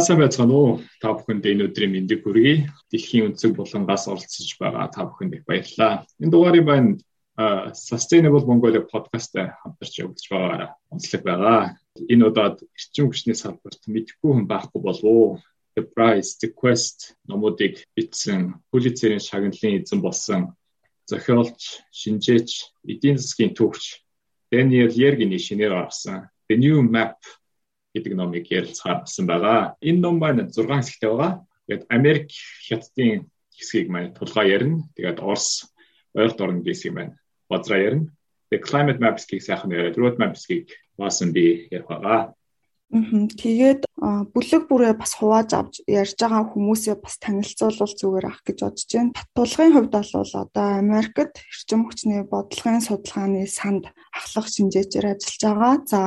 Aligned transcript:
Сайн 0.00 0.16
байцгаана 0.16 0.54
уу? 0.56 0.80
Та 0.96 1.12
бүхэнд 1.12 1.44
энэ 1.44 1.68
өдрийн 1.68 1.92
мэндийг 1.92 2.24
хүргэе. 2.24 2.72
Дэлхийн 2.88 3.36
өнцөг 3.36 3.52
булангаас 3.52 4.08
оролцож 4.08 4.48
байгаа 4.56 4.88
та 4.88 5.04
бүхэнд 5.04 5.36
их 5.36 5.44
баярлалаа. 5.44 6.08
Энэ 6.16 6.32
дугаарыг 6.32 6.64
байна 6.64 6.96
Sustainable 7.76 8.48
Mongolia 8.48 8.80
podcast 8.80 9.36
хамтарч 9.36 10.00
явуулж 10.00 10.24
байгаараа 10.32 10.70
онцлог 10.88 11.20
байгаа. 11.20 11.76
Энэ 12.08 12.32
удаад 12.32 12.64
эрчим 12.64 13.12
хүчний 13.12 13.36
салбарт 13.36 13.84
мэдэхгүй 13.92 14.30
хүн 14.32 14.48
байхгүй 14.48 14.80
болов 14.80 15.04
уу? 15.04 15.28
The 15.76 15.84
Price, 15.84 16.40
The 16.40 16.48
Quest 16.48 17.20
номуудыг 17.28 17.84
бичсэн 17.92 18.56
Pulitzer-ийн 18.72 19.20
шагналын 19.20 19.84
эзэн 19.84 20.00
болсон 20.00 20.56
зохиолч, 21.04 21.84
шинжээч, 21.92 22.72
эдийн 22.88 23.20
засгийн 23.20 23.52
төвч 23.52 24.00
Daniel 24.48 24.88
Yergin-ийн 24.96 25.44
шинээр 25.44 25.76
гаргасан 25.76 26.32
The 26.48 26.56
New 26.56 26.80
Map 26.88 27.20
гэдэг 27.94 28.12
номыг 28.14 28.46
ярилцахаар 28.50 29.02
болсон 29.02 29.26
байгаа. 29.26 29.74
Энэ 29.82 30.00
ном 30.00 30.16
маань 30.18 30.46
6 30.50 30.66
хэсэгтэй 30.66 31.10
байгаа. 31.10 31.32
Тэгээд 31.66 31.82
Америк 31.90 32.26
хятадын 32.66 33.30
хэсгийг 33.54 33.88
маань 33.90 34.14
тулгаа 34.14 34.44
ярина. 34.46 34.86
Тэгээд 34.96 35.18
Орос 35.20 35.70
ойролт 36.14 36.40
орны 36.40 36.62
хэсгийг 36.62 36.94
маань 36.94 37.14
базраа 37.50 37.78
ярина. 37.78 38.06
Тэгээд 38.50 38.66
climate 38.66 39.00
maps-ийг 39.02 39.42
сайхан 39.42 39.70
яриад 39.74 39.98
road 39.98 40.16
maps-ийг 40.18 40.70
баасан 40.98 41.32
би 41.32 41.68
ярих 41.70 41.86
байгаа. 41.86 42.34
Тэгээд 42.90 43.86
бүлэг 44.34 44.66
бүрээ 44.66 44.98
бас 44.98 45.14
хувааж 45.14 45.54
авч 45.54 45.74
ярьж 45.86 46.18
байгаа 46.18 46.42
хүмүүсээ 46.50 46.98
бас 46.98 47.22
танилцуулбал 47.22 47.94
зүгээр 47.94 48.26
ах 48.26 48.42
гэж 48.42 48.58
бодож 48.66 48.90
байна. 48.90 49.14
Татуулгын 49.14 49.74
хувьд 49.78 49.94
бол 49.94 50.10
одоо 50.42 50.66
Америкт 50.82 51.38
эрчим 51.38 51.86
хүчний 51.86 52.26
бодлогын 52.26 52.82
судалгааны 52.82 53.46
санд 53.46 53.86
ахлах 54.10 54.50
шинжээчээр 54.50 55.06
ажиллаж 55.06 55.38
байгаа. 55.46 55.74
За 55.86 56.02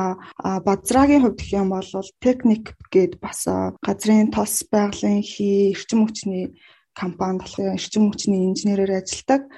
базраагийн 0.60 1.24
хувьд 1.24 1.40
гэх 1.40 1.56
юм 1.56 1.72
бол 1.72 1.88
техник 2.20 2.76
гээд 2.92 3.16
бас 3.16 3.48
газрын 3.80 4.28
тос 4.28 4.68
байгалийн 4.68 5.24
хий 5.24 5.72
эрчим 5.72 6.04
хүчний 6.04 6.52
компанид 6.92 7.48
болохоор 7.48 7.80
эрчим 7.80 8.12
хүчний 8.12 8.44
инженерээр 8.44 9.00
ажилладаг. 9.00 9.48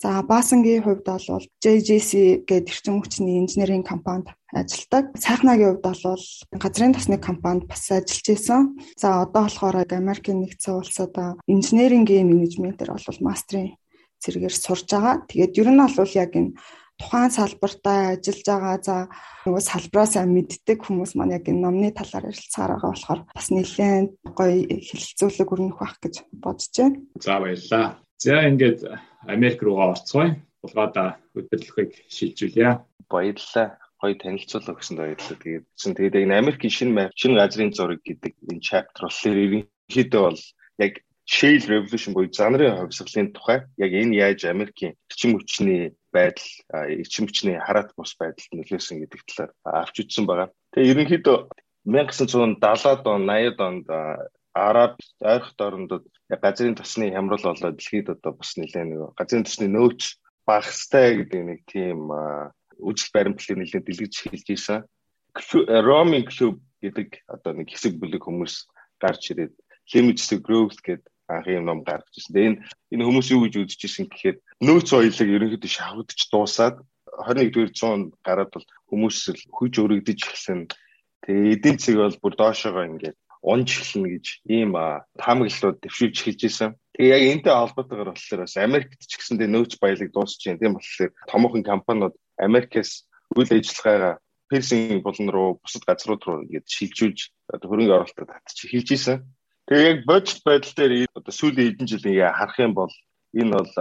За 0.00 0.22
Баасангийн 0.24 0.80
хувьд 0.80 1.04
бол 1.04 1.44
JJC 1.60 2.48
гэдэг 2.48 2.72
эрчим 2.72 3.04
хүчний 3.04 3.36
инженерийн 3.36 3.84
компанид 3.84 4.32
ажилладаг. 4.48 5.12
Сайхнагийн 5.12 5.76
хувьд 5.76 5.84
бол 5.84 6.24
газрын 6.56 6.96
тосны 6.96 7.20
компанид 7.20 7.68
бас 7.68 7.84
ажиллаж 7.92 8.26
исэн. 8.32 8.80
За 8.96 9.20
одоо 9.20 9.44
болохоор 9.44 9.84
Америкийн 9.84 10.40
нэгдсэн 10.40 10.80
улсад 10.80 11.12
инженерингийн 11.44 12.32
менежментээр 12.32 12.96
бол 12.96 13.20
мастрын 13.20 13.76
зэрэгээр 14.24 14.56
сурж 14.56 14.88
байгаа. 14.88 15.20
Тэгээд 15.28 15.58
ер 15.60 15.68
нь 15.68 15.84
бол 15.84 16.16
яг 16.16 16.32
энэ 16.32 16.56
тухайн 16.96 17.32
салбартаа 17.36 18.16
ажиллаж 18.16 18.46
байгаа 18.48 18.76
за 18.80 18.96
нөгөө 19.44 19.62
салбраасаа 19.68 20.24
мэддэг 20.24 20.80
хүмүүс 20.80 21.12
маань 21.16 21.36
яг 21.36 21.44
энэ 21.44 21.60
номны 21.60 21.92
талаар 21.92 22.32
ярилцахаар 22.32 22.72
байгаа 22.76 22.92
болохоор 22.92 23.20
бас 23.36 23.48
нэлээд 23.52 24.08
гоё 24.32 24.56
хэлэлцүүлэг 24.64 25.48
өрнөх 25.52 25.76
байх 25.80 25.96
гэж 26.00 26.14
бодож 26.32 26.72
байна. 26.76 26.96
За 27.20 27.36
баярлалаа. 27.40 28.00
За 28.20 28.36
ингээд 28.48 28.80
Америк 29.26 29.62
руугаа 29.62 29.92
орцгоё. 29.94 30.36
Булгаада 30.62 31.16
хөдөлгөөгийг 31.34 31.92
шилжүүлье. 32.08 32.80
Баярлалаа. 33.08 33.76
Гоё 34.00 34.14
танилцуулга 34.16 34.72
өгсөнд 34.76 35.00
баярлалаа. 35.00 35.36
Тэгээд 35.40 35.64
чинь 35.76 35.96
тэгээд 35.96 36.20
энэ 36.24 36.40
Америкийн 36.40 36.72
шинэ 36.72 36.92
map, 36.96 37.12
шинэ 37.16 37.36
газрын 37.36 37.72
зураг 37.76 38.00
гэдэг 38.00 38.32
энэ 38.48 38.64
chapter 38.64 39.04
болохоор 39.04 39.38
ерөнхийдөө 39.44 40.22
бол 40.24 40.40
яг 40.80 40.94
shale 41.28 41.64
revolution 41.68 42.12
буюу 42.16 42.32
занрын 42.32 42.80
хувьсгалын 42.80 43.32
тухай 43.36 43.58
яг 43.76 43.92
энэ 43.92 44.16
яаж 44.24 44.40
Америкийн 44.48 44.96
эрчим 45.08 45.36
хүчний 45.36 45.92
байдал, 46.16 46.48
эрчим 46.72 47.28
хүчний 47.28 47.60
хараат 47.60 47.92
бус 47.92 48.16
байдалд 48.16 48.50
нөлөөсөн 48.56 49.04
гэдэг 49.04 49.20
талаар 49.28 49.52
авч 49.84 49.96
үзсэн 50.00 50.24
байгаа. 50.24 50.48
Тэгээ 50.72 50.90
ерөнхийдөө 50.96 51.36
1970-ад 51.84 53.04
он, 53.04 53.24
80-ад 53.28 53.60
онд 53.68 53.86
Араб 54.52 54.98
ойрхот 55.22 55.60
орнуудад 56.30 56.40
газрын 56.40 56.74
тосны 56.78 57.10
хямрал 57.10 57.42
болоод 57.42 57.76
дэлхийд 57.76 58.08
одоо 58.10 58.32
бас 58.38 58.54
нэлээ 58.56 58.84
нэг 58.86 59.14
газрын 59.18 59.44
тосны 59.44 59.66
нөөц 59.66 60.22
багастай 60.46 61.18
гэдэг 61.18 61.42
нэг 61.42 61.60
тийм 61.66 62.06
үжил 62.78 63.10
баримтлалыг 63.12 63.58
нэлээд 63.58 63.86
дэлгэж 63.86 64.14
хэлж 64.30 64.46
ийсэн. 64.50 64.86
Roaming 65.66 66.26
Club 66.30 66.62
гэдэг 66.82 67.26
одоо 67.26 67.52
нэг 67.58 67.70
хэсэг 67.70 67.98
бүлэг 67.98 68.22
хүмүүс 68.22 68.70
гарч 69.02 69.34
ирээд 69.34 69.54
Limits 69.90 70.30
to 70.30 70.38
Growth 70.38 70.78
гэдэг 70.86 71.10
анхны 71.26 71.60
ном 71.66 71.82
гаргаж 71.82 72.14
ирсэн. 72.14 72.34
Тэгээ 72.34 72.46
энэ 72.46 72.58
энэ 72.94 73.06
хүмүүс 73.06 73.28
юу 73.34 73.42
гэж 73.46 73.54
үзэж 73.66 73.80
ирсэн 73.86 74.06
гэхээр 74.06 74.36
нөөц 74.62 74.86
соёлыг 74.86 75.28
ерөнхийдөө 75.34 75.70
шавхагдж 75.70 76.20
дуусаад 76.30 76.76
21-р 77.26 77.70
зуунд 77.74 78.14
гараад 78.22 78.50
бол 78.54 78.66
хүмүүс 78.90 79.18
л 79.34 79.42
хүч 79.50 79.74
өргөдөж 79.82 80.18
эхэлсэн. 80.26 80.70
Тэгээ 81.26 81.52
эдийн 81.58 81.78
засаг 81.78 81.98
бол 81.98 82.18
бүр 82.22 82.34
доошоогоо 82.38 82.84
ингээд 82.86 83.18
унж 83.42 83.68
эхэлнэ 83.72 84.08
гэж 84.20 84.26
ийм 84.44 84.76
таамаглалууд 85.16 85.80
дэвшүүлж 85.80 86.16
эхэлж 86.20 86.40
исэн. 86.44 86.70
Тэгээ 86.96 87.16
яг 87.16 87.22
энэтэй 87.40 87.54
холбоотойгоор 87.56 88.12
болохоор 88.12 88.40
бас 88.44 88.56
Америкт 88.60 89.00
ч 89.00 89.12
гэсэндээ 89.16 89.48
нөөц 89.48 89.72
баялаг 89.80 90.08
дуусч 90.12 90.44
байна. 90.44 90.60
Тийм 90.60 90.74
болохоор 90.76 91.10
томоохон 91.24 91.64
компаниуд 91.64 92.14
Америкээс 92.36 93.08
үйл 93.36 93.50
ажиллагаагаа 93.50 94.20
Персийн 94.50 95.00
булан 95.00 95.28
руу 95.30 95.62
бусад 95.62 95.86
газрууд 95.86 96.22
руу 96.26 96.42
ингээд 96.44 96.66
шилжүүлж 96.66 97.18
хөрөнгө 97.54 97.94
оруулалтад 97.96 98.44
татчих 98.44 98.74
эхэлж 98.74 98.88
исэн. 98.92 99.16
Тэгээ 99.70 99.88
яг 99.88 99.98
бодит 100.04 100.42
байдал 100.42 100.74
дээр 100.76 100.92
одоо 101.14 101.32
сүүлийн 101.32 101.68
хэдэн 101.70 101.86
жил 101.86 102.08
ингээ 102.10 102.34
харах 102.34 102.58
юм 102.58 102.74
бол 102.74 102.92
энэ 103.30 103.54
бол 103.54 103.72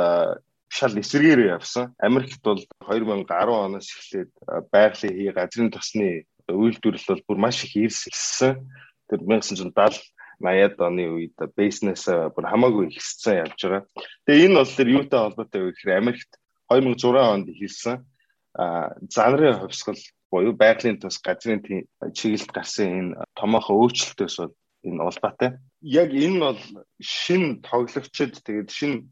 шал 0.70 0.94
эсрэгээр 0.94 1.58
явсан. 1.58 1.98
Америкт 1.98 2.40
бол 2.46 2.62
2010 2.86 3.26
оноос 3.28 3.90
эхлээд 3.90 4.32
байгалийн 4.70 5.16
хий 5.18 5.32
газрын 5.34 5.74
тосны 5.74 6.30
үйлдвэрлэл 6.46 7.10
бол 7.10 7.26
бүр 7.28 7.38
маш 7.42 7.66
их 7.66 7.74
ирсэн 7.76 8.62
тэр 9.10 9.20
1970 9.26 10.00
80-ад 10.40 10.80
оны 10.80 11.06
үед 11.12 11.36
бизнес 11.56 12.08
бүр 12.08 12.48
хамаагүй 12.48 12.96
ихссэн 12.96 13.44
явж 13.44 13.60
байгаа. 13.60 13.84
Тэгээ 14.24 14.46
энэ 14.48 14.60
бол 14.64 14.72
тэр 14.72 14.88
юутай 14.88 15.20
холбоотой 15.20 15.62
вэ 15.68 15.72
гэхээр 15.76 16.00
Америкт 16.00 16.32
2006 16.72 17.20
онд 17.20 17.48
ихэлсэн 17.52 17.98
занрын 19.12 19.60
хувьсгал 19.60 20.00
буюу 20.32 20.54
байгалийн 20.56 21.00
тус 21.00 21.20
газрын 21.20 21.60
чиглэлд 22.16 22.52
гарсан 22.56 22.88
энэ 22.88 23.18
томоохон 23.36 23.76
өөрчлөлтөөс 23.84 24.36
бол 24.40 24.56
энэ 24.88 25.04
улбаатай. 25.04 25.50
Яг 25.84 26.10
энэ 26.16 26.40
бол 26.40 26.62
шин 27.04 27.60
тоглогчид 27.60 28.40
тэгээд 28.40 28.70
шин 28.72 29.12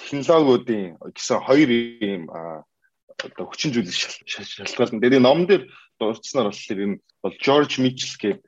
технологиудын 0.00 0.96
гэсэн 1.12 1.40
хоёр 1.44 1.68
юм 2.00 2.22
одоо 2.32 3.44
хүчин 3.48 3.72
зүйлс 3.72 4.24
шалтгаалсан. 4.24 5.00
Тэгээд 5.00 5.24
номон 5.24 5.46
дээр 5.48 5.68
дурдсанаар 6.00 6.52
болохоор 6.52 6.80
энэ 6.84 6.96
бол 7.22 7.34
George 7.40 7.76
Mitchell 7.80 8.16
гэдэг 8.20 8.40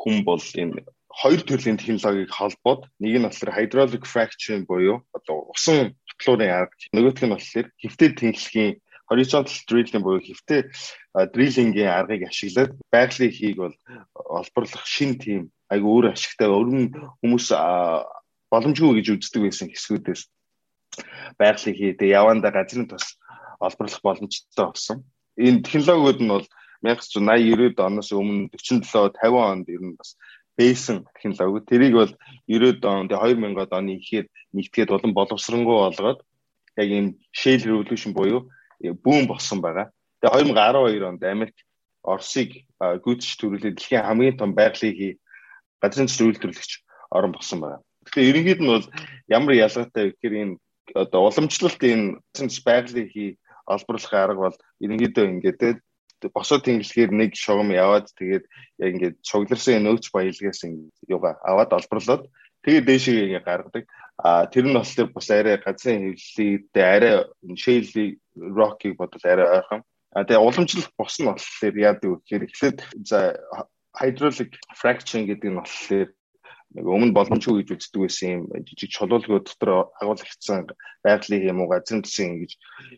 хүн 0.00 0.16
бол 0.28 0.42
энэ 0.62 0.82
хоёр 1.20 1.40
төрлийн 1.46 1.78
технологиг 1.78 2.30
холбоод 2.34 2.90
нэг 2.98 3.14
нь 3.18 3.26
болохоор 3.26 3.54
hydraulic 3.54 4.04
fracturing 4.12 4.66
буюу 4.66 5.06
одоо 5.16 5.36
усан 5.54 5.94
ботлуурын 6.08 6.50
арга 6.50 6.74
нөгөөх 6.92 7.22
нь 7.22 7.34
болохоор 7.34 7.66
хэвтээ 7.82 8.10
тэнхлэгийн 8.18 8.74
horizontal 9.10 9.58
drilling 9.68 10.02
буюу 10.02 10.22
хэвтээ 10.26 10.60
дриллингийн 11.34 11.90
аргыг 11.98 12.22
ашиглаад 12.26 12.72
байгалийн 12.90 13.32
хийг 13.38 13.56
бол 13.62 13.76
олборлох 14.40 14.84
шин 14.86 15.14
тим 15.22 15.40
айгу 15.70 15.86
өөр 15.94 16.06
ашигтай 16.12 16.48
өрн 16.50 16.90
хүмүүс 17.22 17.46
боломжгүй 18.50 18.92
гэж 18.98 19.06
үздэг 19.14 19.42
байсан 19.46 19.68
хэсгүүдээс 19.70 20.22
байгалийн 21.38 21.76
хий 21.78 21.92
тэгээ 21.94 22.18
яванда 22.18 22.50
газрын 22.50 22.90
тус 22.90 23.18
олборлох 23.60 24.02
боломжтой 24.02 24.66
болсон. 24.66 24.98
Энэ 25.38 25.62
технологиуд 25.62 26.20
нь 26.22 26.32
бол 26.34 26.46
1980 26.84 27.74
90 27.74 27.80
оноос 27.80 28.12
өмнө 28.12 28.52
47 28.52 29.16
50 29.16 29.40
онд 29.40 29.68
ер 29.72 29.82
нь 29.82 29.96
бас 29.96 30.14
бэйсэн 30.58 31.04
технологи. 31.16 31.66
Тэрийг 31.66 31.94
бол 31.96 32.12
90 32.46 32.84
он 32.84 33.08
тэгээ 33.08 33.40
2000 33.40 33.72
оны 33.72 33.92
ихэд 33.98 34.28
нэгтгээд 34.52 34.92
болон 34.92 35.12
боловсронгуй 35.16 35.76
болгоод 35.80 36.20
яг 36.76 36.88
энэ 36.88 37.16
Shale 37.32 37.64
Revolution 37.64 38.12
буюу 38.14 38.50
бүүн 38.80 39.26
болсон 39.26 39.64
байгаа. 39.64 39.90
Тэгээ 40.22 40.54
2012 40.54 41.08
онд 41.08 41.22
Америк 41.24 41.56
Оросыг 42.04 42.68
гүйцэж 42.78 43.40
төрүүлээд 43.40 43.80
дэлхийн 43.80 44.04
хамгийн 44.04 44.36
том 44.36 44.52
байгалийн 44.52 45.16
газрын 45.80 46.08
төсөл 46.08 46.28
үйлдвэрлэгч 46.28 46.72
орн 47.10 47.32
болсон 47.32 47.58
байгаа. 47.64 47.80
Тэгэхээр 48.04 48.30
ерөнхийд 48.30 48.60
нь 48.60 48.72
бол 48.72 48.86
ямар 49.32 49.54
ялгаатай 49.56 50.04
вэ 50.04 50.10
гэхээр 50.12 50.34
энэ 50.42 50.54
одоо 50.92 51.20
уламжлалт 51.32 51.80
энэ 51.80 52.20
байгалийн 52.68 53.08
хий 53.08 53.30
олборлох 53.64 54.12
арга 54.12 54.40
бол 54.52 54.56
ерөнхийдөө 54.84 55.24
ингээд 55.32 55.80
босоо 56.32 56.58
тэнглэхээр 56.62 57.10
нэг 57.12 57.34
шугам 57.34 57.74
яваад 57.74 58.08
тэгээд 58.16 58.44
яг 58.80 58.90
ингээд 58.94 59.16
цугларсан 59.20 59.84
нөөц 59.84 60.08
баялгаас 60.14 60.60
ингээд 60.64 60.96
юга 61.10 61.36
аваад 61.44 61.70
олборлоод 61.76 62.30
тэгээд 62.64 62.88
дээшээ 62.88 63.24
ингээд 63.28 63.44
гаргадаг. 63.44 63.84
А 64.16 64.46
тэр 64.46 64.70
нь 64.70 64.76
болохоор 64.78 65.10
бас 65.10 65.28
арай 65.30 65.58
газрын 65.58 66.14
хэвлэлтэй 66.14 66.84
арай 66.86 67.14
шэйли 67.58 68.18
рокийг 68.36 68.96
бодвол 68.96 69.26
арай 69.26 69.48
ойрхон. 69.58 69.82
А 70.14 70.24
тэгээ 70.24 70.46
уламжлалт 70.46 70.92
бос 70.96 71.18
нь 71.18 71.26
болохоор 71.26 71.74
яадаг 71.74 72.08
вэ 72.10 72.16
гэхээр 72.22 72.46
эхлээд 72.46 72.78
за 73.02 73.18
hydraulic 73.98 74.52
fracturing 74.78 75.26
гэдэг 75.26 75.50
нь 75.50 75.58
болохоор 75.58 76.08
нэг 76.74 76.86
өмнө 76.90 77.14
боломжгүй 77.14 77.62
гэж 77.62 77.68
үздэг 77.78 78.00
байсан 78.02 78.28
юм 78.34 78.42
жижиг 78.66 78.90
чулуулгууд 78.90 79.46
дотор 79.46 79.94
агуулгдсан 80.02 80.66
байгалийн 81.06 81.48
юм 81.54 81.62
уу 81.62 81.70
газрын 81.70 82.02
төсөн 82.02 82.34
ингэж 82.34 82.52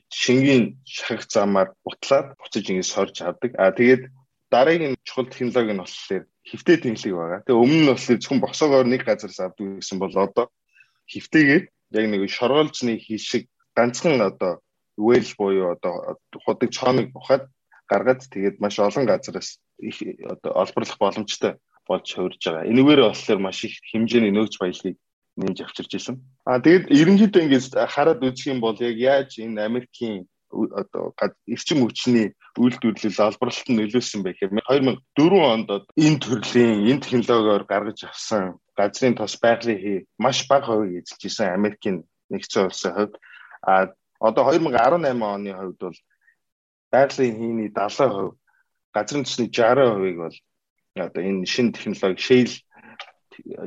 шингийн 0.08 0.64
шахах 0.88 1.28
замаар 1.28 1.68
бутлаад 1.84 2.40
буцаж 2.40 2.64
ингэж 2.64 2.88
сорж 2.88 3.20
авдаг. 3.20 3.52
А 3.60 3.76
тэгээд 3.76 4.08
дараагийн 4.48 4.96
чухал 5.04 5.28
технологи 5.28 5.76
нь 5.76 5.82
болохоор 5.84 6.24
хөвтэй 6.48 6.76
тэнхлэг 6.80 7.14
байгаа. 7.20 7.40
Тэгээ 7.44 7.62
өмнө 7.64 7.80
нь 7.84 7.90
болохоор 7.92 8.20
зөвхөн 8.20 8.40
босоогоор 8.40 8.86
нэг 8.88 9.02
газараас 9.04 9.40
авдаг 9.44 9.66
гэсэн 9.76 9.98
бол 10.00 10.14
одоо 10.16 10.46
хөвтэйгээр 11.12 11.64
яг 12.00 12.04
нэг 12.08 12.22
шоргоолжны 12.32 12.96
хийшиг 12.96 13.44
ганцхан 13.76 14.24
одоо 14.24 14.64
үйл 14.96 15.28
буюу 15.36 15.76
одоо 15.76 16.16
худаг 16.32 16.70
чооныг 16.72 17.12
ухаад 17.12 17.44
гаргаад 17.90 18.24
тэгээд 18.32 18.56
маш 18.60 18.80
олон 18.80 19.04
газараас 19.04 19.60
их 19.78 20.00
одоо 20.24 20.52
олборлох 20.62 20.98
боломжтой 20.98 21.60
болж 21.88 22.06
хувирж 22.10 22.42
байгаа. 22.44 22.68
Энэгээр 22.70 23.00
болохоор 23.06 23.40
маш 23.40 23.64
их 23.64 23.74
хэмжээний 23.90 24.34
нөөц 24.34 24.58
баялагийг 24.58 24.96
нэмж 25.36 25.58
авчирч 25.62 25.92
исэн. 25.96 26.16
А 26.44 26.60
тэгээд 26.60 26.90
ерөнхийдөө 26.90 27.42
ингэж 27.44 27.64
хараад 27.94 28.24
үзэх 28.24 28.52
юм 28.52 28.60
бол 28.60 28.76
яг 28.80 28.96
яаж 28.96 29.38
энэ 29.38 29.64
Америкийн 29.68 30.26
одоо 30.50 31.14
эрчим 31.46 31.84
хүчний 31.84 32.32
үйлдвэрлэл 32.56 33.26
олборлолт 33.28 33.68
нь 33.68 33.78
нөлөөсөн 33.78 34.20
бэ 34.22 34.30
гэхээр 34.32 34.52
2004 34.64 35.52
онд 35.52 35.68
энэ 35.98 36.20
төрлийн 36.22 36.86
энэ 36.88 37.02
технологиор 37.04 37.64
гаргаж 37.68 38.00
авсан 38.06 38.56
газрын 38.78 39.18
тос 39.18 39.34
байгалийн 39.42 39.80
хий 39.82 39.98
маш 40.18 40.46
бага 40.48 40.78
хувийг 40.78 41.04
эзэлж 41.04 41.22
исэн 41.26 41.52
Америкийн 41.58 41.96
нэгдсэн 42.30 42.66
улсын 42.70 42.92
хувьд 42.94 43.14
а 43.62 43.92
одоо 44.20 44.42
2018 44.54 45.20
оны 45.20 45.50
хувьд 45.52 45.80
бол 45.82 45.98
байгалийн 46.92 47.36
хийний 47.36 47.68
70%, 47.68 48.38
газрын 48.94 49.24
төсний 49.24 49.50
60%-ыг 49.50 50.16
бол 50.16 50.36
одоо 50.96 51.22
энэ 51.22 51.46
шинэ 51.46 51.72
технологи 51.72 52.20
shale 52.20 52.54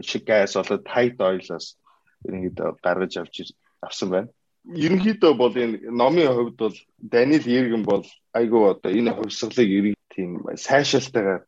шиг 0.02 0.24
газ 0.26 0.56
болоод 0.58 0.84
tight 0.86 1.18
oil-оос 1.22 1.78
ерөнхийдөө 2.26 2.70
гаргаж 2.84 3.14
авч 3.22 3.54
авсан 3.82 4.10
байна. 4.10 4.30
Ерөнхийдөө 4.66 5.34
бол 5.38 5.54
энэ 5.56 5.90
номын 5.92 6.34
хувьд 6.34 6.58
бол 6.58 6.78
Даниэл 6.98 7.48
Иргэн 7.48 7.84
бол 7.86 8.06
айгүй 8.34 8.62
одоо 8.74 8.92
энэ 8.92 9.16
хувьсгалыг 9.16 9.70
ерөн 9.70 9.96
тийм 10.10 10.30
сайшаалтайгаар 10.58 11.46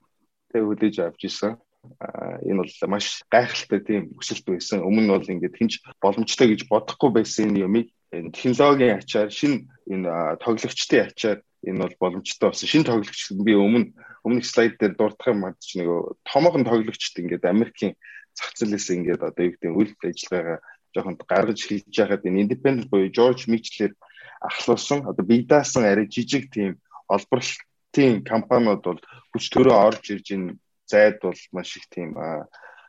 тэг 0.51 0.61
хүлээж 0.63 0.95
авч 1.01 1.21
ирсэн. 1.27 1.57
А 1.99 2.37
энэ 2.45 2.61
бол 2.61 2.73
маш 2.93 3.25
гайхалтай 3.33 3.79
тийм 3.81 4.01
өсөлт 4.21 4.45
байсан. 4.47 4.85
Өмнө 4.85 5.01
нь 5.03 5.13
бол 5.13 5.33
ингээд 5.33 5.57
хинч 5.57 5.73
боломжтой 5.99 6.47
гэж 6.53 6.69
бодохгүй 6.69 7.09
байсан 7.11 7.51
энэ 7.51 7.65
юмыг 7.67 7.87
энэ 8.13 8.31
технологийн 8.31 9.01
ачаар 9.01 9.29
шинэ 9.33 9.65
энэ 9.89 10.37
тоглогчдын 10.39 11.09
ачаар 11.09 11.39
энэ 11.65 11.79
бол 11.79 11.95
боломжтой 11.99 12.49
болсон. 12.49 12.67
Шинэ 12.67 12.89
тоглогч 12.89 13.31
би 13.37 13.53
өмнө 13.53 13.93
өмнөх 14.25 14.45
слайд 14.45 14.77
дээр 14.77 14.95
дурдах 14.97 15.27
юм 15.31 15.45
мадч 15.45 15.77
нэг 15.77 15.87
томоохон 16.25 16.65
тоглогчд 16.65 17.19
ингээд 17.21 17.45
Америкийн 17.45 17.93
зах 18.33 18.53
зээлээс 18.57 18.87
ингээд 18.89 19.21
одоо 19.21 19.43
юу 19.45 19.53
гэдэг 19.53 19.71
үйл 19.71 19.93
ажиллагаагаа 20.01 20.59
жоохон 20.93 21.15
гаргаж 21.21 21.59
хийж 21.61 21.85
яхад 21.93 22.25
энэ 22.25 22.41
independent 22.45 22.89
буюу 22.89 23.13
George 23.13 23.47
Mitchell-ээр 23.51 23.93
ахлуулсан 24.41 25.05
одоо 25.05 25.23
бие 25.25 25.45
даасан 25.45 25.85
арай 25.85 26.07
жижиг 26.09 26.49
тийм 26.51 26.81
олборлтын 27.07 28.23
компаниуд 28.25 28.81
бол 28.81 29.01
хүч 29.31 29.45
төрөө 29.53 29.75
орж 29.75 30.03
ирж 30.11 30.27
энэ 30.35 30.57
зайд 30.89 31.21
бол 31.21 31.37
маш 31.53 31.77
их 31.77 31.85
тийм 31.93 32.17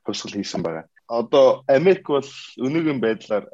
хувьсгал 0.05 0.37
хийсэн 0.37 0.63
байгаа 0.65 0.89
одоо 1.13 1.65
Америк 1.69 2.09
бол 2.09 2.25
өнөөгийн 2.57 3.01
байдлаар 3.01 3.45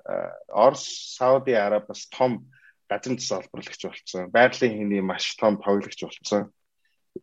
Орос, 0.49 0.87
Сауди 1.19 1.53
Араб 1.59 1.89
бас 1.89 2.07
том 2.07 2.47
газрын 2.91 3.19
засаг 3.19 3.39
олборлагч 3.45 3.83
болсон. 3.85 4.31
Байгалийн 4.35 4.75
хиний 4.79 5.03
маш 5.05 5.37
том 5.37 5.61
тоглогч 5.63 6.01
болсон 6.03 6.53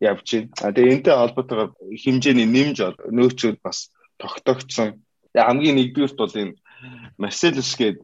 явж 0.00 0.28
байна. 0.32 0.74
Тэгээ 0.74 0.94
энтэй 0.94 1.14
холбоотойгоор 1.16 1.70
хэмжээний 2.02 2.48
нэмж 2.48 2.78
нөөцүүд 3.16 3.58
бас 3.62 3.90
тогтогдсон. 4.20 5.02
Тэгээ 5.32 5.46
хамгийн 5.48 5.76
нэгдүгürt 5.78 6.16
бол 6.18 6.34
энэ 6.42 6.54
Marcellus 7.18 7.72
гээд 7.80 7.98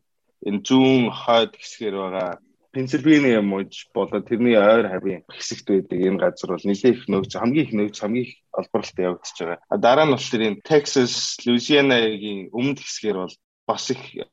энэ 0.49 0.62
зүүн 0.67 1.12
хойд 1.12 1.53
хэсгээр 1.56 1.97
байгаа 1.99 2.31
Пенсильвания 2.73 3.43
мужи 3.43 3.85
болоод 3.93 4.25
тэрний 4.29 4.56
ойр 4.56 4.88
хавийн 4.88 5.23
хэсэгт 5.29 5.69
байдаг 5.69 5.99
энэ 6.00 6.20
газар 6.25 6.56
бол 6.56 6.65
нэлээд 6.65 6.97
их 6.97 7.05
нөөц 7.05 7.32
хамгийн 7.37 7.67
их 7.69 7.73
нөөц 7.76 7.97
хамгийн 8.00 8.25
их 8.25 8.35
олборлолт 8.56 8.97
явагдаж 8.97 9.37
байгаа. 9.37 9.58
А 9.69 9.76
дараа 9.76 10.06
нь 10.08 10.15
болохоор 10.17 10.43
энэ 10.49 10.65
Texas, 10.65 11.37
Louisiana-гийн 11.44 12.49
өмнөд 12.49 12.81
хэсгээр 12.81 13.19
бол 13.20 13.35
бас 13.67 13.91
их 13.91 14.03
э, 14.17 14.25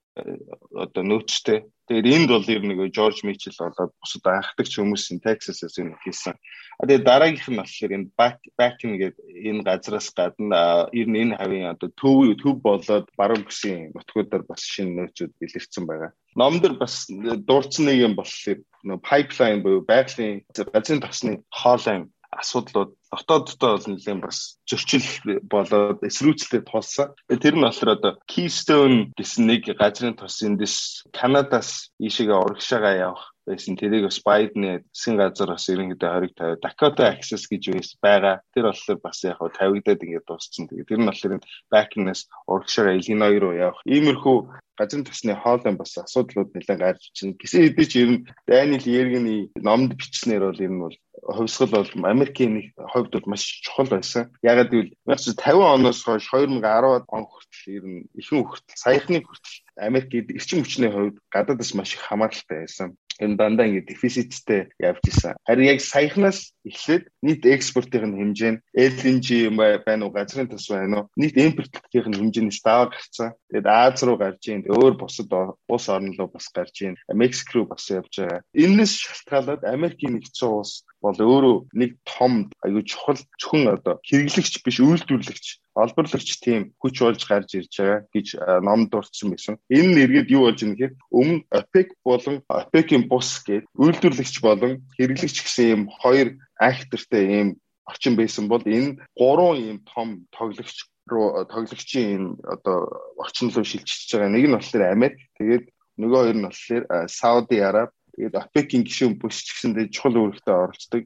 одоо 0.74 1.04
нөөцтэй. 1.04 1.66
Тэгээд 1.88 2.06
энд 2.06 2.30
бол 2.30 2.46
ер 2.50 2.64
нь 2.66 2.94
Жорж 2.94 3.24
Мичел 3.24 3.54
болоод 3.58 3.94
бусад 4.02 4.26
анхдагч 4.26 4.78
хүмүүсийн 4.78 5.22
Texas-аас 5.26 5.78
энэ 5.82 5.98
хийсэн. 6.04 6.36
А 6.80 6.86
тэгээд 6.86 7.08
дараагийнх 7.08 7.50
нь 7.50 7.60
болохоор 7.60 7.92
энэ 7.98 8.12
Bakken 8.58 8.94
гэдэг 9.02 9.26
энэ 9.50 9.66
газраас 9.66 10.08
гадна 10.14 10.90
ер 10.94 11.08
нь 11.10 11.20
энэ 11.24 11.38
хавийн 11.38 11.74
одоо 11.74 11.90
төв 11.98 12.38
төв 12.38 12.62
болоод 12.62 13.08
баруун 13.18 13.44
гэсэн 13.46 13.94
нутгуудаар 13.96 14.44
бас 14.46 14.62
шинэ 14.62 15.10
нөөцүүд 15.10 15.34
илэрсэн 15.42 15.86
байгаа. 15.90 16.12
Номдэр 16.38 16.74
бас 16.78 17.10
дурдсан 17.10 17.86
нэг 17.90 17.98
юм 18.06 18.14
болохоор 18.14 18.60
pipeline 19.04 19.62
буюу 19.66 19.82
байгалийн 19.82 20.46
газрын 20.54 21.02
тосны 21.02 21.44
хоолой 21.50 22.06
асуудлууд 22.32 22.94
дотооддоо 23.12 23.78
бол 23.78 23.88
нэлээд 23.90 24.22
бас 24.22 24.60
зөрчил 24.70 25.06
болоод 25.50 26.00
эсрүүцэлтэй 26.06 26.62
тулсан. 26.66 27.14
Тэр 27.28 27.56
нь 27.58 27.66
болохоор 27.66 27.92
одоо 27.98 28.12
Keystone 28.30 29.10
гэсэн 29.18 29.44
нэг 29.50 29.66
газрын 29.78 30.16
тос 30.16 30.42
эндээс 30.46 31.10
Канадаас 31.14 31.90
ийшээгээ 31.98 32.38
урагшаага 32.38 32.92
явах 33.10 33.34
байсан. 33.50 33.76
Тэрийг 33.76 34.06
бас 34.06 34.22
Байдны 34.22 34.86
засгийн 34.94 35.18
газар 35.18 35.50
бас 35.54 35.66
ерөнхийдөө 35.74 36.10
хориг 36.14 36.34
тавиад 36.38 36.62
Dakota 36.62 37.04
Access 37.10 37.50
гэж 37.50 37.98
байгаа. 37.98 38.46
Тэр 38.54 38.70
болохоор 38.70 39.00
бас 39.02 39.24
яг 39.26 39.42
хав 39.42 39.50
тавигдаад 39.58 40.06
ингээд 40.06 40.28
дууссан. 40.30 40.70
Тэгээ 40.70 40.86
тэр 40.86 41.02
нь 41.02 41.10
болохоор 41.10 41.42
Backing-наас 41.74 42.30
урагшаа 42.46 42.94
Illinois 42.94 43.42
руу 43.42 43.54
явах. 43.58 43.82
Иймэрхүү 43.90 44.38
газрын 44.80 45.04
тосны 45.04 45.36
хоолой 45.36 45.76
бас 45.76 45.98
асуудлууд 45.98 46.56
нэлээд 46.56 46.80
гарч 46.80 47.02
чинь. 47.18 47.36
Гэсэн 47.36 47.74
хэдий 47.74 47.88
ч 47.90 47.94
ер 48.00 48.10
нь 48.14 48.24
Daniel 48.48 48.86
Yergin-ий 48.86 49.42
номд 49.60 49.98
бичснээр 50.00 50.46
бол 50.48 50.64
ер 50.64 50.72
нь 50.72 50.84
бол 50.86 50.96
хувьсгал 51.36 51.84
бол 51.84 51.90
Америкийн 52.08 52.54
нэг 52.56 52.68
хувьд 52.78 53.12
бол 53.12 53.28
маш 53.28 53.44
чухал 53.66 53.92
байсан. 53.92 54.32
Ягаад 54.40 54.72
гэвэл 54.72 54.96
1950 55.04 55.76
оноос 55.76 56.00
хойш 56.06 56.32
2010 56.32 57.12
он 57.12 57.24
хүртэл 57.28 57.76
ер 57.76 57.84
нь 57.84 58.08
ихэнх 58.16 58.48
хүртэл 58.48 58.80
саяхны 58.80 59.20
хүртэл 59.20 59.58
Америк 59.76 60.10
эрчим 60.16 60.64
хүчний 60.64 60.92
хувьд 60.92 61.20
гадаадас 61.28 61.76
маш 61.76 62.00
их 62.00 62.04
хамааралтай 62.08 62.64
байсан 62.64 62.96
энэ 63.20 63.36
дандаа 63.36 63.68
ингэ 63.68 63.88
дефициттэй 63.92 64.72
явж 64.80 65.04
исэн. 65.12 65.36
Харин 65.48 65.72
яг 65.74 65.80
саяхнаас 65.84 66.56
эхлээд 66.64 67.04
нийт 67.22 67.44
экспортын 67.46 68.16
хэмжээ 68.16 68.52
нь 68.56 68.62
LNG 68.74 69.28
байна 69.86 70.08
уу, 70.08 70.16
газрын 70.16 70.48
тос 70.48 70.68
байна 70.72 71.06
уу, 71.06 71.10
нийт 71.20 71.36
импортлогын 71.36 72.16
хэмжээнээс 72.16 72.60
даваа 72.64 72.88
гарцсан. 72.92 73.36
Тэгээд 73.52 73.68
Аз 73.68 74.04
руу 74.04 74.18
гарч 74.18 74.44
ийн, 74.48 74.64
өөр 74.68 74.94
бусад 75.00 75.30
улс 75.68 75.86
орн 75.90 76.16
руу 76.18 76.30
бас 76.32 76.48
гарч 76.50 76.76
ийн, 76.82 76.96
Мексик 77.12 77.52
руу 77.54 77.66
бас 77.68 77.86
явж 77.92 78.14
байгаа. 78.18 78.42
Энэс 78.56 78.94
шалтгаалаад 79.04 79.62
Америкийн 79.64 80.16
нэгдсэн 80.18 80.50
улс 80.50 80.84
бол 81.02 81.16
өөрөө 81.16 81.56
нэг 81.74 81.96
том 82.04 82.52
аюу 82.64 82.84
чухал 82.84 83.20
зөвхөн 83.40 83.80
одоо 83.80 83.96
хэрэглэгч 84.04 84.54
биш 84.64 84.78
үйлдвэрлэгч 84.84 85.46
олборлагч 85.80 86.30
тийм 86.44 86.76
хүч 86.80 86.96
болж 87.00 87.22
гарч 87.24 87.50
ирж 87.56 87.74
байгаа 87.80 88.00
гэж 88.12 88.28
номд 88.68 88.92
дурдсан 88.92 89.32
байсан. 89.32 89.56
Энэ 89.72 89.96
нэргээд 89.96 90.34
юу 90.36 90.52
болж 90.52 90.60
гэхээр 90.60 90.94
өмнө 91.10 91.48
OPEC 91.56 91.88
болон 92.04 92.36
OPEC-ийн 92.52 93.08
бус 93.08 93.30
гээд 93.48 93.66
үйлдвэрлэгч 93.80 94.36
болон 94.44 94.84
хэрэглэгч 95.00 95.38
гэсэн 95.40 95.66
ийм 95.72 95.82
хоёр 96.04 96.36
актортай 96.60 97.24
ийм 97.32 97.50
орчин 97.88 98.16
байсан 98.20 98.52
бол 98.52 98.64
энэ 98.64 99.00
гурван 99.16 99.58
ийм 99.58 99.78
том 99.88 100.28
тоглогч 100.36 100.86
руу 101.10 101.46
тоглогчийн 101.46 102.08
энэ 102.16 102.28
одоо 102.44 102.78
орчин 103.18 103.50
руу 103.50 103.66
шилжиж 103.66 104.12
байгаа. 104.14 104.30
Нэг 104.30 104.46
нь 104.46 104.56
болохоор 104.56 104.84
Америк, 104.94 105.18
тэгээд 105.40 105.66
нөгөө 105.98 106.22
хоёр 106.22 106.38
нь 106.38 106.48
болохоор 106.48 106.84
Сауди 107.10 107.58
Араб, 107.60 107.90
Тэгээд 108.16 108.40
OPEC-ийн 108.40 108.84
гишүүн 108.86 109.14
бүс 109.20 109.44
ч 109.44 109.48
гэсэндээ 109.54 109.94
чухал 109.94 110.18
үүрэгтэй 110.18 110.56
оролцдог 110.56 111.04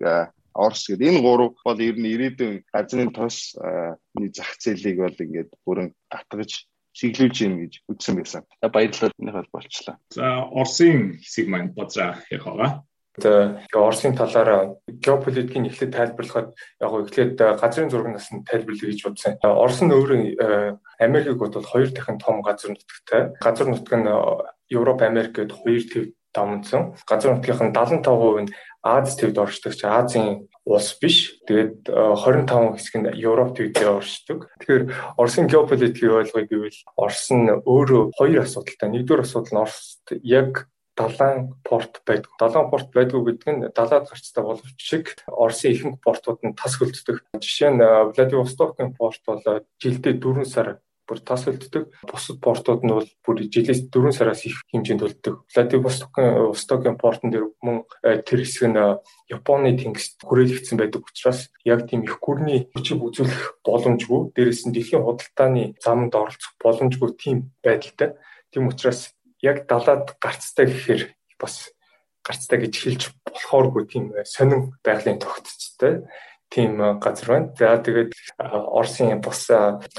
Орос 0.53 0.85
гэдэг 0.85 1.09
энэ 1.09 1.21
гурав 1.25 1.57
бол 1.65 1.79
ер 1.81 1.97
нь 1.97 2.13
ирээдүйн 2.13 2.61
газрын 2.69 3.09
тос 3.09 3.57
зах 3.57 4.51
зээлийг 4.61 5.01
бол 5.01 5.17
ингээд 5.17 5.49
бүрэн 5.65 5.89
гатгаж 6.13 6.69
чиглүүлж 6.93 7.37
юм 7.41 7.53
гэж 7.65 7.73
үзсэн 7.89 8.21
байсан. 8.21 8.45
Баярлалаа 8.61 9.09
энэ 9.17 9.33
бол 9.33 9.49
болчлаа. 9.49 9.97
За 10.13 10.45
Оросын 10.53 11.17
хэсэг 11.17 11.49
маань 11.49 11.73
бодзаа 11.73 12.21
ярих 12.29 12.45
байгаа. 12.45 12.85
Тэгээ 13.17 13.81
Оросын 13.81 14.13
талаар 14.13 14.77
геополитикийн 14.85 15.69
эхлээд 15.69 15.97
тайлбарлахад 15.97 16.53
яг 16.53 16.89
гоо 16.89 17.01
эхлээд 17.01 17.33
газрын 17.61 17.89
зургаас 17.89 18.29
нь 18.29 18.45
тайлбарлая 18.45 18.89
гэж 18.93 19.01
бодсон. 19.09 19.33
Орос 19.41 19.81
нь 19.81 19.89
өөрөө 19.89 20.21
Америкийг 21.01 21.41
бодвол 21.41 21.65
хоёр 21.65 21.89
дахин 21.89 22.21
том 22.21 22.45
газар 22.45 22.77
нутагтай. 22.77 23.33
Газар 23.41 23.67
нутаг 23.73 23.93
нь 23.97 24.09
Европ, 24.69 25.01
Америк 25.01 25.33
гэдэг 25.33 25.57
хоёр 25.57 25.85
төв 25.89 26.05
давмцсан. 26.33 26.97
Газар 27.07 27.37
нутгийнх 27.37 27.61
нь 27.63 27.73
75% 27.73 28.41
нь 28.43 28.53
Аз 28.83 29.15
төвд 29.15 29.37
оршдог 29.39 29.71
чи 29.79 29.87
Азийн 29.87 30.51
улс 30.67 30.91
биш. 30.99 31.39
Тэгээд 31.47 31.87
25 31.87 32.75
хэсэг 32.75 32.95
нь 32.99 33.15
Европ 33.15 33.55
төвдөө 33.55 34.03
оршдог. 34.03 34.51
Тэгэхээр 34.59 34.83
Оросын 35.15 35.47
геополитикийг 35.47 36.11
ойлгоё 36.11 36.43
гэвэл 36.51 36.79
Орос 36.99 37.31
нь 37.31 37.47
өөрөө 37.63 38.11
хоёр 38.19 38.43
асуудалтай. 38.43 38.91
Нэгдүгээр 38.91 39.23
асуудал 39.23 39.51
нь 39.55 39.63
Оросд 39.63 40.05
яг 40.19 40.67
далайн 40.99 41.55
порт 41.63 42.03
байдаг. 42.03 42.35
Далайн 42.35 42.67
порт 42.67 42.91
байдгүй 42.91 43.23
гэдэг 43.23 43.49
нь 43.55 43.63
далаад 43.71 44.11
гарцтай 44.11 44.43
боловч 44.43 44.75
шиг 44.75 45.15
Оросын 45.31 45.71
ихэнх 45.71 46.03
портууд 46.03 46.43
нь 46.43 46.51
тас 46.51 46.75
хөлддөг. 46.75 47.23
Жишээ 47.39 47.71
нь 47.71 47.79
Владивостокын 47.79 48.91
порт 48.99 49.23
бол 49.23 49.39
жилдээ 49.79 50.19
4 50.19 50.43
сар 50.43 50.83
бүр 51.07 51.19
тас 51.19 51.47
үлддэг. 51.47 51.91
Бусад 52.07 52.39
портууд 52.39 52.83
нь 52.83 52.93
бол 52.95 53.09
бүр 53.25 53.37
жилээс 53.43 53.91
4 53.91 54.15
сараас 54.15 54.45
их 54.47 54.63
хэмжээнд 54.71 55.03
үлддэг. 55.03 55.35
Владивостокын 55.51 56.51
Востокын 56.51 56.95
портон 56.95 57.31
дээр 57.31 57.51
мөн 57.59 57.83
э, 58.03 58.23
тэр 58.23 58.43
хэсэг 58.43 58.71
нь 58.71 58.79
э, 58.79 58.99
Японы 59.27 59.75
тэнгист 59.75 60.23
хүрээлэгдсэн 60.23 60.79
байдаг 60.79 61.03
учраас 61.03 61.51
яг 61.67 61.87
тийм 61.89 62.07
их 62.07 62.19
гүрний 62.23 62.71
хүчийг 62.71 63.03
үзүүлэх 63.03 63.59
боломжгүй. 63.67 64.31
Дээрээс 64.31 64.63
нь 64.67 64.75
дэлхийн 64.75 65.03
худалдааны 65.03 65.75
замд 65.83 66.15
оролцох 66.15 66.55
боломжгүй 66.63 67.11
тийм 67.19 67.51
байдалтай. 67.59 68.15
Тийм 68.51 68.71
учраас 68.71 69.11
яг 69.43 69.67
далаад 69.67 70.15
гарцтай 70.23 70.71
гэхээр 70.71 71.11
бас 71.35 71.75
гарцтай 72.23 72.63
гэж 72.63 72.73
хэлж 72.79 73.03
болохооргүй 73.27 73.83
тийм 73.91 74.15
э, 74.15 74.23
сонин 74.23 74.79
байгалийн 74.79 75.19
тогтцтой 75.19 76.07
тийм 76.53 76.77
газар 77.01 77.27
байна. 77.27 77.49
За 77.57 77.81
тэгээд 77.81 78.13
Оросын 78.37 79.21
бас 79.21 79.49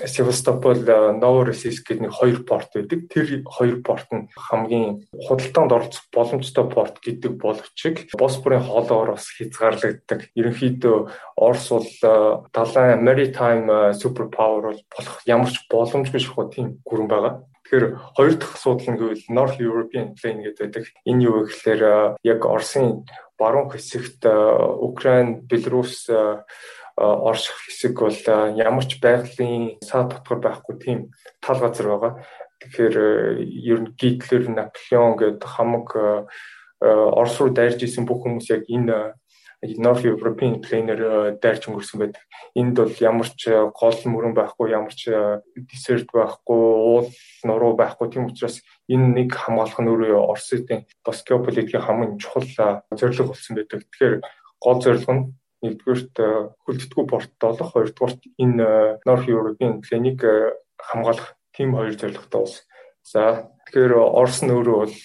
Севастополь, 0.06 0.86
Новороссийск 0.86 1.90
гэдэг 1.90 2.02
нэг 2.06 2.12
хоёр 2.14 2.38
порт 2.46 2.70
байдаг. 2.74 3.10
Тэр 3.10 3.42
хоёр 3.42 3.82
порт 3.82 4.08
нь 4.14 4.30
хамгийн 4.38 5.02
худалдаанд 5.26 5.74
оролцох 5.74 6.06
боломжтой 6.14 6.70
порт 6.70 7.02
гэдэг 7.02 7.34
боловч 7.42 7.80
Босфорын 8.14 8.62
хоолоогоор 8.62 9.18
бас 9.18 9.26
хязгаарлагддаг. 9.34 10.30
Ерөнхийдөө 10.38 11.10
Орос 11.36 11.68
бол 11.74 12.46
далайн 12.54 13.02
maritime 13.02 13.92
super 13.98 14.30
power 14.30 14.78
болох 14.94 15.18
ямар 15.26 15.50
ч 15.50 15.66
боломжгүй 15.66 16.20
шахуу 16.22 16.46
тийм 16.48 16.78
гүрэн 16.86 17.10
байгаа. 17.10 17.42
Тэгэхээр 17.64 17.84
хоёр 18.14 18.34
дахь 18.38 18.54
асуудал 18.54 18.88
нь 18.92 18.98
гэвэл 19.00 19.24
North 19.32 19.58
European 19.58 20.14
Plain 20.14 20.44
гэдэг. 20.44 20.84
Энэ 21.08 21.24
юу 21.24 21.48
гэхээр 21.48 22.20
яг 22.22 22.40
Оросын 22.44 23.02
баруун 23.44 23.68
хэсэгт 23.68 24.24
Украин, 24.24 25.44
Беларусь 25.44 26.08
орших 26.96 27.56
хэсэг 27.68 27.92
бол 28.00 28.20
ямар 28.56 28.84
ч 28.88 28.96
байгалийн 29.04 29.76
саад 29.84 30.16
дотгор 30.16 30.40
байхгүй 30.40 30.74
тийм 30.80 30.98
тал 31.44 31.60
газар 31.60 31.92
байгаа. 31.92 32.12
Тэгэхээр 32.64 32.96
ер 33.44 33.78
нь 33.84 33.92
Гитлер, 34.00 34.48
Наполеон 34.48 35.20
гэдэг 35.20 35.44
хамаг 35.44 35.88
Орос 36.80 37.36
руу 37.40 37.50
дайрж 37.52 37.82
исэн 37.84 38.08
бүх 38.08 38.24
хүмүүс 38.24 38.48
яг 38.48 38.64
энэ 38.70 39.18
North 39.78 40.04
European 40.04 40.60
Plainer 40.60 40.98
дайрч 41.40 41.68
өнгөрсөн 41.68 42.00
байдаг. 42.00 42.22
Энд 42.54 42.76
бол 42.76 42.94
ямар 43.00 43.28
ч 43.32 43.48
гол 43.72 43.98
мөрөн 44.04 44.34
байхгүй, 44.36 44.70
ямар 44.70 44.92
ч 44.92 45.08
десерт 45.56 46.12
байхгүй, 46.12 46.58
уул 46.58 47.08
нуруу 47.44 47.72
байхгүй. 47.76 48.12
Тийм 48.12 48.28
учраас 48.28 48.60
энэ 48.88 49.24
нэг 49.24 49.32
хамгаалах 49.32 49.80
нь 49.80 49.88
өөрөө 49.88 50.20
Оросын 50.20 50.84
бас 51.04 51.24
геополитикийн 51.24 51.80
хамгийн 51.80 52.20
чухал 52.20 52.44
зорилго 52.92 53.32
болсон 53.32 53.56
байдаг. 53.56 53.88
Тэгэхээр 53.88 54.14
гол 54.60 54.80
зорилго 54.84 55.12
нь 55.12 55.24
нэгдүгээрт 55.64 56.16
хөлддөггүй 56.68 57.06
порт 57.08 57.32
олох, 57.40 57.72
хоёрдугаарт 57.72 58.20
энэ 58.36 59.00
North 59.08 59.26
European 59.28 59.80
Plain-ийг 59.80 60.20
хамгаалах 60.76 61.40
тийм 61.56 61.72
хоёр 61.72 61.96
зорилготой 61.96 62.40
улс. 62.44 62.68
За 63.04 63.52
тэгэхээр 63.68 64.00
Орос 64.00 64.40
нь 64.40 64.48
өөрөө 64.48 64.76
бол 64.80 64.96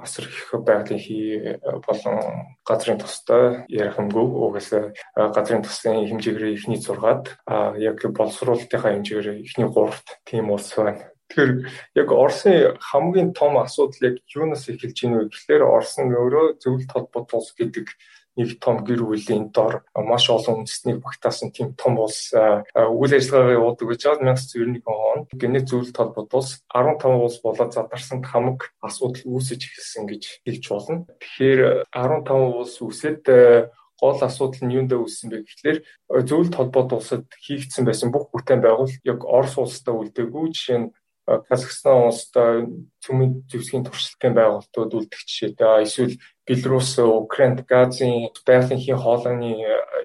асар 0.00 0.24
их 0.24 0.48
байгалийн 0.56 1.00
хий 1.04 1.60
болон 1.84 2.16
газрын 2.64 2.96
тустай 2.96 3.68
ярих 3.68 4.00
юмгүй 4.00 4.24
угаасаа 4.24 4.96
газрын 5.36 5.60
тусын 5.60 6.00
хэмжээгээр 6.08 6.56
ихний 6.56 6.80
6-ад 6.80 7.28
яг 7.76 8.00
боловсруулалтынхаа 8.00 8.96
хэмжээгээр 8.96 9.44
ихний 9.44 9.68
3-т 9.68 10.24
тийм 10.24 10.48
улс 10.48 10.72
байна. 10.72 11.12
Тэгэхээр 11.28 11.52
яг 12.00 12.08
Оросын 12.12 12.76
хамгийн 12.80 13.32
том 13.36 13.60
асуудал 13.60 14.00
яг 14.12 14.16
юунаас 14.32 14.68
эхэлж 14.68 14.98
ийн 15.04 15.12
вэ 15.16 15.28
гэхээр 15.28 15.64
Орос 15.64 15.96
нь 16.00 16.12
өөрөө 16.12 16.56
зөвлөлт 16.56 16.92
холбоот 16.92 17.32
улс 17.36 17.52
гэдэг 17.56 17.88
нэг 18.36 18.60
том 18.60 18.84
гэр 18.84 19.04
бүлийн 19.04 19.52
дор 19.52 19.84
маш 19.94 20.30
олон 20.30 20.64
үндэстнийг 20.64 21.04
багтаасан 21.04 21.52
тийм 21.52 21.74
том 21.76 21.98
улс 22.00 22.32
үйл 22.32 23.12
ажиллагаагаа 23.12 23.58
явуулдаг 23.60 23.88
гэж 23.88 24.00
байгаа 24.08 24.32
1991 24.32 24.88
онд 24.88 25.26
генет 25.36 25.68
зөвлөлт 25.68 25.96
холбоот 25.96 26.32
улс 26.32 26.50
15 26.72 27.24
улс 27.24 27.36
болоод 27.44 27.72
задарсанд 27.72 28.24
хамаг 28.24 28.72
асуудал 28.80 29.22
үүсэж 29.28 29.60
эхэлсэн 29.68 30.04
гэж 30.08 30.22
хэлж 30.44 30.64
болно. 30.72 31.04
Тэгэхээр 31.20 31.60
15 31.92 32.56
улс 32.60 32.74
үсэд 32.80 33.24
гол 34.02 34.18
асуудал 34.18 34.62
нь 34.66 34.74
юундаа 34.74 34.98
үүссэн 34.98 35.30
бэ 35.30 35.46
гэхлээр 35.46 35.78
зөвлөлт 36.26 36.58
холбоот 36.58 36.90
улсад 36.98 37.24
хийгдсэн 37.38 37.86
байсан 37.86 38.10
бүх 38.10 38.34
бүтээн 38.34 38.58
байгуул 38.58 38.90
яг 39.06 39.22
Орос 39.22 39.54
улстай 39.62 39.94
үлдээгүй 39.94 40.50
жишээ 40.50 40.78
нь 40.82 40.90
Казахстан 41.26 42.10
улстай 42.10 42.66
цөмийн 42.98 43.46
зэвсгийн 43.46 43.86
туршилтын 43.86 44.34
байгууллагууд 44.34 44.92
үлдэх 44.98 45.22
жишээтэй 45.22 45.86
эсвэл 45.86 46.18
Беларусь, 46.42 46.98
Украинд 46.98 47.62
газын 47.62 48.34
байгалийн 48.42 48.98
хоолойны 48.98 49.54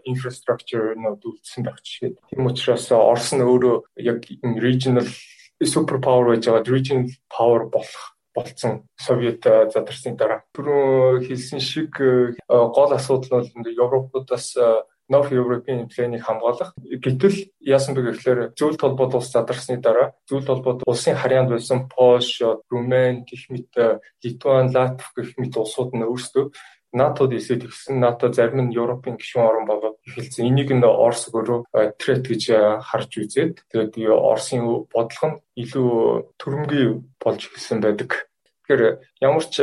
инфраструктурнууд 0.05 1.21
үлдсэн 1.25 1.65
байх 1.65 1.81
жишээ. 1.81 2.13
Тийм 2.29 2.45
учраас 2.45 2.86
Орос 2.93 3.33
нь 3.33 3.41
өөрөө 3.41 3.97
яг 3.97 4.21
regional 4.62 5.07
super 5.65 5.97
power 5.97 6.38
байж 6.38 6.45
байгаа 6.45 6.69
regional 6.69 7.09
power 7.33 7.65
болох 7.65 8.13
болцсон 8.38 8.86
Совет 8.93 9.41
задарсны 9.41 10.13
дараа. 10.13 10.45
Түрүү 10.53 11.25
хэлсэн 11.25 11.57
шиг 11.57 11.97
гол 12.45 12.91
асуудал 12.93 13.41
нь 13.41 13.74
Европуудаас 13.74 14.53
North 15.10 15.32
European 15.32 15.88
Plan-ыг 15.88 16.24
хамгаалах. 16.24 16.76
Гэтэл 16.84 17.52
яасан 17.64 17.96
бэ 17.96 18.12
гэхээр 18.12 18.40
зөвлөлт 18.58 18.82
холбоот 18.82 19.14
улс 19.16 19.32
задарсны 19.32 19.80
дараа 19.80 20.14
зөвлөлт 20.28 20.50
холбоот 20.52 20.80
улсын 20.88 21.16
харьяанд 21.16 21.50
байсан 21.52 21.88
Польш, 21.88 22.44
Румын, 22.72 23.24
гэх 23.24 23.48
мэт 23.52 23.72
Литван, 24.24 24.72
Латв 24.76 25.12
гэх 25.16 25.40
мэт 25.40 25.56
улсууд 25.56 25.96
нь 25.96 26.04
өөрсдөө 26.04 26.52
НАТО-д 26.94 27.38
эсэд 27.38 27.68
ирсэн. 27.68 28.00
НАТО 28.00 28.32
зарим 28.32 28.68
нь 28.68 28.76
Европын 28.76 29.20
гишүүн 29.20 29.46
орн 29.46 29.66
болоод 29.68 29.98
эхэлсэн. 30.08 30.48
Энийг 30.48 30.72
нь 30.72 30.84
Орос 30.84 31.28
өөрөө 31.30 31.60
трет 32.00 32.24
гэж 32.28 32.44
харж 32.88 33.12
үзээд 33.20 33.68
тэгээд 33.70 33.94
Оросын 34.08 34.88
бодлого 34.88 35.28
нь 35.28 35.40
илүү 35.62 35.92
төрөмгий 36.40 36.86
болж 37.20 37.42
эхэлсэн 37.44 37.80
байдаг. 37.84 38.32
Тэгэхээр 38.64 38.82
ямар 39.20 39.46
ч 39.52 39.56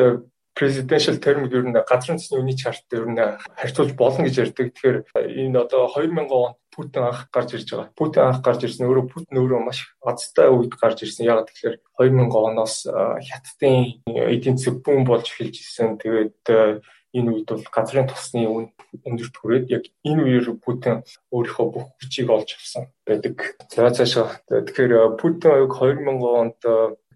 presidential 0.55 1.19
term 1.19 1.51
ер 1.51 1.65
нь 1.67 1.75
газрын 1.75 2.19
засны 2.19 2.39
үнийн 2.41 2.59
чарт 2.59 2.87
ер 2.95 3.07
нь 3.11 3.19
харьцуулж 3.59 3.93
болно 3.99 4.25
гэж 4.25 4.35
ярьдаг. 4.39 4.71
Тэгэхээр 4.71 4.99
энэ 5.15 5.59
одоо 5.59 5.91
2000 5.91 6.31
онд 6.31 6.57
Путин 6.75 7.03
анх 7.07 7.31
гарч 7.31 7.55
ирж 7.55 7.71
байгаа. 7.71 7.91
Путин 7.99 8.23
анх 8.23 8.41
гарч 8.43 8.61
ирсэн 8.67 8.87
өөрөө 8.87 9.07
Путин 9.11 9.39
өөрөө 9.39 9.61
маш 9.63 9.95
азтай 10.03 10.51
үед 10.51 10.75
гарч 10.79 11.03
ирсэн. 11.03 11.27
Яг 11.27 11.47
тэгэхээр 11.51 11.77
2000 11.99 12.31
оноос 12.35 12.87
хятадын 12.87 14.03
эдийн 14.07 14.59
засаг 14.59 14.83
бүүн 14.83 15.07
болж 15.07 15.27
эхэлж 15.31 15.55
ирсэн. 15.59 15.99
Тэгээд 15.99 16.83
энэ 17.15 17.31
үед 17.31 17.47
бол 17.47 17.67
газрын 17.71 18.11
тосны 18.11 18.43
үн 18.51 18.67
өндөрт 19.07 19.35
хүрээд 19.39 19.67
яг 19.71 19.85
энэ 20.03 20.23
үеэр 20.27 20.59
Путин 20.59 21.07
өөрийнхөө 21.31 21.67
бүх 21.71 21.87
хүчийг 22.03 22.31
олж 22.31 22.59
авсан 22.59 22.91
байдаг. 23.07 23.55
За 23.71 23.91
цаашаа 23.95 24.43
тэгэхээр 24.51 25.15
Путин 25.15 25.71
2000 25.71 26.11
онд 26.27 26.59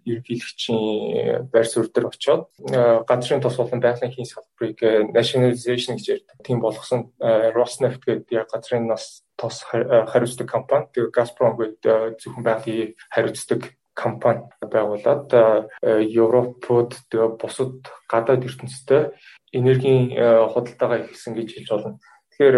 ерөнхийлөгчийн 0.09 1.49
байр 1.53 1.69
суурь 1.69 1.93
дээр 1.93 2.09
очиод 2.09 2.49
газрын 3.09 3.43
тос 3.45 3.57
болон 3.61 3.81
байгалийн 3.81 4.13
хийн 4.13 4.29
салбарыг 4.29 4.79
nationalization 5.13 5.97
гэж 5.97 6.07
ярьдаг. 6.09 6.37
Тийм 6.45 6.61
болгосон 6.61 7.13
Rosneft 7.55 8.03
гэдэг 8.05 8.33
яг 8.33 8.49
газрын 8.53 8.89
нас 8.89 9.23
тос 9.37 9.63
хариуцдаг 9.69 10.49
компани. 10.49 10.89
Тэгээ 10.93 11.15
Gazprom 11.15 11.55
гэдэг 11.57 12.19
зөвхөн 12.21 12.45
байгалийн 12.45 12.95
хариуцдаг 13.13 13.61
компани 13.95 14.47
байгуулад 14.63 15.31
Европод 15.83 16.95
бусад 17.41 17.83
гадаад 18.11 18.47
ертөнцтэй 18.47 19.11
энергийн 19.53 20.15
худалдаагаа 20.55 21.07
ихсэн 21.11 21.35
гэж 21.35 21.49
хэлж 21.55 21.71
болно. 21.71 21.99
Тэгэхээр 22.33 22.57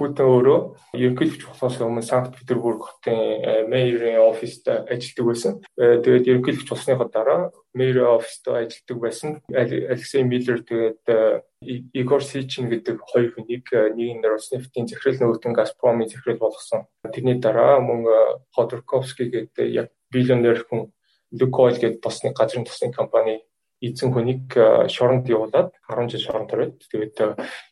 Путин 0.00 0.24
өөрөө 0.32 0.58
ерөнхийлөгч 0.96 1.42
болохоос 1.44 1.76
өмнө 1.84 2.00
Санкт 2.00 2.32
Петербург 2.38 2.86
хотын 2.88 3.68
мэрийн 3.68 4.16
оффист 4.24 4.64
ажилладаг 4.72 5.26
байсан. 5.28 5.52
Э, 5.76 6.00
тэгээд 6.00 6.30
ерөнхийлөгч 6.30 6.70
болсныхоо 6.72 7.08
дараа 7.12 7.52
мэрийн 7.76 8.08
оффист 8.16 8.48
ажилладаг 8.48 8.96
байсан. 8.96 9.30
Алексей 9.52 10.24
Миллер 10.24 10.64
тэгээд 10.64 11.04
э, 11.04 11.44
Игор 11.92 12.24
Сичин 12.24 12.72
гэдэг 12.72 12.96
хоёр 13.12 13.28
хүнийг 13.36 13.68
э, 13.76 13.92
нэг 13.92 14.08
нь 14.16 14.24
Роснефтийн 14.24 14.88
захирал 14.88 15.20
нөгөөтэн 15.20 15.52
Газпромын 15.52 16.08
захирал 16.08 16.40
болгосон. 16.48 16.88
Тэрний 17.04 17.36
дараа 17.36 17.84
мөн 17.84 18.08
Ходорковский 18.56 19.28
гэдэг 19.28 19.68
яг 19.68 19.88
биллионер 20.08 20.64
хүн 20.64 20.88
Лукойл 21.28 21.76
гэдэг 21.76 22.00
бас 22.00 22.24
нэг 22.24 22.32
газрын 22.34 22.64
тусны 22.64 22.88
компани 22.88 23.44
эзэн 23.80 24.12
хүнийг 24.12 24.46
шоронд 24.92 25.24
явуулаад 25.28 25.72
10 25.88 26.12
жил 26.12 26.24
шоронд 26.24 26.52
ороод 26.52 26.76
тэгээд 26.92 27.16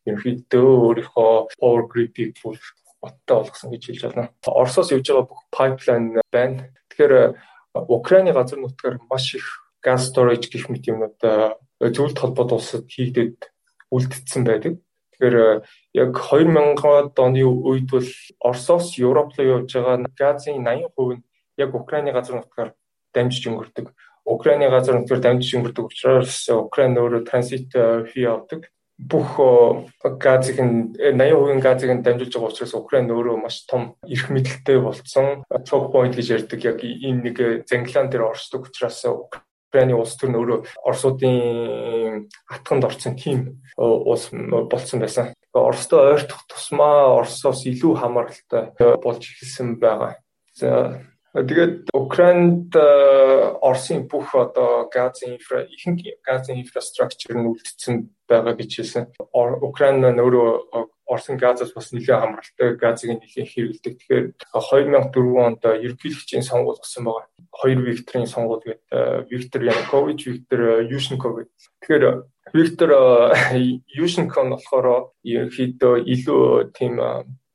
ерөнхийдөө 0.09 0.69
өөрийнхөө 0.89 1.33
power 1.61 1.85
grid-ийг 1.85 2.41
бүр 2.41 2.57
боттой 3.01 3.37
болгосон 3.37 3.71
гэж 3.71 3.83
хэлж 3.87 4.03
байна. 4.09 4.33
Оросоос 4.47 4.91
явж 4.93 5.07
байгаа 5.09 5.29
бүх 5.29 5.43
pipeline 5.55 6.21
байна. 6.33 6.73
Тэгэхээр 6.91 7.37
Украины 7.75 8.33
газар 8.33 8.59
нутгаар 8.59 8.99
маш 9.11 9.35
их 9.35 9.47
gas 9.85 10.11
storage 10.11 10.51
гэх 10.51 10.69
мэт 10.69 10.89
юмнууд 10.91 11.21
зөвлөлт 11.79 12.19
холбоот 12.19 12.53
улсад 12.53 12.91
хийгдэд 12.91 13.53
үлдсэн 13.95 14.43
байдаг. 14.43 14.83
Тэгэхээр 15.15 15.63
яг 15.95 16.11
2000-ад 16.15 17.15
оны 17.19 17.43
үед 17.47 17.91
бол 17.91 18.09
Оросоос 18.43 18.99
Европ 18.99 19.35
руу 19.39 19.63
явж 19.63 19.71
байгаа 19.75 20.07
газын 20.19 20.63
80% 20.63 21.23
нь 21.23 21.23
яг 21.59 21.75
Украины 21.75 22.11
газар 22.13 22.43
нутгаар 22.43 22.75
дамжиж 23.15 23.47
өнгөрдөг. 23.47 23.95
Украины 24.29 24.69
газар 24.69 25.01
нутгаар 25.01 25.21
дамжиж 25.25 25.57
өнгөрдөг 25.57 25.87
учраас 25.89 26.49
Украин 26.53 27.01
өөрөө 27.01 27.23
транзит 27.29 27.73
фи 28.13 28.29
авдаг. 28.29 28.69
бүх 28.99 29.39
газыг 30.03 30.59
нь 30.59 30.91
80% 30.99 31.63
газыг 31.63 31.91
нь 31.95 32.03
дамжуулж 32.03 32.35
байгаа 32.35 32.51
учраас 32.51 32.75
Украин 32.75 33.07
өөрөө 33.15 33.37
маш 33.39 33.63
том 33.71 33.95
эрх 34.03 34.27
мэдэлтэй 34.27 34.83
болцсон. 34.83 35.47
Choke 35.63 35.95
point 35.95 36.19
гэж 36.19 36.27
ярьдаг 36.35 36.61
яг 36.67 36.83
энэ 36.83 37.23
нэг 37.31 37.37
зангилаан 37.71 38.11
дээр 38.11 38.27
оршдог 38.27 38.67
учраас 38.67 39.07
Украины 39.07 39.95
улс 39.95 40.19
төр 40.19 40.35
нь 40.35 40.39
өөрөө 40.43 40.59
Оросуудын 40.83 42.27
атганд 42.51 42.85
орсон 42.91 43.15
тийм 43.15 43.63
улс 43.79 44.35
болцсон 44.35 44.99
байсан. 44.99 45.31
Оростой 45.55 46.19
ойртох 46.19 46.43
тусмаа 46.51 47.23
Оросоос 47.23 47.71
илүү 47.71 48.03
хамааралтай 48.03 48.75
болж 48.99 49.23
эхэлсэн 49.23 49.79
байгаа. 49.79 50.19
За 50.59 51.07
Тэгээд 51.35 51.93
Украинд 51.93 52.73
Оросын 52.75 54.09
бүх 54.09 54.33
одоо 54.33 54.89
газын 54.89 55.37
инфра 55.37 55.69
ихэнх 55.69 56.01
газын 56.25 56.57
инфраструктур 56.65 57.37
нь 57.37 57.51
үлдсэн 57.53 58.09
байгаа 58.25 58.57
гэж 58.57 58.71
хэлсэн. 58.81 59.05
Украин 59.37 60.05
өөрөө 60.05 60.49
Оросын 61.05 61.37
газаас 61.37 61.73
бас 61.77 61.93
нэлээд 61.93 62.21
хамралтай 62.21 62.69
газыг 62.81 63.11
нэлээд 63.21 63.49
хэрэглэдэг. 63.53 63.95
Тэгэхээр 64.01 64.25
2004 64.57 65.45
онд 65.45 65.63
ерөнхийлөгчийн 65.65 66.45
сонгуул 66.45 66.81
болсон 66.81 67.05
байгаа. 67.05 67.29
Хоёр 67.53 67.81
Викторийн 67.85 68.29
сонгуул 68.29 68.65
гэдэг 68.65 69.29
Виктор 69.29 69.63
Янукович, 69.65 70.21
Виктор 70.27 70.61
Юшенко 70.85 71.29
гэдэг. 71.33 71.61
Тэгэхээр 71.81 72.05
Виктор 72.57 72.91
Юшенко 74.05 74.41
нь 74.45 74.53
болохоор 74.53 75.13
ерөнхийдөө 75.25 75.95
илүү 76.09 76.73
тийм 76.77 77.01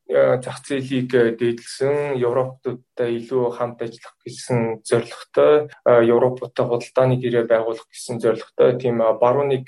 зах 0.09 0.59
зээлийг 0.67 1.11
дээдлсэн 1.39 2.19
Европуудтай 2.19 3.15
илүү 3.23 3.55
хамт 3.55 3.81
ажиллах 3.81 4.15
гэсэн 4.25 4.83
зорилготой 4.83 5.71
Европтой 5.87 6.65
худалдааны 6.67 7.15
гэрээ 7.23 7.47
байгуулах 7.47 7.87
гэсэн 7.87 8.19
зорилготой 8.19 8.75
тийм 8.77 8.99
барууныг 8.99 9.67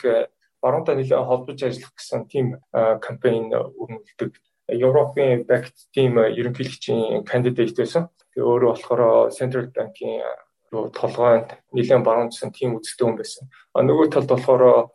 баруунтай 0.59 0.95
нэлээд 0.99 1.23
холбож 1.23 1.59
ажиллах 1.63 1.93
гэсэн 1.95 2.27
тийм 2.27 2.59
кампайн 2.73 3.47
өрнөлдөг 3.53 4.31
Европын 4.67 5.45
багт 5.47 5.75
тийм 5.93 6.17
ерөнхийлөгчийн 6.19 7.23
кандидат 7.23 7.71
байсан. 7.77 8.09
Тэгээ 8.33 8.49
өөрөө 8.49 8.71
болохоор 8.73 9.31
Central 9.31 9.69
Bank-ийн 9.71 10.25
толгойд 10.73 11.55
нэлээд 11.71 12.03
баруунжсан 12.03 12.51
тийм 12.51 12.75
үзэлтэй 12.75 13.05
хүн 13.05 13.15
байсан. 13.15 13.43
А 13.71 13.85
нөгөө 13.85 14.11
талд 14.11 14.29
болохоор 14.29 14.91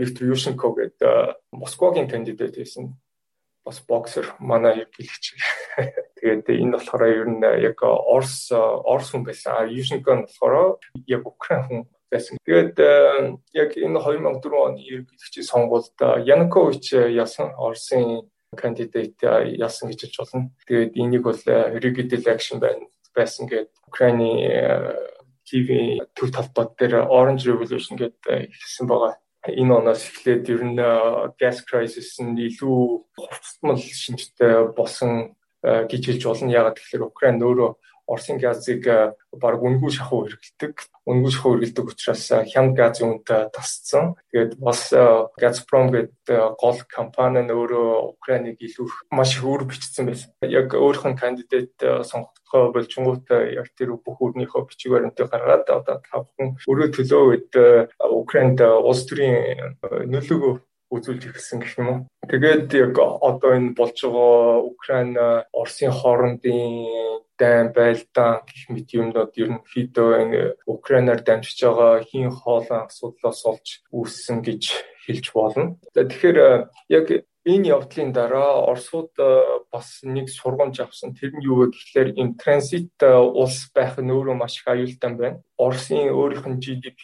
Виктор 0.00 0.26
Юшенко 0.26 0.74
гэдэг 0.74 1.38
Москвагийн 1.52 2.08
кандидат 2.10 2.56
байсан 2.56 2.96
бас 3.66 3.82
боксер 3.82 4.30
манай 4.38 4.86
ерөнхийлөгч. 4.86 5.24
Тэгээд 6.22 6.46
энэ 6.54 6.78
болохоор 6.78 7.02
ер 7.10 7.26
нь 7.26 7.42
яг 7.42 7.82
Орс 7.82 8.48
Орс 8.54 9.10
хүн 9.10 9.26
байсан. 9.26 9.66
Юшенко 9.66 10.14
нь 10.14 10.26
болохоор 10.30 10.78
яг 11.10 11.26
Украин 11.26 11.62
хүн 11.66 11.80
байсан. 12.06 12.38
Тэгээд 12.46 12.78
яг 13.52 13.70
энэ 13.74 13.98
2004 13.98 14.54
оны 14.54 14.78
ерөнхийлөгчийн 14.78 15.50
сонгуульд 15.50 15.98
Янукович 16.22 16.94
ясан 17.10 17.50
Орсын 17.58 18.30
кандидат 18.54 19.18
яасан 19.58 19.90
гэж 19.90 20.06
хэлж 20.06 20.16
болно. 20.22 20.54
Тэгээд 20.70 20.94
энийг 20.94 21.22
бол 21.26 21.42
Rigid 21.82 22.14
Election 22.14 22.62
байна 22.62 22.86
байсан 23.16 23.50
гэдэг 23.50 23.74
Украины 23.90 24.30
TV 25.46 25.98
төв 26.14 26.30
талбайд 26.30 26.74
дээр 26.78 27.06
Orange 27.08 27.50
Revolution 27.50 27.98
гэдэг 27.98 28.50
хэлсэн 28.54 28.86
байгаа 28.86 29.16
энэ 29.46 29.72
оноос 29.74 30.02
эхлээд 30.10 30.44
ер 30.50 30.62
нь 30.66 30.78
gas 31.38 31.62
crisis 31.62 32.18
нь 32.22 32.34
илүү 32.34 32.78
хувцасмал 33.14 33.78
шинжтэй 33.78 34.74
болсон 34.74 35.36
гэж 35.62 36.02
хэлж 36.06 36.22
болно. 36.26 36.50
Ягаад 36.50 36.78
гэвэл 36.78 37.10
Украин 37.10 37.42
өөрөө 37.42 37.70
Оросын 38.06 38.38
газыг 38.38 38.86
баг 39.34 39.58
үнгүй 39.58 39.90
шахуу 39.90 40.26
хэрэглэдэг. 40.30 40.74
Үнгүй 41.10 41.30
шахуу 41.34 41.52
хэрэглэдэг 41.58 41.86
учраас 41.90 42.24
хямд 42.52 42.78
газын 42.78 43.18
үнд 43.18 43.26
тасцсан. 43.26 44.14
Тэгээд 44.30 44.62
бас 44.62 44.94
Gazprom 45.36 45.90
гэдэг 45.90 46.56
гол 46.62 46.78
компани 46.86 47.42
нь 47.42 47.50
өөрөө 47.50 48.14
Украиныг 48.14 48.62
илүү 48.62 49.10
маш 49.10 49.36
их 49.36 49.44
өөр 49.44 49.66
бичсэн 49.66 50.06
байсан. 50.06 50.30
Яг 50.46 50.70
өөрийнх 50.74 51.06
нь 51.10 51.20
кандидат 51.20 51.74
сонгогдохоо 51.82 52.70
болжингууд 52.72 53.26
яг 53.58 53.68
тэр 53.74 53.98
бүх 53.98 54.22
өөрнийхөө 54.22 54.70
бичиг 54.70 54.94
баримтыг 54.94 55.26
гаргаад 55.26 55.66
одоо 55.66 55.98
тавхан 56.06 56.54
өөрөө 56.62 56.88
төлөө 56.94 57.22
үед 57.26 57.50
Украинд 57.98 58.62
улс 58.62 59.02
төрийн 59.10 59.76
нөлөөгөө 59.82 60.54
үзүүлж 60.90 61.22
ирсэн 61.34 61.60
гэх 61.60 61.78
юм 61.78 61.88
уу. 61.90 61.98
Тэгээд 62.30 62.70
яг 62.78 62.94
одоо 62.98 63.58
энэ 63.58 63.74
болж 63.74 63.98
байгаа 63.98 64.62
Украин 64.62 65.10
Оросын 65.50 65.90
хоорондын 65.90 66.62
дайн 67.38 67.72
байлдаан 67.76 68.42
гэх 68.48 68.62
мэт 68.72 68.88
юмнууд 68.96 69.32
ерөнхийдөө 69.36 70.66
Украинаар 70.66 71.20
дамжиж 71.22 71.58
байгаа 71.62 72.04
хийн 72.08 72.32
хоолой 72.32 72.80
асуудлаас 72.88 73.40
олж 73.50 73.66
үүссэн 73.92 74.42
гэж 74.42 74.62
хэлж 75.06 75.26
болно. 75.36 75.78
Тэгэхээр 75.94 76.38
яг 76.90 77.06
энэ 77.46 77.70
явдлын 77.70 78.10
дараа 78.10 78.66
Оросууд 78.66 79.14
бас 79.70 80.02
нэг 80.02 80.26
сургамж 80.28 80.80
авсан. 80.82 81.14
Тэр 81.14 81.30
нь 81.38 81.46
юу 81.46 81.62
вэ 81.62 81.66
гэхээр 81.70 82.08
энэ 82.18 82.36
транзит 82.42 82.98
улс 83.02 83.70
байх 83.70 83.94
нь 84.02 84.10
өөрөө 84.10 84.34
маш 84.34 84.58
их 84.58 84.66
аюултай 84.66 85.12
байна. 85.14 85.42
Оросын 85.54 86.10
өөрийнх 86.10 86.46
нь 86.50 86.60
GDP 86.60 87.00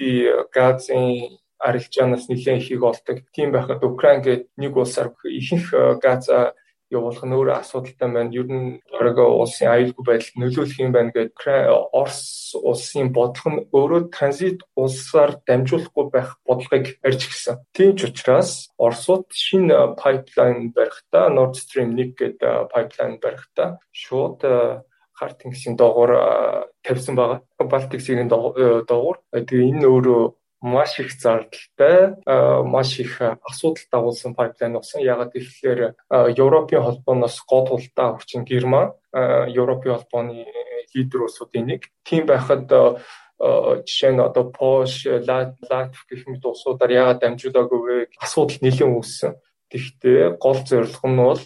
газын 0.50 1.38
арилжаанаас 1.62 2.26
нэлээд 2.26 2.58
ихийг 2.58 2.82
олдог. 2.82 3.22
Тийм 3.30 3.54
байхад 3.54 3.86
Украин 3.86 4.20
гээд 4.26 4.50
нэг 4.58 4.74
улсаар 4.74 5.14
ихэнх 5.22 5.70
газа 6.02 6.58
явуулах 6.92 7.24
нь 7.24 7.36
өөрөө 7.36 7.56
асуудалтай 7.58 8.08
байна. 8.12 8.30
Ер 8.36 8.48
нь 8.52 8.78
оройгоо 8.92 9.40
улсын 9.42 9.72
аюулгүй 9.72 10.04
байдалд 10.04 10.36
нөлөөлөх 10.36 10.78
юм 10.84 10.92
байна 10.92 11.10
гэдэг 11.16 11.40
Орос 11.92 12.20
улсын 12.60 13.08
бодлого 13.16 13.50
нь 13.56 13.64
өөрөө 13.72 14.00
транзит 14.12 14.60
улсаар 14.76 15.40
дамжуулахгүй 15.48 16.04
байх 16.12 16.36
бодлогыг 16.44 17.00
арьж 17.00 17.22
гисэн. 17.26 17.64
Тийм 17.72 17.96
ч 17.96 18.12
учраас 18.12 18.68
Оросууд 18.76 19.26
шинэ 19.32 19.96
пайплайн 19.96 20.70
барихтаа 20.76 21.32
Nord 21.32 21.56
Stream 21.56 21.96
1 21.96 22.12
гэдэг 22.12 22.68
пайплайн 22.68 23.16
барихтаа 23.24 23.80
шууд 23.90 24.40
хар 25.22 25.32
тэнгисийн 25.38 25.76
доогуур 25.76 26.12
тавьсан 26.84 27.14
байгаа. 27.16 27.40
Балтик 27.58 28.00
сэрийн 28.02 28.28
доогуур. 28.28 29.16
Тэгээ 29.32 29.70
энэ 29.70 29.86
өөрөө 29.86 30.22
маш 30.62 30.98
их 31.00 31.10
зардалтай 31.12 32.16
маш 32.64 32.98
их 32.98 33.20
асуудал 33.20 33.84
дагуулсан 33.90 34.34
пайплайн 34.34 34.72
болсон. 34.78 35.02
Ягаад 35.02 35.34
гэвэл 35.34 35.98
Европын 36.08 36.82
холбооноос 36.82 37.42
гол 37.44 37.66
хулдаа 37.66 38.16
хүчин 38.16 38.46
Герман 38.46 38.94
Европын 39.12 39.98
холбооны 39.98 40.46
лидер 40.94 41.26
улсуудын 41.26 41.66
нэг. 41.66 41.90
Тийм 42.06 42.26
байхад 42.26 42.70
жишээ 43.42 44.14
нь 44.14 44.22
одоо 44.22 44.54
Польш, 44.54 45.02
Латв 45.06 46.06
гэх 46.06 46.30
мэт 46.30 46.46
улсуудаар 46.46 46.90
яагаад 46.94 47.20
дамжуулаагүй 47.26 47.80
вэ? 47.82 47.96
Асуудал 48.22 48.62
нэлээд 48.62 48.86
үүссэн. 48.86 49.34
Тэгэхдээ 49.66 50.38
гол 50.38 50.62
зорилго 50.62 51.08
нь 51.10 51.18
бол 51.18 51.42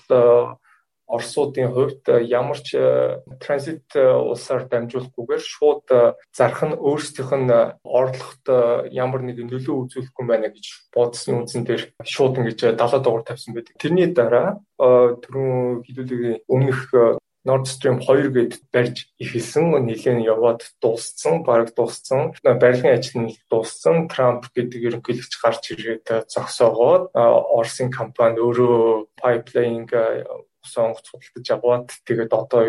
Оросуудын 1.06 1.70
хувьд 1.70 2.02
э, 2.08 2.24
ямар 2.26 2.58
ч 2.58 2.74
э, 2.74 3.22
транзит 3.38 3.86
э, 3.94 4.10
улсаар 4.10 4.66
дамжуулахгүйгээр 4.66 5.42
шууд 5.42 5.86
зарах 6.34 6.62
нь 6.66 6.74
өөрсдийнх 6.74 7.30
нь 7.30 7.52
орлогот 7.86 8.44
ямар 8.90 9.22
нэгэн 9.22 9.46
нөлөө 9.46 9.86
үзүүлэхгүй 9.86 10.26
байна 10.26 10.50
гэж 10.50 10.90
бодсны 10.90 11.38
үндсэн 11.38 11.62
дээр 11.62 11.82
шууд 12.02 12.42
ингэж 12.42 12.74
70 12.74 13.06
дугаар 13.06 13.22
тавьсан 13.22 13.54
байдаг. 13.54 13.78
Тэрний 13.78 14.10
дараа 14.10 14.58
түрүүн 14.82 15.86
хилүүлгийн 15.86 16.42
өмнөх 16.50 17.22
Nord 17.46 17.70
Stream 17.70 18.02
2 18.02 18.34
гэд 18.34 18.58
барьж 18.74 19.06
ихэлсэн 19.22 19.70
нэлээд 19.86 20.26
яваад 20.26 20.66
дууссан, 20.82 21.46
бараг 21.46 21.70
дууссан. 21.78 22.34
Барилгын 22.42 22.98
ажил 22.98 23.22
нь 23.22 23.38
дууссан. 23.46 24.10
Трамп 24.10 24.50
гэдэг 24.50 24.82
ерөнхийлөгч 24.90 25.34
гарч 25.38 25.70
ирээд 25.70 26.26
зогсоогоод 26.26 27.14
Оросын 27.14 27.94
компани 27.94 28.42
өөрөө 28.42 29.14
pipeline 29.14 29.86
сонгоц 30.66 31.06
худалдаж 31.08 31.48
аваад 31.54 31.86
тэгээд 32.06 32.32
одоо 32.34 32.62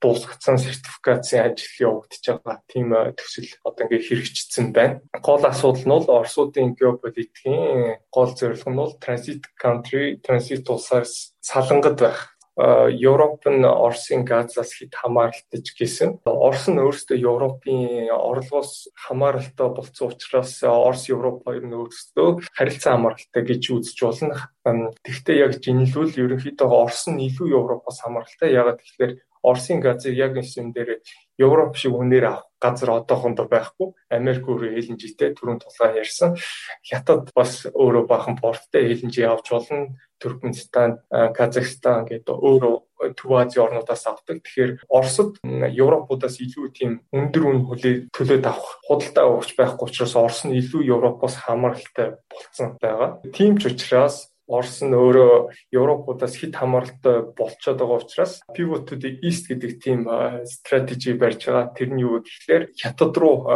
дуусгацсан 0.00 0.56
сертификацийн 0.58 1.44
ажил 1.52 1.74
явагдаж 1.88 2.24
байгаа 2.24 2.56
тийм 2.72 2.88
э, 2.96 3.12
төсөл 3.12 3.52
одоо 3.68 3.84
ингээ 3.84 4.06
хэрэгжчихсэн 4.08 4.72
байна. 4.72 5.00
Гол 5.20 5.44
асуудал 5.44 5.84
нь 5.84 5.92
бол 5.92 6.08
Оросуудын 6.08 6.72
геополитикийн 6.72 8.00
гол 8.08 8.32
зорилго 8.32 8.70
нь 8.72 8.80
бол 8.80 8.96
transit 8.96 9.44
country, 9.60 10.16
transit 10.24 10.64
улсаас 10.72 11.36
салангад 11.44 12.00
байх. 12.00 12.20
Европ 12.58 13.46
нь 13.46 13.64
Оросын 13.64 14.26
газаас 14.26 14.74
хэд 14.74 14.92
хамааралтай 14.92 15.60
ч 15.62 15.70
гэсэн 15.78 16.20
Орос 16.26 16.66
нь 16.68 16.82
өөрөөсөө 16.82 17.16
Европын 17.22 18.10
орлогоос 18.10 18.90
хамааралтай 18.98 19.68
болсон 19.70 20.10
учраас 20.10 20.58
Орос 20.66 21.06
Европ 21.08 21.46
хоёр 21.46 21.64
нь 21.64 21.78
өөрсдөө 21.78 22.50
харилцан 22.52 22.92
хамааралтай 22.98 23.42
гэж 23.46 23.62
үзэж 23.70 23.98
болно. 24.02 24.92
Тэгэхдээ 25.06 25.36
яг 25.40 25.52
жинлүүл 25.62 26.12
ерөнхийдөө 26.20 26.68
Орос 26.68 27.06
нь 27.08 27.22
илүү 27.30 27.54
Европоос 27.54 28.02
хамааралтай. 28.02 28.50
Ягаад 28.50 28.82
гэвэл 28.82 29.22
Оросын 29.46 29.80
газар 29.80 30.12
яг 30.12 30.36
энэ 30.36 30.74
дээр 30.74 30.90
Европ 31.38 31.78
шиг 31.78 31.96
үнээр 31.96 32.26
авах 32.28 32.49
газар 32.60 32.90
одоохондоо 33.00 33.48
байхгүй. 33.48 33.88
Америк 34.12 34.44
өөрөө 34.46 34.76
хилэнжтэй 34.76 35.32
түрүүн 35.34 35.60
тулгаа 35.64 35.96
ярьсан. 35.96 36.36
Хятад 36.84 37.32
бас 37.34 37.66
өөрөө 37.72 38.04
бахан 38.06 38.36
порттой 38.36 38.92
хилэнжээ 38.92 39.26
авч 39.26 39.48
болно. 39.50 39.96
Туркменстан, 40.20 41.00
Казахстан 41.08 42.04
гэдэг 42.04 42.36
өөрөө 42.36 42.74
Төв 43.16 43.32
Азийн 43.32 43.64
орнуудаас 43.64 44.04
авдаг. 44.04 44.44
Тэгэхээр 44.44 44.84
Оросд 44.92 45.40
Европуудаас 45.40 46.36
илүү 46.44 46.66
тийм 46.76 47.00
өндөр 47.08 47.44
үн 47.48 47.64
хүлээ 47.64 48.12
төлөөд 48.12 48.44
авах 48.44 48.84
худалдаа 48.84 49.40
өгч 49.40 49.56
байхгүй 49.56 49.88
учраас 49.88 50.14
Орос 50.20 50.44
нь 50.44 50.52
илүү 50.60 50.84
Европоос 50.92 51.40
хамааралтай 51.40 52.20
болцсон 52.28 52.76
байгаа. 52.76 53.24
Тийм 53.32 53.56
ч 53.56 53.72
учраас 53.72 54.28
Орос 54.50 54.82
нь 54.82 54.90
өөрөө 54.90 55.70
Европуудаас 55.70 56.34
хит 56.34 56.58
хамааралтай 56.58 57.22
болцоод 57.38 57.78
байгаа 57.78 58.02
учраас 58.02 58.42
pivot 58.50 58.90
to 58.90 58.98
the 58.98 59.14
east 59.22 59.46
гэдэг 59.46 59.72
тийм 59.78 60.00
стратеги 60.42 61.14
барьж 61.14 61.46
байгаа. 61.46 61.70
Тэр 61.70 61.88
нь 61.94 62.02
юу 62.02 62.18
гэхээр 62.18 62.74
хятад 62.74 63.14
руу 63.14 63.46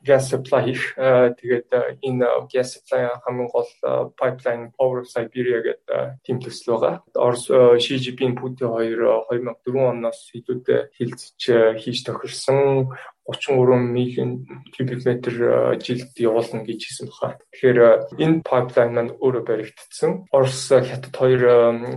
gas 0.00 0.32
supply 0.32 0.72
хийх. 0.72 0.96
Тэгээд 0.96 1.68
энэ 2.00 2.48
gas 2.48 2.80
supply 2.80 3.12
хамгийн 3.22 3.52
гол 3.52 3.68
pipeline 4.16 4.72
Power 4.72 5.04
of 5.04 5.12
Siberia 5.12 5.60
гэдэг 5.60 6.24
тийм 6.24 6.40
төсөл 6.40 6.80
байгаа. 6.80 7.04
Орос 7.12 7.52
Ши 7.84 8.00
Жинпин 8.00 8.32
Путин 8.32 8.72
хоёр 8.72 9.28
2004 9.28 9.92
оноос 9.92 10.32
хэдүүдэд 10.32 10.96
хилцэж 10.96 11.40
хийж 11.76 11.98
тохирсон 12.08 12.88
33 13.26 13.78
мянган 13.94 14.30
кубик 14.74 15.04
метр 15.06 15.34
жилд 15.78 16.12
явуулна 16.18 16.66
гэж 16.66 16.80
хэлсэн 16.82 17.08
байна. 17.10 17.38
Тэгэхээр 17.54 17.78
энэ 18.18 18.42
пайплайн 18.42 18.90
маань 18.94 19.14
өөрөө 19.22 19.44
баригдсан. 19.46 20.26
Орос 20.34 20.70
хятад 20.70 21.14
хоёр 21.14 21.42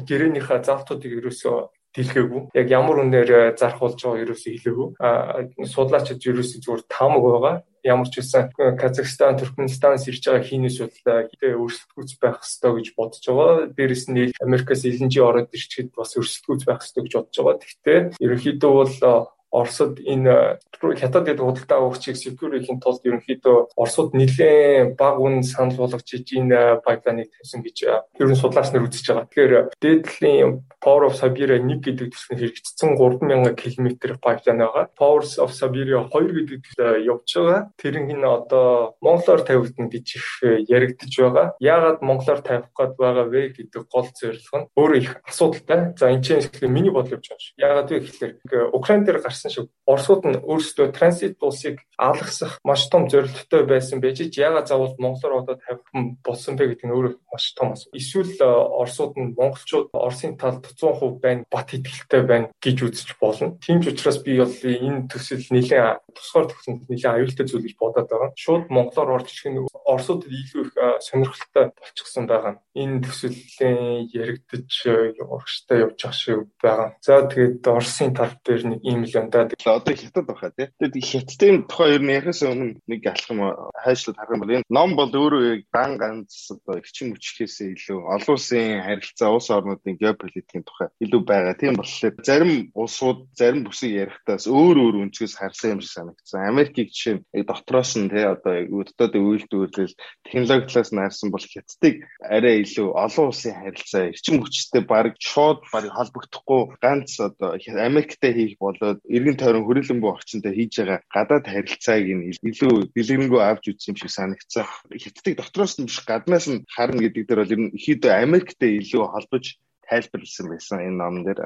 гэрээнийхээ 0.05 0.59
залтуудыг 0.61 1.11
ерөөсөө 1.19 1.57
дэлгээгүү. 1.95 2.41
Яг 2.53 2.67
ямар 2.69 2.99
үнээр 3.01 3.55
зарах 3.55 3.79
болж 3.79 3.95
байгааг 3.95 4.23
ерөөсөө 4.27 4.51
хэлээгүй. 4.51 4.87
А 4.99 5.47
судлаачид 5.63 6.19
ерөөсөө 6.19 6.59
зүгээр 6.61 6.83
таамаг 6.91 7.23
байгаа. 7.23 7.55
Ямар 7.85 8.09
ч 8.09 8.19
үсэн 8.19 8.51
Казахстан, 8.51 9.37
Туркменистанаас 9.39 10.09
ирж 10.09 10.25
байгаа 10.27 10.43
хийнээс 10.43 10.77
бол 10.81 11.29
хитэ 11.29 11.55
өрсөлдөхүйц 11.55 12.11
байх 12.19 12.41
ёстой 12.43 12.71
гэж 12.81 12.87
бодож 12.97 13.23
байгаа. 13.23 13.69
Дээрэс 13.77 14.05
нь 14.11 14.33
Америкаас 14.41 14.83
LNG 14.83 15.15
ороод 15.21 15.53
ирчихэд 15.53 15.93
бас 15.95 16.17
өрсөлдөхүйц 16.17 16.65
байх 16.65 16.81
ёстой 16.83 17.05
гэж 17.05 17.13
бодож 17.15 17.37
байгаа. 17.37 17.61
Гэхдээ 17.61 17.99
ерөнхийдөө 18.19 18.71
бол 18.75 19.29
Оросод 19.55 20.03
энэ 20.03 20.59
хятад 20.81 21.25
гэдэг 21.25 21.45
худалдаа 21.45 21.77
авагчийг 21.79 22.17
secure 22.17 22.59
хийхин 22.59 22.79
тулд 22.79 23.01
ерөнхийдөө 23.05 23.75
Оросод 23.75 24.13
нэлээд 24.13 24.95
баг 24.99 25.19
үн 25.19 25.43
санал 25.43 25.77
болгож 25.77 26.03
энэ 26.05 26.81
пайплайныг 26.85 27.31
тавьсан 27.31 27.61
гэж 27.63 27.77
ер 28.19 28.27
нь 28.29 28.35
судлаач 28.35 28.71
нар 28.71 28.85
үзэж 28.87 29.05
байгаа. 29.07 29.27
Тэгэхээр 29.31 29.53
дээдлийн 29.79 30.65
Power 30.85 31.09
of 31.09 31.17
Siberia 31.17 31.57
1 31.57 31.81
гэдэг 31.81 32.13
төсөнд 32.13 32.39
хэрэгжсэн 32.39 32.93
3000 32.93 33.57
км 33.57 33.87
пайплайн 34.21 34.59
байгаа. 34.61 34.85
Power 34.93 35.25
of 35.41 35.51
Siberia 35.51 36.05
2 36.05 36.29
гэдэг 36.29 36.61
явж 36.77 37.29
байгаа. 37.33 37.73
Тэр 37.79 37.95
нь 38.05 38.21
одоо 38.21 38.95
монголоор 39.01 39.41
тавигдана 39.41 39.89
гэж 39.89 40.07
их 40.15 40.27
яригдж 40.69 41.13
байгаа. 41.17 41.47
Яагаад 41.57 42.05
монголоор 42.05 42.41
тавих 42.45 42.69
гээд 42.69 42.93
байгаа 43.01 43.25
вэ 43.25 43.41
гэдэг 43.57 43.83
гол 43.89 44.07
зорилго 44.13 44.57
нь 44.61 44.69
өөрөө 44.77 44.99
их 45.01 45.11
асуудалтай. 45.25 45.97
За 45.97 46.13
энэ 46.13 46.21
чинь 46.21 46.69
миний 46.69 46.93
бодол 46.93 47.17
явж 47.17 47.33
байгаа 47.33 47.41
ш. 47.41 47.53
Яагаад 47.57 47.89
вэ 47.89 47.97
гэхээр 48.05 48.69
Украин 48.77 49.03
дээр 49.05 49.25
гарсан 49.25 49.49
шиг 49.49 49.73
Оросууд 49.89 50.21
нь 50.25 50.37
өөрсдөө 50.65 50.97
транзит 50.97 51.37
улсыг 51.45 51.85
алгасах 51.97 52.59
маш 52.63 52.89
том 52.89 53.07
зорилттой 53.09 53.65
байсан 53.65 54.01
байж 54.01 54.19
яагаад 54.19 54.67
заавал 54.67 54.95
Монголоор 54.97 55.43
одоо 55.43 55.55
тавих 55.61 55.85
болсон 56.25 56.57
бэ 56.57 56.73
гэдэг 56.73 56.85
нь 56.89 56.95
өөрөө 56.95 57.13
маш 57.31 57.53
том 57.53 57.71
асуу. 57.73 57.93
Эсвэл 57.93 58.33
э, 58.33 58.45
Оросууд 58.45 59.13
нь 59.15 59.35
монголчууд 59.37 59.93
Оросын 59.93 60.37
талд 60.37 60.65
100% 60.65 61.21
байна, 61.21 61.45
бат 61.51 61.71
итгэлтэй 61.71 62.21
байна 62.25 62.49
гэж 62.59 62.77
үзэж 62.83 63.09
болно. 63.21 63.57
Тийм 63.61 63.81
ч 63.81 63.93
учраас 63.93 64.19
би 64.23 64.39
бол 64.39 64.49
энэ 64.49 65.07
төсөл 65.07 65.45
нэлээд 65.53 66.01
тусгаар 66.15 66.49
төгсөнд 66.49 66.89
нэлээд 66.89 67.15
аюултай 67.15 67.45
зүйл 67.47 67.63
гэж 67.63 67.75
бодоод 67.79 68.09
байгаа. 68.09 68.31
Шууд 68.35 68.67
монголоор 68.73 69.21
орж 69.21 69.29
ирэх 69.31 69.45
нь 69.53 69.61
Оросуудад 69.85 70.31
илүү 70.31 70.61
их 70.65 70.73
э, 70.75 70.99
сонирхолтой 70.99 71.71
болчихсон 71.75 72.25
байгаа. 72.27 72.59
Энэ 72.75 73.03
төсөлийн 73.05 74.09
яригдж 74.11 74.73
э, 74.87 75.15
урагштай 75.21 75.85
явж 75.85 75.99
байгаа 75.99 76.15
шиг 76.15 76.47
байгаа. 76.59 76.89
За 76.99 77.23
тэгээд 77.23 77.63
Оросын 77.67 78.11
тал 78.15 78.33
дээр 78.43 78.63
нэг 78.75 78.79
ийм 78.83 79.03
л 79.03 79.15
юм 79.15 79.29
да. 79.29 79.47
Одоо 79.65 79.93
хятад 79.95 80.25
баха 80.25 80.51
тий. 80.57 80.67
Тэгээд 80.79 80.95
хятадын 81.05 81.57
тухай 81.67 81.95
ер 81.95 82.03
нь 82.03 82.15
яхаас 82.15 82.41
өмнө 82.43 82.79
нэг 82.87 83.01
алах 83.05 83.29
юм 83.29 83.39
хайшлаад 83.75 84.17
харах 84.17 84.35
юм 84.35 84.41
бол 84.41 84.55
энэ 84.55 84.69
ном 84.71 84.91
бол 84.95 85.11
өөрөө 85.11 85.67
дан 85.71 85.91
ганц 85.99 86.51
одоо 86.55 86.79
эрчим 86.79 87.13
хүчнээс 87.13 87.55
илүү 87.75 87.99
олон 88.15 88.33
улсын 88.35 88.81
харилцаа 88.87 89.29
улс 89.35 89.49
орнуудын 89.51 89.99
геополитикийн 89.99 90.63
тухай 90.63 90.89
илүү 91.03 91.21
байгаа. 91.27 91.55
Тийм 91.59 91.75
болохоор 91.75 92.13
зарим 92.23 92.51
улсууд 92.73 93.19
зарим 93.35 93.67
бүсийг 93.67 93.93
ярихдаас 94.07 94.47
өөр 94.47 94.77
өөр 94.79 94.95
өнцгөөс 95.03 95.35
харсан 95.35 95.75
юм 95.75 95.81
шиг 95.83 95.93
санагдсан. 95.95 96.47
Америкийг 96.47 96.89
жишээ 96.95 97.15
нь 97.19 97.47
дотроос 97.47 97.91
нь 97.99 98.09
тий 98.09 98.25
одоо 98.25 98.53
яг 98.55 98.67
өдөртөө 98.71 99.21
үйлдвэрлэл 99.21 99.95
технологи 100.23 100.67
талаас 100.71 100.91
нь 100.93 101.03
харсан 101.03 101.29
бол 101.31 101.45
хятадыг 101.45 101.95
арай 102.23 102.63
илүү 102.63 102.87
олон 102.95 103.25
улсын 103.29 103.53
харилцаа 103.59 104.09
эрчим 104.11 104.39
хүчтэй 104.39 104.83
баг 104.87 105.15
шууд 105.19 105.59
баг 105.71 105.85
холбогдохгүй 105.91 106.61
ганц 106.81 107.19
одоо 107.19 107.55
Америктэй 107.55 108.33
хийх 108.33 108.57
болоод 108.59 108.99
эргэн 109.05 109.37
тойрон 109.37 109.65
хөрөлөнбөө 109.65 110.11
орчинтой 110.45 110.53
хийж 110.53 110.73
байгаа 110.77 110.99
гадаад 111.09 111.45
харилцааг 111.49 112.05
нь 112.05 112.29
илүү 112.29 112.73
дэлгэрэнгүй 112.93 113.41
авч 113.41 113.63
үзсэн 113.69 113.91
юм 113.93 113.97
шиг 113.97 114.11
санагцсан. 114.13 114.65
Хятадыг 114.93 115.35
дотроос 115.37 115.73
нь 115.79 115.87
биш 115.89 115.99
гаднаас 116.05 116.45
нь 116.49 116.65
харна 116.69 117.01
гэдэг 117.01 117.25
дээр 117.25 117.41
бол 117.41 117.53
ер 117.55 117.61
нь 117.61 117.75
ихэд 117.77 118.05
Америктэй 118.05 118.71
илүү 118.81 119.03
холбож 119.09 119.45
тайлбарлсан 119.89 120.47
байсан 120.49 120.77
энэ 120.85 120.99
ном 121.01 121.15
дээр 121.25 121.39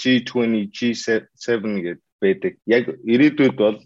G20 0.00 0.72
G7 0.72 1.64
гэдэг 1.84 2.04
байдаг. 2.20 2.52
Яг 2.66 2.84
ирээдүйд 3.04 3.54
бол 3.56 3.78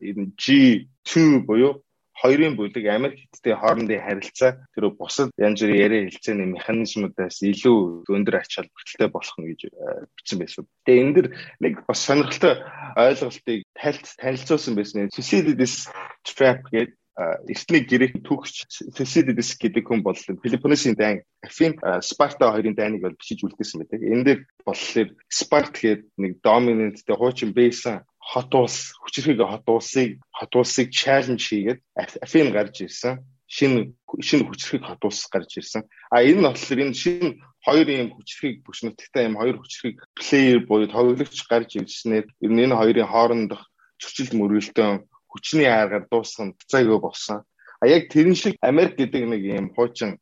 энэ 0.00 0.32
G2 0.40 1.44
буюу 1.44 1.83
хоёрын 2.24 2.56
бүлэг 2.56 2.88
Америк 2.88 3.20
Хятадын 3.28 3.60
хоорондын 3.60 4.00
харилцаа 4.00 4.50
тэр 4.72 4.88
бусад 4.96 5.28
янз 5.36 5.60
бүрийн 5.60 5.84
яриа 5.84 6.08
хэлцээний 6.08 6.48
механизмудаас 6.56 7.44
илүү 7.44 8.08
өндөр 8.08 8.40
ач 8.40 8.56
холбогдолтой 8.56 9.08
болох 9.12 9.36
нь 9.36 9.48
гэж 9.52 9.60
э, 9.68 10.08
бичсэн 10.16 10.38
байсан. 10.40 10.64
Тэгээ 10.88 11.02
энэ 11.04 11.14
дэр 11.20 11.26
нэг 11.60 11.72
бас 11.84 12.00
сонирхолтой 12.00 12.64
ойлголтыг 12.96 13.60
тайлт 13.76 14.06
танилцуулсан 14.16 14.72
байсан. 14.72 15.12
Thucydides 15.12 15.92
trap 16.24 16.64
гэдэг 16.72 16.96
эртний 17.14 17.84
грек 17.86 18.16
түүхч 18.26 18.66
Thucydides 18.96 19.54
гэдэг 19.60 19.86
хүн 19.86 20.02
бол 20.02 20.18
Пелопоннесийн 20.42 20.98
дайн 20.98 21.22
Афин 21.46 21.78
Спарта 22.02 22.50
хоёрын 22.50 22.74
дайныг 22.74 23.06
бол 23.06 23.14
бичиж 23.14 23.44
үлдээсэн 23.46 23.86
байдаг. 23.86 24.02
Энэ 24.02 24.24
дээр 24.26 24.40
болохоор 24.66 25.08
Спарт 25.30 25.78
гэдэг 25.78 26.10
нэг 26.18 26.42
доминанттэй 26.42 27.14
хуучин 27.14 27.54
байсан 27.54 28.02
хот 28.30 28.50
улс 28.54 28.96
хүчрхэг 29.04 29.38
хот 29.44 29.66
улсыг 29.68 30.20
хот 30.32 30.52
улсыг 30.56 30.88
чаленж 30.90 31.42
хийгээд 31.44 31.80
Афин 32.24 32.48
гарч 32.56 32.80
ирсэн. 32.80 33.20
Шинэ 33.44 33.92
шинэ 34.24 34.48
хүчрхэг 34.48 34.82
хот 34.88 35.02
улс 35.04 35.28
гарч 35.28 35.60
ирсэн. 35.60 35.82
А 36.08 36.24
энэ 36.24 36.40
нь 36.40 36.46
болохоор 36.48 36.80
энэ 36.80 36.96
шинэ 36.96 37.36
хоёр 37.60 37.88
юм 37.88 38.08
хүчрхэг 38.16 38.64
бүшнэттэй 38.64 39.28
юм 39.28 39.36
хоёр 39.36 39.60
хүчрхэг 39.60 39.96
плеер 40.16 40.58
буюу 40.64 40.88
тоглогч 40.88 41.38
гарч 41.52 41.76
ирснээр 41.76 42.26
энэ 42.40 42.74
хоёрын 42.80 43.12
хоорондох 43.12 43.62
зөрчил 44.00 44.32
мөрөлтөө 44.40 44.90
хүчний 45.28 45.68
ааргаар 45.68 46.04
дуусгах 46.08 46.56
цайгаа 46.70 46.98
болсон. 47.00 47.38
А 47.80 47.84
яг 47.86 48.08
тэрэн 48.08 48.34
шиг 48.34 48.54
Америк 48.60 48.96
гэдэг 48.96 49.24
нэг 49.28 49.42
юм 49.44 49.68
хуучин 49.76 50.16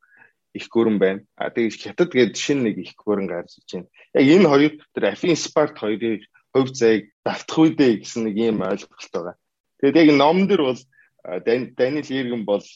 их 0.54 0.68
гүрэн 0.68 0.98
байна. 0.98 1.20
А 1.36 1.50
тэгээд 1.50 1.80
хятад 1.82 2.10
гэдэг 2.10 2.36
шинэ 2.36 2.62
нэг 2.66 2.76
их 2.78 2.92
гүрэн 2.96 3.26
гарч 3.30 3.58
иж 3.60 3.68
байна. 3.72 3.88
Яг 4.18 4.26
энэ 4.26 4.48
хоёр 4.48 4.72
тэр 4.94 5.04
Афин 5.12 5.36
Спарт 5.36 5.78
хоёрыг 5.78 6.26
хувь 6.52 6.72
заяаг 6.76 7.08
давтах 7.24 7.58
үедээ 7.58 7.92
гэсэн 8.04 8.22
нэг 8.28 8.36
ийм 8.36 8.60
ойлголт 8.62 9.12
байгаа. 9.12 9.36
Тэгээд 9.80 10.00
яг 10.00 10.08
номон 10.16 10.46
дэр 10.46 10.62
бол 10.68 10.80
Даниэл 11.22 12.10
Иргэн 12.10 12.44
бол 12.44 12.66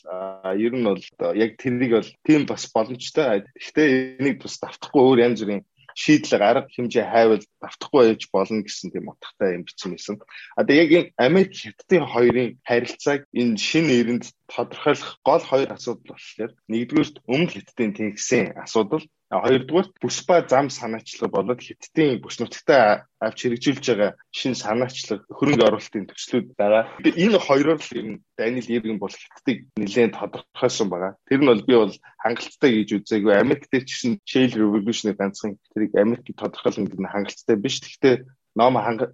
ер 0.55 0.73
нь 0.75 0.87
бол 0.87 1.03
яг 1.35 1.51
тэрийг 1.59 1.93
бол 1.99 2.11
тийм 2.27 2.47
бас 2.47 2.71
боломжтой. 2.71 3.43
Гэхдээ 3.59 4.23
энийг 4.23 4.39
бас 4.43 4.59
давтахгүй 4.63 5.03
өөр 5.03 5.25
янз 5.27 5.43
бүрийн 5.43 5.67
шийдэл 5.97 6.39
гарга 6.39 6.69
хэмжээ 6.71 7.07
хайвал 7.09 7.43
давтахгүй 7.59 8.03
байж 8.07 8.23
болно 8.31 8.63
гэсэн 8.63 8.93
тийм 8.93 9.09
утгатай 9.11 9.57
юм 9.57 9.65
бичсэн 9.65 9.91
байсан. 9.97 10.17
А 10.55 10.63
тэгээ 10.63 10.85
яг 10.85 10.93
энэ 10.93 11.13
Америк 11.17 11.53
хятадын 11.57 12.05
хоёрын 12.07 12.49
харилцааг 12.69 13.21
энэ 13.33 13.57
шинэ 13.57 13.93
эрэнд 14.05 14.25
тодорхойлох 14.53 15.13
гол 15.29 15.43
хоёр 15.51 15.69
асуудал 15.73 16.11
болохоор 16.13 16.53
нэгдүгээрт 16.73 17.17
өмнө 17.33 17.53
хятадын 17.53 17.93
тэгсэн 17.99 18.45
асуудал 18.65 19.05
Хоёрдугаар 19.27 19.91
бүс 19.99 20.23
ба 20.23 20.39
зам 20.47 20.71
санаачлаг 20.71 21.31
болоод 21.35 21.59
хиттийн 21.59 22.23
бүс 22.23 22.39
нутагтай 22.39 23.03
авч 23.19 23.39
хэрэгжүүлж 23.43 23.85
байгаа 23.91 24.11
шин 24.31 24.55
санаачлаг 24.55 25.27
хөрөнгө 25.35 25.67
оруулалтын 25.67 26.07
төслүүд 26.07 26.55
байгаа. 26.55 26.87
Энэ 27.03 27.43
хоёроор 27.43 27.83
л 27.83 27.91
ер 27.99 28.07
нь 28.07 28.23
Даниэл 28.39 28.71
Иргэн 28.71 29.03
бол 29.03 29.11
хиттийг 29.11 29.67
нэлээд 29.83 30.15
тодорхойлсон 30.15 30.89
байгаа. 30.95 31.13
Тэр 31.27 31.43
нь 31.43 31.51
бол 31.51 31.63
би 31.67 31.75
бол 31.75 31.95
хангалттай 32.23 32.71
гэж 32.71 32.89
үзээгүй. 33.03 33.35
Америк 33.35 33.67
дээр 33.67 33.83
ч 33.83 33.91
гэсэн 33.99 34.13
Shale 34.23 34.55
Revolution-ы 34.63 35.19
ганцхан 35.19 35.59
тэрийг 35.75 35.93
Америкийг 35.99 36.39
тодорхойлно 36.39 36.87
гэдэг 36.87 37.03
нь 37.03 37.11
хангалттай 37.11 37.57
биш. 37.59 37.83
Гэхдээ 37.83 38.15
ном 38.57 38.75
ханга 38.81 39.13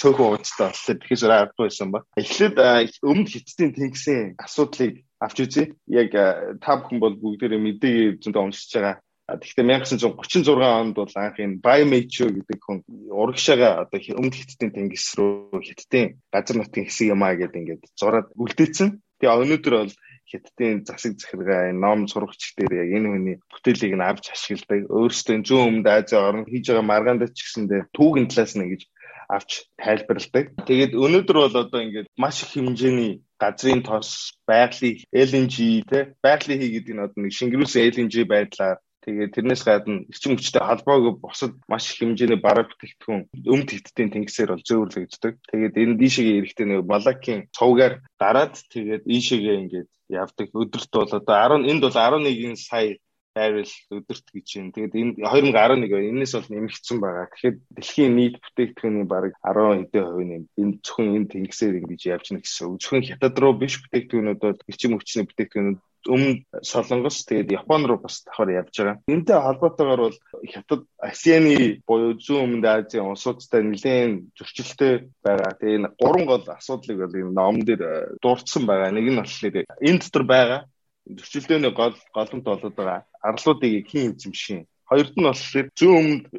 цөөхөн 0.00 0.28
уудтай 0.34 0.68
боллоо 0.68 0.94
тэгэхээр 0.98 1.32
аргагүй 1.38 1.66
байсан 1.70 1.88
ба. 1.94 2.02
Эхлээд 2.18 2.56
өмнө 3.06 3.30
хиттийн 3.30 3.72
тэнгисийн 3.78 4.34
асуудлыг 4.42 5.06
авч 5.22 5.38
үзье. 5.46 5.64
Яг 5.86 6.10
та 6.58 6.72
бүхэн 6.82 6.98
бол 6.98 7.14
бүгдээрээ 7.14 7.60
мэдээ 7.62 7.96
зөндөө 8.22 8.42
уншиж 8.42 8.74
байгаа 8.74 8.98
Тэгэхдээ 9.22 9.64
1936 9.86 10.60
онд 10.60 10.94
бол 10.98 11.14
анх 11.14 11.38
энэ 11.38 11.62
Baimechu 11.62 12.26
гэдэг 12.28 12.58
хүн 12.58 12.78
урагшаага 13.08 13.86
одоо 13.86 14.00
өмнөд 14.18 14.34
хятадын 14.34 14.74
тэнгис 14.74 15.14
рүү 15.16 15.62
хятадын 15.62 16.18
газар 16.34 16.56
нутгийн 16.58 16.86
хэсэг 16.90 17.14
юм 17.14 17.22
аа 17.22 17.38
гэдэг 17.38 17.60
ингээд 17.62 17.82
зураад 17.96 18.28
үлдээсэн. 18.34 18.98
Тэгээ 19.22 19.40
өнөөдөр 19.46 19.74
бол 19.78 19.94
хятадын 20.32 20.82
засаг 20.88 21.12
захиргаа 21.20 21.72
ном 21.76 22.08
сурагч 22.08 22.56
дээр 22.56 22.72
яг 22.82 22.90
энэ 22.96 23.08
хүний 23.12 23.36
бүтээлийг 23.52 23.94
нь 23.96 24.08
авч 24.08 24.24
ашигладаг. 24.32 24.88
Өөрөөсөө 24.88 25.36
зүүн 25.46 25.66
өмнөд 25.68 25.88
Ази 25.92 26.16
орнд 26.16 26.48
хийж 26.48 26.64
байгаа 26.72 26.90
маргаандад 26.90 27.36
ч 27.36 27.44
гэсэндээ 27.44 27.80
түүгийн 27.96 28.28
талаас 28.32 28.52
нь 28.56 28.64
ингэж 28.64 28.82
авч 29.28 29.50
тайлбарладаг. 29.80 30.46
Тэгээд 30.68 30.92
өнөөдөр 30.96 31.36
бол 31.40 31.56
одоо 31.62 31.80
ингээд 31.84 32.08
маш 32.16 32.42
их 32.42 32.50
хэмжээний 32.52 33.12
газрын 33.40 33.82
тос, 33.82 34.36
байгалийн 34.48 35.04
LNG 35.12 35.56
те 35.90 35.98
байгалийн 36.24 36.60
хий 36.60 36.72
гэдэг 36.76 36.94
нь 36.94 37.04
одоо 37.04 37.20
нэг 37.22 37.32
шингэрүүлсэн 37.36 37.84
LNG 37.92 38.14
байдлаар 38.28 38.78
Тэгээд 39.02 39.34
тэрнээс 39.34 39.62
гадна 39.66 40.06
эрчим 40.06 40.38
хүчтэй 40.38 40.62
холбоогүй 40.62 41.12
бусад 41.18 41.58
маш 41.66 41.90
их 41.90 41.98
хэмжээний 41.98 42.38
бараг 42.38 42.70
бүтээгдэхүүн 42.70 43.22
өмд 43.50 43.68
хиттийн 43.74 44.14
тэнгисээр 44.14 44.54
бол 44.54 44.62
зөөвөрлөгддөг. 44.62 45.34
Тэгээд 45.50 45.74
энэ 45.82 45.98
дишигээ 45.98 46.38
эрэхтэй 46.38 46.66
нэг 46.70 46.86
Малакийн 46.86 47.40
цовгаар 47.50 47.98
гараад 48.22 48.54
тэгээд 48.70 49.02
ийшээгээ 49.10 49.56
ингээд 49.62 49.90
явдаг. 50.06 50.48
Өдөрт 50.54 50.90
бол 50.94 51.10
одоо 51.18 51.34
10 51.58 51.66
энд 51.66 51.82
бол 51.82 51.98
11 51.98 52.54
сая 52.62 52.94
байвал 53.34 53.72
өдөрт 53.96 54.26
гэж 54.28 54.48
юм. 54.60 54.66
Тэгээд 54.76 54.94
энэ 54.94 55.12
2011 55.24 56.12
энэс 56.12 56.32
бол 56.36 56.48
нэмэгдсэн 56.52 56.98
байгаа. 57.00 57.26
Тэгэхээр 57.32 57.56
дэлхийн 57.76 58.12
нийт 58.16 58.36
бүтээгдэхүүний 58.44 59.06
бараг 59.08 59.32
10 59.40 59.88
хэдэн 59.88 60.04
хувь 60.04 60.26
нэм 60.28 60.44
энэ 60.60 60.74
зөвхөн 60.84 61.16
энэ 61.16 61.30
тэнгисээр 61.32 61.80
ингэж 61.80 62.02
явж 62.12 62.26
гэнэ 62.28 62.42
гэсэн. 62.44 62.76
Зөвхөн 62.76 63.06
хятад 63.08 63.34
руу 63.40 63.54
биш 63.56 63.80
бүтээгдэхүүнүүд 63.80 64.40
бол 64.44 64.60
эрчим 64.68 64.92
хүчний 65.00 65.24
бүтээгдэхүүнүүд 65.26 65.80
өмнө 66.08 66.44
Солонгос 66.62 67.22
тэгээд 67.26 67.52
Япон 67.52 67.86
руу 67.86 67.98
бас 68.02 68.22
давхар 68.26 68.50
явж 68.50 68.74
байгаа. 68.74 68.96
Энтэй 69.06 69.38
холбоотойгоор 69.38 70.00
бол 70.08 70.18
Хятад 70.48 70.82
ASEAN-ы 70.98 71.82
буюу 71.86 72.18
зүүн 72.18 72.62
өмнөд 72.62 72.66
Азийн 72.66 73.10
улсуудтай 73.10 73.62
нэлээд 73.62 74.34
зөрчилтэй 74.38 75.10
байгаа. 75.22 75.58
Тэгээд 75.58 75.78
энэ 75.78 75.92
гурван 76.00 76.26
гол 76.26 76.44
асуудлыг 76.48 76.98
бол 77.06 77.20
энэ 77.20 77.36
ном 77.36 77.56
дээр 77.62 77.82
э, 77.82 77.94
дурдсан 78.22 78.66
байгаа. 78.66 78.90
Нэг 78.90 79.06
нь 79.10 79.20
болохоор 79.20 79.66
энэ 79.82 80.00
дотор 80.02 80.24
байгаа 80.26 80.60
зөрчилдөөний 81.06 81.72
гол 81.74 81.96
голомт 82.14 82.44
болоод 82.44 82.74
байгаа 82.74 83.06
арлуудыг 83.22 83.86
хийн 83.90 84.14
эзэмшин. 84.14 84.66
Хоёрд 84.88 85.14
нь 85.16 85.26
болохоор 85.26 85.66
зүүн 85.78 85.96
өмнөд 85.98 86.24
э, 86.34 86.38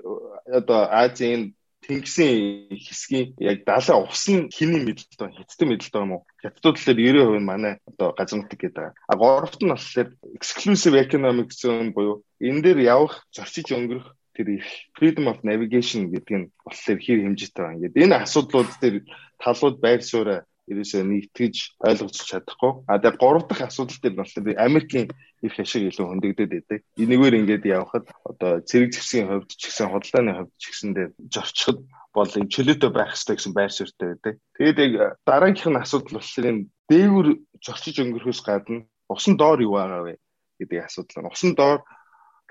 одоо 0.59 0.81
Азийн 0.91 1.55
тэнгисийн 1.85 2.71
хэсгийн 2.73 3.27
яг 3.39 3.67
70 3.67 4.07
ус 4.07 4.23
нь 4.31 4.49
хиний 4.49 4.81
мэдлэлтэй 4.83 5.29
хятадын 5.35 5.69
мэдлэлтэй 5.69 6.01
юм 6.01 6.11
уу? 6.15 6.21
Хятадууд 6.41 6.77
л 6.79 6.85
90% 6.87 7.39
нь 7.39 7.49
манай 7.51 7.73
одоо 7.85 8.09
газар 8.17 8.37
нутаг 8.39 8.59
гэдэг. 8.59 8.95
А 8.95 9.13
гуравт 9.19 9.61
нь 9.61 9.71
болохоор 9.71 10.09
exclusive 10.37 10.95
economic 10.95 11.49
zone 11.51 11.91
буюу 11.91 12.23
энэ 12.39 12.63
дээр 12.63 12.79
явах 12.95 13.27
зорчиж 13.35 13.75
өнгөрөх 13.75 14.07
тэр 14.33 14.47
их 14.57 14.67
freedom 14.97 15.29
of 15.29 15.43
navigation 15.43 16.09
гэдэг 16.09 16.33
нь 16.33 16.49
болохоор 16.65 16.99
хэр 16.99 17.19
хэмжээтэй 17.23 17.63
байна. 17.63 17.77
Ингээд 17.77 18.01
энэ 18.01 18.15
асуудлууд 18.25 18.71
дээр 18.81 18.95
талууд 19.43 19.77
байр 19.83 20.01
суурь 20.01 20.41
ерөөсөө 20.71 21.03
нэгтгэж 21.03 21.55
ойлгоцож 21.83 22.23
чадахгүй. 22.23 22.71
А 22.87 22.99
тэгээ 22.99 23.19
гурав 23.19 23.43
дахь 23.47 23.67
асуудал 23.67 23.99
дээр 23.99 24.15
болохоор 24.15 24.47
Америкийн 24.55 25.07
их 25.43 25.59
ашиг 25.59 25.83
илүү 25.91 26.07
хөндөгдөд 26.07 26.49
байдаг. 26.51 26.79
Энэгээр 26.95 27.37
ингээд 27.43 27.63
явхад 27.67 28.07
одоо 28.23 28.63
цэрэг 28.63 28.95
зэвсгийн 28.95 29.27
хувьд 29.27 29.51
ч 29.51 29.61
гэсэн 29.67 29.91
худалдааны 29.91 30.31
хувьд 30.39 30.53
ч 30.55 30.63
гэсэндээ 30.71 31.07
зорчход 31.33 31.79
бол 32.15 32.31
юм 32.39 32.47
чөлөөтэй 32.47 32.91
байх 32.95 33.11
хэрэгтэй 33.11 33.35
гэсэн 33.35 33.53
байр 33.53 33.71
суурьтай 33.75 34.07
байдаг. 34.15 34.35
Тэгээд 34.55 34.79
яг 34.79 34.93
дараагийнх 35.27 35.67
нь 35.67 35.81
асуудал 35.83 36.15
болохоор 36.15 36.47
энэ 36.47 36.67
дээгүр 36.87 37.27
зорчиж 37.59 37.95
өнгөрөхөөс 37.99 38.41
гадна 38.47 38.87
усан 39.11 39.35
доор 39.35 39.59
юу 39.59 39.75
байгаа 39.75 40.01
вэ 40.07 40.15
гэдэг 40.63 40.79
асуудал. 40.87 41.27
Усан 41.27 41.51
доор 41.59 41.79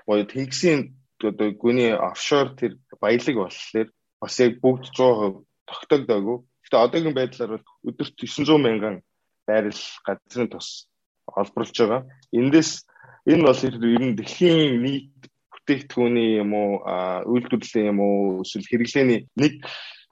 боёо 0.05 0.25
тэнгисийн 0.29 0.93
одоо 1.17 1.49
гүний 1.55 1.95
офшор 1.95 2.53
тэр 2.59 2.77
баялаг 3.01 3.35
болохоор 3.41 3.87
бас 4.21 4.35
яг 4.37 4.61
бүгд 4.61 4.85
100% 4.93 5.41
тогтоогдоогүй 5.65 6.37
Гэхдээ 6.73 6.89
одоогийн 6.89 7.13
байдлаар 7.13 7.51
бол 7.53 7.67
өдөрт 7.85 8.17
900 8.17 8.57
мянган 8.57 8.95
байрал 9.45 9.81
газрын 10.01 10.49
тос 10.49 10.89
олборлж 11.29 11.77
байгаа. 11.77 12.01
Эндээс 12.33 12.89
энэ 13.29 13.45
бол 13.45 13.61
ер 13.61 14.01
нь 14.01 14.17
дэлхийн 14.17 14.81
нийт 14.81 15.29
бүтээгдэхүүний 15.53 16.41
юм 16.41 16.51
уу 16.57 16.81
үйлдвэрлэлийн 17.29 17.93
юм 17.93 17.99
уу 18.01 18.41
эсвэл 18.41 18.65
хэрэглээний 18.65 19.29
нэг 19.37 19.53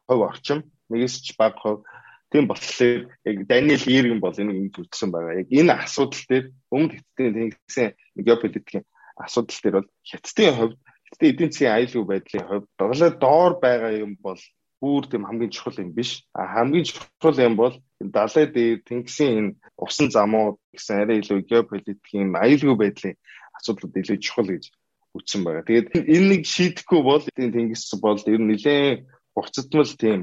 хувь 0.06 0.21
орчим 0.30 0.69
нэгээс 0.93 1.26
ч 1.26 1.34
бага 1.34 1.58
хувь 1.58 1.82
тийм 2.30 2.45
болохоор 2.45 3.10
яг 3.10 3.38
Даниэл 3.50 3.89
Иргэн 3.97 4.21
бол 4.21 4.38
энийг 4.38 4.78
үзсэн 4.78 5.10
байгаа. 5.10 5.41
Яг 5.41 5.50
энэ 5.50 5.74
асуудал 5.82 6.24
дээр 6.30 6.45
өмнөд 6.69 6.93
хятадын 6.93 7.58
тэнгисийн 7.58 7.91
геополитикийн 8.21 8.86
асуудал 9.17 9.60
дээр 9.65 9.76
бол 9.82 9.89
хятадын 10.06 10.54
хувьд 10.62 10.78
хятадын 11.10 11.30
эдийн 11.34 11.50
засгийн 11.50 11.74
аюулгүй 11.74 12.06
байдлын 12.06 12.45
хувьд 12.45 12.67
доглоо 12.78 13.12
доор 13.17 13.54
байгаа 13.58 13.91
юм 13.97 14.13
бол 14.21 14.38
бүр 14.82 15.06
тийм 15.06 15.24
хамгийн 15.30 15.54
чухал 15.54 15.78
юм 15.78 15.94
биш. 15.94 16.26
А 16.34 16.50
хамгийн 16.50 16.89
чухал 16.89 17.38
юм 17.38 17.56
бол 17.56 17.76
далай 18.02 18.46
дээр 18.50 18.82
тэнгисийн 18.82 19.38
энэ 19.38 19.56
усан 19.78 20.10
замууд 20.10 20.58
гэсэн 20.74 21.06
арай 21.06 21.22
илүү 21.22 21.46
геополитикийн 21.46 22.34
аюулгүй 22.34 22.78
байдлын 22.82 23.15
асуудлууд 23.62 23.96
илүү 24.02 24.17
чухал 24.26 24.50
гэж 24.50 24.74
үтсэн 25.13 25.46
байгаа. 25.46 25.63
Тэгээд 25.70 25.88
энэ 25.94 26.28
нэг 26.34 26.41
шийдэхгүй 26.50 27.02
бол 27.06 27.24
тэнгис 27.38 27.94
бол 28.02 28.20
ер 28.26 28.41
нь 28.41 28.50
нэлээд 28.50 29.06
буцадмал 29.38 29.94
тийм 30.02 30.22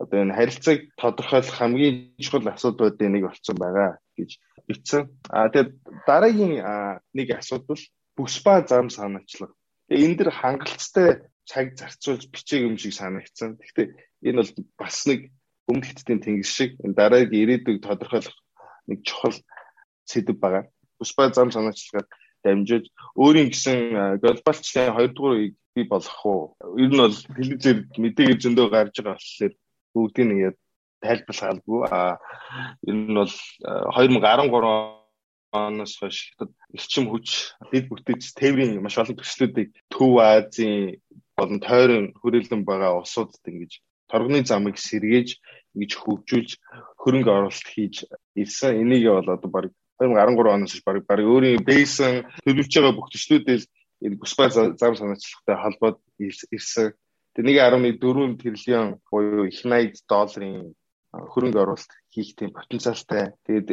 одоо 0.00 0.18
энэ 0.24 0.34
харилцааг 0.34 0.80
тодорхойлох 0.96 1.56
хамгийн 1.60 1.96
чухал 2.18 2.48
асуудлуудын 2.48 3.12
нэг 3.14 3.24
болсон 3.28 3.56
байгаа 3.60 4.00
гэж 4.16 4.30
бичсэн. 4.66 5.02
А 5.28 5.48
тэгээд 5.52 5.70
дараагийн 6.08 6.54
нэг 7.14 7.28
асуудал 7.36 7.82
бүс 8.16 8.34
ба 8.42 8.64
зам 8.66 8.88
санаачлага. 8.90 9.54
Энэ 9.92 10.16
дэр 10.16 10.30
хангалттай 10.32 11.29
цаг 11.50 11.74
зарцуулж 11.74 12.30
бичээг 12.30 12.62
юм 12.68 12.76
шиг 12.78 12.94
санагдсан. 12.94 13.58
Гэхдээ 13.58 13.86
энэ 14.30 14.38
бол 14.38 14.50
бас 14.78 15.02
нэг 15.10 15.20
өмнө 15.66 15.86
хэдтийн 15.86 16.22
тэнгис 16.22 16.50
шиг 16.54 16.70
энэ 16.84 16.94
дараагийн 16.94 17.42
ирээдүйг 17.42 17.78
тодорхойлох 17.82 18.38
нэг 18.86 18.98
чухал 19.02 19.38
сэдв 20.06 20.38
байгаа. 20.38 20.64
Бус 20.98 21.10
бай 21.18 21.28
зам 21.34 21.50
санаачлагаар 21.50 22.06
дамжиж 22.46 22.84
өөрийн 23.18 23.50
гэсэн 23.50 23.78
глобалчлалын 24.22 24.94
2 24.94 25.14
дугаар 25.14 25.34
үеийг 25.36 25.54
бий 25.74 25.86
болгох 25.90 26.22
уу? 26.26 26.42
Ер 26.78 26.90
нь 26.90 27.02
бол 27.02 27.18
телевизээр 27.34 27.78
мэдээгээр 27.98 28.42
зөндөө 28.42 28.66
гарч 28.70 28.94
байгаа 29.02 29.18
болохоор 29.18 29.54
бүгдийг 29.94 30.26
нэг 30.30 30.56
тайлбарлах 31.02 31.50
албагүй. 31.50 31.82
А 31.90 32.18
ер 32.86 32.94
нь 32.94 33.18
бол 33.18 33.34
2013 33.98 35.00
оноос 35.52 35.98
хойш 35.98 36.30
хятад 36.30 36.50
эрчим 36.74 37.10
хүч 37.10 37.58
дэд 37.72 37.90
бүтээц 37.90 38.34
тээврийн 38.38 38.78
маш 38.82 38.98
олон 39.02 39.18
төслүүдийг 39.18 39.74
Төв 39.90 40.22
Азийн 40.22 41.02
болон 41.40 41.60
тойрон 41.64 42.06
хүрээлэн 42.20 42.62
байгаа 42.68 43.00
улсуудад 43.00 43.40
ингэж 43.48 43.72
торгоны 44.10 44.44
замыг 44.44 44.76
сэргээж 44.76 45.28
ингэж 45.74 45.92
хөгжүүлж 46.02 46.50
хөрөнгө 47.00 47.30
оруулалт 47.30 47.68
хийж 47.72 48.04
ирсэн. 48.34 48.82
Энийг 48.82 49.08
бол 49.08 49.30
одоо 49.34 49.50
баг 49.50 49.66
2013 50.02 50.54
оноос 50.54 50.82
баг 50.84 51.06
баг 51.06 51.20
өөрийн 51.20 51.64
бейсэн 51.64 52.26
төлөвлөж 52.44 52.72
байгаа 52.74 52.96
бүх 52.96 53.08
төслүүдээс 53.14 53.64
бүсбай 54.20 54.48
зам 54.50 54.94
санаачлагтай 54.96 55.56
холбоод 55.56 55.98
ирсэн. 56.18 56.92
Тэгээ 57.36 57.62
1.4 57.62 58.42
тэрлион 58.42 58.98
буюу 59.06 59.46
их 59.46 59.62
80 59.62 60.02
долларын 60.10 60.74
хөрөнгө 61.12 61.62
оруулалт 61.62 61.92
хийх 62.10 62.34
тийм 62.34 62.50
потенциалтай. 62.50 63.34
Тэгээд 63.46 63.68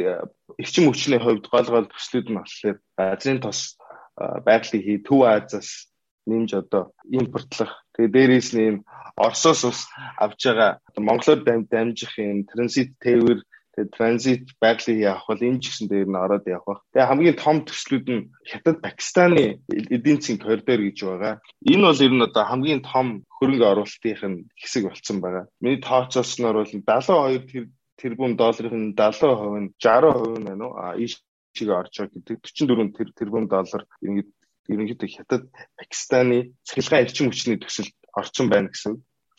эрчим 0.58 0.86
хүчний 0.86 1.18
хувьд 1.18 1.50
гол 1.50 1.66
гол 1.66 1.88
төслүүд 1.90 2.26
нь 2.30 2.38
болохоор 2.38 2.76
Азийн 2.94 3.40
тос 3.42 3.78
байгалийн 4.18 4.84
хий 4.84 4.98
Төв 5.02 5.26
Азиас 5.26 5.90
нэмж 6.30 6.50
одоо 6.62 6.82
импортлох. 7.18 7.72
Тэгээ 7.94 8.12
дээрээс 8.14 8.48
нь 8.54 8.64
энэ 8.68 8.80
Оросоос 9.18 9.60
ус 9.70 9.80
авж 10.24 10.40
байгаа 10.46 10.70
Монголоор 11.08 11.40
дамжих 11.42 12.12
энэ 12.18 12.46
транзит 12.50 12.90
тээвэр 13.02 13.40
тэгээ 13.74 13.94
транзит 13.96 14.44
байгалийн 14.62 15.00
явах 15.10 15.26
бол 15.26 15.46
энэ 15.48 15.60
ч 15.62 15.64
гэсэн 15.70 15.86
дээр 15.88 16.08
нь 16.10 16.22
ороод 16.24 16.44
явах. 16.46 16.82
Тэгээ 16.92 17.08
хамгийн 17.10 17.38
том 17.42 17.56
төслүүд 17.66 18.06
нь 18.14 18.28
Хятад 18.50 18.76
Пакистаны 18.84 19.62
эдийн 19.70 20.18
засгийн 20.18 20.42
коридор 20.42 20.80
гэж 20.82 20.98
байгаа. 21.06 21.34
Энэ 21.72 21.86
бол 21.86 22.04
ер 22.06 22.12
нь 22.14 22.26
одоо 22.28 22.44
хамгийн 22.46 22.82
том 22.82 23.06
хөрөнгө 23.36 23.66
оруулалтын 23.72 24.34
хэсэг 24.60 24.82
болсон 24.86 25.16
байгаа. 25.22 25.44
Миний 25.62 25.80
тооцоосноор 25.82 26.56
бол 26.62 26.72
72 26.74 27.70
тэрбум 27.98 28.32
долларын 28.38 28.94
70% 28.94 29.62
нь 29.62 29.70
60% 29.82 30.38
нь 30.38 30.46
байна 30.46 30.64
уу? 30.66 30.74
А 30.78 30.94
ийш 30.94 31.18
чиг 31.54 31.68
орж 31.74 31.94
байгаа 31.98 32.14
гэдэг 32.14 32.38
44 32.46 33.18
тэрбум 33.18 33.46
доллар 33.50 33.82
ингээд 34.06 34.30
ерөнхийдөө 34.68 35.08
хятад 35.08 35.42
Пакистаны 35.76 36.52
цахилгаан 36.64 37.04
эрчим 37.04 37.28
хүчний 37.28 37.58
төсөлд 37.58 37.94
орчин 38.14 38.46
байна 38.52 38.68
гэсэн 38.72 38.94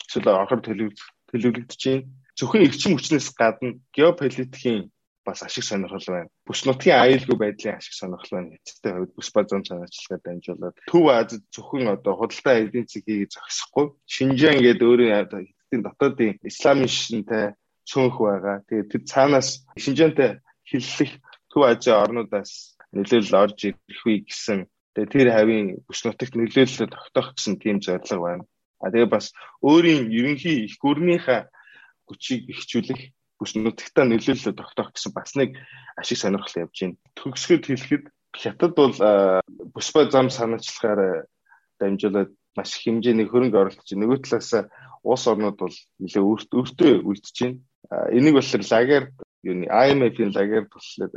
эсвэл 0.06 0.34
орохор 0.34 0.60
төлөвлөгдөж 0.66 1.82
байна. 1.86 2.08
Зөвхөн 2.38 2.66
эрчим 2.66 2.98
хүчнээс 2.98 3.30
гадна 3.38 3.78
геополитикийн 3.94 4.90
бас 5.24 5.42
ашиг 5.42 5.64
сонирхол 5.64 6.06
байна. 6.08 6.28
Бүс 6.46 6.64
нутгийн 6.66 6.98
аюулгүй 6.98 7.36
байдлын 7.38 7.78
ашиг 7.78 7.94
сонирхол 7.94 8.32
байна. 8.34 8.56
Эцэстээ 8.58 8.92
хувьд 8.96 9.12
бүс 9.14 9.28
базан 9.34 9.62
санаачлагаар 9.64 10.22
дамжуулаад 10.24 10.76
Төв 10.90 11.04
Азид 11.14 11.44
зөвхөн 11.54 11.94
одоо 11.94 12.14
худалдаа 12.16 12.56
эдийн 12.64 12.86
засгийг 12.88 13.30
зогсохгүй 13.30 13.86
Шинжаан 14.14 14.58
гэдэг 14.64 14.86
өөрийн 14.88 15.14
хэдийн 15.30 15.82
дотоодын 15.84 16.38
исламын 16.50 16.90
шинтэй 16.90 17.54
цөөнх 17.86 18.16
байгаа. 18.18 18.56
Тэгээд 18.66 18.90
тэр 18.90 19.02
цаанаас 19.06 19.48
Шинжаантай 19.76 20.30
хиллэх 20.66 21.12
Төв 21.52 21.62
Азийн 21.68 22.00
орнуудаас 22.02 22.74
нөлөөлөл 22.94 23.40
орж 23.44 23.58
ирэх 23.68 24.02
үе 24.06 24.24
гэсэн 24.26 24.66
Тэгээ 24.94 25.12
тэр 25.12 25.28
хавийн 25.30 25.66
бүс 25.86 26.02
нутагт 26.02 26.34
нөлөөлөлөө 26.34 26.88
тогтоох 26.90 27.28
гэсэн 27.38 27.54
тийм 27.62 27.78
зорилго 27.78 28.24
байна. 28.26 28.44
А 28.82 28.90
тэгээ 28.90 29.06
бас 29.06 29.30
өөрийн 29.62 30.10
ерөнхий 30.10 30.66
их 30.66 30.80
гүрнийхээ 30.82 31.46
хүчийг 32.10 32.50
ихчүүлэх 32.50 33.00
бүс 33.38 33.54
нутагтаа 33.54 34.04
нөлөөлөлөө 34.10 34.54
тогтоох 34.58 34.90
гэсэн 34.96 35.12
бас 35.14 35.30
нэг 35.38 35.54
ашиг 35.94 36.18
сонирхол 36.18 36.66
явж 36.66 36.76
байна. 36.80 36.98
Төгсгöd 37.14 37.64
хэлэхэд 37.70 38.04
хятад 38.34 38.72
бол 38.74 38.94
бүс 39.74 39.88
ба 39.94 40.10
зам 40.10 40.26
санаачлахаар 40.26 41.26
дамжуулаад 41.78 42.30
маш 42.56 42.74
их 42.74 42.82
хэмжээний 42.84 43.26
хөрөнгө 43.30 43.58
оруулж 43.62 43.86
байна. 43.86 44.02
Нөгөө 44.04 44.18
талаас 44.26 44.50
улс 45.06 45.24
орнууд 45.30 45.56
бол 45.56 45.76
нэлээ 46.02 46.24
өөртөө 46.24 46.92
үлдэж 47.06 47.36
байна. 47.40 47.58
Энийг 48.10 48.34
болохоор 48.36 48.64
лагер 48.70 49.04
юуны 49.42 49.66
IMF-ийн 49.70 50.34
лагер 50.36 50.68
туслаад 50.68 51.14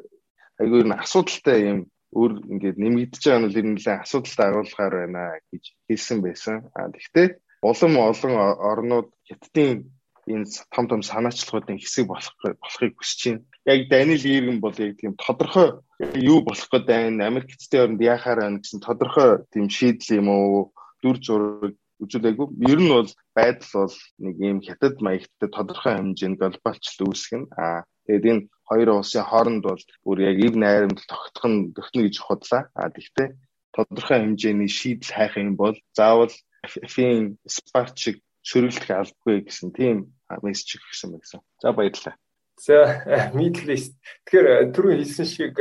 айгүй 0.62 0.86
н 0.88 0.96
асуудалтай 0.96 1.60
юм 1.68 1.80
өөр 2.20 2.34
ингээд 2.54 2.78
нэмэгдэж 2.80 3.22
байгаа 3.26 3.42
нь 3.42 3.58
ер 3.60 3.66
нь 3.66 3.76
нэлээ 3.76 3.98
асуудалтай 4.04 4.48
агуулгаар 4.50 4.94
байна 5.02 5.24
гэж 5.52 5.64
хэлсэн 5.88 6.20
байсан. 6.26 6.56
А 6.78 6.90
тэгвэл 6.94 7.38
улам 7.64 7.94
олон 8.10 8.34
орнууд 8.72 9.10
хятадын 9.28 9.90
энэ 10.28 10.46
том 10.72 10.86
том 10.88 11.02
санаачлалуудын 11.02 11.80
хэсэг 11.80 12.08
болох 12.08 12.36
болохыг 12.64 12.94
хүсэж 12.96 13.20
байна. 13.26 13.44
Яг 13.66 13.80
Даниэл 13.92 14.26
Иргэн 14.26 14.60
бол 14.62 14.76
яг 14.78 14.94
тийм 15.00 15.14
тодорхой 15.20 15.70
юу 16.16 16.40
болох 16.48 16.68
гээд 16.72 16.86
байна, 16.88 17.28
Америк 17.28 17.56
эцтэй 17.56 17.80
оронд 17.84 18.02
яахаар 18.02 18.40
байна 18.42 18.60
гэсэн 18.60 18.80
тодорхой 18.80 19.44
тийм 19.52 19.68
шийдэл 19.70 20.20
юм 20.20 20.28
уу, 20.30 20.72
дүр 21.02 21.18
зураг 21.20 21.76
үзүүлээгүй. 22.04 22.48
Ер 22.72 22.80
нь 22.80 22.92
бол 22.92 23.12
байдал 23.36 23.72
бол 23.88 23.96
нэг 24.24 24.36
ийм 24.40 24.60
хятад 24.64 24.96
маягтай 25.00 25.50
тодорхой 25.52 25.94
хэмжээнд 25.96 26.40
глобалчлал 26.40 27.08
үүсгэн. 27.08 27.44
Аа 27.56 27.84
тэгээд 28.08 28.26
энэ 28.32 28.48
хоёр 28.74 28.90
улсын 29.00 29.24
хооронд 29.24 29.64
бол 29.64 29.84
бүр 30.04 30.18
яг 30.26 30.38
ив 30.42 30.54
найрамдал 30.58 31.06
тогтох 31.08 31.46
нь 31.48 31.74
тогтно 31.78 32.02
гэж 32.04 32.16
худлаа. 32.20 32.62
Аа 32.74 32.90
тэгтээ 32.90 33.28
тодорхой 33.74 34.20
хэмжээний 34.22 34.70
шийдэл 34.70 35.14
хайх 35.14 35.38
юм 35.38 35.56
бол 35.56 35.78
заавал 35.98 36.34
фин 36.66 37.38
спарт 37.48 37.98
шиг 37.98 38.22
сөрөглөх 38.46 38.90
албагүй 38.92 39.48
гэсэн 39.48 39.72
тийм 39.74 39.98
мессеж 40.44 40.78
өгсөн 40.80 41.16
байсан. 41.18 41.42
За 41.62 41.72
баярлалаа. 41.74 42.16
За 42.60 43.02
East. 43.74 43.98
Тэгэхээр 44.30 44.72
түрүү 44.76 45.02
хэлсэн 45.02 45.28
шиг 45.28 45.58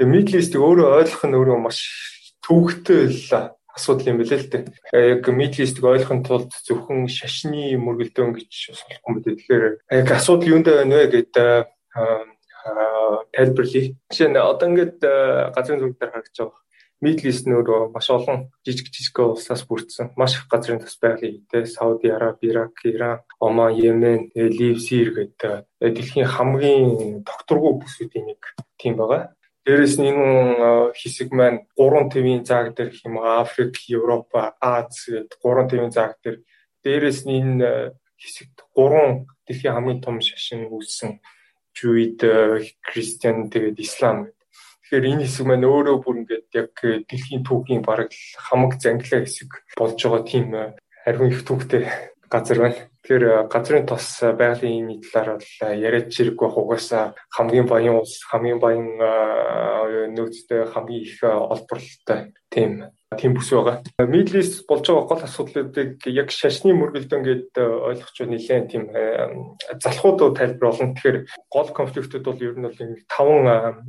Middle 0.00 0.38
East-ийг 0.40 0.62
өөрөө 0.62 0.88
ойлгох 1.00 1.24
нь 1.26 1.36
өөрөө 1.36 1.58
маш 1.60 1.80
төвөгтэй 2.46 3.02
л 3.10 3.52
асуудал 3.74 4.10
юм 4.14 4.20
билээ 4.20 4.40
л 4.40 4.48
дээ. 4.48 4.64
Яг 4.94 5.28
Middle 5.28 5.64
East-ийг 5.64 5.84
ойлгохын 5.84 6.22
тулд 6.24 6.54
зөвхөн 6.64 7.04
шашны 7.10 7.76
мөргөлдөөн 7.76 8.32
гэж 8.32 8.50
болохгүй 8.72 9.12
билээ. 9.20 9.36
Тэгэхээр 9.36 9.64
яг 10.00 10.08
асуудал 10.08 10.50
юунд 10.54 10.66
байна 10.70 10.96
вэ 11.04 11.06
гэдэг 11.12 11.68
тайлбарлая. 13.34 13.86
Жишээ 14.10 14.28
нь 14.30 14.36
одоо 14.36 14.66
ингээд 14.68 14.98
газрын 15.54 15.80
зүг 15.80 15.98
дээр 15.98 16.12
харагдаж 16.12 16.38
байгаа. 16.38 16.60
Middle 17.00 17.32
East 17.32 17.48
нөрөө 17.48 17.88
маш 17.94 18.10
олон 18.12 18.50
жижиг 18.60 18.92
жижиг 18.92 19.16
улсаас 19.24 19.64
бүрдсэн 19.64 20.12
маш 20.20 20.36
их 20.36 20.44
газрын 20.52 20.82
тас 20.84 21.00
байгаль 21.00 21.40
те 21.48 21.64
Сауди 21.64 22.12
Араби, 22.12 22.52
Ирак, 22.52 22.76
Иран, 22.84 23.24
Оман, 23.40 23.72
Йемен, 23.72 24.28
Лив, 24.36 24.76
Сир 24.84 25.16
гэдэг 25.16 25.64
дэлхийн 25.80 26.28
хамгийн 26.28 27.24
докторгүй 27.24 27.80
бүсүүдийн 27.80 28.26
нэг 28.28 28.40
тийм 28.76 29.00
байгаа. 29.00 29.32
Дээрээс 29.64 29.96
нь 29.96 30.12
энэ 30.12 30.92
хэсэг 30.92 31.32
маань 31.32 31.64
3 31.72 32.12
твийн 32.12 32.44
зааг 32.44 32.76
дээр 32.76 32.92
юм 33.08 33.16
Африк, 33.24 33.80
Европ, 33.88 34.28
Аз 34.60 35.08
гэдэг 35.08 35.40
3 35.40 35.68
твийн 35.72 35.92
зааг 35.96 36.20
дээр 36.20 36.44
дээрээс 36.84 37.24
нь 37.24 37.32
энэ 37.40 37.96
хэсэгт 38.20 38.68
3 38.76 39.24
дэлхийн 39.48 39.72
хамгийн 39.72 40.04
том 40.04 40.20
шашин 40.20 40.68
үүссэн 40.68 41.16
Жуид, 41.80 42.20
Кристиан 42.84 43.48
тэгээд 43.48 43.80
Ислам 43.80 44.28
гэдэг. 44.28 44.36
Тэгэхээр 44.84 45.08
энэ 45.16 45.24
хэсэг 45.24 45.44
маань 45.48 45.64
өөрөө 45.64 45.96
бүр 46.04 46.16
ингээд 46.20 46.48
яг 46.52 46.76
дэлхийн 47.08 47.40
түүхийн 47.46 47.80
бараг 47.80 48.12
хамаг 48.36 48.76
зангилаа 48.76 49.24
хэсэг 49.24 49.50
болж 49.80 49.96
байгаа 49.96 50.22
тийм 50.28 50.46
харин 51.06 51.32
их 51.32 51.40
түүхтэй 51.48 51.88
газар 52.28 52.58
байна. 52.60 52.80
Тэгэхээр 53.00 53.24
газрын 53.48 53.86
тос 53.88 54.20
байгалийн 54.20 54.92
энэ 54.92 55.06
талаар 55.08 55.40
бол 55.40 55.48
яриад 55.80 56.12
чирэггүй 56.12 56.48
хугасаа 56.52 57.16
хамгийн 57.32 57.66
баян 57.66 57.96
улс, 58.02 58.20
хамгийн 58.28 58.60
баян 58.60 59.00
нөөцтэй 60.14 60.68
хамгийн 60.68 61.02
их 61.08 61.16
олборлолтой 61.24 62.34
тийм 62.52 62.92
тийм 63.18 63.34
бүс 63.34 63.50
байгаа. 63.50 63.82
Middle 64.06 64.38
East 64.38 64.62
болж 64.70 64.86
байгаа 64.86 65.10
гол 65.10 65.24
асуудлуудыг 65.26 66.06
яг 66.06 66.30
шашны 66.30 66.70
мөргөлдөн 66.78 67.22
гэд 67.26 67.58
ойлгож 67.58 68.14
байгаа 68.14 68.30
нэлээд 68.30 68.70
тийм 68.70 68.84
залхуудууд 69.82 70.38
тайлбар 70.38 70.70
болно. 70.70 70.94
Тэгэхээр 70.94 71.18
гол 71.50 71.68
конфликтүүд 71.74 72.22
бол 72.22 72.38
ер 72.46 72.54
нь 72.54 72.66
бол 72.70 72.82
ингэ 72.86 73.10
таван 73.10 73.82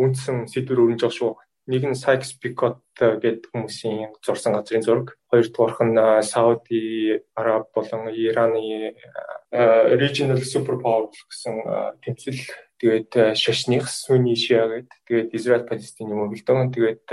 үндсэн 0.00 0.48
сэдвэр 0.48 0.88
өрнөж 0.88 1.04
байгаа 1.04 1.18
шүү. 1.20 1.32
Нэг 1.70 1.82
нь 1.86 1.98
Sykes-Picot 1.98 2.82
гэдэг 2.98 3.54
хүмүүсийн 3.54 4.18
зурсан 4.18 4.58
газрын 4.58 4.82
зураг. 4.82 5.14
Хоёрдугаарх 5.30 5.78
нь 5.86 5.98
Сауди 6.26 7.22
Араб 7.38 7.70
болон 7.74 8.10
Ираны 8.10 8.98
regional 9.52 10.42
superpower 10.42 11.14
гэсэн 11.30 11.54
тэмцэл 12.02 12.40
тэгээд 12.82 13.38
шашных 13.38 13.86
Сүний 13.86 14.34
Шиа 14.34 14.66
гэдэг 14.66 14.98
тэгээд 15.06 15.28
Израиль 15.38 15.68
Палестины 15.70 16.18
мөрөлдөөн 16.18 16.74
тэгээд 16.74 17.06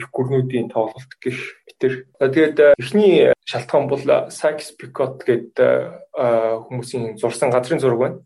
их 0.00 0.06
гүрнүүдийн 0.08 0.72
тоглолт 0.72 1.12
гэх 1.20 1.36
мэтэр. 1.76 2.06
Тэгээд 2.18 2.58
эхний 2.80 3.32
шалтгаан 3.44 3.88
бол 3.88 4.00
Sykes-Picot 4.32 5.24
гэдэг 5.24 6.16
хүмүүсийн 6.16 7.16
зурсан 7.20 7.50
газрын 7.50 7.80
зураг 7.80 7.98
байна. 8.00 8.18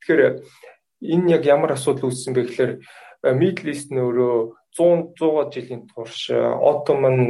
Тэгэхээр 0.00 0.40
энэ 1.04 1.30
яг 1.36 1.44
ямар 1.44 1.76
асуудал 1.76 2.08
үүссэн 2.08 2.32
бэ 2.32 2.42
гэхээр 2.48 2.72
Middle 3.36 3.68
East 3.68 3.92
нөрөө 3.92 4.56
100 4.78 5.16
100 5.18 5.50
жилийн 5.54 5.82
турш 5.88 6.30
Ottoman 6.30 7.28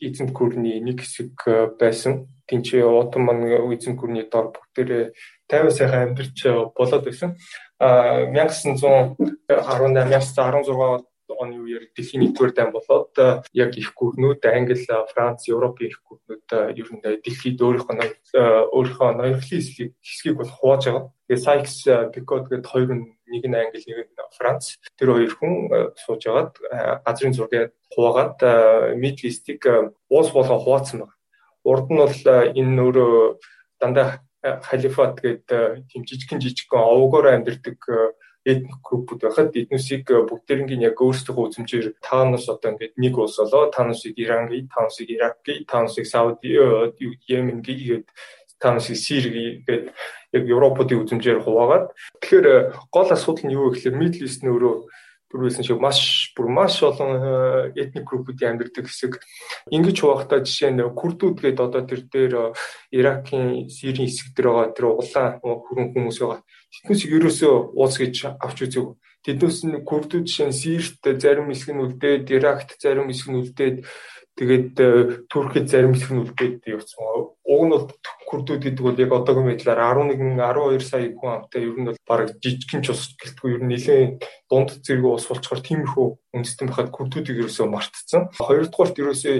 эзэнт 0.00 0.32
гүрний 0.32 0.80
нэг 0.80 1.02
хэсэг 1.02 1.76
байсан. 1.78 2.26
Тинч 2.46 2.74
Ottoman 2.74 3.44
эзэнт 3.74 3.98
гүрний 3.98 4.26
дор 4.30 4.54
бүгдээрээ 4.54 5.12
50 5.50 5.70
сайхан 5.70 6.02
амьдарч 6.14 6.38
болоод 6.74 7.04
байсан. 7.04 7.36
А 7.78 8.24
1918 8.30 9.34
1916 9.48 11.13
оны 11.44 11.60
үеэр 11.60 11.92
дэлхийн 11.92 12.24
нэгдүгээр 12.24 12.52
дайн 12.56 12.72
болоод 12.72 13.12
яг 13.52 13.76
их 13.76 13.92
гүрнүүд 13.92 14.42
Англи, 14.48 14.80
Франц, 15.12 15.46
Европын 15.52 15.86
их 15.92 16.00
гүрнүүд 16.02 16.48
ер 16.74 16.88
нь 16.90 17.02
дэлхийд 17.04 17.60
өөрийнхөө 17.60 18.72
өөрийнхөө 18.72 19.10
ноёрхлын 19.20 19.92
хэсгийг 20.00 20.36
бол 20.40 20.48
хувааж 20.48 20.82
байгаа. 20.88 21.04
Тэгээ 21.28 21.44
Sykes 21.44 21.76
Picot 22.12 22.44
гэдэг 22.48 22.68
хоёр 22.68 22.90
нэг 23.28 23.44
нь 23.44 23.56
Англи, 23.56 23.84
нэг 23.84 24.08
нь 24.10 24.32
Франц. 24.34 24.80
Тэр 24.96 25.14
хоёр 25.14 25.32
хүн 25.36 25.54
сууж 26.00 26.22
агаад 26.26 26.52
газрын 27.04 27.36
зургийг 27.36 27.76
хуваагаад 27.92 28.96
Middle 28.98 29.28
East-ийг 29.28 29.62
уус 30.10 30.28
болгоо 30.32 30.58
хуваацсан 30.58 31.04
байна. 31.04 31.14
Урд 31.64 31.88
нь 31.92 32.00
бол 32.00 32.18
энэ 32.56 32.80
өөрөө 32.82 33.14
дандаа 33.80 34.24
халифат 34.44 35.20
гэдэг 35.20 35.88
тийм 35.88 36.04
жижигхэн 36.04 36.40
овгоор 36.76 37.32
амьдардаг 37.32 37.80
этник 38.44 38.78
группүүд 38.84 39.20
байхад 39.24 39.56
эднүсийг 39.56 40.04
бүгдээрнгийн 40.04 40.84
яг 40.84 41.00
өөрсдийнхөө 41.00 41.44
үзмжээр 41.48 41.86
таанус 42.04 42.48
одоо 42.52 42.76
ингээд 42.76 42.94
нэг 43.00 43.14
улс 43.16 43.40
болоо 43.40 43.72
таанусыг 43.72 44.14
Иран 44.20 44.52
гээ 44.52 44.68
таанусыг 44.68 45.08
Ирак 45.08 45.40
гээ 45.40 45.64
таанусыг 45.64 46.04
Сауди 46.04 46.52
Йемен 47.28 47.64
гээ 47.64 48.04
таанусыг 48.60 48.96
Сир 48.96 49.24
гээд 49.32 49.92
яг 50.34 50.44
Европуудын 50.48 51.04
үзмжээр 51.04 51.40
хуваагаад. 51.40 51.94
Тэгэхээр 52.20 52.46
э, 52.48 52.56
гол 52.90 53.08
асуудал 53.12 53.44
нь 53.46 53.54
юу 53.54 53.70
вэ 53.70 53.78
гэхээр 53.78 53.96
Middle 54.00 54.26
East 54.26 54.42
нөрөө 55.34 55.44
түрүүлсэн 55.44 55.66
шиг 55.66 55.80
маш 55.82 56.32
бүр 56.36 56.48
маш 56.48 56.80
олон 56.82 57.74
этник 57.76 58.06
группүүдийн 58.08 58.56
амьдардаг 58.56 58.86
хэсэг 58.86 59.20
ингэж 59.68 59.96
хуваахтаа 60.00 60.40
жишээ 60.40 60.70
нь 60.72 60.82
Курдүүд 60.94 61.36
гээд 61.42 61.58
одоо 61.60 61.82
тэр 61.84 62.02
дээр 62.08 62.34
э, 62.34 62.52
Иракийн 62.94 63.68
Сирийн 63.68 64.08
хэсэг 64.08 64.32
дээр 64.32 64.48
байгаа 64.48 64.72
тэр 64.72 64.86
углаа 64.94 65.28
хүрэн 65.42 65.92
хүмүүс 65.92 66.18
байгаа. 66.22 66.40
Тэднээс 66.72 67.02
ерөөсөө 67.04 67.54
ууц 67.76 67.94
гэж 67.98 68.14
авч 68.40 68.58
үзег. 68.64 68.86
Тэднээс 69.24 69.58
нь 69.68 69.84
Курдүүд 69.84 70.24
жишээ 70.24 70.48
нь 70.48 70.56
Сирт 70.56 71.02
зарим 71.20 71.50
хэсэг 71.52 71.70
нь 71.76 71.82
үлдээд, 71.82 72.24
Иракт 72.32 72.78
зарим 72.80 73.08
хэсэг 73.08 73.28
нь 73.28 73.40
үлдээд 73.40 73.76
Тэгээд 74.34 74.74
э, 74.82 74.90
Туркид 75.30 75.70
зарим 75.70 75.94
хэсэг 75.94 76.10
нь 76.10 76.22
үлдээд 76.26 76.66
явцсан. 76.66 77.30
Уг 77.46 77.62
нь 77.62 77.70
бол 77.70 77.86
Курдүүд 78.26 78.66
гэдэг 78.66 78.82
бол 78.82 78.98
яг 78.98 79.12
одоогийн 79.14 79.46
байдлаар 79.46 80.10
11 80.10 80.34
12 80.42 80.82
сая 80.82 81.14
хүн 81.14 81.46
амтай 81.46 81.62
ер 81.62 81.78
нь 81.78 81.86
бол 81.86 82.00
баг 82.02 82.34
жижигхэн 82.42 82.82
ч 82.82 82.90
ус 82.90 83.14
гэлтгүй 83.14 83.50
ер 83.54 83.62
нь 83.62 83.70
нэлээд 83.70 84.26
дунд 84.50 84.74
зэрэг 84.82 85.06
ус 85.06 85.30
болчоор 85.30 85.62
тиймэрхүү 85.62 86.06
үндэстэн 86.34 86.66
байхад 86.66 86.90
Курдүүдийг 86.90 87.46
ерөөсөө 87.46 87.66
мартцсан. 87.70 88.34
Хоёрдугаарт 88.34 88.98
ерөөсөө 88.98 89.34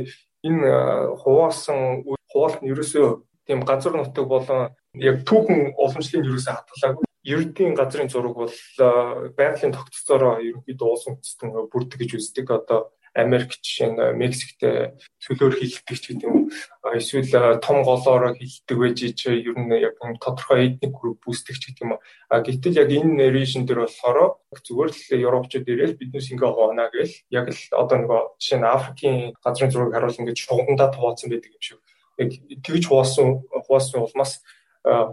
энэ 0.46 0.62
э, 0.62 0.78
хуваалсан 1.26 2.06
хуваалт 2.30 2.62
нь 2.62 2.70
ерөөсөө 2.70 3.06
тийм 3.50 3.66
газар 3.66 3.98
нутаг 3.98 4.30
болон 4.30 4.70
яг 4.94 5.26
түүхэн 5.26 5.74
уламжлалыг 5.74 6.22
ерөөсөө 6.22 6.54
хатгалаагүй 6.54 7.04
ердийн 7.24 7.74
газрын 7.74 8.08
зураг 8.08 8.34
бол 8.36 8.52
э, 8.52 9.32
байгалийн 9.36 9.72
тогтцоороо 9.72 10.38
ерөнхийдөө 10.44 10.88
уулын 10.88 11.16
үндэстэн 11.16 11.48
бүрдэг 11.72 11.98
гэж 12.04 12.10
үздэг. 12.20 12.46
Одоо 12.52 12.92
Америк 13.14 13.54
жишээ 13.62 13.94
нь 13.94 14.18
Мексиктэй 14.18 14.98
төлөөр 15.22 15.54
хилдэг 15.54 15.96
ч 16.02 16.04
гэдэг 16.10 16.26
юм. 16.26 16.50
Эсвэл 16.82 17.62
том 17.62 17.86
голоороо 17.86 18.34
хилдэг 18.34 18.74
байж 18.74 18.98
чи 19.14 19.30
ер 19.38 19.54
нь 19.54 19.70
яг 19.70 19.94
тодорхой 20.18 20.74
этник 20.74 20.90
групп 20.90 21.22
үүсдэг 21.22 21.54
ч 21.54 21.70
гэдэг 21.70 21.84
юм. 21.86 21.92
А 22.26 22.42
гэтэл 22.42 22.82
яг 22.82 22.90
энэ 22.90 23.30
region 23.30 23.62
дээр 23.70 23.86
болохоор 23.86 24.42
зүгээр 24.50 24.90
л 24.90 25.26
европчууд 25.30 25.70
ирээл 25.70 25.94
биднээс 25.94 26.34
ингээ 26.34 26.50
хоонаа 26.50 26.90
гээл 26.90 27.14
яг 27.30 27.46
л 27.54 27.62
одоо 27.78 27.96
нөгөө 28.02 28.20
жишээ 28.42 28.58
нь 28.58 28.66
Африкийн 28.66 29.18
газрын 29.38 29.70
зургийг 29.70 29.94
харуул 29.94 30.18
ингээ 30.18 30.34
чугандаа 30.34 30.90
тооцсон 30.90 31.30
байдаг 31.30 31.54
юм 31.54 31.62
шиг. 31.62 31.78
Яг 32.18 32.30
тэгж 32.66 32.82
хуваасан 32.90 33.46
хуваасан 33.46 34.02
улмаас 34.02 34.42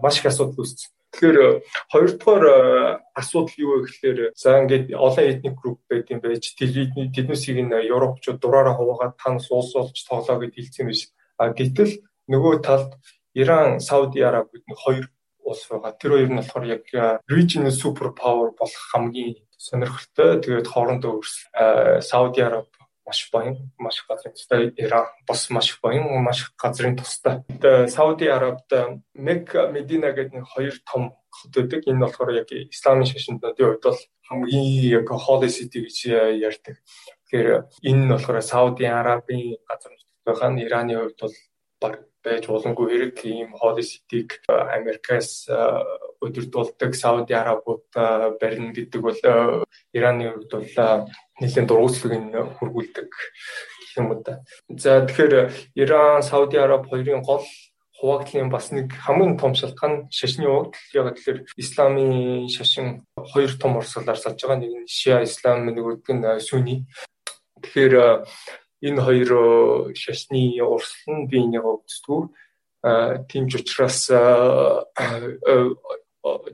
маш 0.02 0.18
их 0.18 0.26
асуудал 0.26 0.58
үүссэн. 0.58 0.90
Тэгэхээр 1.12 1.38
хоёрдугаар 1.92 2.46
асуудал 3.20 3.56
юу 3.60 3.72
вэ 3.84 3.92
гэхээр 3.92 4.20
за 4.32 4.64
ингээд 4.64 4.96
олон 4.96 5.26
этник 5.28 5.56
групп 5.60 5.80
байт 5.92 6.08
юм 6.08 6.24
байж 6.24 6.56
тэднээсийг 6.56 7.58
нь 7.68 7.76
европчууд 7.92 8.40
дураараа 8.40 8.80
хуваагаад 8.80 9.20
танаас 9.20 9.52
улс 9.52 9.76
олж 9.76 9.98
тоглоо 10.08 10.40
гэж 10.40 10.56
хэлсэн 10.56 10.88
биш. 10.88 11.12
А 11.36 11.52
гэтэл 11.52 12.00
нөгөө 12.32 12.64
талд 12.64 12.96
Иран, 13.36 13.80
Сауди 13.80 14.24
Араб 14.24 14.52
гэдэг 14.52 14.78
хоёр 14.80 15.06
улс 15.44 15.68
байгаа. 15.68 15.92
Тэр 16.00 16.12
хоёр 16.16 16.30
нь 16.32 16.40
болохоор 16.40 16.66
яг 16.68 16.84
regional 17.28 17.76
super 17.76 18.16
power 18.16 18.56
болох 18.56 18.84
хамгийн 18.92 19.36
сонирхолтой. 19.58 20.40
Тэгээд 20.40 20.68
хоорондоо 20.68 21.20
Сауди 22.00 22.42
Араб 22.42 22.72
маш 23.06 23.30
баян 23.32 23.72
маш 23.78 24.06
газрын 24.08 24.34
тустай 24.34 24.74
Иран 24.78 25.06
бас 25.28 25.50
маш 25.50 25.80
баян 25.82 26.06
маш 26.24 26.54
газрын 26.58 26.96
тустай. 26.98 27.42
Сауди 27.88 28.28
Арабид 28.28 29.02
Мекка 29.14 29.68
Медина 29.68 30.12
гэдэг 30.12 30.34
нэг 30.34 30.48
хоёр 30.48 30.76
том 30.86 31.16
хот 31.30 31.56
байдаг. 31.56 31.84
Энэ 31.88 32.00
болохоор 32.00 32.32
яг 32.36 32.50
исламын 32.52 33.06
шашинтнуудын 33.06 33.68
хувьд 33.68 33.84
бол 33.84 34.00
хамгийн 34.28 35.02
яг 35.02 35.08
holy 35.10 35.50
city 35.50 35.80
гэж 35.86 35.98
ярьдаг. 36.40 36.78
Тэгэхээр 37.26 37.50
энэ 37.90 38.02
нь 38.06 38.12
болохоор 38.12 38.42
Сауди 38.42 38.86
Арабын 38.86 39.58
газар 39.68 40.52
нь 40.52 40.64
Ираны 40.64 40.96
хувьд 41.00 41.20
бол 41.22 41.36
баг 41.82 41.96
байж 42.24 42.46
боломгүй 42.46 42.88
хэрэг 42.90 43.18
ийм 43.26 43.50
holy 43.58 43.82
city-г 43.82 44.46
Америкаас 44.48 45.50
өдөрдүүлдэг 46.22 46.94
Сауди 46.94 47.34
Арабууд 47.34 47.90
барина 48.38 48.72
гэдэг 48.78 49.02
бол 49.02 49.20
Ираны 49.94 50.30
хувьд 50.30 50.52
бол 50.54 50.70
нэлээд 51.42 51.68
дургуутлагыг 51.68 52.56
хургуулдаг 52.58 53.10
гэх 53.10 53.98
юм 53.98 54.12
уу 54.12 54.24
да. 54.24 54.44
За 54.70 55.02
тэгэхээр 55.06 55.52
Иран, 55.76 56.24
Сауди 56.24 56.58
Араб 56.58 56.88
хоёрын 56.88 57.22
гол 57.22 57.44
хуваагдлын 58.02 58.50
бас 58.50 58.72
нэг 58.72 58.94
хамгийн 58.94 59.38
том 59.38 59.54
шалтгаан 59.54 60.10
шашны 60.10 60.46
хуваагдал. 60.46 60.74
Яг 60.94 61.16
тэгэхээр 61.16 61.40
исламын 61.58 62.48
шашин 62.50 63.06
хоёр 63.18 63.52
том 63.60 63.78
урсгалаар 63.78 64.18
салж 64.18 64.42
байгаа. 64.42 64.58
Нэг 64.58 64.72
нь 64.74 64.90
Шиа 64.90 65.22
ислам, 65.22 65.70
нөгөөдг 65.70 66.08
нь 66.10 66.26
Сүни. 66.42 66.86
Тэгэхээр 67.62 68.26
энэ 68.82 69.02
хоёр 69.06 69.32
шашны 69.94 70.58
урсгал 70.66 71.14
нь 71.14 71.28
бие 71.30 71.46
нэг 71.46 71.62
өгдөг. 71.62 72.34
Тийм 73.30 73.46
ч 73.46 73.62
учраас 73.62 74.10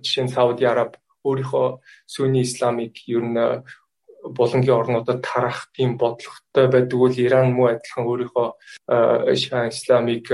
жишээ 0.03 0.23
нь 0.27 0.33
Сауди 0.33 0.67
Араб 0.67 0.99
өөрийнхөө 1.23 1.79
Сүни 2.11 2.43
исламыг 2.43 2.99
ер 3.07 3.23
нь 3.23 3.63
булангийн 4.35 4.75
орнуудад 4.75 5.21
тарах 5.21 5.69
тийм 5.75 5.97
бодлоготой 5.97 6.67
байдаг 6.67 6.99
бол 6.99 7.15
Иран 7.15 7.53
муу 7.53 7.67
адилхан 7.71 8.05
өөрийнхөө 8.05 8.47
Шиа 9.35 9.67
исламыг 9.69 10.27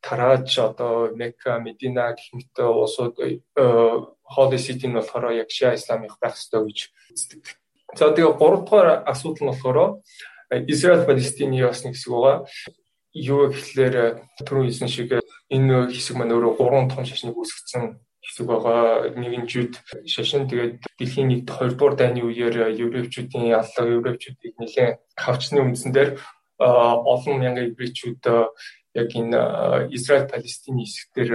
тарааж 0.00 0.58
одоо 0.58 1.14
Мекка, 1.14 1.58
Медина 1.58 2.14
гэх 2.14 2.32
мэт 2.32 2.54
улсууд 2.58 3.14
Holy 3.54 4.58
City 4.58 4.86
нь 4.88 4.96
болохоор 4.96 5.32
яг 5.32 5.50
Шиа 5.50 5.74
исламыг 5.74 6.16
байх 6.20 6.36
ёстой 6.36 6.66
гэж 6.66 6.78
үздэг. 7.12 7.42
За 7.94 8.12
тэгээ 8.12 8.38
гуравдугаар 8.38 9.04
асуудал 9.06 9.44
нь 9.44 9.50
болохоор 9.52 9.78
Израиль 10.50 11.04
Палестины 11.04 11.66
бас 11.66 11.84
нэг 11.84 11.94
хэсэг 11.94 12.12
байгаа. 12.12 12.46
Юу 13.12 13.48
гэхлээр 13.48 14.24
түрүү 14.44 14.64
хэлсэн 14.68 14.88
шиг 14.88 15.20
энэ 15.48 15.88
хэсэг 15.92 16.16
маань 16.16 16.32
өөрөө 16.32 16.52
гурван 16.56 16.88
том 16.88 17.04
шашныг 17.04 17.36
үүсгэсэн 17.36 18.00
хэсэг 18.38 18.46
байгаа. 18.46 19.10
Нэгэн 19.18 19.46
жид 19.50 19.82
шашин 20.06 20.46
тэгээд 20.46 20.86
дэлхийн 20.98 21.28
нэг 21.28 21.40
2 21.50 21.74
дугаар 21.74 21.96
дайны 21.98 22.22
үеэр 22.22 22.70
еврейчүүдийн 22.70 23.50
алга 23.58 23.82
еврейчүүдийг 23.82 24.54
нэлээд 24.62 24.98
хавчны 25.18 25.58
үндсэн 25.66 25.90
дээр 25.90 26.10
олон 26.58 27.34
мянган 27.42 27.74
еврейчүүд 27.74 28.22
яг 28.94 29.10
энэ 29.10 29.90
Израиль 29.90 30.30
Палестины 30.30 30.86
хэсгээр 30.86 31.32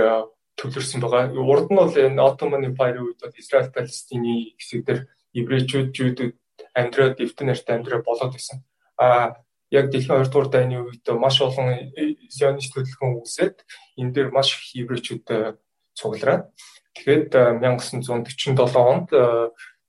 төвлөрсөн 0.55 0.99
байгаа. 1.03 1.35
Урд 1.35 1.67
нь 1.71 1.79
бол 1.79 1.91
энэ 1.91 2.23
Ottoman 2.23 2.63
Empire-ийн 2.71 3.03
үед 3.03 3.19
бол 3.19 3.35
Израиль 3.35 3.75
Палестины 3.75 4.55
хэсэг 4.55 4.81
дээр 4.87 5.01
еврейчүүд 5.35 5.91
жуудууд 5.91 6.35
амьдраад 6.71 7.19
эвтэн 7.19 7.47
нарт 7.51 7.67
амьдраа 7.67 7.99
болоод 7.99 8.31
байсан. 8.31 8.63
А 8.95 9.43
яг 9.71 9.91
дэлхийн 9.91 10.23
2 10.23 10.31
дугаар 10.31 10.49
дайны 10.51 10.87
үед 10.87 11.03
маш 11.19 11.41
олон 11.41 11.91
зионист 12.31 12.71
хөдөлгөөн 12.71 13.19
үүсээд 13.19 13.57
энэ 13.99 14.13
дээр 14.13 14.29
маш 14.31 14.55
их 14.55 14.87
еврейчүүд 14.87 15.57
цуглараад 15.97 16.53
Тэгэхэд 16.93 17.33
1947 17.59 18.57
онд 18.77 19.09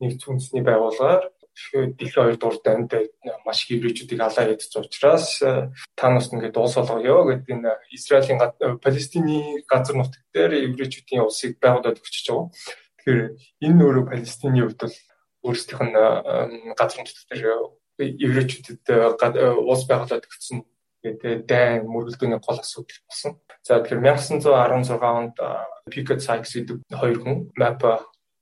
нэгдсэн 0.00 0.30
үндэсний 0.32 0.64
байгууллагаар 0.64 1.30
дэлхийн 1.54 2.14
хоёр 2.14 2.36
дугаар 2.36 2.58
дайнд 2.64 2.90
маш 3.46 3.62
их 3.64 3.78
еврейчүүдийг 3.78 4.20
алаа 4.20 4.50
ядж 4.50 4.74
учраас 4.74 5.38
та 5.38 6.10
нас 6.10 6.26
ингээд 6.32 6.58
уус 6.58 6.74
болгоё 6.74 7.22
гэдэг 7.30 7.48
энэ 7.54 7.70
Израилийн 7.94 8.40
Палестины 8.82 9.62
газар 9.70 9.94
нутаг 9.96 10.22
дээр 10.34 10.66
еврейчүүдийн 10.66 11.22
улсыг 11.22 11.62
байгуулад 11.62 12.02
өгчөж 12.02 12.26
байгаа. 12.26 12.50
Тэгэхээр 12.98 13.20
энэ 13.70 13.82
өөрөө 13.86 14.04
Палестины 14.10 14.60
хувьд 14.66 14.80
бол 14.82 14.96
өөрсдийнх 15.46 15.82
нь 15.86 15.94
газар 16.74 16.98
нутаг 17.06 17.24
дээр 17.30 17.44
еврейчүүдэд 18.26 18.84
улс 19.62 19.84
байгуулад 19.86 20.26
өгсөн 20.26 20.58
гэдэг 21.04 21.44
дайн 21.44 21.84
мөргөлдөөний 21.84 22.40
гол 22.40 22.58
асуудал 22.58 23.00
болсон. 23.08 23.32
За 23.62 23.80
тэгэхээр 23.84 24.00
1916 24.16 24.98
онд 25.04 25.36
Picket 25.92 26.20
Sykes 26.24 26.56
гэдэг 26.56 26.76
хоёр 26.88 27.18
хүн 27.20 27.36
map 27.60 27.84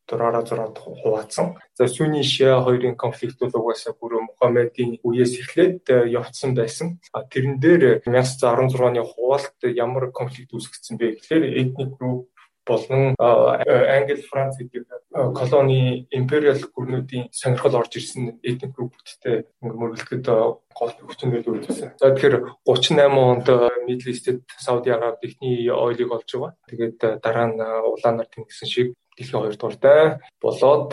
дураараа 0.09 0.45
зураад 0.45 0.77
хуваацсан. 0.79 1.57
За 1.75 1.87
Сүний 1.89 2.23
Шиа 2.23 2.61
хоёрын 2.61 2.97
конфликт 2.97 3.39
бол 3.41 3.55
угаасаа 3.55 3.95
бүр 3.97 4.21
Мухаммедийн 4.29 5.01
үеэс 5.03 5.41
эхлээд 5.41 5.89
явцсан 5.89 6.55
байсан. 6.55 7.01
А 7.17 7.25
тэрэн 7.25 7.57
дээр 7.63 8.03
1916 8.05 8.77
оны 8.83 9.03
хуваалт 9.03 9.59
ямар 9.63 10.13
конфликт 10.13 10.53
үүсгэсэн 10.53 10.99
бэ 10.99 11.17
гэхээр 11.17 11.45
этник 11.61 11.97
групп 11.97 12.29
болон 12.67 13.15
Англи 13.19 14.23
Франц 14.23 14.59
гэдэг 14.59 14.87
колони 15.35 16.07
империал 16.11 16.63
гүрнүүдийн 16.63 17.29
сонирхол 17.33 17.77
орж 17.81 17.97
ирсэн 17.99 18.39
этник 18.43 18.73
групптэй 18.77 19.45
ингээ 19.61 19.79
мөргөлдөхөд 19.81 20.27
гол 20.27 20.93
хүчнэл 21.05 21.43
үүссэн. 21.43 21.99
За 21.99 22.15
тэгэхээр 22.15 22.63
38 22.65 23.13
онд 23.13 23.47
Middle 23.87 24.11
East-д 24.11 24.47
Сауди 24.59 24.91
Араб 24.91 25.19
ихний 25.23 25.69
ойлыг 25.69 26.13
олж 26.13 26.31
байгаа. 26.33 26.57
Тэгээд 26.71 26.99
дараа 27.21 27.47
нь 27.51 27.61
улаанаар 27.61 28.29
тэмцсэн 28.31 28.69
шиг 28.69 28.89
дэлхийн 29.17 29.43
2 29.43 29.59
дугаар 29.59 29.77
дай 29.77 30.03
болоод 30.41 30.91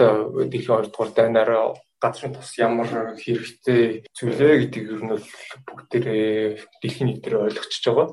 дэлхийн 0.51 0.83
2 0.83 0.91
дугаар 0.91 1.11
дайнаар 1.15 1.51
газрын 1.99 2.33
тус 2.33 2.55
ямар 2.57 2.87
хэрэгтэй 3.19 4.07
зүйлээ 4.15 4.55
гэдгийг 4.71 4.87
ер 4.95 5.03
нь 5.03 5.15
бүгдээрээ 5.67 6.79
дэлхийн 6.79 7.07
нийтээр 7.11 7.51
ойлгочихж 7.51 7.85
байгаа. 7.91 8.07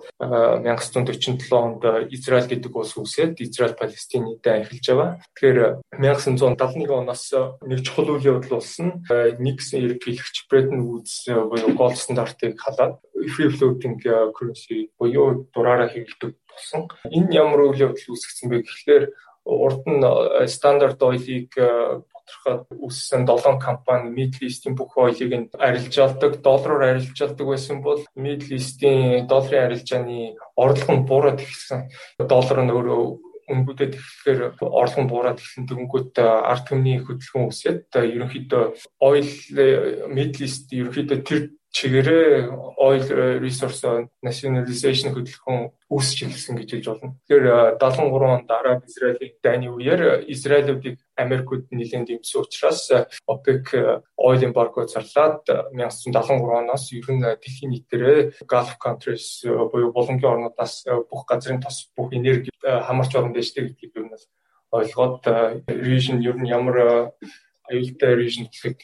1947 0.66 1.54
онд 1.54 1.82
Израиль 2.10 2.50
гэдэг 2.50 2.72
улс 2.74 2.98
үүсээд 2.98 3.38
Израиль 3.46 3.78
Палестинийдээ 3.78 4.66
эхэлж 4.66 4.86
байгаа. 4.90 5.10
Тэгэхээр 5.38 5.58
1971 6.02 6.90
оноос 6.90 7.24
нэг 7.62 7.80
чухал 7.86 8.18
үйл 8.18 8.26
явдал 8.36 8.58
болсон. 8.58 9.06
Никсэн 9.06 9.86
ерөнхийлөгч 9.86 10.36
Брэден 10.50 10.82
Вудс 10.82 11.30
буюу 11.30 11.70
gold 11.78 11.96
стандартыг 11.96 12.58
халаад 12.58 12.98
free 13.34 13.50
floating 13.54 14.02
currency 14.34 14.90
буюу 14.98 15.46
дураараа 15.54 15.88
хэрэглэдэг 15.88 16.34
болсон. 16.50 16.90
Энэ 17.10 17.34
ямар 17.38 17.70
үйл 17.70 17.90
явдал 17.90 18.10
үүсгэсэн 18.10 18.50
бэ 18.50 18.66
гэхлээр 18.66 19.04
урд 19.46 19.82
нь 19.86 20.02
стандарт 20.50 21.00
ойлыг 21.02 21.54
тодорхой 22.26 22.78
үүссэн 22.82 23.22
7 23.24 23.58
компани 23.62 24.10
Middle 24.10 24.46
East-ийн 24.50 24.74
бүх 24.74 24.92
ойлыг 24.98 25.32
нь 25.32 25.50
арилжаалдаг, 25.54 26.42
доллараар 26.42 26.98
арилжаалдаг 26.98 27.46
байсан 27.46 27.80
бол 27.80 28.02
Middle 28.18 28.58
East-ийн 28.58 29.26
долларын 29.30 29.70
арилжааны 29.70 30.34
орлого 30.58 30.92
нь 30.98 31.06
буураад 31.06 31.40
эхэлсэн. 31.40 31.88
Доллар 32.18 32.58
нь 32.66 32.74
өөрөө 32.74 33.02
өнгөдөд 33.46 33.94
тэгэхээр 33.94 34.40
орлого 34.58 35.02
нь 35.06 35.10
буураад 35.10 35.38
эхэлсэн 35.38 35.66
тэгэнгүүт 35.70 36.14
ард 36.18 36.64
түмний 36.66 36.98
хөдөлгөөн 36.98 37.50
үсээд 37.50 37.94
ерөнхийдөө 37.94 38.64
oil 39.06 39.30
Middle 40.10 40.42
East 40.42 40.74
ерөнхийдөө 40.74 41.18
тэр 41.22 41.40
чигээрээ 41.76 42.48
oil 42.80 43.04
resource 43.44 43.84
nationalization 44.24 45.12
хөдөлгөөн 45.12 45.60
үүсч 45.92 46.24
эхэлсэн 46.24 46.56
гэж 46.56 46.68
хэлж 46.72 46.86
болно. 46.88 47.20
Тэгэхээр 47.28 47.76
73 47.76 48.32
онд 48.32 48.48
Араб 48.48 48.80
Израилийн 48.88 49.36
дайны 49.44 49.68
үеэр 49.68 50.24
Израилуудыг 50.24 50.96
Америкууд 51.20 51.68
нэлээд 51.68 52.08
дэмжсэн 52.08 52.40
учраас 52.40 52.80
OPEC 53.28 53.66
oil 54.16 54.40
embargo 54.40 54.88
зарлаад 54.88 55.44
1973 55.76 56.64
оноос 56.64 56.84
ер 56.96 57.08
нь 57.12 57.20
дэлхийн 57.20 57.70
нийтээрээ 57.76 58.48
Gulf 58.48 58.80
countries 58.80 59.44
буюу 59.44 59.92
булангийн 59.92 60.32
орнуудаас 60.32 60.88
бүх 61.12 61.28
газрын 61.28 61.60
тос 61.60 61.92
бүх 61.92 62.08
энерги 62.16 62.48
хамарч 62.64 63.12
орон 63.12 63.36
дэжтэй 63.36 63.68
гэдгийг 63.68 63.92
ер 64.00 64.04
нь 64.08 64.16
ойлгоод 64.72 65.22
region 65.68 66.24
ер 66.24 66.36
нь 66.40 66.48
ямар 66.48 67.12
аюултай 67.68 68.12
region 68.16 68.48
гэхэд 68.48 68.80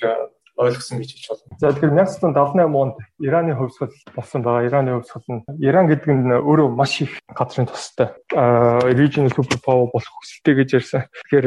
ойлгосон 0.66 0.98
гэж 1.02 1.10
хэлж 1.12 1.26
болно. 1.28 1.58
За 1.58 1.72
тэгэхээр 1.72 1.94
1978 1.98 2.82
онд 2.82 2.96
Ираны 3.18 3.54
хувьсгал 3.54 3.92
болсон 4.14 4.40
байгаа. 4.42 4.66
Ираны 4.66 4.90
хувьсгал 4.98 5.26
нь 5.28 5.42
Иран 5.62 5.86
гэдэг 5.90 6.10
нь 6.10 6.32
өөрөө 6.32 6.68
маш 6.70 7.00
их 7.02 7.18
газрын 7.34 7.66
тустай 7.66 8.14
regional 8.32 9.32
superpower 9.34 9.90
болох 9.90 10.14
хүсэлтэй 10.22 10.54
гэж 10.62 10.68
ярьсан. 10.78 11.02
Тэгэхээр 11.28 11.46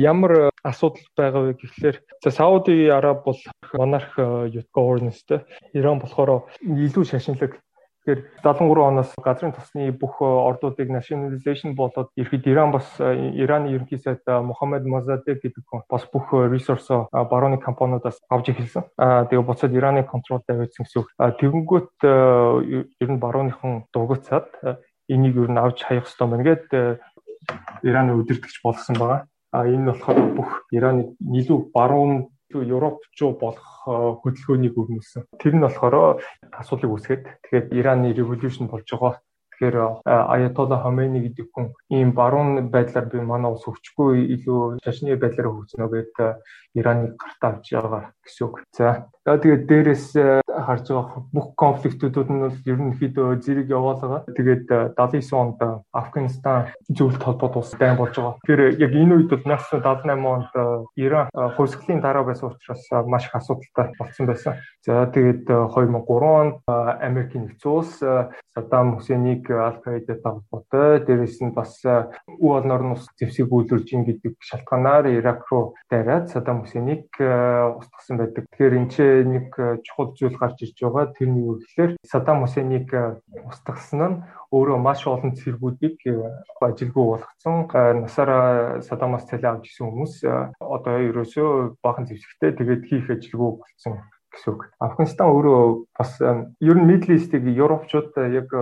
ямар 0.00 0.50
асуудал 0.64 1.06
байгаа 1.16 1.42
вэ 1.44 1.52
гэхлээр 1.60 1.96
за 2.24 2.30
Сауди 2.30 2.88
Араб 2.88 3.24
бол 3.24 3.40
монарх 3.72 4.16
youth 4.16 4.70
governance-тэй 4.72 5.44
Иран 5.76 6.00
болохоор 6.00 6.48
илүү 6.64 7.04
шашинлаг 7.04 7.60
Тэгэхээр 8.04 8.44
73 8.44 8.84
оноос 8.84 9.10
газрын 9.16 9.56
тосны 9.56 9.88
бүх 9.88 10.20
ордуудыг 10.20 10.92
nationalization 10.92 11.72
болоод 11.72 12.12
ирэхэд 12.20 12.44
Иран 12.52 12.70
бас 12.70 12.84
Ираны 13.00 13.72
ерөнхий 13.72 13.96
сайд 13.96 14.20
Мухаммед 14.28 14.84
Мозадег 14.84 15.40
гэдэг 15.40 15.64
хүн 15.64 15.88
бас 15.88 16.04
бүх 16.12 16.28
ресурс 16.52 16.84
барууны 17.08 17.56
компаниудаас 17.56 18.20
авч 18.28 18.52
эхэлсэн. 18.52 18.84
Аа 19.00 19.24
тэгээ 19.24 19.48
буцаад 19.48 19.72
Ираны 19.72 20.04
контролд 20.04 20.44
тавьсан 20.44 20.84
гэсэн 20.84 21.00
үг. 21.00 21.08
Тэгэнгүүт 21.16 21.96
ер 22.04 23.08
нь 23.08 23.22
барууныхан 23.24 23.88
дугуйцаад 23.88 24.52
энийг 25.08 25.40
ер 25.40 25.48
нь 25.48 25.56
авч 25.56 25.88
хаях 25.88 26.04
хэрэгтэй 26.04 26.28
байна 26.28 26.44
гэд 26.44 26.68
Ираны 27.88 28.20
өдөртөгч 28.20 28.60
болгосон 28.60 29.00
байгаа. 29.00 29.24
А 29.48 29.64
энэ 29.64 29.80
нь 29.80 29.88
болохоор 29.88 30.18
бүх 30.36 30.50
Ираны 30.76 31.16
илүү 31.24 31.72
баруун 31.72 32.33
Европ 32.62 33.02
руу 33.18 33.32
болох 33.34 33.66
хөдөлгөөнийг 34.22 34.74
өрнөсөн. 34.78 35.26
Тэр 35.42 35.54
нь 35.58 35.64
болохоор 35.66 36.22
асуудлыг 36.54 36.90
үүсгээд 36.94 37.24
тэгээд 37.50 37.66
Ираны 37.74 38.14
революшн 38.14 38.70
болж 38.70 38.86
байгаа. 38.86 39.18
Тэгэхээр 39.54 39.76
Аятолла 40.06 40.82
Хомейни 40.82 41.22
гэдэг 41.22 41.46
хүн 41.54 41.74
ийм 41.90 42.10
баруун 42.10 42.70
байдлаар 42.74 43.06
би 43.06 43.22
манай 43.22 43.54
ус 43.54 43.62
хөвчгүй 43.62 44.26
илүү 44.34 44.82
шашны 44.82 45.14
байдлаар 45.14 45.50
хөгжнө 45.50 45.86
гэдэг 45.86 46.42
Ираныг 46.74 47.14
гарт 47.14 47.42
авч 47.42 47.70
байгаа 47.70 48.10
гэсэн 48.26 48.44
үг. 48.50 48.66
За 48.74 49.06
тэгээд 49.22 49.62
дээрэс 49.70 50.06
харж 50.54 50.86
байгаа 50.88 51.26
бүх 51.34 51.46
конфликтуудад 51.58 52.28
нь 52.30 52.42
бол 52.44 52.58
ерөнхийдөө 52.70 53.28
зэрэг 53.42 53.68
яваалгаа. 53.70 54.24
Тэгээд 54.30 54.94
79 54.94 55.32
онд 55.34 55.58
Афганистан 55.92 56.70
зөвлөлт 56.86 57.22
холбоод 57.24 57.56
улс 57.58 57.72
дайн 57.74 57.98
болж 57.98 58.14
байгаа. 58.14 58.38
Тэгэхээр 58.46 58.62
яг 58.78 58.92
энэ 58.94 59.14
үед 59.18 59.30
бол 59.30 59.44
1978 59.44 60.34
онд 60.34 60.50
Иран 60.96 61.26
хувьсгалын 61.34 62.00
дараа 62.00 62.24
байсан 62.24 62.50
учраас 62.54 62.84
маш 63.06 63.26
их 63.26 63.34
асуудалтай 63.34 63.92
болсон 63.98 64.26
байсан. 64.26 64.54
За 64.86 65.06
тэгээд 65.10 65.50
2003 65.50 66.40
онд 66.40 66.56
Америкийн 66.68 67.50
нэгдсэн 67.50 67.70
улс 67.72 67.98
Саддам 68.54 68.96
Хусейнийг 68.96 69.50
Аль-Каидатай 69.50 70.22
холбоотой 70.22 71.02
дээрэс 71.02 71.42
нь 71.42 71.54
бас 71.54 71.82
Үе 71.82 72.52
олноор 72.62 72.82
нь 72.86 72.94
ус 72.94 73.08
зэвсэг 73.18 73.50
үйлдвэрж 73.50 73.88
ин 73.98 74.04
гэдэг 74.06 74.38
шалтгаанаар 74.38 75.10
Ирак 75.10 75.42
руу 75.50 75.74
дайраад 75.90 76.30
Саддам 76.30 76.62
Хусейнийг 76.62 77.10
устгасан 77.18 78.16
байдаг. 78.18 78.46
Тэгэхээр 78.54 78.78
энэ 78.78 78.90
ч 78.94 78.96
нэг 79.26 79.48
чухал 79.82 80.14
зүйл 80.14 80.38
гарч 80.44 80.60
ирж 80.60 80.76
байгаа. 80.84 81.16
Тэрний 81.16 81.42
юу 81.48 81.56
гэхээр 81.64 81.96
Саддам 82.04 82.44
Хусейнийг 82.44 82.92
устгасан 83.48 84.00
нь 84.04 84.20
өөрөө 84.52 84.78
маш 84.78 85.00
олон 85.08 85.32
цэргүүдийг 85.32 85.96
ажилгүй 86.60 87.04
болгоцсон. 87.16 87.56
Насаараа 88.04 88.84
Саддамаас 88.84 89.24
цалин 89.24 89.56
авч 89.56 89.72
исэн 89.72 89.88
хүмүүс 89.88 90.14
одоо 90.60 90.94
ерөөсөө 91.08 91.80
бахан 91.80 92.04
зэвсэгтэй 92.04 92.52
тэгээд 92.52 92.82
хийх 92.84 93.08
ажилгүй 93.08 93.50
болсон 93.56 94.04
гэсэн 94.30 94.50
үг. 94.52 94.60
Афганистан 94.78 95.32
өөрөө 95.32 95.62
бас 95.96 96.12
ер 96.20 96.76
нь 96.76 96.88
Middle 96.88 97.16
East-ийг 97.16 97.48
Европчууд 97.48 98.12
яг 98.30 98.52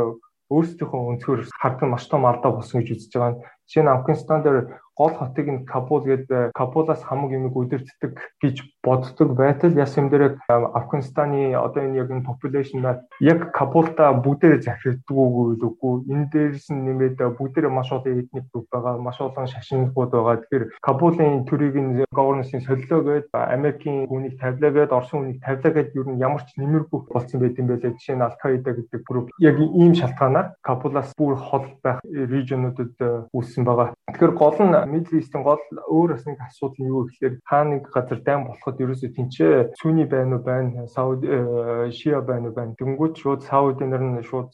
өөрсдийнхөө 0.53 1.01
өнцгөр 1.17 1.41
хардаг 1.57 1.89
маш 1.89 2.05
том 2.13 2.29
алдаа 2.29 2.53
болсон 2.53 2.85
гэж 2.85 2.89
үзэж 2.93 3.13
байгаа. 3.17 3.41
Жишээ 3.69 3.85
нь 3.85 3.95
Афганистан 3.95 4.43
дээр 4.43 4.59
гол 4.97 5.11
хотыг 5.11 5.47
нь 5.49 5.65
Кабул 5.65 6.05
гэдэг 6.05 6.53
Кабулаас 6.55 7.03
хамаг 7.03 7.33
юмыг 7.33 7.57
үдирддэг 7.57 8.21
гэж 8.43 8.57
боддог 8.85 9.35
байтал 9.35 9.73
яс 9.73 9.97
юм 9.97 10.11
дээр 10.11 10.39
Афганистаны 10.49 11.57
одоо 11.57 11.83
энэ 11.83 11.97
яг 11.97 12.11
энэ 12.11 12.29
population 12.29 12.81
мат 12.85 13.01
яг 13.21 13.53
Кабулта 13.53 14.13
бүгдээр 14.13 14.61
захирддаггүй 14.61 15.57
үгүй 15.57 15.95
энэ 16.13 16.29
дээрс 16.33 16.69
нь 16.71 16.85
нэмээд 16.85 17.19
бүгдээр 17.39 17.73
маш 17.73 17.89
олон 17.93 18.21
этник 18.21 18.45
групп 18.53 18.69
байгаа 18.71 18.99
маш 19.01 19.21
олон 19.21 19.47
шашингууд 19.49 20.11
байгаа. 20.13 20.37
Тэгэхээр 20.45 20.65
Кабулын 20.85 21.45
төрийг 21.49 21.77
нь 21.77 22.05
governance-ийн 22.13 22.63
солилоо 22.63 23.01
гээд 23.01 23.33
Америкийн 23.33 24.07
хүнийг 24.07 24.37
тавилаа 24.37 24.71
гээд 24.71 24.93
Орсын 24.93 25.19
хүнийг 25.25 25.41
тавилаа 25.41 25.73
гээд 25.73 25.97
ер 25.97 26.07
нь 26.13 26.21
ямар 26.21 26.45
ч 26.45 26.53
нэмэргүй 26.61 27.01
болсон 27.09 27.41
байт 27.41 27.57
юм 27.57 27.67
байлээ. 27.73 27.97
Жишээ 27.97 28.17
нь 28.21 28.27
Al-Qaeda 28.29 28.71
гэдэг 28.77 29.01
групп. 29.09 29.33
Яг 29.41 29.57
ийм 29.57 29.97
шалтгаанаар 29.97 30.61
Кабулаас 30.61 31.17
бүр 31.17 31.35
хол 31.41 31.65
байх 31.81 32.05
регионуудад 32.05 33.33
үүссэн 33.33 33.62
байгаа 33.65 33.95
тэгэхээр 34.13 34.35
гол 34.37 34.59
нь 34.61 34.77
Middle 34.93 35.19
East-ийн 35.19 35.43
гол 35.43 35.63
өөр 35.89 36.11
бас 36.15 36.25
нэг 36.29 36.39
асуудал 36.47 36.79
нь 36.79 36.91
юу 36.93 37.09
гэхээр 37.09 37.35
хаа 37.43 37.65
нэг 37.65 37.83
газар 37.91 38.21
дайм 38.23 38.47
болоход 38.47 38.79
ерөөсөө 38.79 39.11
тэнцээ 39.17 39.53
Сүний 39.81 40.07
байна 40.07 40.37
уу 40.37 40.45
байна, 40.45 40.87
Сауди 40.87 41.27
Шиа 41.91 42.21
байна 42.21 42.49
уу 42.49 42.55
байна. 42.55 42.77
Тэнгүүд 42.79 43.15
шууд 43.19 43.43
Сауди 43.43 43.85
нар 43.85 44.03
нь 44.05 44.23
шууд 44.23 44.53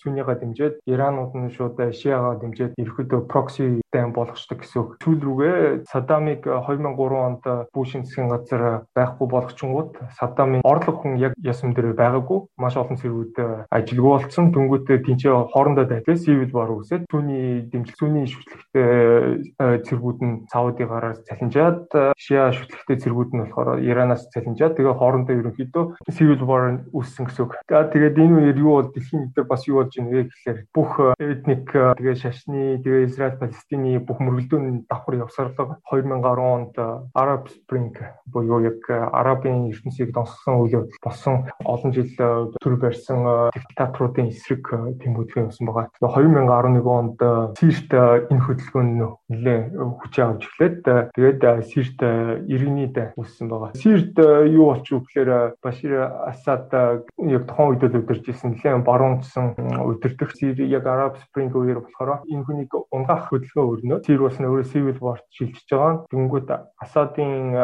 Сүнигаа 0.00 0.38
дэмжиж, 0.40 0.80
Иранууд 0.86 1.32
нь 1.34 1.50
шууд 1.52 1.76
Шиагаа 1.76 2.40
дэмжиж 2.40 2.72
ерөөдөө 2.78 3.20
прокси 3.28 3.82
дайм 3.92 4.12
болгочдөг 4.16 4.64
гэсэн 4.64 4.80
үг. 4.80 4.90
Сүүл 5.02 5.20
рүүгээ 5.20 5.56
Саддамыг 5.90 6.46
2003 6.46 7.26
онд 7.28 7.44
Бушийн 7.74 8.04
засгийн 8.04 8.30
газар 8.32 8.86
байхгүй 8.96 9.26
болгочингууд 9.28 9.92
Саддамын 10.18 10.64
орлог 10.64 11.02
хүн 11.02 11.18
яг 11.20 11.32
ясам 11.42 11.74
дээр 11.74 11.92
байгаагүй. 11.96 12.48
Маш 12.56 12.76
олон 12.76 12.96
зэргүүд 12.96 13.68
ажилгүй 13.72 14.10
болсон. 14.14 14.52
Тэнгүүд 14.52 14.84
тэнцээ 15.04 15.32
хоорондоо 15.52 15.84
дайдаа 15.84 16.16
civil 16.16 16.50
war 16.52 16.70
үүсээд 16.72 17.08
түүний 17.10 17.68
дэмжлэг, 17.72 17.96
түүний 18.16 18.32
шүтлэгтэй 18.32 19.84
цэргүүд 19.84 20.20
нь 20.24 20.34
Саудигаар 20.48 21.20
цалинжаад 21.28 22.16
Шиа 22.16 22.48
шүтлэгтэй 22.52 22.96
цэргүүд 23.04 23.30
нь 23.36 23.42
болохоор 23.44 23.84
Иранаас 23.84 24.28
цалинжаад 24.32 24.76
тэгээ 24.76 24.96
хоорондоо 24.96 25.36
ерөнхийдөө 25.36 25.84
civil 26.08 26.40
war 26.48 26.80
үүссэн 26.96 27.28
гэсэн 27.28 27.44
үг. 27.44 27.52
Тэгээд 27.68 28.16
энэ 28.16 28.36
үеэр 28.40 28.58
юу 28.64 28.72
бол 28.80 28.88
дэлхийн 28.88 29.36
дээр 29.36 29.46
бас 29.46 29.68
юу 29.68 29.84
болж 29.84 29.92
байна 29.92 30.10
вэ 30.16 30.22
гэхээр 30.32 30.58
бүх 30.72 30.92
этник 31.20 31.66
тэгээ 31.68 32.16
шашны 32.16 32.80
тэгээ 32.80 33.04
Израиль 33.04 33.40
Палестины 33.40 34.00
бүх 34.00 34.18
мөргөлдөөн 34.24 34.88
давхар 34.88 35.20
явсарлага 35.20 35.76
2010 35.92 36.40
онд 36.40 36.74
Arab 37.12 37.52
Spring 37.52 37.92
буюу 38.32 38.64
яг 38.64 38.80
арабын 38.88 39.68
ертөнцийг 39.68 40.16
донсгосон 40.16 40.64
үйл 40.64 40.76
явдал 40.80 41.04
болсон 41.04 41.34
олон 41.64 41.92
жил 41.92 42.08
төр 42.16 42.74
барьсан 42.80 43.52
диктаторуудын 43.52 44.32
эсрэг 44.32 44.64
тэмүүлгэн 45.04 45.52
явсан 45.52 45.68
байгаа. 45.68 45.92
2011 46.00 46.86
онд 46.86 47.18
Сирт 47.58 47.90
энэ 48.30 48.42
хөдөлгөөн 48.46 48.90
нэлээ 49.30 49.58
хүчээ 49.76 50.24
авч 50.26 50.42
эхлээд 50.46 50.82
тэгээд 51.16 51.40
Сирт 51.66 52.00
иргэний 52.46 52.88
үүссэн 52.92 53.46
байгаа. 53.50 53.74
Сирт 53.74 54.16
юу 54.18 54.72
болчих 54.72 55.02
вэ 55.02 55.04
гэхээр 55.04 55.30
Башир 55.62 55.92
Асад 56.30 56.70
яг 56.72 57.42
тухайн 57.48 57.68
үед 57.74 57.82
л 57.84 57.98
удирж 58.00 58.24
исэн 58.28 58.54
нэлээ 58.54 58.84
баруунчсан 58.86 59.56
удирдах 59.82 60.32
Сир 60.36 60.56
яг 60.62 60.86
Arab 60.86 61.18
Spring 61.22 61.52
үеэр 61.52 61.82
болохоор 61.82 62.22
энэ 62.28 62.44
хүнийг 62.44 62.72
унгаах 62.92 63.28
хөдөлгөөн 63.30 63.70
өрнөө. 63.72 63.98
Сир 64.06 64.20
бас 64.22 64.38
өөрөө 64.38 64.66
civil 64.70 64.98
war 65.00 65.18
шилжиж 65.30 65.68
байгаа. 65.70 66.06
Тэнгүүд 66.10 66.48
Асадын 66.80 67.54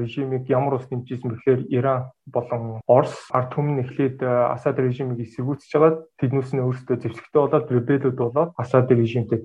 режимийг 0.00 0.48
ямар 0.50 0.78
ус 0.78 0.86
дэмжижсэн 0.88 1.30
бэхээр 1.32 1.60
Иран 1.70 2.10
болон 2.26 2.80
Орос 2.86 3.14
ард 3.32 3.52
түмэн 3.54 3.82
эхлээд 3.82 4.22
Асад 4.22 4.78
режимыг 4.78 5.20
эсэргүүцэж 5.22 5.72
байгаа. 5.74 6.02
Тэднээс 6.18 6.50
нь 6.54 6.62
өөрсдөө 6.62 6.96
зэвсэгтэй 7.02 7.40
болоод 7.40 7.66
ребелүүд 7.70 8.16
болоод 8.16 8.50
Асад 8.56 8.90
режимтэй 8.90 9.42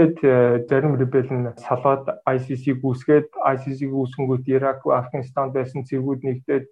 тэнцээд 0.00 0.68
зарим 0.68 0.96
ребел 0.96 1.28
нь 1.28 1.52
салаад 1.60 2.08
ICC 2.24 2.80
гүйсгээд 2.80 3.28
ICC 3.52 3.80
гүйсэнгүүт 3.92 4.48
Ирак, 4.48 4.80
Афганистан 4.86 5.52
байсан 5.52 5.84
цэргүүд 5.84 6.24
нэгдээд 6.24 6.68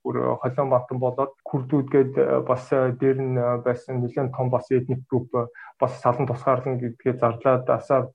бүр 0.00 0.16
холион 0.40 0.72
бантан 0.72 0.98
болоод 0.98 1.32
Курдүүд 1.44 1.88
гээд 1.92 2.12
бас 2.48 2.72
дээр 2.72 3.18
нь 3.20 3.36
байсан 3.64 4.00
нэлээд 4.00 4.32
том 4.32 4.48
бас 4.48 4.70
этник 4.72 5.04
групп 5.10 5.52
бас 5.82 5.98
салан 5.98 6.30
тусгаарлан 6.30 6.78
гэдгээ 6.78 7.18
зарлаад 7.18 7.66
Асад 7.66 8.14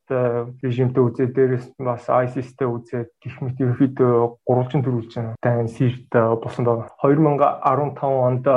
режимтэй 0.63 1.03
үзээд 1.03 1.35
дээрээс 1.35 1.65
бас 1.83 2.07
ISIS-тэй 2.07 2.67
үзээд 2.67 3.09
гих 3.19 3.35
мэт 3.43 3.59
ерөөхдөө 3.59 4.47
гурвалжин 4.47 4.83
төрүүлж 4.87 5.11
байна. 5.19 5.35
Тань 5.43 5.67
Сирт 5.67 6.07
болсон 6.15 6.63
байгаа. 6.63 6.87
2015 7.03 7.99
онд 7.99 8.47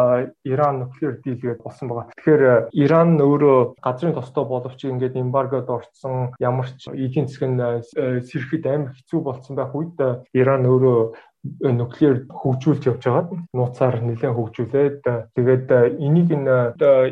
Иран 0.46 0.86
нуклеар 0.86 1.18
дийлгээд 1.24 1.60
болсон 1.66 1.90
байгаа. 1.90 2.14
Тэгэхээр 2.14 2.70
Иран 2.70 3.18
өөрөө 3.18 3.82
газрын 3.82 4.14
тостой 4.14 4.44
боловч 4.46 4.86
ингээд 4.86 5.18
эмбаргод 5.18 5.66
орцсон 5.66 6.30
ямар 6.38 6.70
ч 6.78 6.86
эдийн 6.94 7.26
нь 7.26 7.82
сэрхэд 8.30 8.64
амар 8.70 8.94
хэцүү 8.94 9.20
болсон 9.26 9.58
байх 9.58 9.74
үед 9.74 9.98
Иран 10.32 10.62
өөрөө 10.70 10.98
нуклеар 11.44 12.28
хөгжүүлж 12.28 12.84
явж 12.90 13.04
байгаад 13.06 13.28
нууцаар 13.56 13.96
нэлээд 14.04 14.36
хөгжүүлээд 14.36 15.00
тэгээд 15.36 15.68
энийг 16.04 16.30
нь 16.36 16.48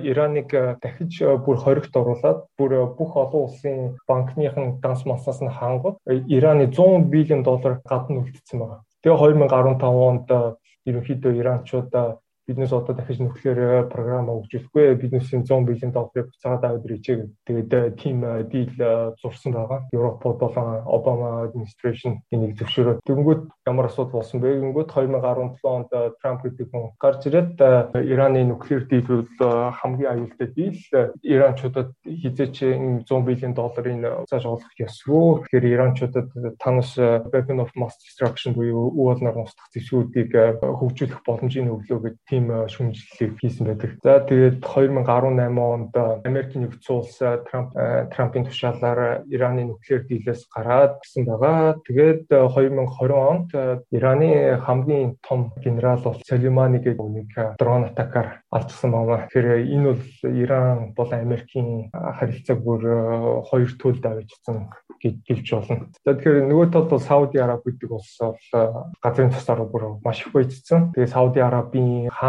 Ираныг 0.09 0.51
дахиж 0.83 1.12
бүр 1.45 1.57
хоригт 1.57 1.97
оруулаад 1.97 2.45
бүр 2.59 2.93
бүх 2.93 3.16
олон 3.16 3.49
улсын 3.49 3.97
банкныхын 4.09 4.81
данс 4.85 5.07
массаас 5.09 5.41
нь 5.41 5.49
хангад 5.49 5.97
Ираны 6.07 6.68
100 6.68 7.09
биллион 7.09 7.43
доллар 7.43 7.81
гадна 7.89 8.20
үлдсэн 8.20 8.61
байна. 8.61 8.85
Тэгээ 9.01 9.16
2015 9.16 9.81
онд 10.09 10.29
ерөнхийдөө 10.85 11.33
иранчууд 11.41 11.93
Биднээс 12.49 12.72
одоо 12.72 12.96
дахиж 12.96 13.20
нөхлөөр 13.20 13.92
програм 13.92 14.32
өгжүүлэхгүй. 14.32 14.96
Биднээсийн 14.96 15.44
100 15.44 15.68
бэлэн 15.68 15.92
долларыг 15.92 16.32
буцаагаад 16.32 16.64
аваад 16.64 16.86
ирээч. 16.88 17.07
Тэгээд 17.44 18.01
тим 18.01 18.24
дийл 18.49 19.12
зурсан 19.20 19.53
байгаа. 19.53 19.84
Европод 19.92 20.40
болон 20.40 20.80
Обама 20.88 21.44
administration 21.44 22.24
энийг 22.32 22.57
зөвшөөрөө. 22.57 23.05
Тэгэнгүүт 23.05 23.42
ямар 23.68 23.92
асуудал 23.92 24.24
болсон 24.24 24.40
бэ? 24.40 24.64
Тэгэнгүүт 24.64 24.88
2017 24.96 25.61
онд 25.68 25.92
Трамп 26.24 26.40
гэдэг 26.40 26.66
хүн 26.72 26.88
гарч 26.96 27.28
ирээд 27.28 27.61
Ираны 28.01 28.40
нөхлөөр 28.49 28.84
дийл 28.88 29.28
бол 29.36 29.68
хамгийн 29.76 30.09
аюултай 30.09 30.49
дийл. 30.49 30.80
Иранчуудад 31.20 31.92
хизээч 32.01 32.57
100 33.05 33.05
бэлэн 33.05 33.53
долларын 33.53 34.24
цааш 34.24 34.49
олох 34.49 34.72
ёсгүй. 34.80 35.44
Тэгэхээр 35.53 35.68
Иранчуудад 35.68 36.32
танаас 36.57 36.96
weapon 36.96 37.61
of 37.61 37.76
mass 37.76 38.01
destruction 38.01 38.57
буюу 38.57 38.88
үе 38.88 39.18
болноор 39.18 39.44
устгах 39.44 39.68
зэвсгүүдийг 39.74 40.32
хөгжүүлэх 40.62 41.20
боломжийг 41.26 41.66
өглөө 41.68 41.99
гэдэг 41.99 42.24
тийм 42.39 42.70
шүүмжлэлийг 42.70 43.34
хийсэн 43.43 43.66
байдаг. 43.66 43.91
За 44.03 44.22
тэгээд 44.22 44.62
2018 44.62 45.59
онд 45.59 45.93
Америкийн 46.22 46.70
нэгдсэн 46.70 46.95
улс 46.95 47.18
Трамп 47.18 47.74
Трампын 48.14 48.47
тушаалаар 48.47 49.26
Ираны 49.26 49.66
нөхлөөр 49.66 50.07
дийлээс 50.07 50.47
гараад 50.55 51.03
гисэн 51.03 51.26
байгаа. 51.26 51.82
Тэгээд 51.82 52.30
2020 52.30 53.11
онд 53.11 53.51
Ираны 53.91 54.59
хамгийн 54.62 55.18
том 55.26 55.51
генерал 55.59 55.99
бол 55.99 56.22
Солимани 56.22 56.78
гэдэг 56.78 57.09
нэг 57.11 57.30
дрон 57.59 57.91
атакаар 57.91 58.47
алдсан 58.55 58.95
байна. 58.95 59.26
Тэгэхээр 59.26 59.66
энэ 59.74 59.86
бол 59.91 60.05
Иран 60.30 60.78
бол 60.95 61.11
Америкийн 61.11 61.91
харилцааг 61.91 62.59
бүр 62.62 62.82
хоёр 63.51 63.70
төлд 63.82 64.07
авчихсан 64.07 64.70
гэж 65.03 65.47
болно. 65.55 65.86
За 66.05 66.14
тэгэхээр 66.14 66.47
нөгөө 66.51 66.70
талд 66.74 66.91
бол 66.91 67.03
Сауди 67.03 67.39
Араб 67.39 67.62
гэдэг 67.64 67.91
улс 67.91 68.18
бол 68.18 68.39
газрын 69.03 69.30
тусаар 69.30 69.62
бүр 69.70 69.99
маш 70.03 70.26
их 70.26 70.32
баяжсан. 70.34 70.91
Тэгээ 70.93 71.12
Сауди 71.12 71.41
Арабын 71.41 72.11
хаан 72.11 72.28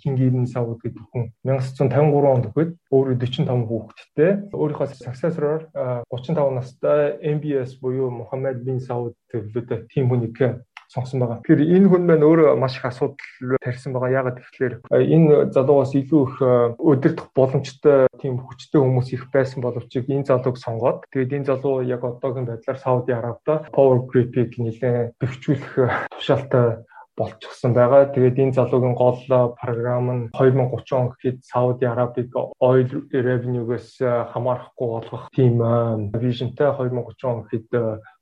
Кинг 0.00 0.18
Ибн 0.20 0.46
Сауд 0.46 0.80
гэдэг 0.80 1.04
хүн 1.12 1.24
1953 1.44 2.32
онд 2.32 2.48
өгөөд 2.50 2.70
өөрөө 2.90 3.16
45 3.20 3.68
хүүхэдтэй 3.68 4.32
өөрийнхөө 4.54 4.88
successor 4.96 5.68
35 5.74 6.56
настай 6.56 7.18
MBS 7.36 7.76
буюу 7.82 8.10
Мухаммад 8.10 8.64
бин 8.64 8.80
Сауд 8.80 9.14
төлөвлөд 9.32 9.88
тийм 9.92 10.08
хүнийг 10.08 10.60
сонгосон 10.90 11.22
байгаа. 11.22 11.38
Тэгэхээр 11.46 11.70
энэ 11.70 11.88
хүн 11.88 12.02
маань 12.02 12.26
өөрөө 12.26 12.58
маш 12.58 12.74
их 12.74 12.84
асуудал 12.84 13.14
тарьсан 13.62 13.94
байгаа. 13.94 14.10
Яагаад 14.10 14.42
гэвэл 14.42 14.82
энэ 14.90 15.54
залуугаас 15.54 15.94
илүү 15.94 16.22
их 16.26 16.34
өдөртөх 16.82 17.26
боломжтой 17.30 18.10
тийм 18.18 18.42
хүчтэй 18.42 18.80
хүмүүс 18.82 19.08
их 19.14 19.30
байсан 19.30 19.62
боловч 19.62 19.92
энэ 20.02 20.26
залууг 20.26 20.58
сонгоод 20.58 21.06
тэгээд 21.14 21.34
энэ 21.38 21.46
залуу 21.46 21.86
яг 21.86 22.02
одоогийн 22.02 22.50
байдлаар 22.50 22.78
Сауди 22.82 23.14
Арабида 23.14 23.70
power 23.70 24.02
grid-ийг 24.10 24.58
нэлээд 24.58 25.14
төвчүүлэх 25.22 26.10
тушаалтай 26.10 26.82
болчихсон 27.18 27.72
байгаа. 27.74 28.12
Тэгээд 28.14 28.40
энэ 28.42 28.56
залуугийн 28.58 28.94
гол 28.94 29.18
програм 29.60 30.06
нь 30.10 30.22
2030 30.34 30.98
он 30.98 31.06
гэхэд 31.12 31.38
Сауди 31.44 31.84
Арабыг 31.84 32.30
oil 32.60 32.90
revenue-гээс 33.10 34.00
хамаарахгүй 34.32 34.88
болгох 34.88 35.24
тийм 35.34 35.60
вижнтэй 36.14 36.68
2030 36.70 37.30
он 37.30 37.38
гэхэд 37.44 37.68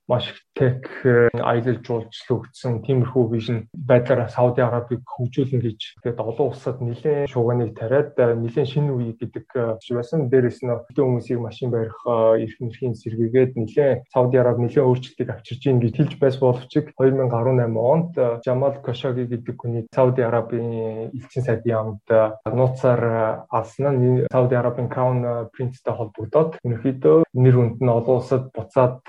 маш 0.09 0.25
их 0.31 0.41
тех 0.59 1.05
э, 1.05 1.29
аялал 1.39 1.77
жуулчлагдсан 1.85 2.81
тиймэрхүү 2.83 3.23
вижн 3.31 3.59
байдлаар 3.71 4.27
Сауди 4.33 4.59
Арабыг 4.65 5.05
хөгжүүлнэ 5.05 5.61
гэж 5.61 5.79
тэгээд 6.01 6.19
олон 6.19 6.49
улсад 6.49 6.81
нэлээд 6.81 7.29
шууганыг 7.31 7.77
тариад 7.77 8.17
э, 8.17 8.33
нэлээд 8.33 8.67
шинэ 8.73 8.91
үе 8.91 9.13
гэдэг 9.13 9.45
э, 9.55 9.77
байсан. 9.93 10.27
Дээрээс 10.27 10.65
нь 10.65 10.73
хэдэн 10.73 11.05
хүмүүсийг 11.05 11.39
машин 11.39 11.69
барих 11.69 11.95
эрх 12.03 12.57
мэрхийн 12.59 12.97
сэргийгээд 12.97 13.53
нэлээд 13.55 14.09
Сауди 14.11 14.41
Араб 14.41 14.57
нэлээд 14.59 14.83
өөрчлөлтийг 14.89 15.29
авчирж 15.29 15.63
ийн 15.69 15.79
гэж 15.79 15.93
хэлж 15.95 16.13
байс 16.17 16.35
боловч 16.41 16.73
2018 16.73 17.29
онд 17.77 18.11
Жамал 18.43 18.75
Кошоги 18.81 19.29
гэдэг 19.29 19.55
хүний 19.55 19.85
Сауди 19.93 20.25
Арабын 20.25 21.13
элчин 21.13 21.45
сайдын 21.45 22.01
амд 22.01 22.07
нууцаар 22.43 23.45
алсан 23.47 23.93
нь 23.95 24.27
Сауди 24.27 24.57
Арабын 24.57 24.89
Crown 24.89 25.47
Prince-тэй 25.53 25.93
холбогдоод 25.93 26.59
ерөнхийдөө 26.65 27.23
нэр 27.31 27.55
хүнд 27.55 27.77
нь 27.79 27.93
олон 27.93 28.19
улсад 28.19 28.51
буцаад 28.51 29.05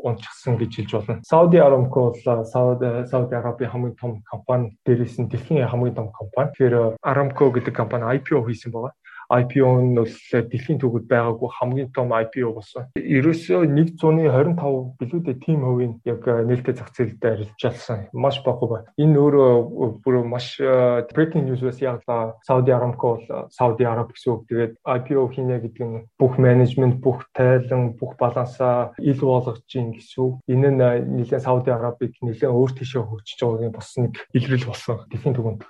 унчих 0.00 0.35
гаргасан 0.36 0.58
гэж 0.58 0.72
хэлж 0.76 0.92
болно. 0.92 1.20
Saudi 1.24 1.56
Aramco 1.58 2.12
бол 2.12 2.44
Saudi 2.44 3.08
Saudi 3.08 3.34
Arabia 3.34 3.68
хамгийн 3.68 3.96
том 3.96 4.22
компани 4.24 4.76
дээрээс 4.84 5.18
нь 5.20 5.28
дэлхийн 5.28 5.68
хамгийн 5.68 5.94
том 5.94 6.12
компани. 6.12 6.50
Тэгэхээр 6.52 7.00
Aramco 7.00 7.50
гэдэг 7.52 7.74
компани 7.74 8.04
IPO 8.20 8.44
хийсэн 8.44 8.72
байгаа. 8.72 8.92
IPO 9.30 9.70
нь 9.82 9.98
бол 9.98 10.14
дэлхийн 10.30 10.78
түүхэд 10.78 11.06
байгаагүй 11.10 11.50
хамгийн 11.58 11.90
том 11.92 12.14
IPO 12.14 12.54
болсон. 12.56 12.86
Ерөөсөө 12.94 13.66
125 13.74 14.96
билүүдэд 15.00 15.38
тим 15.42 15.66
хувийн 15.66 15.94
яг 16.06 16.22
нээлттэй 16.22 16.74
зах 16.78 16.90
зээлд 16.94 17.22
арилжаалсан. 17.22 18.08
Маш 18.14 18.40
баггүй 18.46 18.68
ба. 18.70 18.78
Энэ 18.98 19.18
өөрөө 19.18 20.02
бүр 20.02 20.22
маш 20.26 20.56
breaking 21.12 21.50
news 21.50 21.62
бас 21.62 21.80
яг 21.82 22.02
Saudi 22.46 22.70
Aramco 22.70 23.18
бол 23.18 23.50
Saudi 23.50 23.84
Arab 23.84 24.14
гэсэн 24.14 24.32
үг. 24.32 24.46
Тэгээд 24.48 24.72
IPO 24.84 25.26
хийнэ 25.34 25.58
гэдэг 25.62 25.84
нь 25.86 26.04
бүх 26.18 26.38
менежмент, 26.38 27.02
бүх 27.02 27.26
тайлан, 27.34 27.98
бүх 27.98 28.16
балансаа 28.20 28.94
ил 28.98 29.20
болгож 29.20 29.62
гин 29.66 29.92
гэсэн 29.92 30.20
үг. 30.22 30.34
Энэ 30.46 30.70
нь 30.70 30.82
нэлээд 31.18 31.42
Saudi 31.42 31.70
Arabыг 31.74 32.14
нэлээд 32.22 32.54
өөр 32.54 32.70
тийшээ 32.78 33.02
хөгжиж 33.02 33.40
байгааг 33.42 33.74
бас 33.74 33.90
нэг 33.98 34.14
илрэл 34.32 34.70
болсон. 34.70 35.02
Дэлхийн 35.10 35.34
түүхэнд 35.34 35.62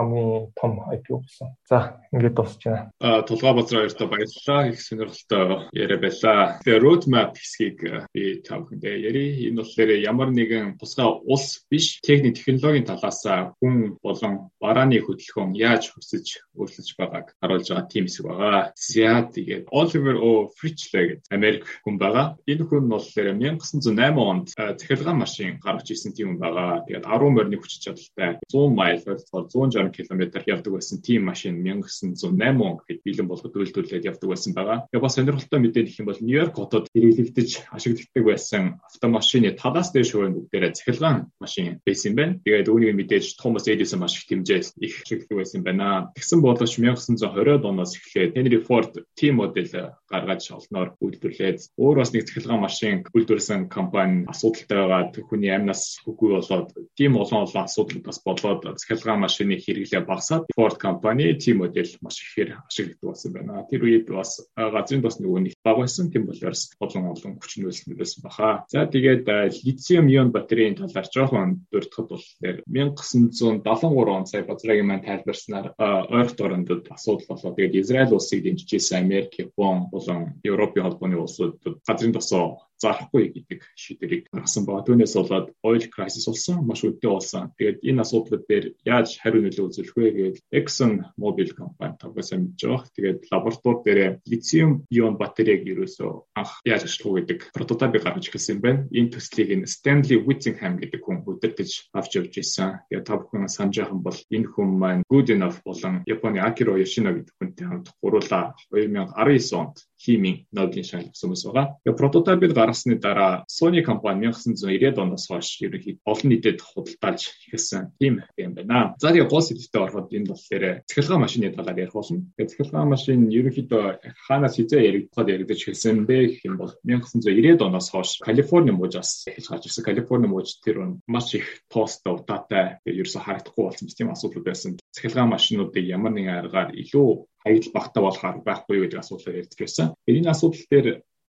хамгийн 0.00 0.52
том 0.56 0.72
IPO 0.88 1.20
болсон. 1.20 1.48
За, 1.68 2.00
ингээд 2.12 2.34
дуусч 2.34 2.64
тулгаа 3.04 3.52
базар 3.52 3.84
хоёртоо 3.84 4.08
баярлалаа 4.08 4.68
их 4.72 4.80
сонирхолтой 4.80 5.68
яриа 5.76 5.98
байлаа. 6.00 6.56
Тэгээ 6.64 6.80
roadmap 6.80 7.36
хэсгийг 7.36 8.08
би 8.14 8.40
та 8.40 8.56
бүхэндээ 8.64 8.96
ярий. 8.96 9.30
Энэ 9.52 9.60
болохоор 9.60 9.90
ямар 10.00 10.30
нэгэн 10.32 10.80
тусгай 10.80 11.04
улс 11.28 11.68
биш 11.68 12.00
техник 12.00 12.40
технологийн 12.40 12.88
талаас 12.88 13.20
хүн 13.60 14.00
болон 14.00 14.48
барааны 14.56 15.04
хөдөлгөөн 15.04 15.52
яаж 15.52 15.92
хөсөж 15.92 16.56
өөрчлөж 16.56 16.88
байгааг 16.96 17.36
харуулж 17.40 17.68
байгаа 17.68 17.92
тийм 17.92 18.08
хэсэг 18.08 18.24
байгаа. 18.24 18.72
За 18.72 19.28
тэгээд 19.28 19.68
Oliver 19.68 20.16
O. 20.16 20.48
Fritchley 20.56 21.20
гэдэг 21.20 21.28
Америк 21.28 21.62
хүн 21.84 22.00
байгаа. 22.00 22.40
Энэ 22.48 22.64
хүн 22.64 22.88
болохоор 22.88 23.36
1908 23.36 24.16
онд 24.16 24.48
цахилгаан 24.56 25.20
машин 25.20 25.60
гаргаж 25.60 25.92
ирсэн 25.92 26.16
тийм 26.16 26.36
хүн 26.36 26.40
байгаа. 26.40 26.84
Тэгээд 26.88 27.04
10 27.04 27.36
морины 27.36 27.56
хүч 27.60 27.84
чадалтай 27.84 28.40
100 28.48 28.72
майл 28.72 29.04
ойлголцоор 29.04 29.44
160 29.52 29.92
км 29.92 30.22
явдаг 30.48 30.72
байсан 30.72 31.04
тийм 31.04 31.28
машин 31.28 31.60
1908 31.60 32.64
он 32.64 32.80
гэхэд 32.94 33.04
бэлэн 33.04 33.28
болгоод 33.28 33.54
үйлдвэрлээд 33.54 34.06
явдаг 34.06 34.28
байсан 34.30 34.52
байгаа. 34.54 34.78
Тэгээ 34.90 35.02
бас 35.02 35.14
сонирхолтой 35.14 35.60
мэдээ 35.60 35.82
гэх 35.84 36.00
юм 36.00 36.08
бол 36.08 36.20
Нью-Йорк 36.22 36.54
хотод 36.54 36.86
хэрэглэгдэж 36.94 37.50
ашигладаг 37.74 38.24
байсан 38.24 38.62
автомашины 38.86 39.50
талаас 39.58 39.90
дээш 39.90 40.10
хувийн 40.14 40.34
бүгдээрээ 40.38 40.72
цахилгаан 40.78 41.18
машин 41.42 41.80
байсан 41.82 42.08
юм 42.12 42.16
байна. 42.16 42.34
Тэгээд 42.44 42.70
үүнийг 42.70 42.94
мэдээж 42.94 43.26
Томас 43.40 43.66
Эдисон 43.66 44.00
маш 44.00 44.14
их 44.14 44.26
хэмжээс 44.30 44.68
их 44.78 44.94
ашигладаг 45.02 45.36
байсан 45.38 45.60
байна. 45.66 45.86
Тэгсэн 46.14 46.40
боловч 46.40 46.72
1920-ад 46.78 47.64
оноос 47.64 47.98
эхлээд 47.98 48.36
Henry 48.38 48.60
Ford 48.62 48.92
T 49.18 49.20
модель 49.34 49.72
гаргаж 50.06 50.42
олноор 50.54 50.94
үйлдвэрлээд 51.02 51.58
өөр 51.74 51.96
бас 51.98 52.12
нэг 52.14 52.28
цахилгаан 52.28 52.62
машин 52.62 53.02
үйлдвэрлэсэн 53.10 53.66
компани 53.68 54.26
асуудалтай 54.30 54.78
байгаа. 54.78 55.02
Хүний 55.26 55.50
амнаас 55.50 55.98
үгүй 56.06 56.38
болоод 56.38 56.70
тийм 56.94 57.18
олон 57.18 57.46
олон 57.46 57.64
асуудал 57.64 58.00
бас 58.04 58.18
болоод 58.22 58.62
цахилгаан 58.78 59.24
машины 59.24 59.58
хэрэглээ 59.58 60.02
багасаад 60.06 60.46
Ford 60.54 60.76
компани 60.78 61.34
T 61.34 61.54
модель 61.54 61.96
маш 62.00 62.20
ихээр 62.22 62.62
ашиглагдав 62.74 63.14
болсон 63.14 63.32
байна. 63.32 63.64
Тэр 63.70 63.86
үед 63.86 64.10
бас 64.10 64.42
газрын 64.56 65.02
тос 65.02 65.18
нөгөө 65.22 65.40
нэг 65.46 65.54
баг 65.62 65.78
байсан. 65.78 66.10
Тийм 66.10 66.26
болохоор 66.26 66.54
олон 66.82 67.04
олон 67.14 67.38
хүчин 67.38 67.66
үйлсэнд 67.70 67.98
байсан 67.98 68.20
баха. 68.26 68.64
За 68.68 68.86
тэгээд 68.86 69.24
литиум 69.62 70.10
ион 70.10 70.34
батарейн 70.34 70.74
талаар 70.74 71.06
жоохон 71.06 71.66
дурдхад 71.70 72.08
бол 72.10 72.24
1973 72.42 74.16
он 74.18 74.26
сая 74.26 74.42
базрагийн 74.44 74.86
маань 74.86 75.06
тайлбарснаар 75.06 75.74
ойролт 75.78 76.40
орондод 76.40 76.90
асуудал 76.90 77.26
болоо. 77.28 77.54
Тэгээд 77.54 77.80
Израиль 77.80 78.14
улсыг 78.14 78.42
дэмжижсэн 78.42 78.98
Америк, 78.98 79.38
Япон 79.38 79.86
болон 79.90 80.34
Европын 80.42 80.82
холбооны 80.82 81.16
улсууд 81.16 81.62
газрын 81.86 82.12
тосоо 82.12 82.58
зарахгүй 82.84 83.24
гэдэг 83.32 83.60
шийдвэрийг 83.72 84.22
гаргасан 84.28 84.64
ба 84.68 84.84
түүнээс 84.84 85.14
болоод 85.16 85.46
oil 85.64 85.84
crisis 85.94 86.28
болсон 86.28 86.62
маш 86.68 86.84
өдөө 86.84 87.12
болсон. 87.16 87.50
Тэгээд 87.56 87.78
энэ 87.88 88.02
асуудлууд 88.04 88.44
дээр 88.44 88.64
яаж 88.84 89.08
хариу 89.22 89.42
нөлөө 89.44 89.66
үзүүлэх 89.72 89.96
вэ 89.96 90.10
гэдэг 90.12 90.42
Exxon 90.52 90.92
Mobil 91.16 91.50
компани 91.56 91.96
тавгасан 91.96 92.52
мэдж 92.52 92.60
байгаа. 92.68 92.92
Тэгээд 92.96 93.20
лаборатори 93.32 93.80
дээр 93.84 94.00
литиум 94.28 94.72
ион 94.92 95.16
батарейг 95.16 95.64
ерөөсөө 95.72 96.12
анх 96.36 96.52
яаж 96.68 96.82
ашиглах 96.84 97.12
вэ 97.14 97.20
гэдэг 97.24 97.40
прототипыг 97.56 98.02
гаргаж 98.04 98.26
ирсэн 98.28 98.58
байна. 98.60 98.86
Энэ 98.92 99.12
төслийг 99.16 99.50
нь 99.56 99.68
Stanley 99.70 100.18
Whittingham 100.20 100.76
гэдэг 100.78 101.00
хүн 101.00 101.24
удирдах 101.24 101.72
авч 101.96 102.12
явж 102.20 102.34
ирсэн. 102.36 102.84
Тэгээд 102.90 103.06
та 103.08 103.16
бүхэн 103.16 103.48
санаж 103.48 103.74
байгаа 103.80 104.00
бол 104.04 104.18
энэ 104.36 104.50
хүн 104.52 104.70
маань 104.76 105.02
Good 105.08 105.28
Enough 105.34 105.58
болон 105.64 106.02
Японы 106.06 106.38
Akira 106.44 106.76
Yoshino 106.76 107.10
гэдэг 107.14 107.34
хүнтэй 107.38 107.66
хамт 107.66 107.88
гуруула 108.02 108.54
2019 108.70 109.60
онд 109.60 109.76
химийн 110.04 110.44
ноодын 110.52 110.84
шалгасан 110.84 111.32
хүмүүс 111.32 111.44
байгаа. 111.48 111.66
Тэгээ 111.84 112.00
прототипыг 112.00 112.52
гаргасны 112.52 112.94
дараа 113.00 113.44
Sony 113.48 113.80
компани 113.82 114.28
1990-ад 114.28 114.98
оноос 115.00 115.26
хойш 115.28 115.48
ерөнхийд 115.64 115.98
олон 116.04 116.28
нийтэд 116.28 116.60
худалдаалж 116.60 117.22
эхэлсэн 117.48 117.96
тийм 117.98 118.20
юм 118.36 118.52
байна. 118.54 118.94
За 119.00 119.08
тэгээ 119.08 119.32
гол 119.32 119.40
сэдвтэ 119.40 119.78
ороход 119.80 120.12
энэ 120.12 120.28
болохоор 120.28 120.64
цахилгаан 120.84 121.24
машины 121.24 121.50
талаар 121.56 121.78
ярих 121.80 121.96
болно. 121.96 122.28
Тэгээ 122.36 122.50
цахилгаан 122.52 122.88
машин 122.92 123.20
ерөнхийдөө 123.32 123.84
хаанаас 124.28 124.54
хизээ 124.60 124.82
яригдахад 124.88 125.32
яригдаж 125.32 125.60
эхэлсэн 125.64 126.04
бэ 126.04 126.16
гэх 126.28 126.44
юм 126.44 126.56
бол 126.60 126.72
1990-ад 126.84 127.62
оноос 127.64 127.88
хойш 127.88 128.10
Калифорни 128.20 128.72
мужаас 128.76 129.24
эхэлж 129.24 129.48
гарч 129.48 129.64
ирсэн. 129.66 129.84
Калифорни 129.84 130.28
муж 130.28 130.60
тэр 130.60 131.00
маш 131.06 131.34
их 131.34 131.64
тоостой 131.72 132.12
удаатай 132.20 132.78
ерөөсө 132.84 133.24
харагдахгүй 133.24 133.64
болсон 133.64 133.88
тийм 133.88 134.12
асуудал 134.12 134.44
байсан. 134.44 134.76
Цахилгаан 134.92 135.32
машинуудыг 135.32 135.84
ямар 135.84 136.12
нэгэн 136.12 136.38
аргаар 136.44 136.70
илүү 136.76 137.08
хаягдл 137.44 137.76
багтаа 137.76 138.02
болохоор 138.02 138.36
байхгүй 138.42 138.76
гэдэг 138.88 138.98
асуудлаар 139.00 139.40
ярьж 139.44 139.54
байсан. 139.60 139.86
Энэ 140.08 140.32
асуудал 140.32 140.64
дээр 140.72 140.88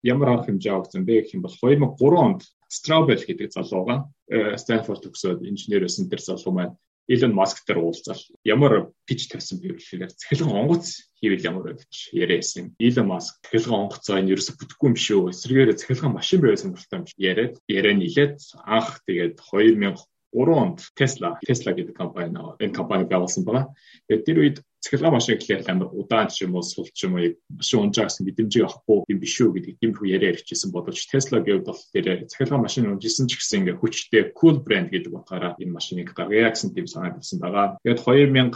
ямар 0.03 0.29
арга 0.29 0.47
хэмжээ 0.47 0.73
авсан 0.73 1.03
бэ 1.05 1.27
гэх 1.27 1.35
юм 1.35 1.43
бол 1.43 1.55
2003 1.55 2.25
онд 2.25 2.41
Straubel 2.67 3.21
гэдэг 3.23 3.51
залуу 3.51 3.83
байгаа. 3.85 3.99
Stanford 4.59 5.03
төгсөөд 5.03 5.43
инженер 5.47 5.87
байсан 5.87 6.09
тэр 6.11 6.21
залуу 6.23 6.53
маань 6.53 6.75
Elon 7.07 7.31
Musk 7.31 7.63
дээр 7.63 7.79
уулзал 7.79 8.19
ямар 8.43 8.91
пич 9.07 9.31
тавьсан 9.31 9.63
бэ 9.63 9.79
гэхээр 9.79 10.11
цахилгаан 10.11 10.67
онгоц 10.67 11.07
хийвэл 11.15 11.47
ямар 11.47 11.63
байх 11.71 11.87
гэж 11.87 12.11
яриасан. 12.11 12.75
Elon 12.83 13.07
Musk 13.07 13.39
цахилгаан 13.47 13.87
онгоцоо 13.87 14.19
энэ 14.19 14.35
ерөөсө 14.35 14.59
бүтэхгүй 14.59 14.87
юм 14.91 14.97
шүү. 14.99 15.31
Эсрэгээр 15.31 15.79
цахилгаан 15.79 16.17
машин 16.19 16.43
байвал 16.43 16.59
сонирхолтой 16.59 16.99
юм 16.99 17.05
яриад 17.15 17.55
яриа 17.71 17.95
нийлээд 17.95 18.35
анх 18.67 18.99
тэгээд 19.07 19.39
2003 19.39 20.03
онд 20.35 20.79
Tesla 20.99 21.39
Tesla 21.47 21.71
гэдэг 21.71 21.95
компани 21.95 22.35
энэ 22.35 22.75
компани 22.75 23.07
байгуулсан 23.07 23.47
байгаа. 23.47 23.71
Тэгээд 24.11 24.25
тэр 24.27 24.37
үед 24.43 24.57
цахилгаан 24.79 25.13
машин 25.17 25.37
гэхлээр 25.37 25.65
амар 25.67 25.89
удаан 25.91 26.27
ч 26.29 26.45
юм 26.45 26.55
уу 26.55 26.63
сул 26.63 26.87
ч 26.93 27.05
юм 27.05 27.17
уу 27.17 27.33
машин 27.49 27.79
унжаа 27.81 28.07
гэсэн 28.07 28.25
мэдрэмжийг 28.25 28.65
авахгүй 28.65 29.09
юм 29.09 29.19
биш 29.19 29.35
үү 29.41 29.51
гэдэг 29.53 29.73
тийм 29.81 29.91
их 29.91 30.01
яриа 30.05 30.31
ярьчихсан 30.37 30.71
боловч 30.71 31.09
Tesla 31.09 31.41
гэвэл 31.41 31.65
бол 31.65 31.81
тэр 31.93 32.25
цахилгаан 32.29 32.63
машин 32.63 32.91
унжсэн 32.93 33.25
ч 33.27 33.41
гэсэн 33.41 33.65
ингээ 33.65 33.79
хүчтэй 33.81 34.23
cool 34.37 34.61
brand 34.61 34.93
гэдэг 34.93 35.11
утгаараа 35.11 35.57
энэ 35.57 35.73
машиныг 35.73 36.13
гаргая 36.13 36.53
гэсэн 36.53 36.73
тийм 36.77 36.87
санаа 36.87 37.17
тавьсан 37.17 37.39
байгаа. 37.41 37.77
Тэгээд 37.83 38.01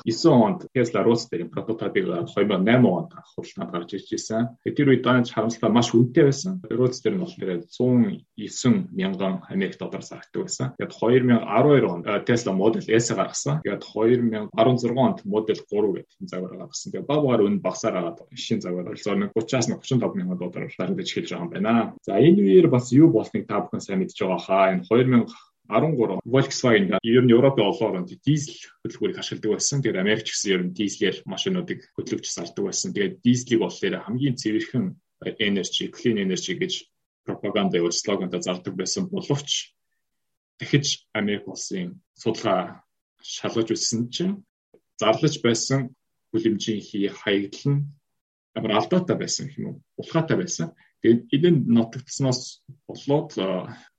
2009 0.06 0.30
онд 0.30 0.60
Tesla 0.74 1.00
Roadster-ийн 1.02 1.50
прототипыг 1.50 2.06
2008 2.06 2.86
онд 2.86 3.12
худалдаанд 3.34 3.72
гарч 3.74 3.90
ирж 3.98 4.08
байсан. 4.14 4.56
Тэр 4.62 4.88
үед 4.94 5.04
данж 5.04 5.34
харамсалтай 5.34 5.72
маш 5.74 5.90
үнэтэй 5.92 6.26
байсан. 6.30 6.62
Roadster 6.70 7.12
нь 7.12 7.22
болохоор 7.22 7.66
109 7.66 8.94
мянган 8.94 9.42
Америк 9.50 9.76
доллар 9.82 10.06
зарагдаг 10.06 10.46
байсан. 10.46 10.68
Тэгээд 10.78 10.94
2012 10.94 11.90
онд 11.90 12.06
Tesla 12.30 12.52
Model 12.54 12.86
S 12.86 13.12
гаргасан. 13.12 13.62
Тэгээд 13.66 13.84
2016 13.84 14.96
онд 14.96 15.18
Model 15.26 15.60
3 15.66 15.94
гэдэг 15.98 16.21
загвар 16.28 16.58
гаргасан. 16.58 16.92
Тэгээ 16.92 17.08
баг 17.08 17.22
багаар 17.24 17.46
өн 17.48 17.58
багсаар 17.62 17.96
агаад 17.98 18.20
шинэ 18.36 18.62
загвар 18.62 18.86
бол 18.92 18.98
30-аас 18.98 19.68
35 19.70 20.18
мянган 20.18 20.38
доллараар 20.38 20.74
дарагдаж 20.78 21.08
эхэлж 21.10 21.30
байгаа 21.32 21.46
юм 21.46 21.54
байна. 21.54 21.74
За 22.06 22.20
энэ 22.20 22.42
үеэр 22.42 22.68
бас 22.68 22.92
юу 22.92 23.10
болсныг 23.10 23.48
та 23.48 23.62
бүхэн 23.64 23.82
сайн 23.82 24.00
мэдж 24.00 24.18
байгаа 24.20 24.42
хаа. 24.42 24.74
Энэ 24.76 24.86
2013 25.72 26.20
Volkswagen 26.28 27.00
ер 27.00 27.24
нь 27.24 27.32
Европын 27.32 27.70
олон 27.72 27.88
оронд 28.04 28.12
дизель 28.26 28.60
хөдөлгүүрийг 28.84 29.18
ашигладаг 29.24 29.52
байсан. 29.56 29.80
Тэгээд 29.80 30.02
Америк 30.04 30.26
ч 30.28 30.36
гэсэн 30.36 30.52
ер 30.52 30.62
нь 30.68 30.76
дизелээр 30.76 31.18
машинуудыг 31.24 31.80
хөдөлгөж 31.96 32.28
зардаг 32.28 32.64
байсан. 32.68 32.92
Тэгээд 32.92 33.24
дизлийг 33.24 33.60
болохоор 33.64 34.04
хамгийн 34.04 34.36
цэвэрхэн 34.36 34.86
energy, 35.40 35.88
clean 35.96 36.18
energy 36.18 36.54
гэж 36.60 36.74
пропаганда 37.24 37.78
явуул 37.78 37.96
слогантай 37.96 38.42
зардаг 38.42 38.74
байсан 38.76 39.08
боловч 39.08 39.74
дахиж 40.60 41.08
Америк 41.14 41.48
улсын 41.48 42.02
судалгаа 42.18 42.84
шалгаж 43.22 43.72
үзсэн 43.72 44.10
чинь 44.10 44.44
зарлаж 45.00 45.36
байсан 45.42 45.94
хүлэмжийн 46.32 46.82
хаягдал 47.22 47.66
нь 47.72 47.82
амар 48.56 48.72
алдаатай 48.80 49.16
байсан 49.20 49.48
юм 49.58 49.66
уу 49.68 49.76
улхаатай 50.02 50.38
байсан. 50.38 50.68
Тэгээд 51.02 51.50
энэ 51.50 51.66
нотогдсноос 51.76 52.42
болоод 52.88 53.30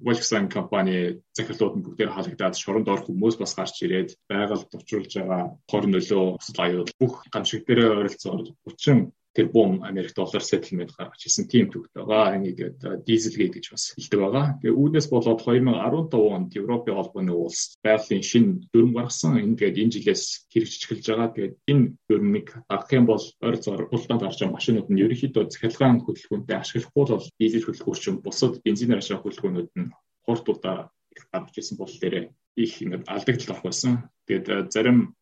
Volkswagen 0.05 0.49
компани 0.57 0.97
захирлууд 1.37 1.75
нь 1.77 1.85
бүгдээр 1.85 2.15
халагдаад 2.15 2.55
шоронд 2.55 2.89
орох 2.93 3.07
хүмүүс 3.09 3.37
бас 3.43 3.53
гарч 3.59 3.77
ирээд 3.83 4.11
байгальд 4.31 4.71
учруулж 4.79 5.13
байгаа 5.19 5.43
хор 5.71 5.85
нөлөө 5.91 6.25
аюул 6.63 6.91
бүх 7.01 7.15
гамшиг 7.33 7.67
дээр 7.67 7.81
ойролцоогоор 7.99 8.55
30 8.71 9.11
тэрбум 9.35 9.83
Америк 9.83 10.13
доллар 10.15 10.43
settlement 10.45 10.93
гаргаж 10.97 11.25
ирсэн 11.27 11.49
тийм 11.49 11.71
төвд 11.73 11.91
байгаа. 11.95 12.37
Энийг 12.37 12.59
Dieselgate 13.07 13.57
гэж 13.57 13.67
бас 13.73 13.85
хэлдэг 13.97 14.21
байгаа. 14.21 14.47
Тэгээ 14.61 14.77
үүнээс 14.77 15.09
болоод 15.09 15.41
2015 15.41 16.37
онд 16.37 16.51
Европын 16.53 16.97
холбооны 16.97 17.33
улс 17.33 17.77
байгалийн 17.85 18.23
шинэ 18.23 18.69
дүрм 18.73 18.93
гаргасан. 18.93 19.41
Энэ 19.41 19.57
тэгээд 19.57 19.81
энэ 19.83 19.95
жилээс 19.97 20.25
хэрэгжиж 20.53 20.83
эхэлж 20.85 21.07
байгаа. 21.09 21.29
Тэгээд 21.33 21.55
энэ 21.73 21.85
дүрмийг 22.09 22.49
авах 22.69 22.91
юм 22.93 23.07
бол 23.09 23.25
ойр 23.41 23.57
зор 23.57 23.81
улдаанд 23.89 24.23
гарч 24.23 24.39
байгаа 24.41 24.57
машинууд 24.57 24.89
нь 24.93 25.03
ерөнхийдөө 25.05 25.45
захиргаан 25.49 26.05
хөдөлгөөнтэй 26.05 26.57
ашиглахгүй 26.61 27.05
бол 27.09 27.27
дизель 27.41 27.67
хөдөлгөөрч 27.67 28.05
бусад 28.21 28.61
бензинээр 28.61 29.01
ашиглах 29.01 29.25
хөдөлгөөнүүд 29.25 29.71
нь 29.81 29.93
хурдуудаа 30.29 30.93
гарч 31.33 31.55
ирсэн 31.57 31.77
бол 31.81 31.93
тэрэ 32.03 32.21
их 32.57 32.73
ингээд 32.83 33.09
алдагдал 33.09 33.51
авах 33.53 33.65
байсан. 33.65 33.93
Тэгээд 34.29 34.73
зарим 34.73 35.17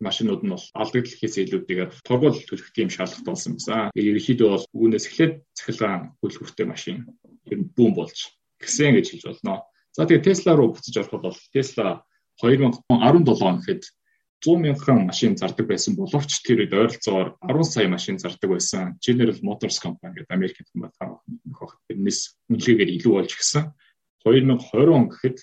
машинууд 0.00 0.42
нь 0.42 0.52
бол 0.52 0.66
алдагдлахээс 0.80 1.36
илүүтэйгээр 1.44 1.90
тургуул 2.02 2.38
төлөх 2.48 2.72
тийм 2.72 2.88
шаардлагатай 2.88 3.32
болсон. 3.32 3.54
Тэгээ 3.60 4.10
ерөнхийдөө 4.10 4.48
бол 4.48 4.66
үүнээс 4.72 5.06
эхлээд 5.08 5.34
цахилгаан 5.56 6.02
хөлбөртэй 6.20 6.66
машин 6.66 6.96
ер 7.52 7.58
нь 7.60 7.70
бүүн 7.76 7.92
болж 7.94 8.18
гисэн 8.60 8.96
гэж 8.96 9.06
хэлж 9.12 9.24
болно. 9.28 9.68
За 9.92 10.08
тэгээ 10.08 10.26
Tesla 10.26 10.56
руу 10.56 10.72
буцаж 10.72 10.96
ороход 10.96 11.22
бол 11.28 11.38
Tesla 11.52 12.00
2017 12.40 13.44
он 13.44 13.56
гэхэд 13.60 13.82
100 14.40 14.56
мянган 14.56 15.04
машин 15.04 15.36
зардаг 15.36 15.68
байсан 15.68 15.96
боловч 15.96 16.40
тэр 16.40 16.64
үед 16.64 16.72
ойролцоогоор 16.72 17.36
10 17.44 17.64
сая 17.68 17.88
машин 17.92 18.16
зардаг 18.16 18.48
байсан. 18.48 18.96
General 19.04 19.36
Motors 19.44 19.76
компани 19.84 20.24
гэдэг 20.24 20.32
Америкт 20.32 20.68
компани 20.72 21.20
нөхөх 21.44 21.76
тэрнээс 21.92 22.40
үнэлгээгээр 22.48 22.90
илүү 22.96 23.12
болж 23.20 23.32
гисэн. 23.36 23.68
2020 24.24 24.96
он 24.96 25.12
гэхэд 25.12 25.36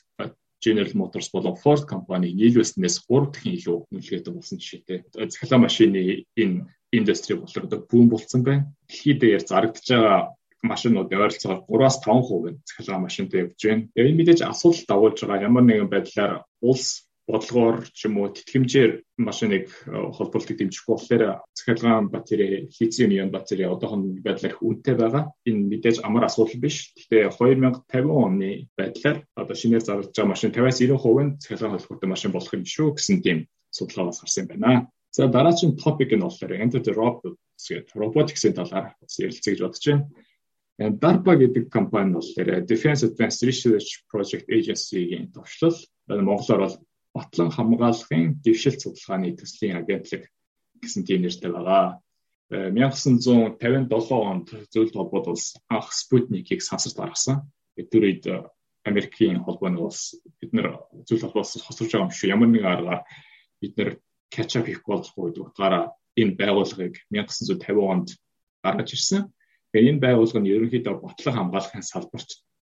General 0.68 0.94
Motors 1.00 1.32
болон 1.32 1.56
Ford 1.64 1.88
компани 1.88 2.36
нийлүүлснээс 2.36 3.08
3 3.08 3.32
дахин 3.32 3.56
илүү 3.56 3.78
нөлөөтэй 3.96 4.34
болсон 4.36 4.60
жишээтэй. 4.60 5.00
Цахилгаан 5.16 5.64
машины 5.64 6.28
энэ 6.36 6.68
индастри 6.92 7.40
болохоор 7.40 7.68
одоо 7.68 7.80
бүүн 7.88 8.08
болцсон 8.12 8.44
байна. 8.44 8.68
Дэлхийд 8.92 9.20
дээр 9.24 9.44
зарагдж 9.48 9.88
байгаа 9.88 10.38
машинууд 10.64 11.14
ойролцоогоор 11.14 11.64
3-аас 11.70 11.98
5% 12.04 12.60
цахилгаан 12.68 13.06
машинтай 13.08 13.40
явж 13.46 13.62
байна. 13.64 13.88
Энэ 13.96 14.18
мэдээж 14.18 14.42
асуудал 14.44 14.84
дагуулж 14.88 15.20
байгаа 15.22 15.48
ямар 15.48 15.64
нэгэн 15.64 15.90
байдлаар 15.90 16.44
улс 16.62 17.07
бодлогоор 17.28 17.84
ч 17.92 18.08
юм 18.08 18.24
уу 18.24 18.32
тэтгэмжээр 18.32 18.92
машиныг 19.20 19.68
э, 19.68 19.92
холбоолтыг 20.16 20.56
дэмжихгүй 20.58 20.94
болохоор 20.96 21.24
цахилгаан 21.52 22.08
батарей, 22.08 22.72
литиум 22.80 23.12
ион 23.12 23.32
батарей 23.36 23.68
одоохон 23.68 24.24
байдлаар 24.24 24.56
их 24.56 24.64
үнэтэй 24.64 24.96
байгаа. 24.96 25.24
Энэ 25.44 25.68
мэдээж 25.68 26.08
амар 26.08 26.32
асуудал 26.32 26.56
биш. 26.64 26.96
Гэхдээ 26.96 27.28
2050 27.36 28.08
оны 28.08 28.72
байдлаар 28.80 29.28
одоо 29.36 29.56
шинээр 29.60 29.84
зарлаж 29.84 30.16
байгаа 30.16 30.32
машин 30.32 30.56
50-аас 30.56 30.80
90% 30.80 31.28
нь 31.28 31.36
цахилгаан 31.44 31.76
холбоотой 31.76 32.10
машин 32.10 32.32
болох 32.32 32.54
юм 32.56 32.64
шүү 32.64 32.96
гэсэн 32.96 33.18
тийм 33.20 33.38
судалгаа 33.76 34.08
бас 34.08 34.24
гарсан 34.24 34.48
юм 34.48 34.50
байна. 34.56 34.88
За 35.12 35.28
дараагийн 35.28 35.76
топик 35.76 36.16
нь 36.16 36.24
болохоор 36.24 36.56
Enter 36.64 36.80
the 36.80 36.96
Robotics 36.96 37.68
гэдэг 37.68 37.92
robotics-ийн 37.92 38.56
талаар 38.56 38.96
ярилцъя 39.04 39.52
гэж 39.52 39.62
бодож 39.62 39.84
байна. 39.84 40.06
Э, 40.80 40.90
DARPA 40.94 41.34
гэдэг 41.36 41.70
компани 41.74 42.14
бол 42.14 42.30
Defense 42.70 43.04
Advanced 43.04 43.42
Research 43.44 44.06
Project 44.12 44.46
Agency-гийн 44.48 45.34
төвшлөл 45.34 45.76
Монголоор 46.08 46.62
бол 46.64 46.76
батлан 47.18 47.50
хамгаалахын 47.50 48.38
дэвшил 48.46 48.78
судалгааны 48.78 49.34
төслийн 49.34 49.82
агентлаг 49.82 50.30
гэсэн 50.82 51.04
тийм 51.04 51.26
нэртэй 51.26 51.52
байгаа. 51.52 51.98
1957 52.50 53.60
э, 53.60 54.16
онд 54.16 54.48
зөвлөлт 54.72 54.96
холбоод 54.96 55.28
улс 55.28 55.58
анх 55.68 55.92
Спутникийг 55.92 56.62
сансарт 56.62 56.96
гаргасан. 56.96 57.50
Тэр 57.76 58.04
үед 58.08 58.24
э, 58.30 58.46
Америкийн 58.86 59.44
холбооны 59.44 59.82
улс 59.84 60.16
бид 60.40 60.54
нэр 60.54 60.80
зөвлөлт 61.04 61.26
холбоос 61.34 61.60
хосорж 61.60 61.92
байгаа 61.92 62.08
юм 62.08 62.16
шүү. 62.16 62.32
Ямар 62.32 62.48
нэгэн 62.48 62.72
аргаар 62.72 63.02
бид 63.60 63.74
нэр 63.76 63.90
catch 64.32 64.56
up 64.56 64.66
хийх 64.70 64.86
болохгүй 64.88 65.34
гэдэг 65.34 65.44
утгаараа 65.44 65.92
энэ 66.16 66.38
байгууллагыг 66.40 66.96
1950 67.12 67.84
онд 67.84 68.10
гаргаж 68.64 68.90
ирсэн. 68.96 69.28
Тэгээ 69.76 69.92
энэ 69.92 70.04
байгууллага 70.04 70.40
нь 70.40 70.52
ерөнхийдөө 70.56 70.96
ботлон 71.04 71.36
хамгаалахын 71.36 71.84
салбарт 71.84 72.30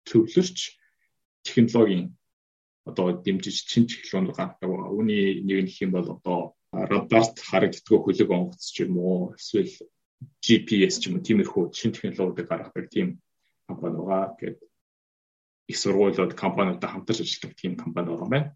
төвлөрч 0.09 0.59
технологийн 1.47 2.19
одоо 2.89 3.07
дэмжиж 3.25 3.57
чин 3.71 3.85
чиглэлөнд 3.87 4.33
гаргадаг 4.33 4.69
байгаа. 4.71 4.95
Үүний 4.97 5.45
нэг 5.45 5.59
нь 5.65 5.75
юм 5.85 5.91
бол 5.95 6.09
одоо 6.17 6.41
радарт 6.73 7.37
харагддаг 7.39 8.01
хөлөг 8.05 8.31
онгоц 8.31 8.63
ч 8.73 8.85
юм 8.85 8.97
уу 8.99 9.35
эсвэл 9.37 9.73
GPS 10.45 11.01
ч 11.01 11.09
юм 11.09 11.19
уу 11.19 11.27
тиймэрхүү 11.27 11.63
шин 11.77 11.93
технологиудыг 11.93 12.47
гаргадаг 12.49 12.87
тийм 12.89 13.21
компани 13.69 13.97
байгаа. 13.99 14.37
Тэгээд 14.39 14.59
их 15.71 15.77
сургуулиуд 15.79 16.35
компаниудтай 16.35 16.91
хамтарч 16.91 17.21
ажилладаг 17.21 17.53
тийм 17.57 17.73
компани 17.77 18.09
байгаа 18.11 18.29
байна. 18.29 18.49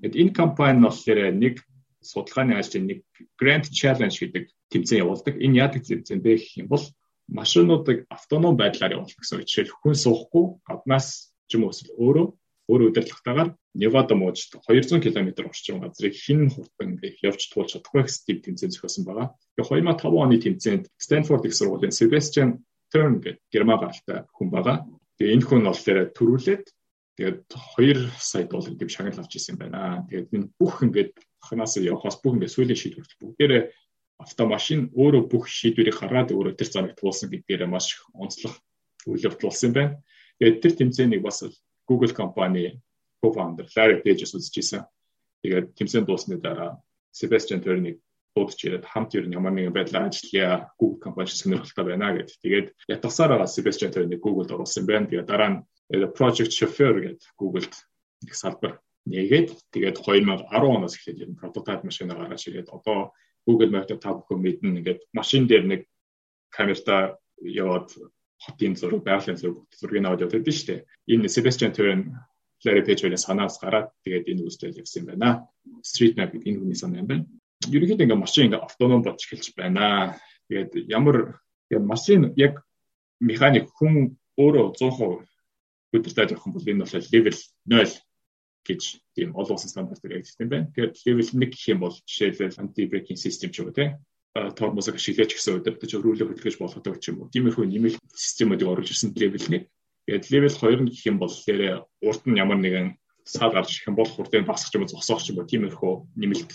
Тэгэд 0.00 0.20
энэ 0.20 0.36
компани 0.36 0.78
нь 0.78 0.84
болохоор 0.84 1.20
нэг 1.32 1.54
судалгааны 2.02 2.58
ажлын 2.58 2.86
нэг 2.90 2.98
Grand 3.40 3.64
Challenge 3.70 4.16
гэдэг 4.20 4.44
тэмцээн 4.72 5.02
явуулдаг. 5.04 5.34
Энэ 5.38 5.58
яадаг 5.64 5.82
тэмцээн 5.86 6.20
бэ 6.20 6.32
гэх 6.36 6.58
юм 6.60 6.68
бол 6.68 6.84
машинуудыг 7.28 7.98
автоном 8.10 8.56
байдлаар 8.58 8.94
явуулах 8.98 9.16
гэсэн. 9.16 9.46
Жишээл 9.46 9.72
хүн 9.80 9.94
суухгүй 9.94 10.44
гаднаас 10.66 11.32
ч 11.48 11.50
юм 11.56 11.64
уу 11.66 11.72
өөрөө 11.72 12.26
өөр 12.70 12.82
удирдлагатаагаар 12.90 13.50
Невада 13.74 14.14
мужид 14.14 14.52
200 14.68 15.00
км 15.00 15.48
орчим 15.48 15.80
газрыг 15.80 16.12
хин 16.12 16.50
хурдан 16.52 17.00
явж 17.00 17.48
туулж 17.48 17.72
чадахгүй 17.72 18.04
гэсэн 18.04 18.44
тэмцээн 18.44 18.72
зохиосон 18.72 19.04
байгаа. 19.08 19.32
Тэгээ 19.56 19.96
2005 19.96 20.12
оны 20.12 20.36
тэмцээнд 20.36 20.84
Stanford 21.00 21.48
их 21.48 21.56
сургуулийн 21.56 21.96
Sebastian 21.96 22.60
Turn 22.92 23.24
гэдэг 23.24 23.40
герман 23.48 23.80
гаралтай 23.80 24.28
хүн 24.36 24.48
байгаа. 24.52 24.84
Тэгээ 25.16 25.34
энэ 25.40 25.46
хүн 25.48 25.64
болохоор 25.64 26.12
төрүүлээд 26.12 26.64
тэгээд 27.16 27.38
2 27.48 28.12
сая 28.20 28.44
доллар 28.44 28.76
гэм 28.76 28.90
шагнал 28.92 29.24
авч 29.24 29.32
ирсэн 29.40 29.56
байна. 29.56 30.04
Тэгээд 30.04 30.28
энэ 30.36 30.52
бүх 30.60 30.84
ингээд 30.84 31.16
ханаас 31.40 31.80
явахаас 31.80 32.20
бүх 32.20 32.36
ингээд 32.36 32.52
сүүлийн 32.52 32.76
шийдвэр 32.76 33.08
бүгдээрээ 33.24 33.62
автомашин 34.20 34.92
өөрөө 34.92 35.22
бүх 35.32 35.48
шийдвэрийг 35.48 35.96
хараад 35.96 36.28
өөрөө 36.36 36.54
тэр 36.60 36.68
замыг 36.68 36.94
туулсан 37.00 37.32
гэдгээрээ 37.32 37.68
маш 37.72 38.04
онцлог 38.12 38.54
үйл 39.08 39.26
явдал 39.26 39.48
болсон 39.48 39.68
юм 39.68 39.74
байна. 39.74 39.92
Тэгээд 40.38 40.60
тэр 40.62 40.72
тэмцээнийг 40.78 41.22
бас 41.24 41.42
Google 41.88 42.14
компани 42.14 42.78
co-founder 43.22 43.66
Larry 43.76 44.02
Page 44.02 44.26
үзчихсэн. 44.26 44.82
Тэгээд 45.46 45.78
тэмцээн 45.78 46.04
дуусны 46.04 46.42
дараа 46.42 46.82
Sebastian 47.14 47.62
Turner-ыг 47.62 48.02
буудаж 48.34 48.58
ирээд 48.64 48.88
хамт 48.88 49.14
ер 49.14 49.26
нь 49.28 49.36
ямар 49.38 49.54
нэгэн 49.54 49.72
байдлаар 49.72 50.10
ажиллая 50.10 50.72
Google 50.78 51.00
компани 51.00 51.30
сонирхолтой 51.30 51.84
байна 51.84 52.16
гэдэг. 52.16 52.36
Тэгээд 52.42 52.66
ятгасаар 52.88 53.30
байгаа 53.36 53.46
Sebastian 53.46 53.92
Turner-ыг 53.92 54.20
Google-д 54.22 54.54
оруулсан 54.54 54.84
байна. 54.86 55.06
Тэгээд 55.06 55.30
дараа 55.30 55.50
нь 55.50 55.62
Project 56.16 56.52
Chauffeur 56.56 56.96
гэдэг 56.98 57.30
Google-д 57.36 57.74
их 58.26 58.34
салбар 58.34 58.80
нэгээд 59.06 59.48
тэгээд 59.74 59.96
2010 59.98 60.48
оноос 60.50 60.94
эхлээд 60.96 61.22
ер 61.22 61.30
нь 61.30 61.38
прототип 61.38 61.82
машинаа 61.84 62.16
гаргаж 62.16 62.42
ирээд 62.48 62.70
одоо 62.70 63.12
Google 63.46 63.70
Map-д 63.74 63.98
та 63.98 64.14
бүхэн 64.14 64.40
мэднэ 64.40 64.78
ингээд 64.78 65.00
машин 65.12 65.50
дээр 65.50 65.64
нэг 65.66 65.80
камертаа 66.54 67.18
яваад 67.42 67.90
хотын 68.38 68.74
зураг, 68.78 69.02
байгалийн 69.02 69.38
зураг, 69.38 69.66
зургийг 69.74 70.06
аваад 70.06 70.22
явдаг 70.22 70.46
шүү 70.46 70.66
дээ. 70.66 70.80
Энэ 71.10 71.28
Sebastian 71.28 71.72
Turner 71.74 72.06
Larry 72.64 72.82
Page-ийн 72.86 73.18
санаас 73.18 73.58
гараад 73.62 73.90
тэгээд 74.04 74.30
энэ 74.30 74.46
үстэл 74.46 74.78
явсан 74.78 75.02
юм 75.02 75.08
байна. 75.10 75.28
Street 75.82 76.14
Map 76.16 76.30
гэдэг 76.32 76.48
энэ 76.48 76.60
хүний 76.60 76.78
санаа 76.78 77.02
юм 77.02 77.08
байна. 77.10 77.24
Ерөнхийдөө 77.66 78.06
ингээ 78.06 78.22
машин 78.22 78.46
ингээ 78.46 78.62
автоном 78.66 79.02
болж 79.02 79.20
эхэлж 79.22 79.46
байна. 79.58 80.16
Тэгээд 80.48 80.70
ямар 80.90 81.42
машин 81.70 82.30
яг 82.36 82.62
механик 83.20 83.66
хүн 83.78 84.14
өөрөө 84.38 84.66
100% 84.78 85.26
удирдах 85.92 86.30
явах 86.30 86.46
юм 86.46 86.54
бол 86.54 86.70
энэ 86.70 86.82
бол 86.82 86.94
level 87.14 87.36
0 87.66 87.90
гэж 88.66 88.82
тийм 89.14 89.28
олон 89.34 89.54
улсын 89.58 89.70
стандартаар 89.70 90.14
яригдсан 90.16 90.48
байна. 90.48 90.70
Тэгээд 90.74 90.94
level 91.06 91.26
1 91.34 91.50
гэх 91.50 91.64
юм 91.68 91.80
бол 91.82 91.94
жишээлбэл 92.06 92.60
anti 92.62 92.82
braking 92.90 93.18
system 93.18 93.50
ч 93.50 93.60
юм 93.60 93.68
уу 93.68 93.76
тийм 93.76 93.98
тормозог 94.32 94.96
шилэж 94.96 95.30
гисэн 95.34 95.60
удирдах 95.60 95.92
өрөөлө 95.92 96.24
хөдөлгөж 96.30 96.56
болгодог 96.58 96.96
ч 97.02 97.12
юм 97.12 97.20
уу. 97.20 97.32
Тиймэрхүү 97.34 97.66
нэмэлт 97.68 98.00
системүүдийг 98.16 98.70
оруулж 98.70 98.90
ирсэн 98.90 99.12
level 99.12 99.42
1 99.44 99.68
Тэгээд 100.06 100.30
level 100.32 100.54
2 100.54 100.82
нь 100.82 100.90
гэх 100.90 101.04
юм 101.10 101.16
бол 101.22 101.30
тэгэхээр 101.30 101.62
урд 102.06 102.22
нь 102.26 102.40
ямар 102.42 102.58
нэгэн 102.58 102.88
сал 103.24 103.54
гарч 103.54 103.70
ирэх 103.70 103.88
юм 103.90 103.96
бол 103.98 104.10
хурдыг 104.10 104.42
багасгах 104.46 104.74
юм 104.76 104.90
зогсоох 104.90 105.22
юм 105.30 105.38
уу 105.38 105.50
тиймэрхүү 105.50 105.92
нэмэлт 106.18 106.50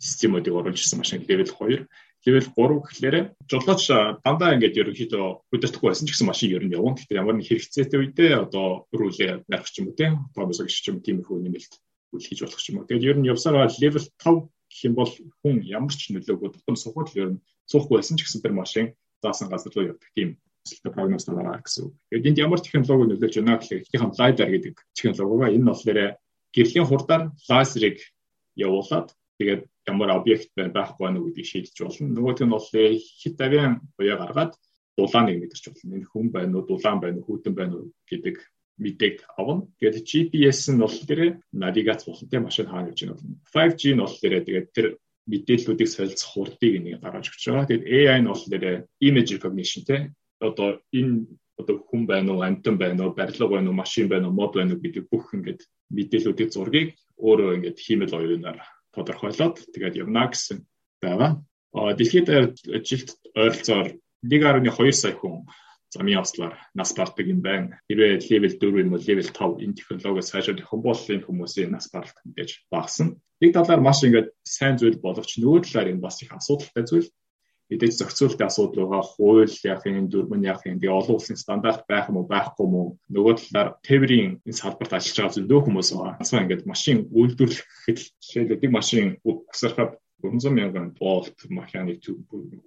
системүүдийг 0.00 0.54
оруулж 0.56 0.80
ирсэн 0.80 1.00
машин 1.00 1.24
level 1.28 1.48
2 1.48 1.88
level 2.26 2.46
3 2.52 2.80
гэхлээр 2.84 3.16
жолооч 3.48 3.82
дандаа 4.24 4.52
ингээд 4.52 4.80
ерөнхийдөө 4.80 5.26
удирдахгүй 5.52 5.88
байсан 5.88 6.04
ч 6.04 6.12
гэсэн 6.12 6.28
машин 6.28 6.52
ер 6.52 6.64
нь 6.64 6.76
явна. 6.76 6.96
Гэхдээ 6.96 7.20
ямар 7.20 7.36
нэг 7.36 7.48
хэрэгцээтэй 7.48 7.98
үедээ 8.00 8.32
одоо 8.44 8.84
рүүлээ 8.92 9.48
ч 9.48 9.74
юм 9.80 9.88
уу 9.88 9.96
тийм 9.96 10.12
томсог 10.36 10.68
гэх 10.68 10.88
юм 10.92 11.00
тиймэрхүү 11.00 11.36
нэмэлт 11.40 11.72
үйл 12.12 12.26
хийж 12.28 12.40
болох 12.44 12.60
юм 12.68 12.76
уу. 12.76 12.88
Тэгээд 12.88 13.08
ер 13.08 13.16
нь 13.16 13.28
явсараа 13.32 13.72
level 13.80 14.04
5 14.20 14.52
гэх 14.68 14.80
юм 14.84 14.94
бол 15.00 15.12
хүн 15.40 15.56
ямар 15.64 15.94
ч 15.96 16.12
нөлөөгүй 16.12 16.48
тутам 16.52 16.76
сухад 16.76 17.08
ер 17.16 17.28
нь 17.32 17.42
суухгүй 17.64 17.96
байсан 17.96 18.20
ч 18.20 18.28
гэсэн 18.28 18.44
тэр 18.44 18.52
машин 18.52 18.86
заасан 19.24 19.48
газар 19.48 19.72
руу 19.72 19.88
явдаг 19.96 20.10
тийм 20.12 20.36
өсөлтөд 20.64 20.94
прогноз 20.94 21.24
байгаа 21.26 21.60
гэсэн 21.64 21.82
үг. 21.86 21.94
Тэгээд 22.10 22.28
энд 22.28 22.38
ямар 22.44 22.60
технологи 22.60 23.08
нөлөөлж 23.08 23.36
байна 23.40 23.58
гэхээр 23.60 23.82
ихийнх 23.84 24.06
нь 24.08 24.18
LiDAR 24.20 24.50
гэдэг 24.50 24.74
технологи 24.96 25.38
байгаа. 25.40 25.54
Энэ 25.56 25.64
нь 25.64 25.70
болохоор 25.70 25.98
гэрлийн 26.54 26.86
хурдаар 26.88 27.22
лазерыг 27.48 27.98
явуулаад 28.56 29.08
тэгээд 29.38 29.62
ямар 29.88 30.10
объект 30.18 30.50
байхгүй 30.56 31.02
байна 31.04 31.18
уу 31.20 31.26
гэдгийг 31.32 31.48
шийдэж 31.48 31.76
болно. 31.80 32.12
Нөгөөх 32.14 32.40
нь 32.44 32.54
бол 32.54 32.66
хит 33.22 33.38
авиан 33.40 33.72
буяа 33.96 34.18
гаргаад 34.20 34.52
дулааныг 34.96 35.36
мэдэрч 35.40 35.64
болно. 35.72 35.96
Энэ 35.96 36.10
хүн 36.10 36.26
байна 36.34 36.54
уу, 36.58 36.68
дулаан 36.68 37.00
байна 37.00 37.18
уу, 37.18 37.26
хүүтэн 37.26 37.54
байна 37.56 37.74
уу 37.80 37.92
гэдэг 38.10 38.36
мэдээг 38.80 39.16
авна. 39.36 39.68
Тэгээд 39.80 40.04
GPS 40.08 40.60
нь 40.72 40.80
бол 40.80 40.96
тэр 41.08 41.20
навигац 41.52 42.04
болно 42.04 42.28
тийм 42.28 42.42
машин 42.44 42.68
хаана 42.68 42.90
гэж 42.90 42.98
байна. 43.08 43.20
5G 43.54 43.82
нь 43.94 44.02
бол 44.02 44.16
тэр 44.20 44.34
тэгээд 44.44 44.68
тэр 44.76 44.86
мэдээллүүдийг 45.30 45.88
солилцох 45.88 46.30
хурдыг 46.32 46.74
нэг 46.80 47.00
гаргаж 47.00 47.28
өгч 47.28 47.44
байгаа. 47.48 47.68
Тэгээд 47.68 47.86
AI 47.86 48.18
нь 48.20 48.30
бол 48.30 48.44
тэр 48.44 48.64
image 49.04 49.30
recognition 49.36 49.82
тийм 49.84 50.02
одоо 50.40 50.80
энэ 50.92 51.26
одоо 51.60 51.76
хүн 51.88 52.06
байна 52.06 52.32
уу, 52.32 52.42
амьтан 52.42 52.76
байна 52.78 53.04
уу, 53.04 53.14
барилга 53.14 53.46
байна 53.48 53.68
уу, 53.70 53.80
машин 53.82 54.08
байна 54.08 54.28
уу, 54.28 54.38
мод 54.38 54.52
байна 54.56 54.74
уу 54.74 54.82
гэдэг 54.82 55.04
бүх 55.12 55.34
ингээд 55.36 55.60
мэдээллүүдийн 55.96 56.50
зургийг 56.50 56.90
өөрөө 57.20 57.50
ингээд 57.56 57.78
хиймэл 57.84 58.18
оюунаар 58.18 58.58
тодорхойлоод 58.94 59.56
тэгээд 59.74 60.00
явна 60.02 60.32
гэсэн 60.32 60.58
байгаа. 61.02 61.32
А 61.76 61.94
дэлхийд 61.94 62.28
жилд 62.88 63.08
ойролцоогоор 63.36 63.88
1.2 64.24 64.92
сая 64.92 65.14
хүн 65.14 65.46
замын 65.90 66.22
ослоор 66.22 66.54
нас 66.74 66.90
бардаг 66.94 67.26
юм 67.26 67.40
байна. 67.42 67.80
Хэрвээ 67.88 68.22
level 68.30 68.54
4 68.58 68.82
юм 68.84 68.92
уу 68.94 69.02
level 69.02 69.28
5 69.30 69.62
энэ 69.64 69.78
технологиос 69.78 70.30
сайжруулах 70.30 70.72
юм 70.72 70.82
бол 70.82 71.00
энэ 71.14 71.26
хүмүүсийн 71.26 71.70
нас 71.70 71.90
баралт 71.92 72.18
мэдээж 72.24 72.50
багасна. 72.70 73.18
Нэг 73.40 73.50
талаар 73.54 73.80
маш 73.82 74.02
ингээд 74.06 74.28
сайн 74.44 74.78
зүйл 74.78 74.98
боловч 75.02 75.38
нөгөө 75.38 75.60
талаар 75.66 75.90
энэ 75.90 76.04
бас 76.04 76.22
их 76.22 76.30
асуудалтай 76.30 76.84
зүйл 76.86 77.08
мэдээж 77.70 77.94
зохицуулалтын 77.96 78.50
асуудал 78.50 78.90
байгаа 78.90 79.04
хууль 79.06 79.54
яах 79.70 79.82
юм 79.86 80.06
дөрмөн 80.10 80.42
яах 80.52 80.66
юм 80.66 80.82
тэгээ 80.82 80.98
олон 80.98 81.16
улсын 81.16 81.38
стандарт 81.38 81.86
байх 81.86 82.10
юм 82.10 82.18
уу 82.18 82.26
байхгүй 82.26 82.66
юм 82.66 82.74
уу 82.74 82.88
нөгөө 83.14 83.34
талаар 83.38 83.68
тээврийн 83.86 84.42
энэ 84.42 84.60
салбарт 84.60 84.92
ажиллаж 84.98 85.16
байгаа 85.18 85.36
зөндөө 85.38 85.60
хүмүүс 85.62 85.88
байгаа. 85.94 86.14
Асаа 86.22 86.42
ингээд 86.42 86.66
машин 86.66 86.98
үйлдвэрлэхэд 87.14 87.98
жишээлбэл 88.18 88.62
нэг 88.62 88.72
машин 88.74 89.06
угсархад 89.22 89.92
400 90.22 90.50
мянган 90.50 90.86
болт 90.98 91.38
механик 91.48 92.02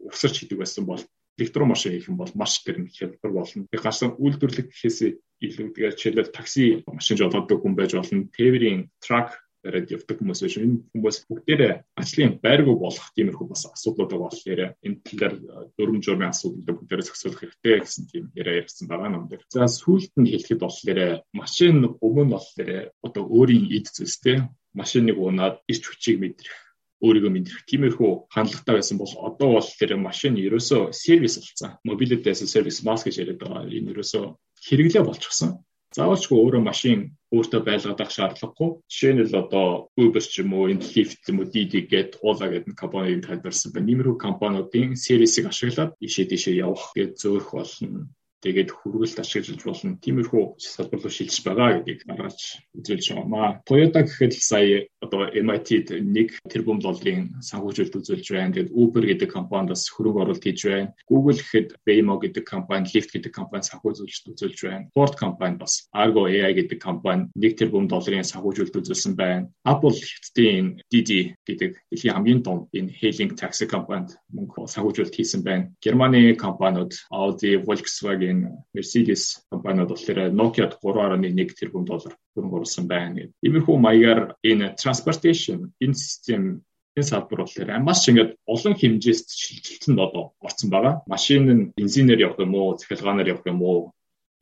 угсарч 0.08 0.36
хийдэг 0.40 0.58
байсан 0.64 0.88
бол 0.88 1.04
электрон 1.38 1.68
машин 1.70 1.92
хийх 1.92 2.08
юм 2.08 2.18
бол 2.18 2.32
маш 2.34 2.64
тэр 2.64 2.80
хялбар 2.88 3.32
болно. 3.32 3.68
Тэгээ 3.68 3.84
гарсан 3.84 4.16
үйлдвэрлэх 4.18 4.72
гэхээс 4.72 5.00
илүү 5.44 5.68
тэгээд 5.76 5.98
жишээлбэл 6.00 6.32
такси 6.32 6.84
машин 6.88 7.18
жолоодог 7.20 7.60
хүн 7.62 7.76
байж 7.76 7.92
болно. 7.94 8.30
Тээврийн 8.32 8.90
трак 9.04 9.43
бариад 9.64 9.94
явдаг 9.96 10.18
хүмүүс 10.20 10.42
биш. 10.44 10.58
Энэ 10.60 10.78
хүмүүс 10.92 11.18
бүгдээрээ 11.30 11.74
ажлын 12.02 12.32
байргуу 12.44 12.78
болох 12.84 13.08
тиймэрхүү 13.16 13.48
бас 13.50 13.64
асуудлууд 13.72 14.12
байгаа 14.12 14.30
болохоор 14.30 14.62
энэ 14.86 14.98
талаар 15.08 15.34
дөрвөн 15.78 16.04
журмын 16.04 16.34
асуудлыг 16.34 16.76
бүгдээрээ 16.78 17.08
зохицуулах 17.08 17.42
хэрэгтэй 17.42 17.76
гэсэн 17.80 18.04
тийм 18.12 18.24
яриа 18.36 18.60
ярьсан 18.62 18.86
байгаа 18.92 19.16
юм 19.16 19.28
дээр. 19.32 19.44
За 19.50 19.68
сүүлд 19.68 20.14
нь 20.20 20.30
хэлэхэд 20.32 20.62
болохоор 20.64 21.00
машин 21.32 21.76
өмнө 22.04 22.34
болохоор 22.36 22.72
одоо 23.08 23.24
өөрийн 23.24 23.66
эд 23.72 23.88
зүйлстэй 23.96 24.38
машиныг 24.76 25.18
унаад 25.18 25.56
ирч 25.72 25.84
хүчийг 25.88 26.18
мэдрэх 26.20 26.58
өөрийгөө 27.04 27.32
мэдрэх 27.36 27.62
тиймэрхүү 27.68 28.12
хандлагатай 28.32 28.76
байсан 28.80 28.98
бол 29.00 29.14
одоо 29.28 29.50
бол 29.60 29.70
тэр 29.80 29.92
машин 30.00 30.40
ерөөсөө 30.40 30.96
сервис 30.96 31.36
болсон. 31.40 31.76
Mobility 31.84 32.30
as 32.32 32.42
a 32.44 32.48
service 32.48 32.80
mass 32.88 33.04
гэж 33.04 33.16
яриад 33.22 33.40
байгаа. 33.44 33.68
Энэ 33.68 33.92
ерөөсөө 33.92 34.24
хэрэглээ 34.68 35.04
болчихсон 35.04 35.60
заавалчгүй 35.98 36.38
өөрөө 36.42 36.64
машин 36.66 37.00
өөртөө 37.36 37.62
байлгадаг 37.68 38.10
шаардлагагүй. 38.14 38.70
Жишээ 38.92 39.14
нь 39.14 39.24
л 39.26 39.36
одоо 39.44 39.68
Uber 40.04 40.24
ч 40.24 40.42
юм 40.42 40.54
уу, 40.58 40.70
Lyft 40.70 41.18
ч 41.22 41.26
юм 41.30 41.38
уу, 41.42 41.50
Didi 41.54 41.82
гэдэг 41.92 42.22
уулаа 42.26 42.50
гэдэг 42.54 42.76
компаниг 42.78 43.26
тайлбарсан 43.26 43.70
байна. 43.74 43.88
Нэмэрхүү 43.90 44.18
компаниудын 44.26 44.98
сервисийг 45.06 45.46
ашиглаад 45.50 45.92
ишээ 46.06 46.26
дэшээ 46.30 46.62
явах 46.66 46.94
гэж 46.98 47.10
зөөх 47.22 47.48
болно 47.54 48.10
тэгээд 48.44 48.70
хүргэлт 48.76 49.24
ашиглаж 49.24 49.62
болно. 49.64 49.96
Тиймэрхүү 50.04 50.44
салбар 50.60 51.00
руу 51.00 51.12
шилжиж 51.16 51.40
байгаа 51.48 51.70
гэдгийг 51.80 52.02
гаргаж 52.04 52.40
үзүүлж 52.76 53.06
байгаамаа. 53.16 53.50
Toyota 53.64 54.04
гэхэд 54.04 54.34
сая 54.36 54.84
одоо 55.00 55.32
MIT-д 55.32 56.04
нэг 56.04 56.36
тэрбум 56.52 56.84
долларын 56.84 57.40
санхүүжилт 57.40 57.96
үзүүлж 58.00 58.28
байна. 58.36 58.54
Тэгээд 58.56 58.76
Uber 58.76 59.04
гэдэг 59.08 59.30
компаниас 59.32 59.88
хөрөнгө 59.96 60.22
оруулалт 60.24 60.44
хийж 60.44 60.62
байна. 60.68 60.94
Google 61.08 61.40
гэхэд 61.40 61.68
Waymo 61.88 62.20
гэдэг 62.20 62.44
компани, 62.44 62.92
Lyft 62.92 63.12
гэдэг 63.16 63.32
компани 63.32 63.64
санхүүжилт 63.64 64.36
үзүүлж 64.36 64.60
байна. 64.68 64.88
Ford 64.92 65.16
компани 65.16 65.56
бас 65.60 65.88
Argo 65.96 66.28
AI 66.28 66.52
гэдэг 66.60 66.80
компани 66.84 67.32
нэг 67.36 67.56
тэрбум 67.56 67.88
долларын 67.88 68.28
санхүүжилт 68.28 68.76
үзүүлсэн 68.76 69.16
байна. 69.16 69.48
Apple 69.64 69.96
хэвтийн 69.96 70.84
Didi 70.92 71.36
гэдэг 71.48 71.72
дэлхийн 71.92 72.16
хамгийн 72.16 72.44
том 72.44 72.68
энэ 72.76 72.92
hailing 72.92 73.32
taxi 73.40 73.68
компанид 73.68 74.16
мөнгө 74.36 74.68
санхүүжилт 74.68 75.16
хийсэн 75.16 75.42
байна. 75.44 75.72
Германы 75.84 76.36
компаниуд 76.36 76.94
Audi, 77.12 77.56
Volkswagen 77.60 78.33
энэ 78.34 78.66
Mercedes 78.74 79.46
компаниуд 79.54 79.94
болохоор 79.94 80.34
Nokia-д 80.34 80.82
3.1 80.82 81.54
тэрбум 81.54 81.86
доллар 81.86 82.18
хөрөнгө 82.34 82.58
оруулсан 82.58 82.86
байна. 82.90 83.30
Иймэрхүү 83.46 83.78
маягаар 83.78 84.36
энэ 84.42 84.74
transportation 84.82 85.70
энэ 85.78 85.94
систем 85.94 86.66
энэ 86.98 87.10
салбар 87.10 87.46
болохоор 87.46 87.70
маш 87.82 88.02
ингээд 88.10 88.32
олон 88.54 88.74
хэмжээст 88.78 89.28
шилжилтэнд 89.34 90.00
одоо 90.06 90.24
орсон 90.42 90.70
байгаа. 90.70 90.94
Машин 91.14 91.44
нь 91.50 91.70
бензинээр 91.78 92.24
явах 92.28 92.40
юм 92.46 92.54
уу, 92.56 92.78
цахилгаанаар 92.78 93.32
явах 93.34 93.46
юм 93.50 93.62
уу, 93.62 93.80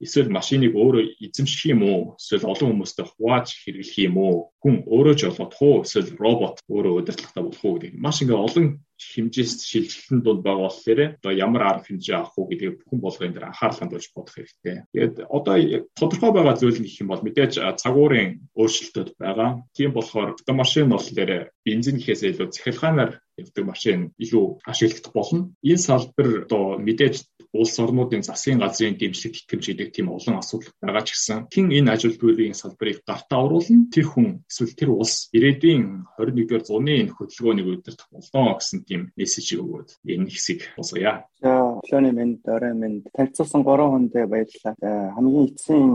эсвэл 0.06 0.30
машиныг 0.38 0.74
өөрөө 0.76 1.04
эзэмших 1.26 1.62
юм 1.74 1.82
уу 1.86 2.02
эсвэл 2.18 2.50
олон 2.52 2.70
хүмүүстэй 2.70 3.06
хувааж 3.08 3.48
хэрэглэх 3.64 3.98
юм 4.08 4.16
уу 4.18 4.36
хүн 4.62 4.76
өөрөө 4.94 5.16
ч 5.18 5.22
болоод 5.30 5.54
хуу 5.58 5.76
эсвэл 5.86 6.18
робот 6.18 6.56
өөрөө 6.74 6.94
удирдлагатай 7.00 7.44
болох 7.46 7.64
уу 7.66 7.76
гэдэг 7.78 8.02
маш 8.02 8.18
ингээ 8.22 8.46
олон 8.48 8.68
хэмжээст 9.02 9.60
шилжилтэн 9.66 10.20
дунд 10.22 10.42
байгаа 10.46 10.70
болохоор 10.70 11.00
одоо 11.18 11.32
ямар 11.34 11.64
арга 11.66 11.86
хэмжээ 11.90 12.18
авах 12.18 12.38
уу 12.38 12.50
гэдгийг 12.50 12.78
бүхэн 12.86 13.00
болгоны 13.02 13.34
дээр 13.34 13.50
анхаарал 13.50 13.80
хандуулж 13.80 14.08
бодох 14.14 14.36
хэрэгтэй. 14.38 14.76
Тэгээд 14.94 15.16
одоо 15.38 15.56
тодорхой 15.98 16.32
байгаа 16.34 16.56
зүйл 16.58 16.80
нь 16.82 16.86
гэх 16.86 17.02
юм 17.02 17.10
бол 17.10 17.26
мэдээж 17.26 17.54
цагуурын 17.82 18.30
өөрчлөлтүүд 18.54 19.10
байгаа. 19.18 19.50
Тийм 19.74 19.92
болохоор 19.98 20.30
автомашин 20.38 20.94
болохоор 20.94 21.50
бензин 21.66 21.98
гэхээс 21.98 22.22
илүү 22.30 22.48
цахилгаанаар 22.54 23.12
явдаг 23.42 23.66
машин 23.66 24.00
илүү 24.22 24.46
ашиглагдах 24.70 25.14
болно. 25.18 25.42
Энэ 25.66 25.82
салбар 25.82 26.28
одоо 26.46 26.78
мэдээж 26.78 27.16
улс 27.54 27.76
орнуудын 27.80 28.24
засгийн 28.24 28.60
газрын 28.64 28.96
дэмжлэг 28.96 29.34
итгэмж 29.36 29.66
гэдэг 29.68 29.90
тийм 29.92 30.08
олон 30.16 30.40
асуудал 30.40 30.72
байгаа 30.82 31.04
ч 31.04 31.10
гэсэн 31.14 31.38
хэн 31.52 31.68
энэ 31.78 31.92
аж 31.92 32.02
үйлдвэрийн 32.08 32.56
салбарыг 32.56 33.04
гартаа 33.04 33.40
оруулна 33.46 33.92
тэр 33.92 34.08
хүн 34.08 34.28
эсвэл 34.48 34.78
тэр 34.80 34.90
улс 34.96 35.28
ирээдүйн 35.36 35.84
21-р 36.16 36.64
зууны 36.64 36.94
энэ 37.02 37.14
хөдөлгөөнийг 37.16 37.68
удирдах 37.68 38.08
болно 38.12 38.56
гэсэн 38.56 38.80
тийм 38.88 39.02
мессежийг 39.20 39.60
өгөөд 39.64 39.90
энэ 40.08 40.32
хэсгийг 40.32 40.62
босгоё. 40.80 41.28
За, 41.42 41.82
Лоны 41.92 42.12
минь, 42.16 42.40
Дорой 42.46 42.74
минь 42.74 43.04
танилцсан 43.16 43.64
3 43.68 43.92
хүндээ 43.92 44.26
баярлалаа. 44.32 44.74
Э, 44.80 45.12
хамгийн 45.16 45.48
эцсийн 45.52 45.90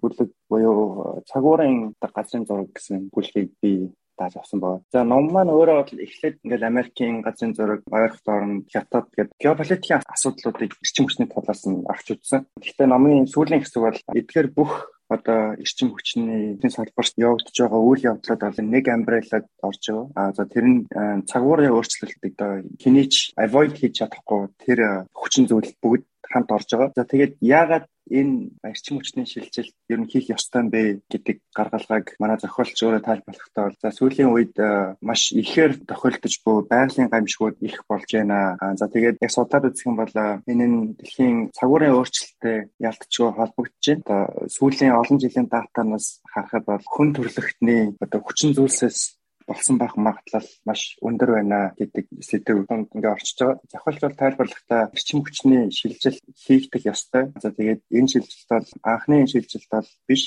бүлэг 0.00 0.30
буюу 0.48 1.22
цагуурын 1.28 1.92
газрын 2.00 2.46
зураг 2.46 2.70
гэсэн 2.72 3.10
бүлгийг 3.12 3.50
би 3.60 3.90
тааж 4.18 4.34
авсан 4.36 4.60
байна. 4.60 4.80
За 4.92 5.04
ном 5.04 5.30
маань 5.32 5.52
өөрөө 5.52 5.76
бол 5.84 6.04
эхлээд 6.06 6.36
ингээл 6.44 6.70
Америкийн 6.70 7.22
газрын 7.22 7.54
зураг, 7.54 7.82
ойрхон 7.92 8.34
орн, 8.34 8.52
хятад 8.72 9.06
гэдэг 9.16 9.36
геополитикийн 9.38 10.02
асуудлуудыг 10.08 10.72
эрчим 10.82 11.04
хүчний 11.06 11.28
талаас 11.28 11.62
нь 11.68 11.84
авч 11.86 12.06
үзсэн. 12.16 12.46
Гэхдээ 12.60 12.88
номын 12.88 13.28
сүүлийн 13.30 13.62
хэсэг 13.62 13.82
бол 13.82 13.98
эдгээр 14.16 14.48
бүх 14.56 14.72
одоо 15.08 15.54
эрчим 15.62 15.94
хүчний 15.94 16.58
салбарт 16.66 17.14
явагдаж 17.16 17.54
байгаа 17.54 17.78
үйл 17.78 18.06
явдлууд 18.10 18.42
бол 18.42 18.60
нэг 18.74 18.84
амбреллад 18.90 19.46
орж 19.62 19.82
байгаа. 19.86 20.06
А 20.18 20.32
за 20.34 20.44
тэр 20.50 20.66
нь 20.66 20.78
цагуурын 21.30 21.70
өөрчлөлтийг 21.70 22.34
одоо 22.34 22.66
хинээч 22.82 23.38
avoid 23.38 23.78
хийж 23.78 24.02
чадахгүй 24.02 24.50
тэр 24.58 25.06
хүчин 25.14 25.46
зүйл 25.46 25.70
бүгд 25.78 26.04
хамт 26.32 26.50
орж 26.52 26.68
байгаа. 26.70 26.92
За 26.96 27.04
тэгээд 27.04 27.34
яагаад 27.40 27.86
энэ 28.10 28.54
эрчим 28.62 28.98
хүчний 28.98 29.26
шилжилт 29.26 29.74
ер 29.90 29.98
нь 29.98 30.06
хийх 30.06 30.30
ёстой 30.30 30.62
юм 30.62 30.70
бэ 30.70 31.02
гэдэг 31.10 31.36
гаргалгааг 31.50 32.14
манай 32.22 32.38
зохиолч 32.38 32.78
өөрөө 32.78 33.02
тайлбарлахдаа 33.02 33.64
бол 33.66 33.78
за 33.82 33.90
сүүлийн 33.90 34.30
үед 34.30 34.54
э, 34.62 34.94
маш 35.02 35.34
ихээр 35.34 35.82
тохиолдож 35.90 36.34
буй 36.46 36.56
байгалийн 36.70 37.10
гамшигуд 37.10 37.58
их 37.66 37.82
болж 37.90 38.06
байна. 38.06 38.54
За 38.78 38.86
тэгээд 38.86 39.18
яг 39.18 39.30
судлаад 39.34 39.66
үзэх 39.74 39.90
юм 39.90 39.98
бол 39.98 40.14
э, 40.14 40.38
энэ 40.46 40.66
нь 40.70 40.78
дэлхийн 40.94 41.50
цагуурын 41.50 41.98
өөрчлөлттэй 41.98 42.70
ялтчгүй 42.78 43.30
холбогдож 43.34 43.86
байна. 43.90 44.30
Сүүлийн 44.54 44.94
олон 44.94 45.18
жилийн 45.18 45.50
датанаас 45.50 46.22
харахад 46.30 46.64
бол 46.70 46.84
хүн 46.86 47.10
төрөлхтний 47.10 47.98
одоо 47.98 48.22
хүчин 48.22 48.54
зүйлсээс 48.54 49.15
болсон 49.46 49.78
байх 49.78 49.94
магадлал 49.96 50.48
маш 50.66 50.98
өндөр 51.06 51.30
байна 51.38 51.58
гэдэг 51.78 52.04
сэдв 52.28 52.66
донд 52.66 52.90
ингээ 52.94 53.14
орчиж 53.14 53.38
байгаа. 53.38 53.62
Зохиолч 53.70 54.00
бол 54.02 54.20
тайлбарлахдаа 54.20 54.82
эрчим 54.90 55.22
хүчний 55.22 55.70
шилжилт 55.70 56.22
хийгдэх 56.34 56.82
ёстой. 56.92 57.24
За 57.42 57.54
тэгээд 57.54 57.82
энэ 57.94 58.10
шилжилт 58.10 58.50
бол 58.50 58.66
анхны 58.82 59.26
шилжилт 59.30 59.70
бол 59.70 59.88
биш. 60.08 60.22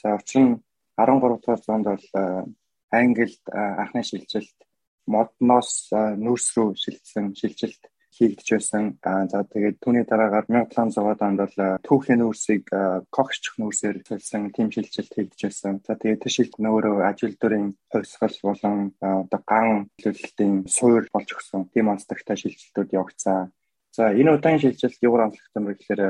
За 0.00 0.14
учир 0.14 0.42
нь 0.42 0.54
13 0.96 1.42
дугаар 1.42 1.60
зуунд 1.66 1.86
бол 1.90 2.06
э, 2.14 2.44
Англид 2.90 3.42
э, 3.50 3.58
анхны 3.82 4.02
шилжилт 4.02 4.58
модноос 5.06 5.90
э, 5.90 6.14
нүүрс 6.22 6.48
рүү 6.54 6.68
шилжсэн 6.78 7.34
шилжилт 7.34 7.82
хийгдэж 8.12 8.48
байсан. 8.52 8.84
За 9.02 9.40
тэгээд 9.40 9.80
түүний 9.80 10.04
дараагаар 10.04 10.46
1700 10.48 11.24
онд 11.24 11.40
бол 11.40 11.56
түүхийн 11.86 12.20
нүүрсийг 12.20 12.68
когч 13.08 13.56
нүүрсээр 13.56 14.04
төлсөн 14.04 14.52
тийм 14.52 14.68
шилжилт 14.68 15.12
хийгдэж 15.16 15.40
байсан. 15.48 15.80
За 15.86 15.96
тэгээд 15.96 16.22
тэр 16.22 16.32
шилжилт 16.36 16.60
нөөрөө 16.60 16.96
ажил 17.08 17.34
дөрийн 17.40 17.68
хувьсгал 17.88 18.36
болон 18.44 18.76
одоо 19.00 19.40
ган 19.48 19.88
төлөлтийн 19.96 20.68
суур 20.68 21.08
болж 21.08 21.28
өгсөн 21.32 21.72
тийм 21.72 21.88
онцлогтой 21.88 22.36
шилжилтүүд 22.36 22.90
явагдсан. 22.92 23.48
За 23.96 24.12
энэ 24.12 24.36
удаагийн 24.36 24.60
шилжилт 24.60 25.00
юугаар 25.00 25.32
юм 25.32 25.64
бэ 25.64 25.72
гэхээр 25.80 26.02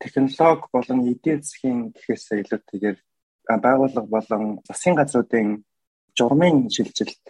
технологи 0.00 0.68
болон 0.72 1.00
эдийн 1.12 1.40
засгийн 1.40 1.80
гэхээс 1.96 2.26
илүүтэйгээр 2.44 2.98
байгууллага 3.64 4.08
болон 4.16 4.44
засгийн 4.68 4.96
газруудын 5.00 5.64
журмын 6.18 6.68
шилжилт 6.68 7.24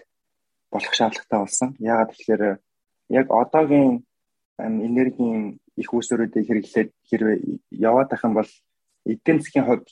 болох 0.72 0.94
шаардлагатай 0.94 1.38
болсон. 1.38 1.68
Яагаад 1.78 2.10
тэгэхээр 2.12 2.44
яг 3.18 3.26
одоогийн 3.30 4.02
энергийн 4.58 5.60
их 5.80 5.88
үүсвэрүүдийг 5.92 6.46
хэрэглээд 6.46 6.90
хэрвээ 7.08 7.36
яваад 7.88 8.08
байх 8.10 8.24
юм 8.24 8.34
бол 8.36 8.50
эдийн 9.12 9.38
засгийн 9.40 9.66
хувьд 9.66 9.86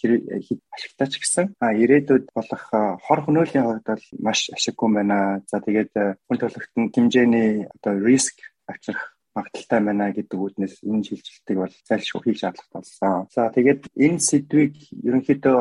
ашигтай 0.74 1.08
ч 1.10 1.14
гэсэн 1.18 1.46
а 1.58 1.74
ирээдүйд 1.82 2.26
болох 2.36 2.64
хор 3.04 3.20
хөнөөлийн 3.24 3.66
хувьд 3.66 3.86
бол 3.90 4.04
маш 4.22 4.40
ашиггүй 4.54 4.88
байна. 4.94 5.42
За 5.50 5.58
тэгээд 5.58 5.92
хүн 6.26 6.38
төрөлхтөн 6.38 6.92
хэмжээний 6.94 7.50
одоо 7.74 7.92
риск 7.98 8.36
авчрах 8.70 9.02
магадaltaй 9.34 9.80
байна 9.82 10.14
гэдэг 10.14 10.38
үүднээс 10.38 10.74
энэ 10.86 11.06
шилжилтийг 11.06 11.58
бол 11.58 11.74
зайлшгүй 11.88 12.22
хийх 12.22 12.38
шаардлагатай 12.38 12.78
болсон. 12.82 13.26
За 13.34 13.50
тэгээд 13.50 13.82
энэ 14.06 14.20
сэдвийг 14.28 14.74
ерөнхийдөө 15.06 15.58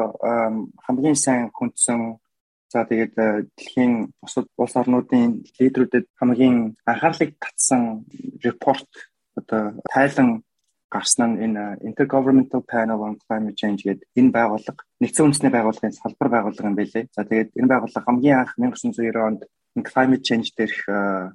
хамгийн 0.86 1.18
сайн 1.18 1.50
хүндсэн 1.50 2.22
За 2.70 2.86
тэгээд 2.86 3.14
э, 3.18 3.50
дэлхийн 3.58 4.14
бусад 4.22 4.46
улс 4.62 4.76
орнуудын 4.78 5.42
лидерүүдэд 5.58 6.06
хамгийн 6.22 6.78
анхаарлыг 6.86 7.34
татсан 7.42 8.06
репорт 8.46 8.86
одоо 9.34 9.82
тайлан 9.90 10.46
гарсан 10.94 11.34
нь 11.34 11.42
энэ 11.50 11.82
э, 11.82 11.90
Intergovernmental 11.90 12.62
Panel 12.62 13.02
on 13.02 13.18
Climate 13.26 13.58
Change 13.58 13.82
гэдэг 13.90 14.06
энэ 14.14 14.34
байгууллага 14.38 14.86
нэгдсэн 15.02 15.26
үндэсний 15.26 15.54
байгууллагын 15.54 15.98
салбар 15.98 16.30
байгууллага 16.30 16.70
юм 16.70 16.78
байлээ. 16.78 17.10
За 17.10 17.26
тэгээд 17.26 17.58
энэ 17.58 17.72
байгууллага 17.74 18.06
хамгийн 18.06 18.38
анх 18.38 18.54
1990 18.62 19.18
онд 19.18 19.42
climate 19.90 20.26
change 20.28 20.54
дээрх 20.54 20.80
э, 20.86 21.34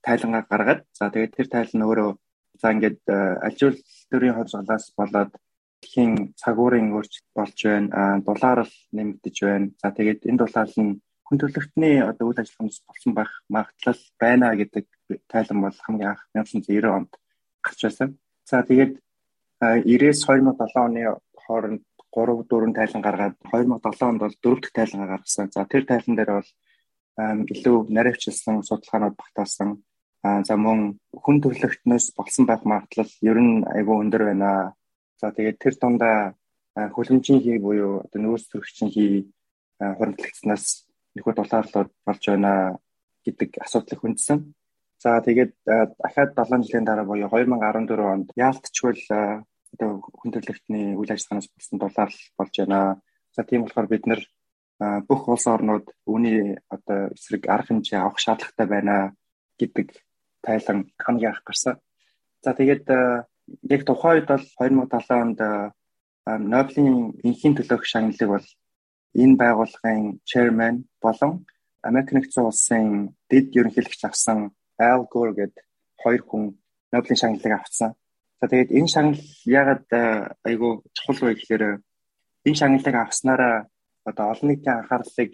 тайлангаа 0.00 0.48
гаргаад 0.48 0.80
за 0.96 1.12
тэгээд 1.12 1.36
тэр 1.36 1.48
тайлан 1.52 1.84
өөрөө 1.84 2.10
за 2.60 2.66
ингээд 2.72 3.00
ажилтны 3.48 3.84
төрийн 4.08 4.36
хувьсгалаас 4.36 4.84
болоод 4.96 5.32
дэлхийн 5.80 6.36
цагуурын 6.36 6.92
өөрчлөлт 6.92 7.28
болж 7.34 7.58
байна. 7.64 8.20
Дулаар 8.26 8.60
л 8.68 8.74
нэмэгдэж 8.92 9.36
байна. 9.44 9.66
За 9.82 9.88
тэгээд 9.90 10.28
энэ 10.28 10.40
дулаал 10.40 10.74
нь 10.76 11.00
хүн 11.26 11.38
төрөлхтний 11.40 12.02
одоо 12.02 12.26
үйл 12.28 12.42
ажиллагаанд 12.42 12.84
болсон 12.90 13.12
байх 13.14 13.30
магадлал 13.48 14.02
байна 14.18 14.46
гэдэг 14.60 14.84
тайлан 15.30 15.58
бол 15.62 15.76
хамгийн 15.84 16.10
анх 16.10 16.22
1990 16.34 16.90
онд 16.98 17.10
гарч 17.64 17.80
байсан. 17.86 18.08
За 18.50 18.66
тэгээд 18.66 18.98
90-с 19.62 20.26
2007 20.26 20.74
оны 20.74 21.02
хооронд 21.44 21.82
3 22.10 22.44
4 22.50 22.74
тайлан 22.74 23.02
гаргаад 23.06 23.36
2007 23.46 24.10
онд 24.10 24.20
бол 24.20 24.34
4 24.42 24.60
дахь 24.60 24.74
тайлан 24.74 25.06
гаргасан. 25.06 25.46
За 25.54 25.64
тэр 25.70 25.84
тайлан 25.86 26.16
дээр 26.16 26.32
бол 26.38 26.50
илүү 27.54 27.76
наривчлсан 27.94 28.62
судалгаанууд 28.66 29.14
багтаасан. 29.14 29.70
За 30.48 30.54
мөн 30.56 30.98
хүн 31.14 31.36
төрөлхтнөөс 31.40 32.06
болсон 32.18 32.44
байх 32.46 32.66
магадлал 32.66 33.10
ер 33.22 33.38
нь 33.38 33.64
айгүй 33.64 33.96
өндөр 34.02 34.22
байна 34.34 34.74
За 35.20 35.28
тэгээд 35.36 35.60
тэр 35.60 35.74
дундаа 35.76 36.16
хөлөмжийн 36.74 37.40
хий 37.44 37.58
буюу 37.60 38.00
одоо 38.08 38.20
нөөц 38.24 38.48
төрөгчийн 38.48 38.90
хий 38.94 39.12
хуримтлагцнаас 39.76 40.88
нөхөд 41.14 41.36
дулаарлууд 41.36 41.90
болж 42.06 42.22
байна 42.24 42.52
гэдэг 43.24 43.50
асуудлыг 43.60 44.00
хүндсэн. 44.00 44.38
За 45.02 45.20
тэгээд 45.20 45.52
дахиад 46.00 46.32
7 46.36 46.64
жилийн 46.64 46.88
дараа 46.88 47.04
буюу 47.04 47.28
2014 47.28 48.00
онд 48.00 48.28
яалтчгүй 48.36 48.96
одоо 49.76 49.90
хүн 50.00 50.30
төрөлхтний 50.32 50.96
үйл 50.96 51.12
ажиллагаанаас 51.12 51.48
болсон 51.52 51.76
дулаал 51.78 52.16
болж 52.38 52.54
байна. 52.56 52.78
За 53.36 53.44
тийм 53.44 53.64
болохоор 53.64 53.88
бид 53.92 54.04
нэр 54.08 54.22
бүх 55.08 55.28
улс 55.28 55.46
орнууд 55.46 55.86
үүний 56.08 56.56
одоо 56.72 57.12
эсрэг 57.12 57.44
арга 57.48 57.68
хэмжээ 57.76 58.00
авах 58.00 58.18
шаардлагатай 58.24 58.66
байна 58.66 58.96
гэдэг 59.60 59.88
тайлан 60.40 60.88
хамгийн 60.96 61.32
анх 61.32 61.44
гарсан. 61.44 61.76
За 62.44 62.56
тэгээд 62.56 62.88
яг 63.74 63.82
тухайн 63.84 64.16
үед 64.22 64.28
бол 64.28 64.44
2070 64.58 65.22
онд 65.22 65.40
Нобелийн 66.26 67.16
энхийн 67.26 67.54
төлөөх 67.56 67.84
шагналыг 67.88 68.28
бол 68.30 68.46
энэ 69.22 69.38
байгууллагын 69.42 70.20
chairman 70.30 70.76
болон 71.02 71.32
Америк 71.82 72.12
нэгдсэн 72.12 72.44
улсын 72.44 72.86
дэд 73.30 73.56
ерөнхийлөгч 73.58 74.02
авсан 74.04 74.38
Al 74.78 75.02
Gore 75.12 75.34
гэдэг 75.34 75.64
хоёр 76.02 76.22
хүн 76.28 76.44
Нобелийн 76.92 77.20
шагналыг 77.20 77.52
авсан. 77.56 77.90
За 78.40 78.46
тэгээд 78.48 78.74
энэ 78.78 78.92
шагнал 78.94 79.22
ягаад 79.44 79.88
айгүй 80.48 80.72
чухал 80.96 81.20
вэ 81.24 81.34
гэхээр 81.34 81.64
энэ 82.46 82.58
шагналыг 82.60 82.96
авснараа 83.00 83.56
одоо 84.08 84.26
олон 84.32 84.48
нийтийн 84.48 84.76
анхаарлыг 84.80 85.32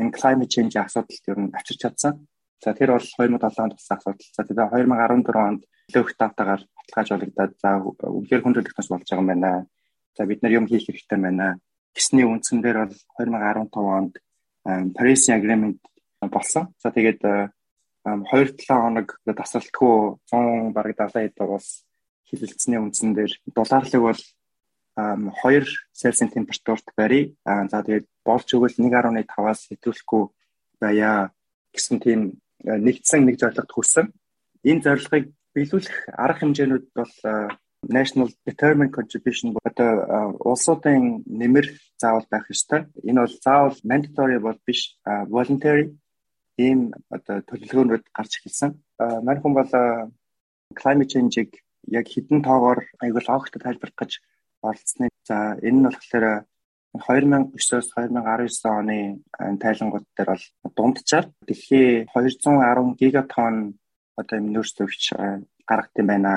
энэ 0.00 0.14
climate 0.18 0.52
change 0.54 0.76
асуудалд 0.78 1.24
ер 1.30 1.38
нь 1.40 1.54
авчирч 1.56 1.80
чадсан. 1.82 2.12
За 2.62 2.74
тэр 2.74 2.90
бол 2.94 3.06
2007 3.06 3.62
онд 3.62 3.74
болсон 3.74 3.96
асуудал. 3.96 4.28
За 4.36 4.42
тэгээд 4.42 4.70
2014 4.70 5.48
онд 5.48 5.62
илүү 5.88 6.02
их 6.04 6.16
датагаар 6.88 7.24
баталгаажуулагдаад 7.24 7.52
за 7.60 7.70
үнэхээр 8.08 8.42
хүндрэлтнээс 8.44 8.88
болж 8.90 9.08
байгаа 9.08 9.22
юм 9.22 9.30
байна. 9.30 9.66
За 10.16 10.26
бид 10.26 10.42
нар 10.42 10.52
юм 10.52 10.66
хийх 10.66 10.86
хэрэгтэй 10.86 11.18
байна. 11.18 11.58
Гэсний 11.94 12.24
үндсэн 12.24 12.60
дээр 12.60 12.78
бол 12.84 12.96
2015 13.18 13.76
онд 13.76 14.14
Paris 14.96 15.28
Agreement 15.30 15.78
болсон. 16.20 16.74
За 16.82 16.90
тэгээд 16.90 17.22
2-7 18.04 18.68
хоног 18.68 19.20
тасралтгүй 19.24 20.18
100 20.28 20.72
бараг 20.76 20.96
70 20.98 21.32
хэд 21.32 21.40
улс 21.40 21.84
хилэлцсэний 22.28 22.80
үндсэн 22.80 23.14
дээр 23.14 23.32
дулаарлаг 23.54 24.02
бол 24.02 24.22
2 24.96 25.64
Цельсийн 25.92 26.30
температурт 26.30 26.86
барья. 26.96 27.32
За 27.44 27.82
тэгээд 27.82 28.06
болж 28.24 28.48
өгвөл 28.54 28.76
1.5-аас 28.76 29.70
хэтрүүлэхгүй 29.72 30.24
байя 30.80 31.30
гэсэн 31.72 31.98
тийм 32.00 32.20
нэгдсэн 32.64 33.24
нэг 33.24 33.36
зорилгот 33.40 33.72
хүрсэн. 33.72 34.06
Энэ 34.64 34.84
зорилгыг 34.84 35.32
биелүүлэх 35.54 35.96
арга 36.24 36.40
хэмжээнүүд 36.40 36.86
бол 36.98 37.14
National 37.88 38.28
Determined 38.48 38.92
Contribution 38.96 39.56
одоо 39.62 40.36
улсуудын 40.40 41.22
нэмэр 41.26 41.66
заавал 42.00 42.26
байх 42.30 42.50
ёстой. 42.50 42.88
Энэ 43.04 43.20
бол 43.22 43.34
заавал 43.44 43.76
mandatory 43.84 44.38
бол 44.40 44.58
биш 44.66 44.80
voluntary 45.04 45.94
ийм 46.58 46.94
одоо 47.10 47.42
төлөвлөгөөнүүд 47.48 48.04
гарч 48.16 48.32
ирсэн. 48.46 48.70
Манай 48.98 49.40
хүн 49.42 49.54
бол 49.58 49.70
climate 50.78 51.10
change-ийг 51.12 51.50
яг 51.86 52.06
хідэн 52.08 52.42
тоогоор 52.42 52.80
айгуул 53.02 53.28
огт 53.36 53.54
тайлбарлах 53.54 53.98
гэж 54.00 54.12
оролцсны. 54.62 55.08
За 55.28 55.56
энэ 55.60 55.78
нь 55.80 55.86
болохоор 55.86 56.46
2009-оос 56.94 57.86
2019 57.94 58.64
оны 58.80 58.98
тайлангууд 59.62 60.06
дээр 60.16 60.30
бол 60.62 60.72
дунджаар 60.76 61.26
дэлхий 61.46 62.06
210 62.14 62.94
гигатон 63.00 63.74
одоо 64.20 64.34
юм 64.40 64.46
нөөц 64.54 64.70
төвч 64.76 65.02
гаргад 65.68 65.94
юм 66.00 66.08
байна. 66.12 66.32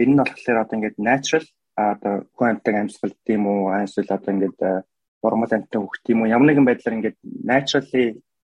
Энэ 0.00 0.12
нь 0.12 0.20
болохоор 0.20 0.58
одоо 0.62 0.76
ингээд 0.76 0.98
natural 0.98 1.44
одоо 1.76 2.14
хүн 2.36 2.48
амьтаг 2.50 2.74
амьсгал 2.76 3.14
тийм 3.26 3.42
үү 3.46 3.84
эсвэл 3.84 4.14
одоо 4.16 4.30
ингээд 4.34 4.58
нормал 5.22 5.52
амьтаг 5.52 5.80
хөх 5.82 5.96
тийм 6.04 6.22
үү 6.22 6.32
ямар 6.34 6.48
нэгэн 6.48 6.68
байдлаар 6.68 6.96
ингээд 6.96 7.18
naturally 7.52 8.06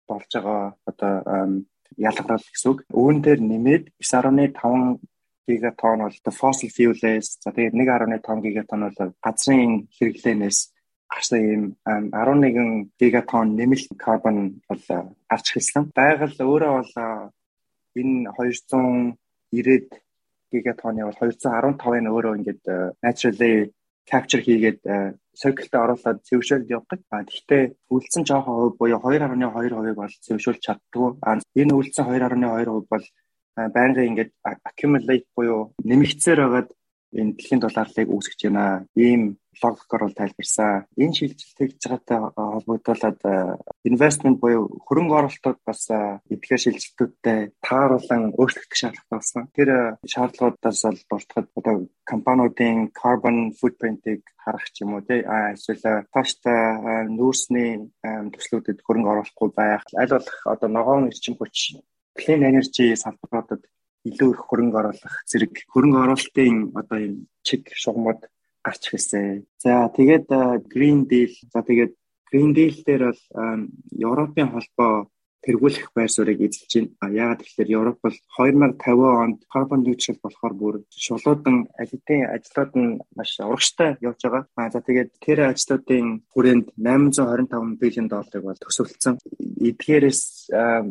болж 0.09 0.31
байгаа 0.33 0.63
одоо 0.91 1.13
ялгарл 1.97 2.49
гэсэн 2.53 2.71
үг. 2.73 2.79
Үүн 2.93 3.17
дээр 3.25 3.41
нэмээд 3.41 3.85
9.5 4.01 5.01
гигатон 5.49 5.99
бол 6.05 6.19
fossil 6.41 6.71
fuel-ээс 6.77 7.41
за 7.43 7.51
тэгээд 7.53 7.75
1.5 7.75 8.45
гигатон 8.45 8.81
бол 8.87 9.13
газрын 9.25 9.89
хэрэглээнээс 9.97 10.59
гарсан 11.09 11.41
ийм 11.41 11.63
11 11.85 12.93
гигатон 13.01 13.57
нэмэлт 13.57 13.89
карбон 13.97 14.61
бол 14.69 14.85
гарч 15.31 15.47
хэлсэн. 15.53 15.93
Байгаль 15.97 16.37
өөрөө 16.37 16.73
бол 16.77 16.93
энэ 18.01 18.31
290 18.35 19.99
гигатоны 20.53 21.05
бол 21.05 21.19
215-ын 21.21 22.11
өөрөө 22.13 22.35
ингээд 22.39 22.63
naturally 23.05 23.69
capture 24.09 24.41
хийгээд 24.41 24.81
цирклтэй 25.39 25.81
оруулаад 25.81 26.19
цэвшүүлд 26.27 26.73
явдаг. 26.73 27.01
А 27.13 27.23
гэхдээ 27.23 27.63
үлдсэн 27.93 28.25
жоохон 28.25 28.57
хувь 28.57 28.79
буюу 28.81 28.99
2.2% 28.99 29.95
бол 30.01 30.15
цэвшүүлж 30.27 30.61
чаддгүй. 30.67 31.09
А 31.23 31.39
энэ 31.61 31.77
үлдсэн 31.79 32.05
2.2% 32.09 32.89
бол 32.89 33.05
байнгын 33.77 34.09
ингээд 34.11 34.33
accumulate 34.43 35.27
буюу 35.37 35.73
нэмэгцээр 35.85 36.41
байгаад 36.43 36.69
энэ 37.15 37.33
дэлхийн 37.37 37.61
долларлыг 37.63 38.09
үүсгэж 38.11 38.41
байна. 38.49 38.87
Ийм 38.97 39.39
логикоор 39.63 40.03
бол 40.05 40.17
тайлбарсан. 40.19 40.87
Энэ 40.97 41.17
шилжилт 41.17 41.59
хийж 41.59 41.83
байгаатай 41.85 42.19
холбогдуулаад 42.37 43.21
investment 43.91 44.39
буюу 44.43 44.65
хөрөнгө 44.87 45.15
оруулалтууд 45.19 45.61
бас 45.69 45.83
эдгээр 45.91 46.63
шилжилтүүдтэй 46.65 47.41
тааруулан 47.67 48.23
өөрчлөгдөх 48.39 48.79
шаардлагатай 48.81 49.19
болсон. 49.19 49.43
Тэр 49.57 49.69
шаардлагуудаас 50.13 50.83
бол 50.85 50.99
дуртахад 51.11 51.49
одоо 51.59 51.75
компаниудын 52.05 52.91
carbon 53.01 53.39
footprint-ийг 53.59 54.23
харах 54.43 54.67
ч 54.73 54.83
юм 54.83 54.95
уу 54.97 55.03
тий 55.09 55.21
эсвэл 55.23 56.09
тааштай 56.15 57.07
нүүрсний 57.13 57.71
төслүүдэд 58.05 58.85
хөрөнгө 58.87 59.11
оруулахгүй 59.13 59.51
байх. 59.57 59.85
Аль 60.01 60.15
болох 60.15 60.39
одоо 60.47 60.69
ногоон 60.69 61.11
эрчим 61.11 61.35
хүч 61.37 61.83
clean 62.19 62.43
energy 62.51 62.97
салбаруудад 63.03 63.63
илүү 64.09 64.31
их 64.35 64.43
хөрөнгө 64.49 64.79
оруулах 64.81 65.17
зэрэг 65.31 65.55
хөрөнгө 65.73 66.03
оруулалтын 66.05 66.57
одоо 66.81 66.99
юм 67.07 67.15
чиг 67.47 67.63
шугамуд 67.83 68.27
гарч 68.65 68.83
ирсэн. 68.93 69.47
За 69.63 69.89
тэгээд 69.95 70.27
Green 70.73 71.07
Deal 71.11 71.33
за 71.53 71.61
тэгээд 71.63 71.93
Green 72.31 72.53
Deal 72.57 72.75
дээр 72.87 73.03
бол 73.13 73.23
Европын 73.93 74.49
холбоо 74.53 75.11
тэргүүлэх 75.45 75.95
байр 75.95 76.11
суурийг 76.11 76.41
эзэлж 76.47 76.73
байна. 77.01 77.15
Яагаад 77.23 77.43
гэвэл 77.45 77.75
Европ 77.79 77.99
бол 78.03 78.17
2050 78.37 79.23
онд 79.25 79.39
carbon 79.53 79.81
neutral 79.87 80.19
болохоор 80.23 80.55
бүр 80.61 80.75
шулуудан 80.91 81.57
алидын 81.79 82.23
ажлууд 82.35 82.73
нь 82.77 82.99
маш 83.17 83.33
урагштай 83.41 83.97
явж 84.03 84.21
байгаа. 84.25 84.45
А 84.57 84.71
за 84.71 84.81
тэгээд 84.83 85.11
тэр 85.25 85.39
ажлуудын 85.51 86.07
хүрээнд 86.33 86.67
825 86.77 87.79
биллион 87.81 88.09
долларыг 88.09 88.45
бол 88.45 88.63
төсөвлөсөн. 88.63 89.15
Эдгээрээс 89.69 90.23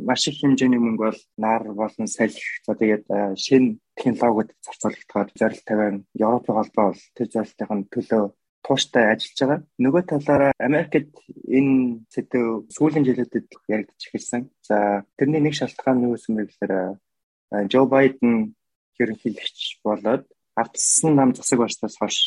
маш 0.07 0.21
их 0.27 0.39
хэмжээний 0.39 0.81
мөнгө 0.81 1.03
бол 1.07 1.21
нар 1.37 1.63
болон 1.81 2.07
салхи 2.07 2.43
за 2.65 2.73
тэгээд 2.79 3.05
шинэ 3.35 3.77
технологиуд 3.97 4.53
зарцуулагдахаар 4.65 5.29
зорилт 5.39 5.65
тавиан 5.65 5.97
Европын 6.13 6.55
холбоо 6.55 6.85
бол 6.91 7.01
тэр 7.17 7.27
зорилтын 7.33 7.81
төлөө 7.93 8.23
тууштай 8.67 9.15
ажиллаж 9.15 9.39
байгаа. 9.39 9.59
Нөгөө 9.79 10.03
талаараа 10.11 10.51
Америкт 10.59 11.15
энэ 11.47 12.03
сэдв 12.11 12.67
сүүлийн 12.75 13.07
жилүүдэд 13.07 13.47
яригдчих 13.71 14.11
эхэлсэн. 14.11 14.51
За 14.67 15.07
тэрний 15.15 15.39
нэг 15.39 15.55
шалтгаан 15.55 16.03
нь 16.03 16.05
юу 16.11 16.19
гэсэн 16.19 16.35
бэ 16.35 16.43
гэхээр 16.51 16.73
Жо 17.71 17.81
Байден 17.87 18.51
ерөнхийлөгч 18.99 19.79
болоод 19.87 20.27
ардсан 20.59 21.15
нам 21.15 21.31
засаг 21.31 21.63
барьснаас 21.63 21.95
хойш 21.95 22.17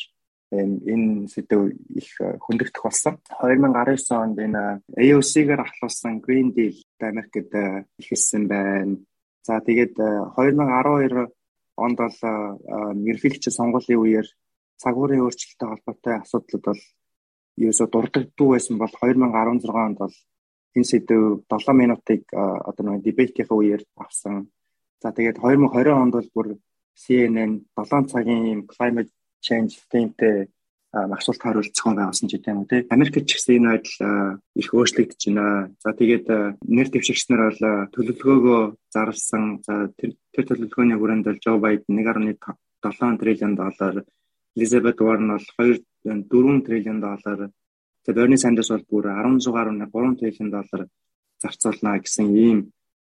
энэ 0.51 1.29
сэдв 1.29 1.77
их 2.01 2.11
хөндөгдөх 2.17 2.83
болсон. 2.89 3.21
2019 3.37 4.17
онд 4.25 4.39
энэ 4.41 4.65
AOC-гээр 4.97 5.61
ахлуулсан 5.63 6.25
Green 6.25 6.49
Deal 6.57 6.77
Америкт 7.05 7.53
ихэлсэн 8.01 8.49
байна. 8.49 8.97
За 9.45 9.61
тэгээд 9.61 9.95
2012 10.41 11.29
онд 11.85 11.99
бол 12.01 12.19
ерөнхийлөгч 13.05 13.45
сонгуулийн 13.53 14.01
үеэр 14.01 14.29
цагуурын 14.83 15.25
өөрчлөлттэй 15.25 15.69
холбоотой 15.69 16.15
асуудлууд 16.19 16.65
бол 16.69 16.83
ерөөсө 17.63 17.87
дурддаггүй 17.93 18.49
байсан 18.55 18.77
бол 18.81 18.93
2016 18.97 19.85
онд 19.85 19.99
бол 20.03 20.15
энэ 20.77 20.91
сэдв 20.91 21.21
7 21.51 21.81
минутыг 21.81 22.23
одоо 22.69 22.83
нэг 22.85 23.03
дебетийн 23.05 23.49
үеэр 23.51 23.83
авсан. 24.05 24.49
За 25.03 25.13
тэгээд 25.17 25.39
2020 25.43 26.03
онд 26.03 26.15
бол 26.17 26.31
бүр 26.35 26.49
CNN 27.03 27.53
7 27.77 28.13
цагийн 28.13 28.67
climate 28.73 29.13
change 29.47 29.75
асуулт 30.93 31.43
хариулт 31.43 31.75
зохион 31.75 31.97
байгуулсан 31.97 32.29
ч 32.29 32.35
гэдэм 32.35 32.61
үү 32.61 32.71
тий. 32.71 32.81
Америкт 32.91 33.23
ч 33.23 33.39
гэсэн 33.39 33.63
энэ 33.63 33.71
байдал 33.71 34.43
их 34.59 34.69
өөрчлөгдөж 34.75 35.23
байна. 35.31 35.71
За 35.79 35.95
тэгээд 35.95 36.27
нэр 36.67 36.89
дэвшигч 36.91 37.31
нар 37.31 37.43
бол 37.47 37.63
төлөвлөгөөгөө 37.95 38.63
зарласан. 38.91 39.63
За 39.63 39.87
тэр 39.95 40.19
төлөвлөгөөний 40.35 40.99
хүрээнд 40.99 41.27
бол 41.27 41.43
Joe 41.45 41.59
Biden 41.63 41.95
1.7 42.03 43.21
триллион 43.23 43.55
доллар 43.55 43.95
Elizabeth 44.57 45.01
Warren 45.05 45.29
бол 45.33 45.47
2 45.59 45.85
4 46.05 46.67
триллион 46.67 46.99
доллар 47.01 47.51
тэгээ 48.05 48.17
Bernie 48.19 48.41
Sanders 48.41 48.71
бол 48.73 48.85
бүр 48.91 49.05
16.3 49.13 50.19
триллион 50.19 50.51
доллар 50.51 50.83
зарцуулна 51.43 51.99
гэсэн 52.01 52.27
ийм 52.37 52.59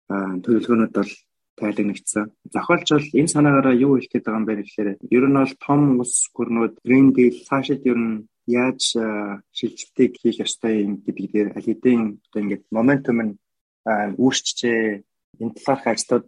төлөвлөгөөнүүд 0.10 0.94
бол 0.98 1.12
тайлбарлагдсан. 1.60 2.26
Зохиолч 2.54 2.88
бол 2.94 3.08
энэ 3.20 3.34
санаагаараа 3.34 3.76
юу 3.86 3.98
хэлэх 3.98 4.12
гээд 4.12 4.26
байгаа 4.26 4.40
юм 4.42 4.48
бэ 4.48 4.54
гэхээр 4.62 4.90
ер 5.18 5.26
нь 5.30 5.40
бол 5.40 5.54
том 5.66 5.82
ус 6.04 6.14
гүрнүүд 6.36 6.74
Green 6.86 7.08
Deal 7.16 7.36
цаашид 7.48 7.82
ер 7.86 7.98
нь 7.98 8.26
яаж 8.48 8.82
шилжилтийг 9.58 10.12
хийх 10.22 10.38
ёстой 10.46 10.84
юм 10.86 10.94
гэдэг 11.06 11.28
дээр 11.34 11.50
аль 11.56 11.68
хэдийн 11.68 12.04
одоо 12.26 12.40
ингээд 12.42 12.64
моментум 12.74 13.20
нь 13.26 13.34
үүсчихээ 14.18 14.82
энэ 15.42 15.56
талаарх 15.58 15.86
ажлууд 15.88 16.28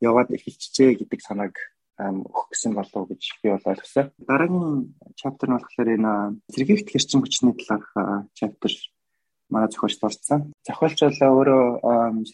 яваад 0.00 0.28
эхэлчихээ 0.36 0.90
гэдэг 1.00 1.20
санааг 1.24 1.56
өгөх 1.98 2.52
гэсэн 2.52 2.72
болов 2.76 3.08
гэж 3.08 3.22
би 3.42 3.48
бол 3.50 3.70
ойлгосон. 3.72 4.12
Дараагийн 4.28 4.94
чаптер 5.16 5.48
нь 5.48 5.56
болохоор 5.56 5.88
энэ 5.96 6.12
зэрэгт 6.52 6.88
хэрчим 6.92 7.20
хүчний 7.24 7.54
талаарх 7.56 7.90
чаптер 8.36 8.72
манай 9.50 9.68
зохиолч 9.70 9.96
дурдсан. 10.00 10.40
Зохиолч 10.66 10.98
бол 11.00 11.20
өөрөө 11.24 11.64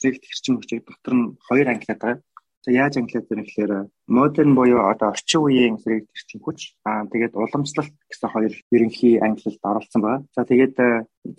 зэрэгт 0.01 0.25
хэрчим 0.27 0.55
хүчийг 0.59 0.83
дотор 0.87 1.15
нь 1.15 1.27
хоёр 1.47 1.69
ангилаад 1.71 2.01
байгаа. 2.03 2.23
За 2.63 2.71
яаж 2.71 2.95
ангилаад 2.97 3.27
байна 3.29 3.43
гэхээр 3.43 3.73
модерн 4.07 4.55
буюу 4.55 4.87
одоо 4.87 5.09
орчин 5.11 5.43
үеийн 5.43 5.77
зэрэгт 5.83 6.09
хэрчим 6.15 6.41
хүч 6.43 6.59
аа 6.87 7.11
тэгээд 7.11 7.35
уламжлалт 7.35 7.95
гэсэн 8.07 8.29
хоёр 8.31 8.55
ерөнхий 8.71 9.15
ангилалд 9.19 9.63
оролцсон 9.71 10.03
байна. 10.03 10.25
За 10.37 10.43
тэгээд 10.47 10.77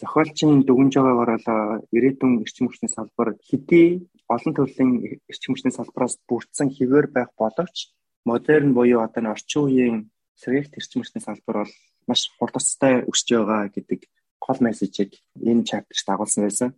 зохиолчийн 0.03 0.67
дүгнж 0.67 0.93
байгаагаар 0.99 1.31
бол 1.39 1.87
ирээдүйн 1.95 2.43
эрчим 2.43 2.67
хүчний 2.67 2.91
салбар 2.91 3.29
хэдий 3.39 3.87
олон 4.27 4.53
төрлийн 4.55 4.91
эрчим 5.31 5.51
хүчний 5.55 5.73
салбараас 5.75 6.19
бүрдсэн 6.27 6.67
хэвээр 6.75 7.07
байх 7.15 7.31
боловч 7.39 7.95
модерн 8.25 8.73
буюу 8.73 9.01
одоо 9.03 9.21
н 9.23 9.31
орчин 9.33 9.63
үеийн 9.63 9.97
сэргийгт 10.41 10.77
эрчим 10.77 11.01
хүчний 11.01 11.23
салбар 11.23 11.63
бол 11.63 11.73
маш 12.07 12.21
хурдцтай 12.37 13.03
өсөж 13.11 13.29
байгаа 13.35 13.71
гэдэг 13.75 13.99
гол 14.43 14.59
мессежийг 14.65 15.11
энэ 15.39 15.63
чаптерт 15.69 16.07
дагуулсан 16.07 16.43
байсан. 16.43 16.69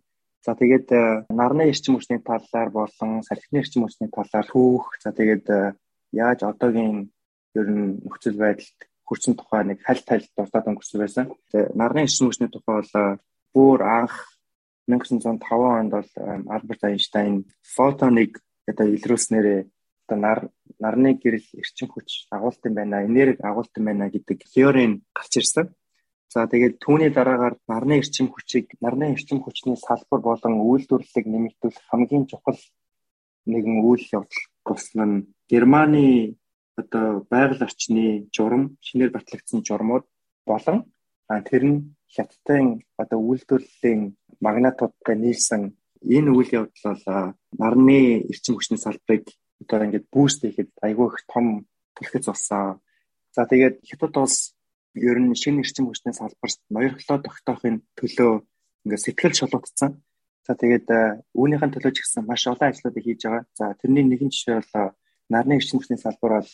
За 0.46 0.54
тэгээд 0.54 0.88
э, 0.94 1.02
нарны 1.30 1.66
эрчим 1.66 1.98
хүчний 1.98 2.22
талаар 2.22 2.70
болон 2.70 3.22
салхины 3.26 3.58
эрчим 3.62 3.82
хүчний 3.82 4.10
талаар 4.14 4.46
түүх 4.46 4.94
за 5.02 5.10
тэгээд 5.10 5.46
э, 5.50 5.74
яаж 6.14 6.46
одоогийн 6.46 7.10
ер 7.58 7.66
нь 7.66 7.98
нөхцөл 8.06 8.38
байдалд 8.38 8.78
хүрсэн 9.06 9.34
тухай 9.34 9.66
нэг 9.66 9.82
халь 9.82 10.06
тал 10.06 10.22
дуртаад 10.38 10.70
өнгөрсөн 10.70 11.00
байсан. 11.02 11.24
Нарны 11.74 12.06
эрчим 12.06 12.30
хүчний 12.30 12.50
тухай 12.50 12.78
бол 12.78 12.92
э, 12.94 13.18
бүр 13.50 13.80
анх 13.82 14.14
1905 14.86 15.42
онд 15.50 15.90
бол 15.98 16.10
Альберт 16.54 16.82
Эйнштейн 16.86 17.50
фотоныг 17.74 18.38
одоо 18.70 18.86
илрүүлснээр 18.86 19.66
одоо 20.06 20.18
нар 20.18 20.40
нарны 20.82 21.16
гэрэл 21.22 21.48
эрчим 21.60 21.88
хүч 21.88 22.28
агуулт 22.30 22.60
юм 22.68 22.74
байна, 22.74 23.04
энерги 23.08 23.42
агуулт 23.42 23.72
юм 23.78 23.84
байна 23.88 24.10
гэдэг 24.10 24.38
теорийн 24.54 25.02
гарч 25.16 25.32
ирсэн. 25.40 25.66
За 26.32 26.46
тэгээд 26.46 26.76
түүний 26.84 27.10
дараагаар 27.14 27.56
нарны 27.68 27.98
эрчим 28.02 28.28
хүчийг 28.28 28.76
нарны 28.84 29.14
эрчим 29.14 29.40
хүчний 29.40 29.76
салбар 29.76 30.20
болон 30.20 30.54
үйлдвэрлэлийг 30.60 31.26
нэмэгдүүлэх 31.30 31.86
хамгийн 31.90 32.26
чухал 32.26 32.60
нэгэн 33.46 33.76
үйл 33.88 34.04
явдал 34.18 34.42
болсон 34.66 35.00
нь 35.08 35.24
Германы 35.48 36.36
одоо 36.76 37.24
байгаль 37.30 37.64
орчны 37.66 38.28
журам, 38.34 38.76
шинээр 38.86 39.14
батлагдсан 39.14 39.62
журмууд 39.62 40.04
болон 40.44 40.78
тэр 41.48 41.62
нь 41.64 41.78
хятадын 42.14 42.82
одоо 42.98 43.18
үйлдвэрлэлийн 43.22 44.00
магнатуудтай 44.44 45.16
нийлсэн 45.16 45.62
энэ 46.16 46.30
үйл 46.36 46.50
явдал 46.60 46.84
бол 46.84 47.34
нарны 47.60 47.98
эрчим 48.30 48.54
хүчний 48.56 48.80
салбарыг 48.82 49.24
одоо 49.62 49.84
ингээд 49.84 50.06
буст 50.12 50.42
хийхэд 50.42 50.70
айгүй 50.82 51.06
их 51.12 51.24
том 51.32 51.66
түлхэц 51.96 52.26
болсон. 52.28 52.80
За 53.32 53.44
тэгээд 53.44 53.84
хятад 53.88 54.16
улс 54.16 54.56
ер 54.94 55.18
нь 55.20 55.34
шинэ 55.34 55.60
эрчим 55.60 55.88
хүчний 55.88 56.14
салбарт 56.16 56.58
ноёрхлоо 56.72 57.18
тогтоохын 57.20 57.84
төлөө 57.98 58.32
ингээд 58.84 59.04
сэтгэл 59.04 59.34
шолоодсон. 59.36 60.02
За 60.46 60.54
тэгээд 60.54 60.88
үүнийхэн 61.34 61.72
төлөө 61.72 61.92
ч 61.92 62.00
гэсэн 62.00 62.24
маш 62.24 62.46
олон 62.46 62.70
ажлуудыг 62.70 63.04
хийж 63.04 63.22
байгаа. 63.24 63.44
За 63.58 63.74
тэрний 63.80 64.04
нэгэн 64.06 64.30
жишээ 64.32 64.60
бол 64.62 64.94
нарны 65.28 65.58
эрчим 65.58 65.80
хүчний 65.80 66.00
салбар 66.00 66.40
бол 66.40 66.52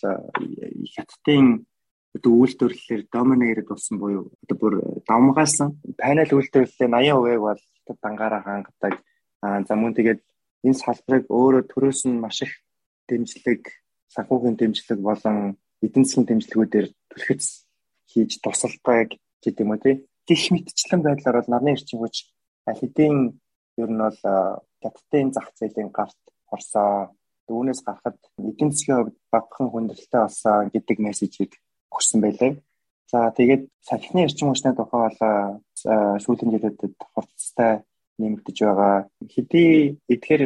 хятадын 0.95 1.67
одоо 2.17 2.33
үйлдвэрлэлээр 2.41 3.03
доминеэрэд 3.13 3.69
болсон 3.69 3.97
буюу 3.99 4.33
одоо 4.43 4.57
бүр 4.61 4.75
давмгаалсан 5.09 5.69
панел 5.97 6.35
үйлдвэрлэлийн 6.37 6.93
80%-ыг 6.93 7.41
бол 7.41 7.61
хятад 7.61 7.99
дангаараа 8.03 8.43
хангадаг. 8.43 8.95
За 9.69 9.75
мөн 9.77 9.93
тэгээд 9.97 10.21
энэ 10.67 10.81
салбарыг 10.83 11.25
өөрөө 11.29 11.63
төрөөс 11.73 12.01
нь 12.09 12.21
маш 12.21 12.43
их 12.45 12.53
дэмжлэг, 13.09 13.63
санхүүгийн 14.15 14.57
дэмжлэг 14.59 15.01
болон 15.01 15.37
эдийн 15.85 16.05
засгийн 16.05 16.29
дэмжлэгүүдээр 16.29 16.87
түлхэц 17.11 17.45
хийж 18.11 18.31
тусалдаг 18.45 19.09
гэдэг 19.43 19.65
юм 19.65 19.73
уу 19.73 19.83
тий. 19.83 19.95
Гэх 20.29 20.43
мэтчлэн 20.53 21.01
байдлаар 21.03 21.37
бол 21.39 21.51
нарны 21.51 21.71
эрчим 21.75 21.99
хүч 22.01 22.17
хэдийн 22.67 23.17
ер 23.83 23.91
нь 23.91 24.03
бол 24.05 24.21
хятадын 24.83 25.33
зах 25.35 25.49
зээлийн 25.59 25.91
гарт 25.91 26.21
орсоо. 26.55 27.17
Үүнээс 27.51 27.81
гарахад 27.83 28.19
эдийн 28.39 28.71
засгийн 28.71 28.99
хувьд 28.99 29.17
багахан 29.33 29.69
хүндрэлтэй 29.71 30.21
болсон 30.23 30.71
гэдэг 30.71 30.97
мессежийг 31.03 31.53
өгсөн 31.91 32.21
байлаа. 32.23 32.53
За 33.11 33.19
тэгээд 33.39 33.63
сахины 33.83 34.25
эрчим 34.25 34.49
хүчний 34.49 34.75
тухай 34.77 35.01
бол 35.05 35.21
сүүлийн 36.23 36.53
жилүүдэд 36.55 36.95
хувцастай 37.13 37.73
нэмэгдэж 38.23 38.57
байгаа. 38.63 38.97
Хэдий 39.35 39.99
эдгээр 40.13 40.43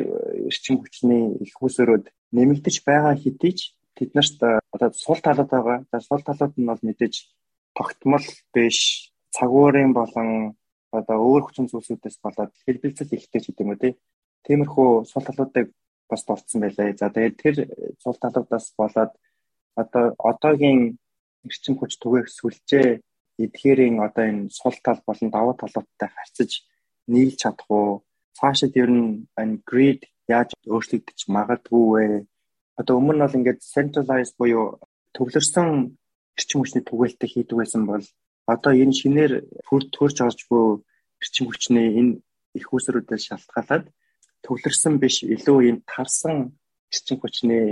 эрчим 0.49 0.77
хүчний 0.81 1.25
их 1.45 1.55
усөрөд 1.61 2.05
нэмэгдэж 2.37 2.77
байгаа 2.89 3.15
хэдий 3.21 3.53
ч 3.59 3.61
тэднэрт 3.97 4.39
одоо 4.75 4.89
сул 4.93 5.21
талууд 5.21 5.51
байгаа. 5.53 5.79
За 5.93 6.01
сул 6.01 6.23
талууд 6.25 6.55
нь 6.57 6.69
бол 6.71 6.83
мэдээж 6.83 7.15
тогтмол 7.77 8.27
биш 8.55 9.13
цагуурын 9.37 9.93
болон 9.93 10.57
одоо 10.99 11.19
өөр 11.29 11.43
хүчин 11.45 11.69
зүйлсүүдээс 11.69 12.17
болоод 12.25 12.53
хэлбэлцэл 12.65 13.17
ихтэй 13.17 13.41
ч 13.41 13.45
гэдэг 13.53 13.65
юм 13.65 13.73
уу 13.73 13.81
тий. 13.83 13.93
Тиймэрхүү 14.47 14.91
сул 15.11 15.25
талуудыг 15.29 15.67
бас 16.09 16.23
дурдсан 16.25 16.61
байлаа. 16.65 16.97
За 16.97 17.09
тэгээд 17.13 17.37
тэр 17.43 17.55
сул 18.03 18.17
талуудаас 18.17 18.67
болоод 18.81 19.13
одоо 19.77 20.05
одоогийн 20.31 20.97
эрчим 21.45 21.75
хүч 21.77 21.93
түгээх 22.01 22.29
сүлжээ 22.33 22.89
эдгээрийн 23.45 24.01
одоо 24.01 24.25
энэ 24.31 24.51
сул 24.51 24.77
тал 24.85 25.01
болон 25.07 25.29
давуу 25.31 25.55
талуудтай 25.61 26.09
харьцаж 26.09 26.51
нийлж 27.13 27.37
чадах 27.43 27.69
уу? 27.71 27.91
Цаашид 28.37 28.73
ер 28.83 28.91
нь 28.91 29.27
энэ 29.43 29.63
grid 29.69 30.01
яаж 30.29 30.51
өөрчлөгдөж 30.75 31.21
магадгүй 31.37 31.85
вэ? 31.93 32.07
Одоо 32.81 32.95
өмнө 33.01 33.15
нь 33.17 33.23
бол 33.25 33.39
ингээд 33.39 33.61
centralized 33.75 34.35
буюу 34.41 34.67
төвлөрсөн 35.17 35.69
эрчим 36.39 36.61
хүчний 36.61 36.85
түгээлтийг 36.85 37.31
хийдэг 37.33 37.57
байсан 37.59 37.83
бол 37.89 38.05
одоо 38.53 38.73
энэ 38.83 38.99
шинээр 39.01 39.33
төрж 39.97 40.17
орж 40.27 40.41
буй 40.51 40.67
эрчим 41.23 41.47
хүчний 41.49 41.89
энэ 42.01 42.13
их 42.59 42.69
усруудаас 42.77 43.23
шалтгаалаад 43.27 43.85
төвлөрсөн 44.45 44.95
биш 45.03 45.17
илүү 45.35 45.59
энэ 45.71 45.85
тарсан 45.91 46.37
эрчим 46.93 47.17
хүчний 47.21 47.67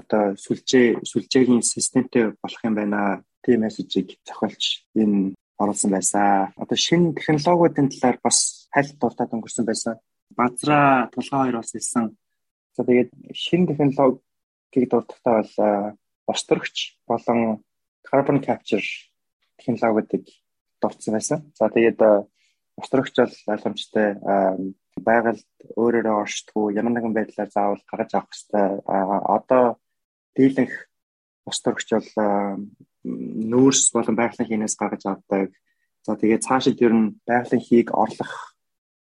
одоо 0.00 0.24
сүлжээ 0.44 0.86
сүлжээгийн 1.10 1.62
системтэй 1.72 2.24
болох 2.42 2.62
юм 2.68 2.74
байна. 2.80 3.00
Тийм 3.42 3.60
мессежийг 3.62 4.08
зохиолч 4.26 4.62
энэ 5.00 5.32
оруулсан 5.60 5.90
байсан. 5.92 6.52
Одоо 6.56 6.76
шинэ 6.76 7.14
технологиудын 7.20 7.92
талаар 7.92 8.18
бас 8.24 8.68
хайлт 8.72 8.96
дуртаад 8.96 9.34
өнгөрсөн 9.36 9.68
байсан. 9.68 10.00
Базраа 10.32 11.12
тулгаа 11.12 11.44
хоёр 11.44 11.56
бас 11.60 11.72
хэлсэн. 11.76 12.16
За 12.76 12.82
тэгээд 12.88 13.10
шинэ 13.36 13.68
технологиг 13.68 14.20
дуртахтаа 14.72 15.44
бол 15.44 15.52
босторогч 16.26 16.96
болон 17.06 17.60
carbon 18.08 18.40
capture 18.40 18.88
технологиудыг 19.60 20.24
дурдсан 20.80 21.12
байсан. 21.14 21.38
За 21.58 21.68
тэгээд 21.68 22.00
босторогч 22.76 23.14
бол 23.20 23.36
ойлгомжтой 23.52 24.16
байгальд 24.96 25.44
өөрөөрөө 25.76 26.16
оршдгоо 26.24 26.72
ямар 26.72 26.92
нэгэн 26.96 27.14
байдлаар 27.14 27.50
заавал 27.52 27.82
гаргаж 27.84 28.12
авах 28.14 28.32
хэрэгтэй. 28.32 28.68
Одоо 29.36 29.64
дийлэнх 30.36 30.72
ус 31.48 31.58
төрөгч 31.64 31.88
бол 31.96 32.10
нүүрс 33.50 33.84
болон 33.96 34.16
байгалийн 34.16 34.48
хийнээс 34.48 34.76
гаргаж 34.76 35.04
авдаг. 35.06 35.50
За 36.04 36.16
тэгээд 36.16 36.46
цаашид 36.46 36.78
ер 36.84 36.92
нь 36.92 37.16
байгалийн 37.28 37.64
хийг 37.64 37.88
орлох 37.92 38.56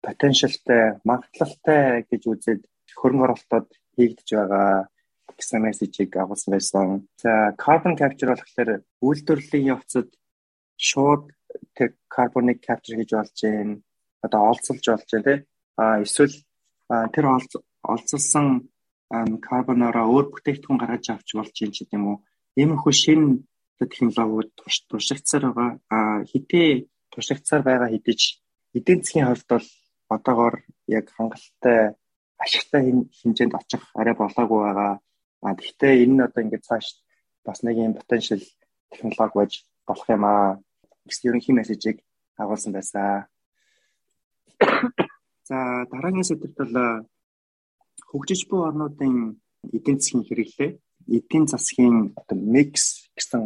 потенциалтай, 0.03 0.99
магадлалтай 1.07 2.03
гэж 2.11 2.21
үзээд 2.27 2.61
хөрөнгө 2.99 3.25
оруулалтууд 3.25 3.69
хийгдэж 3.95 4.27
байгаа 4.35 4.87
гэсэн 5.37 5.63
мессежийг 5.63 6.11
агуулсан 6.15 6.51
байсан. 6.53 6.87
За 7.23 7.55
carbon 7.63 7.95
capture 7.99 8.31
болохоор 8.31 8.83
үйлдвэрлэлийн 9.01 9.71
явцад 9.75 10.09
шууд 10.77 11.31
тэр 11.75 11.95
carbonic 12.11 12.59
capture 12.67 12.97
гэж 12.99 13.09
болж 13.15 13.37
байна. 13.43 13.79
Одоо 14.25 14.41
олцолж 14.51 14.83
болж 14.87 15.09
байна 15.11 15.25
тий. 15.27 15.39
А 15.77 15.83
эсвэл 16.03 16.35
тэр 17.15 17.25
олцолсон 17.83 18.69
карбонороо 19.45 20.05
өөр 20.13 20.25
бүтээгдэхүүн 20.33 20.81
гаргаж 20.81 21.05
авч 21.09 21.29
болж 21.37 21.55
юм 21.61 21.71
ч 21.73 21.77
гэдэг 21.83 21.97
юм 21.97 22.05
уу. 22.09 22.17
Иймэрхүү 22.59 22.93
шинэ 22.93 23.41
технологиуд 23.79 24.49
туршигдсаар 24.89 25.43
байгаа. 25.53 25.71
А 25.89 25.97
хитээ 26.31 26.87
туршигдсаар 27.11 27.61
байгаа 27.65 27.89
хэдий 27.91 28.15
ч 28.21 28.23
эдийн 28.77 29.01
засгийн 29.01 29.27
хувьд 29.29 29.49
бол 29.49 29.67
одоогоор 30.15 30.55
яг 30.87 31.05
хангалттай 31.17 31.79
ашигтай 32.43 32.81
хэмжээнд 33.19 33.53
очих 33.59 33.83
арай 33.99 34.15
болоогүй 34.17 34.59
байгаа. 34.65 34.93
А 35.45 35.47
гэхдээ 35.57 35.93
энэ 36.03 36.13
нь 36.15 36.25
одоо 36.25 36.41
ингээд 36.43 36.67
цааш 36.67 36.87
бас 37.45 37.59
нэг 37.63 37.77
юм 37.77 37.93
потенциал 37.97 38.43
технологи 38.91 39.37
байж 39.37 39.53
болох 39.87 40.07
юм 40.09 40.23
аа. 40.25 40.59
гэсэн 41.05 41.29
ерөнхий 41.29 41.55
мессежийг 41.55 41.97
агуулсан 42.41 42.71
байсан. 42.73 43.27
За 45.49 45.57
дараагийн 45.91 46.23
сэдвт 46.23 46.55
бол 46.57 47.03
хөгжиж 48.13 48.41
буй 48.49 48.61
орнуудын 48.69 49.41
эдийн 49.73 49.97
засгийн 49.97 50.23
хэрэглээ, 50.27 50.71
эдийн 51.17 51.45
засгийн 51.49 51.97
одоо 52.19 52.37
mix 52.55 53.09
гэсэн 53.17 53.41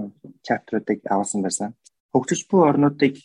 чаптеруудыг 0.46 1.00
авсан 1.08 1.42
байсан. 1.42 1.70
Хөгжиж 2.12 2.42
буй 2.52 2.62
орнуудыг 2.68 3.16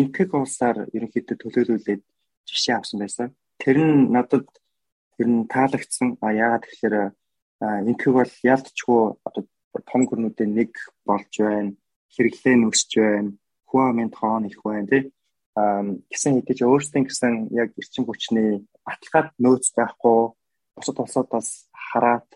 интег 0.00 0.28
улсаар 0.36 0.76
ерөнхийдөө 0.96 1.36
төлөөлүүлээд 1.40 2.02
жишээ 2.48 2.74
авсан 2.76 2.98
байсан. 3.00 3.26
Тэр 3.62 3.76
нь 3.80 4.12
надад 4.14 4.46
тэр 5.16 5.28
нь 5.32 5.48
таалагдсан. 5.48 6.08
А 6.20 6.28
яагаад 6.44 6.64
тэгэхээр 6.68 6.96
интег 7.88 8.12
бол 8.12 8.32
ялцчгүй 8.52 9.00
одоо 9.26 9.42
том 9.88 10.02
гүрнүүдийн 10.04 10.52
нэг 10.60 10.72
болж 11.08 11.32
байна. 11.40 11.72
Хэрэглээ 12.14 12.54
нь 12.60 12.68
өсөж 12.68 12.92
байна. 13.00 13.30
Хуамын 13.68 14.10
тоон 14.12 14.44
их 14.50 14.60
байна 14.60 14.86
тий 14.92 15.02
гэсэн 15.54 16.42
хэдий 16.42 16.56
ч 16.58 16.60
өөрсдийн 16.66 17.06
гэсэн 17.06 17.32
яг 17.54 17.70
эрчим 17.78 18.04
хүчний 18.06 18.66
баталгаад 18.86 19.28
нөөц 19.38 19.70
байхгүй 19.78 20.18
бусад 20.74 20.96
улсуудаас 20.98 21.70
хараад 21.70 22.26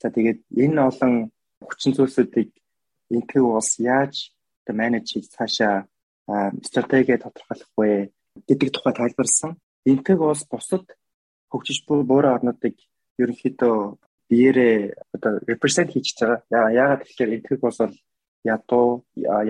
за 0.00 0.08
тэгээд 0.12 0.40
энэ 0.62 0.80
олон 0.90 1.14
хүчин 1.64 1.96
зүйлсүүдийг 1.96 2.50
энэхүү 3.16 3.44
улс 3.56 3.80
яаж 3.80 4.36
менеж 4.68 5.06
хийж 5.12 5.26
цаашаа 5.32 5.88
стратеги 6.66 7.16
тодорхойлох 7.16 7.70
вэ 7.78 8.10
гэдэг 8.48 8.68
тухай 8.72 8.94
тайлбарласан. 8.94 9.56
Энэхүү 9.86 10.28
улс 10.28 10.44
бусад 10.50 10.84
хөгжиж 11.50 11.86
буй 11.86 12.02
буурай 12.04 12.34
орнуудыг 12.36 12.76
ерөнхийдөө 13.22 13.76
биеэрээ 14.28 14.76
одоо 15.14 15.32
репрезент 15.46 15.90
хийж 15.94 16.18
байгаа. 16.18 16.74
Яагаад 16.82 17.02
гэвэл 17.06 17.36
энэхүү 17.38 17.62
улс 17.62 17.78
бол 17.80 17.96
ядуу 18.44 19.06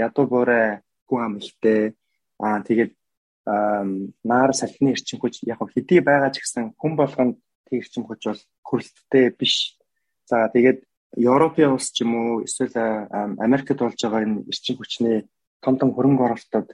ядуу 0.07 0.25
буурай 0.29 0.67
хүн 1.09 1.21
ам 1.27 1.35
ихтэй 1.41 1.97
аа 2.39 2.61
тэгээд 2.61 2.93
наар 3.47 4.53
салхины 4.55 4.91
эрчим 4.91 5.19
хүч 5.23 5.47
яг 5.47 5.63
хэдий 5.63 6.01
байгаа 6.03 6.31
ч 6.35 6.43
гэсэн 6.43 6.75
хүн 6.75 6.93
болгонд 6.99 7.39
тэг 7.71 7.87
эрчим 7.87 8.03
хүч 8.07 8.21
бол 8.27 8.43
хөрөлттэй 8.67 9.27
биш. 9.39 9.79
За 10.27 10.51
тэгээд 10.51 10.83
Европын 11.15 11.79
улс 11.79 11.95
ч 11.95 12.03
юм 12.03 12.13
уу 12.19 12.43
эсвэл 12.43 12.75
Америкт 13.39 13.79
болж 13.79 13.99
байгаа 14.03 14.27
энэ 14.27 14.43
эрчим 14.51 14.77
хүчний 14.77 15.31
том 15.63 15.79
том 15.79 15.95
хөрөнгө 15.95 16.27
оруулалтууд 16.27 16.69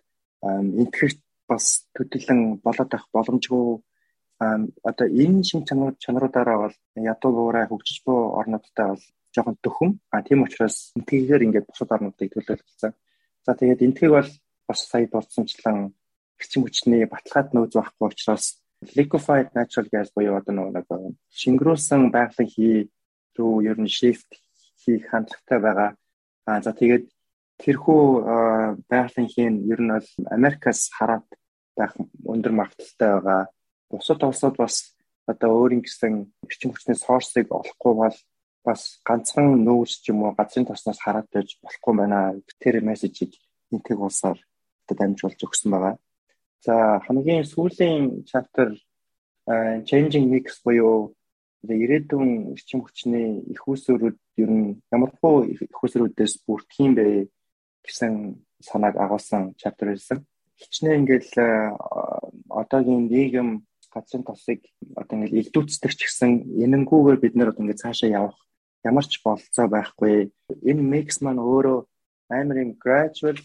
энтгэрт 0.80 1.20
бас 1.44 1.84
төдийлөн 1.94 2.64
болоод 2.64 2.88
байх 2.88 3.06
боломжгүй 3.12 3.84
одоо 4.40 5.06
энэ 5.06 5.44
шин 5.44 5.62
чанар 5.68 5.94
чанаруудаараа 6.02 6.58
бол 6.64 6.76
ядуу 6.96 7.30
буурай 7.36 7.64
хөгжиж 7.68 8.02
буй 8.06 8.18
орнуудтай 8.40 8.86
бол 8.96 9.04
жоохон 9.34 9.56
дөхөм. 9.62 9.90
А 10.10 10.22
тийм 10.26 10.42
учраас 10.42 10.92
энтгээр 10.96 11.44
ингээд 11.46 11.68
бусад 11.68 11.92
орнуудыг 11.94 12.32
төлөөлөлцсөн. 12.32 12.92
За 13.46 13.52
тэгээд 13.54 13.84
энтгийг 13.86 14.12
бол 14.16 14.30
бас 14.68 14.80
сая 14.90 15.06
дурдсанчлан 15.06 15.94
эрчим 16.40 16.62
хүчний 16.64 17.04
баталгаад 17.06 17.52
нөөц 17.52 17.72
байхгүй 17.76 18.08
учраас 18.08 18.62
liquefied 18.98 19.48
natural 19.54 19.88
gas 19.92 20.08
буюу 20.14 20.36
одоо 20.36 20.54
нэг 20.74 20.86
шингэрүүлсэн 21.40 22.10
байгалийн 22.10 22.50
хий 22.54 22.76
рүү 23.38 23.54
ер 23.70 23.78
нь 23.80 23.94
shift 23.98 24.30
хийх 24.82 25.06
хандлагатай 25.10 25.58
байгаа. 25.62 25.90
Аа 26.46 26.60
за 26.64 26.72
тэгээд 26.74 27.06
тэрхүү 27.62 28.02
байгалийн 28.90 29.28
хийн 29.34 29.54
ер 29.72 29.80
нь 29.80 29.92
бол 29.94 30.08
Америкаас 30.36 30.90
хараад 30.96 31.26
байх 31.78 31.94
өндөр 32.26 32.52
магадaltaй 32.52 33.10
байгаа. 33.14 33.42
Бусад 33.90 34.22
улсууд 34.24 34.56
бас 34.58 34.96
одоо 35.30 35.50
өөрийн 35.62 35.82
гэсэн 35.86 36.14
эрчим 36.48 36.70
хүчний 36.72 36.98
сорсыг 36.98 37.46
олохгүй 37.54 37.94
бол 38.02 38.16
бас 38.66 38.98
ганцхан 39.06 39.62
нөөц 39.66 40.02
ч 40.02 40.10
юм 40.10 40.22
уу 40.26 40.34
газрын 40.34 40.66
тосноос 40.66 40.98
хараад 41.02 41.28
байж 41.30 41.58
болохгүй 41.62 41.94
байна. 41.96 42.34
Тэр 42.58 42.82
мессежийг 42.82 43.38
энтэг 43.70 43.98
улсаар 43.98 44.38
дамжуулж 44.92 45.40
өгсөн 45.46 45.70
байгаа. 45.72 45.94
За 46.62 47.02
хамгийн 47.06 47.42
сүүлийн 47.42 48.22
chapter 48.30 48.70
changing 49.88 50.30
mix 50.30 50.62
буюу 50.62 51.14
ирээдүйн 51.66 52.54
эрчим 52.54 52.80
хүчний 52.82 53.42
их 53.50 53.66
усөрүүд 53.66 54.16
ер 54.42 54.50
нь 54.50 54.78
ямархуу 54.94 55.42
их 55.50 55.66
усөрүүдээс 55.82 56.46
бүрдэх 56.46 56.78
юм 56.86 56.94
бэ 56.98 57.06
гэсэн 57.82 58.38
санааг 58.62 58.94
агуулсан 58.94 59.54
chapter 59.58 59.90
байсан. 59.90 60.22
Хичнээн 60.58 61.02
ингээл 61.02 61.34
одоогийн 62.46 63.10
нийгэм 63.10 63.48
газрын 63.90 64.22
тосыг 64.22 64.62
одоо 64.94 65.14
ингээд 65.18 65.38
илдүүцдэг 65.40 65.92
ч 65.98 66.00
гэсэн 66.06 66.30
энэнгүүгээр 66.64 67.18
бид 67.22 67.34
нэр 67.34 67.50
одоо 67.50 67.62
ингээд 67.62 67.82
цаашаа 67.82 68.10
явах 68.10 68.38
ямар 68.86 69.06
ч 69.10 69.18
болцоо 69.26 69.66
байхгүй. 69.66 70.30
Энэ 70.70 70.82
mix 70.82 71.18
маань 71.22 71.42
өөрөө 71.42 71.78
амар 72.38 72.56
юм 72.64 72.72
gradual 72.82 73.38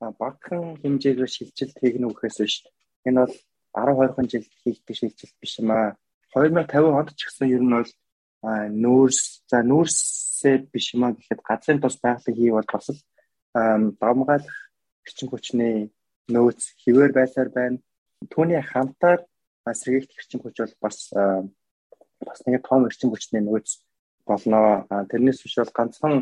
багахан 0.00 0.78
хэмжээгээр 0.82 1.30
шилжилт 1.30 1.76
хийгнэ 1.80 2.06
үхээс 2.10 2.38
биш. 2.42 2.54
Энэ 3.06 3.20
бол 3.24 3.34
10 3.74 4.14
20 4.16 4.30
жил 4.30 4.46
хийгдэх 4.62 4.96
шилжилт 4.96 5.36
биш 5.40 5.52
юм 5.60 5.70
аа. 5.70 5.96
2050 6.34 6.98
онд 6.98 7.10
ч 7.18 7.20
гэсэн 7.26 7.48
ер 7.50 7.62
нь 7.62 7.74
бол 7.74 7.90
нүүрс 8.82 9.20
за 9.50 9.58
нүүрсээ 9.62 10.56
биш 10.72 10.86
юм 10.94 11.04
аа 11.04 11.16
гэхэд 11.16 11.40
газрын 11.48 11.80
тос 11.80 11.96
байгалийн 12.02 12.36
хий 12.36 12.52
бол 12.52 12.68
бас 12.72 12.86
л 12.90 13.00
давмгаалах 14.00 14.58
эрчим 15.06 15.28
хүчний 15.30 15.76
нөөц 16.28 16.60
хിവэр 16.82 17.12
байсаар 17.14 17.48
байна. 17.48 17.78
Түүний 18.32 18.60
хамтаар 18.60 19.20
сэргийгт 19.64 20.16
эрчим 20.18 20.40
хүч 20.42 20.56
бол 20.60 20.74
бас 20.84 20.98
бас 22.26 22.40
нэг 22.46 22.62
том 22.68 22.86
эрчим 22.88 23.10
хүчний 23.10 23.42
нөөц 23.44 23.68
болно. 24.28 24.84
Тэрнээс 25.10 25.40
биш 25.44 25.56
бол 25.60 25.72
ганцхан 25.78 26.14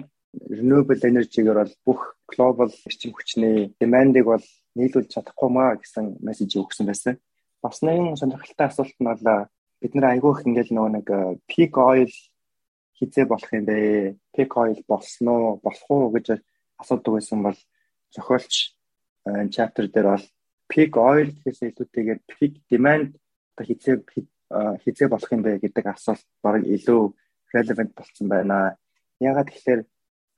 renewable 0.51 1.03
energy-гээр 1.11 1.59
бол 1.61 1.75
бүх 1.87 2.01
global 2.33 2.71
эрчим 2.89 3.13
хүчний 3.13 3.77
demand-ыг 3.81 4.25
бол 4.27 4.45
нийлүүлж 4.79 5.09
чадахгүй 5.13 5.51
маа 5.53 5.77
гэсэн 5.77 6.19
мессежийг 6.25 6.65
өгсөн 6.65 6.89
байсан. 6.89 7.21
Бас 7.63 7.85
нэгэн 7.85 8.17
сонирхолтой 8.17 8.67
асуулт 8.67 8.97
нь 8.97 9.07
бол 9.07 9.47
бид 9.81 9.93
нэр 9.95 10.11
айгүй 10.17 10.33
их 10.33 10.47
ингээл 10.49 10.75
нөгөө 10.75 10.93
нэг 10.97 11.07
peak 11.47 11.77
oil 11.77 12.13
хизээ 12.97 13.27
болох 13.29 13.51
юм 13.53 13.65
бэ? 13.69 14.17
Peak 14.35 14.51
oil 14.57 14.79
болсон 14.89 15.27
уу? 15.29 15.61
Болох 15.61 15.87
уу 15.91 16.11
гэж 16.17 16.41
асуудаг 16.81 17.13
байсан 17.21 17.43
бол 17.45 17.59
зохиолч 18.15 18.75
chapter 19.55 19.87
дээр 19.87 20.09
бол 20.17 20.27
peak 20.73 20.97
oil 20.97 21.29
гэхээс 21.31 21.61
илүүтэйгээр 21.69 22.21
peak 22.31 22.53
demand 22.71 23.15
одоо 23.55 23.65
хизээ 23.69 23.97
хизээ 24.83 25.09
болох 25.13 25.31
юм 25.33 25.43
бэ 25.45 25.61
гэдэг 25.61 25.85
асуулт 25.87 26.25
баг 26.43 26.65
илүү 26.65 27.03
relevant 27.53 27.93
болсон 27.95 28.27
байна. 28.29 28.77
Ягаад 29.21 29.53
гэхээр 29.53 29.83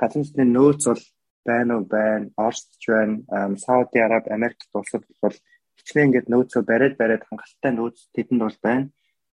нутгийн 0.00 0.52
нөөц 0.52 0.82
бол 0.90 1.02
байна 1.44 1.78
уу 1.78 1.84
байна, 1.84 2.30
Оросч 2.36 2.82
байна, 2.88 3.22
Сауди 3.64 3.98
Араб, 3.98 4.24
Америк 4.30 4.58
улсууд 4.72 5.04
бол 5.22 5.36
хичнээн 5.78 6.06
ингээд 6.08 6.30
нөөцөө 6.32 6.62
бариад 6.70 6.94
бариад 7.00 7.24
хангалттай 7.28 7.72
нөөц 7.74 7.98
тэдэнд 8.14 8.42
бол 8.44 8.58
байна. 8.66 8.86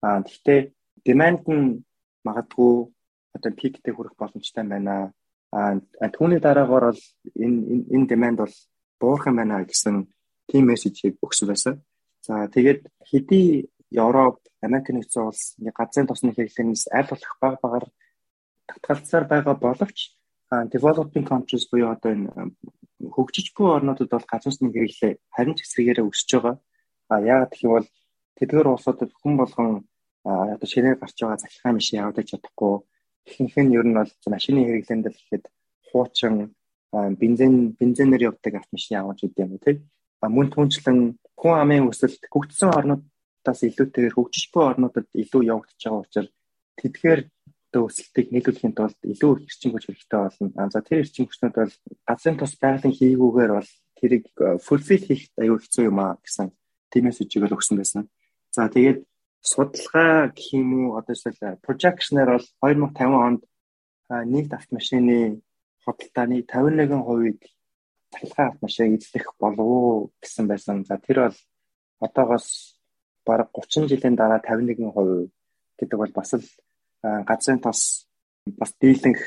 Аа 0.01 0.19
гэхдээ 0.25 0.59
demand 1.05 1.43
нь 1.47 1.83
магадгүй 2.27 2.73
одоо 3.35 3.51
пиктэй 3.59 3.93
хүрэх 3.93 4.15
боломжтой 4.17 4.63
байна. 4.65 5.13
Аа 5.51 6.09
түүний 6.15 6.41
дараагаар 6.41 6.85
бол 6.89 7.01
энэ 7.45 7.57
энэ 7.95 8.09
demand 8.11 8.37
бол 8.41 8.55
буурах 8.99 9.27
юм 9.29 9.37
байна 9.39 9.63
гэсэн 9.63 9.95
тийм 10.49 10.63
мессежийг 10.67 11.15
өгсөн 11.25 11.47
байсан. 11.49 11.73
За 12.25 12.47
тэгээд 12.55 12.81
хэдий 13.09 13.69
Европ, 13.91 14.41
Америк 14.61 14.89
нэгдсэн 14.89 15.23
улс 15.25 15.55
газрын 15.77 16.07
тосны 16.07 16.31
хэрэглэнээс 16.33 16.93
аль 16.93 17.09
болох 17.09 17.33
бага 17.41 17.57
багаар 17.63 17.85
татгалзсаар 18.69 19.25
байгаа 19.25 19.55
боловч 19.55 20.13
developing 20.49 21.25
countries 21.31 21.65
буюу 21.71 21.91
одоо 21.93 22.11
энэ 22.11 22.29
хөгжиж 23.15 23.53
буй 23.55 23.67
орнуудад 23.77 24.09
бол 24.09 24.25
газрын 24.31 24.51
тосны 24.51 24.73
хэрэглээ 24.73 25.13
харин 25.35 25.55
ч 25.55 25.61
эсрэгээрээ 25.63 26.09
өсөж 26.09 26.29
байгаа. 26.33 26.55
А 27.09 27.15
яагаад 27.21 27.51
гэх 27.53 27.63
юм 27.65 27.73
бол 27.77 27.87
тэдгээр 28.37 28.67
улсуудад 28.73 29.11
хүн 29.21 29.33
болгон 29.37 29.69
одоо 30.25 30.67
шинээр 30.67 30.97
гарч 30.99 31.17
байгаа 31.21 31.39
захиргааны 31.41 31.77
машин 31.79 31.99
явуулж 32.01 32.27
чадахгүй. 32.29 32.73
Ихэнх 33.29 33.55
нь 33.61 33.75
ер 33.77 33.85
нь 33.87 33.97
бол 33.99 34.11
машины 34.35 34.59
хэрэглээнд 34.65 35.05
л 35.07 35.21
ихэд 35.21 35.45
хуучин 35.89 36.35
бензин 37.21 37.53
бензинээр 37.79 38.27
явдаг 38.29 38.53
автомашин 38.57 38.97
явуулж 38.99 39.21
идэв 39.23 39.47
юм 39.47 39.59
тий. 39.63 39.75
А 40.21 40.27
мөн 40.27 40.49
түнчлэн 40.49 40.99
хүн 41.39 41.53
амын 41.61 41.89
өсөлт 41.91 42.21
хөгжсөн 42.33 42.73
орнуудаас 42.77 43.59
илүүтэйгээр 43.63 44.17
хөгжиж 44.17 44.45
буй 44.51 44.63
орнуудад 44.71 45.07
илүү 45.13 45.41
явагдаж 45.53 45.79
байгаа 45.79 46.03
учраас 46.03 46.31
тэдгээр 46.79 47.21
одоо 47.69 47.85
өсөлтийг 47.85 48.33
нийлүүлэхийн 48.33 48.73
тулд 48.73 48.97
илүү 49.05 49.31
их 49.37 49.53
эрчим 49.53 49.71
хүч 49.73 49.85
хэрэгтэй 49.85 50.19
болно. 50.19 50.69
За 50.73 50.81
тэр 50.81 51.05
эрчим 51.05 51.25
хүчнүүд 51.29 51.53
бол 51.53 51.75
газрын 52.09 52.37
тус 52.41 52.53
байгалийн 52.57 52.97
хийгүүгээр 52.97 53.51
бол 53.53 53.69
тэрийг 54.01 54.25
fulfill 54.65 55.05
хийх 55.05 55.29
аюу 55.37 55.61
хэцүү 55.61 55.85
юм 55.85 55.99
а 56.01 56.17
гэсэн 56.17 56.49
тиймээс 56.89 57.21
үжигээр 57.21 57.53
өгсөн 57.53 57.77
байсан. 57.77 58.09
За 58.49 58.65
тэгээд 58.73 59.05
судалгаа 59.45 60.33
гэх 60.33 60.49
юм 60.57 60.69
уу 60.89 60.97
одоо 60.97 61.13
эсвэл 61.13 61.61
projection-аар 61.61 62.41
бол 62.41 62.47
2050 62.57 63.13
онд 63.13 63.41
нэгд 64.09 64.51
автомашины 64.57 65.41
худалдааны 65.85 66.41
51%-ийг 66.49 67.39
цахилгаан 68.09 68.49
автомашин 68.49 68.97
эзлэх 68.97 69.27
болов 69.37 70.09
гэсэн 70.17 70.45
байсан. 70.49 70.85
За 70.89 70.97
тэр 70.97 71.29
бол 71.29 71.37
одоогоос 72.01 72.47
бараг 73.25 73.53
30 73.53 73.85
жилийн 73.93 74.15
дараа 74.17 74.41
51% 74.41 75.29
гэдэг 75.77 75.97
бол 76.01 76.13
бас 76.17 76.33
л 76.33 76.41
газрын 77.03 77.59
тос 77.63 78.07
бас 78.59 78.71
дийлэнх 78.81 79.21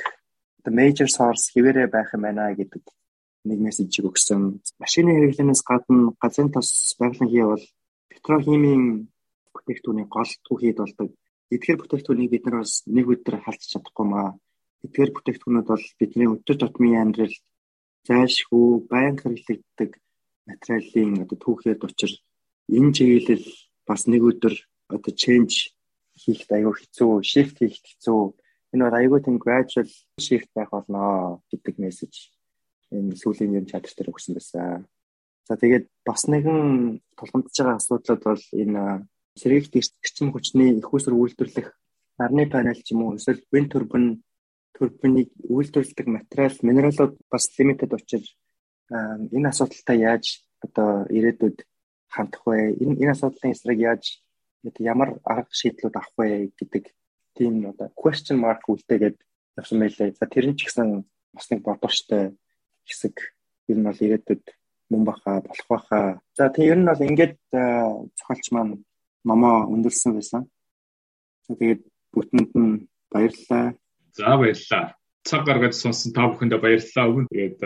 the 0.64 0.70
major 0.70 1.08
source 1.08 1.50
хэвээрээ 1.54 1.88
байх 1.90 2.14
юм 2.14 2.22
байна 2.22 2.54
гэдэг 2.54 2.84
нэг 3.48 3.58
мессежийг 3.58 4.06
өгсөн. 4.06 4.62
Машины 4.78 5.10
хэрэглэнээс 5.12 5.62
гадна 5.66 6.14
газрын 6.22 6.50
тос 6.54 6.94
байгалийн 6.98 7.30
хий 7.30 7.44
бол 7.46 7.64
петрохимийн 8.12 8.84
бүтээгдэхүүний 9.54 10.06
гол 10.06 10.30
түүхийд 10.46 10.78
болдог. 10.78 11.08
Эдгээр 11.54 11.78
бүтээгдэхүүнийг 11.80 12.30
бид 12.30 12.44
нар 12.46 12.62
бас 12.62 12.82
нэг 12.86 13.06
өдөр 13.10 13.36
халдч 13.42 13.64
чадахгүй 13.72 14.06
маа. 14.06 14.38
Эдгээр 14.86 15.10
бүтээгдэхүүнүүд 15.12 15.66
бол 15.72 15.84
бидний 15.98 16.28
өдөр 16.30 16.56
тутмын 16.58 17.00
амьдрал 17.02 17.36
зайлшгүй 18.06 18.68
байнга 18.90 19.22
хэрэглэгддэг 19.26 19.90
материалын 20.46 21.22
одоо 21.22 21.38
түүхийд 21.38 21.82
учир 21.86 22.12
энэ 22.76 22.94
чиглэл 22.94 23.46
бас 23.86 24.06
нэг 24.10 24.22
өдөр 24.30 24.54
одоо 24.94 25.12
change 25.22 25.74
хийх 26.22 26.46
аюу 26.50 26.72
хэцүү, 26.72 27.12
shift 27.22 27.58
хийх 27.58 27.76
хэцүү. 27.82 28.20
Энэ 28.72 28.84
бол 28.86 28.98
аюу 28.98 29.18
тийм 29.20 29.36
gradual 29.42 29.90
shift 30.18 30.50
байх 30.54 30.70
болно 30.70 31.42
гэдэг 31.50 31.74
мессеж 31.82 32.30
энэ 32.90 33.16
сүүлийн 33.20 33.58
юм 33.58 33.66
чадвар 33.66 33.94
дээр 33.94 34.12
өгсөн 34.12 34.34
байсан. 34.36 34.86
За 35.48 35.54
тэгээд 35.58 35.86
бас 36.06 36.24
нэгэн 36.30 37.02
тулгамдж 37.18 37.54
байгаа 37.58 37.76
асуудлууд 37.76 38.22
бол 38.22 38.44
энэ 38.62 38.82
сэргийгт 39.40 39.74
эрчим 39.76 40.30
хүчний 40.30 40.78
их 40.78 40.88
усэр 40.92 41.14
үйлдвэрлэх 41.18 41.68
нарны 42.18 42.46
панел 42.46 42.78
ч 42.78 42.92
юм 42.94 43.02
уу 43.02 43.16
эсвэл 43.18 43.42
wind 43.52 43.72
turbine 43.72 44.22
турбиныг 44.76 45.28
үйлдвэрлэдэг 45.46 46.06
материал, 46.06 46.56
минералууд 46.62 47.14
бас 47.30 47.44
limited 47.58 47.92
учраас 47.92 48.34
энэ 48.90 49.48
асуудалтай 49.48 49.98
яаж 50.00 50.24
одоо 50.64 51.06
ирээдүйд 51.08 51.58
хандах 52.08 52.42
вэ? 52.46 52.76
Энэ 52.82 52.98
энэ 53.02 53.12
асуудлын 53.14 53.52
эсрэг 53.52 53.78
яаж 53.78 54.04
ямар 54.78 55.18
арга 55.24 55.50
шийдлүүд 55.50 55.94
авах 55.96 56.12
вэ 56.18 56.50
гэдэг 56.58 56.84
тийм 57.36 57.66
одоо 57.70 57.88
question 57.96 58.38
mark 58.38 58.62
үлдээгээд 58.68 59.18
явсан 59.58 59.78
байлээ. 59.80 60.14
За 60.18 60.26
тэр 60.26 60.46
нь 60.50 60.56
ч 60.56 60.66
гэсэн 60.66 61.04
бас 61.34 61.46
нэг 61.50 61.60
бодвочтой 61.62 62.36
хэсэг 62.86 63.16
ер 63.68 63.76
нь 63.78 63.86
бол 63.86 64.04
ирээдүйд 64.04 64.44
мөн 64.90 65.02
баха 65.04 65.42
болох 65.42 65.68
баха. 65.68 66.20
За 66.38 66.48
тийм 66.48 66.66
ер 66.72 66.78
нь 66.78 66.88
бол 66.88 67.06
ингээд 67.08 67.38
зохиолч 67.52 68.46
маань 68.52 68.84
номоо 69.24 69.66
өндөрлсөн 69.72 70.12
байсан. 70.16 70.42
Тэгээд 71.48 71.82
бүтэнд 72.14 72.50
нь 72.54 72.86
баярлалаа. 73.10 73.74
За 74.14 74.36
баярлалаа 74.38 75.01
цаг 75.24 75.46
гаргаж 75.46 75.74
сонсон 75.78 76.12
та 76.12 76.26
бүхэндээ 76.28 76.60
баярлалаа 76.62 77.06
өгөн. 77.10 77.26
Тэгээд 77.30 77.58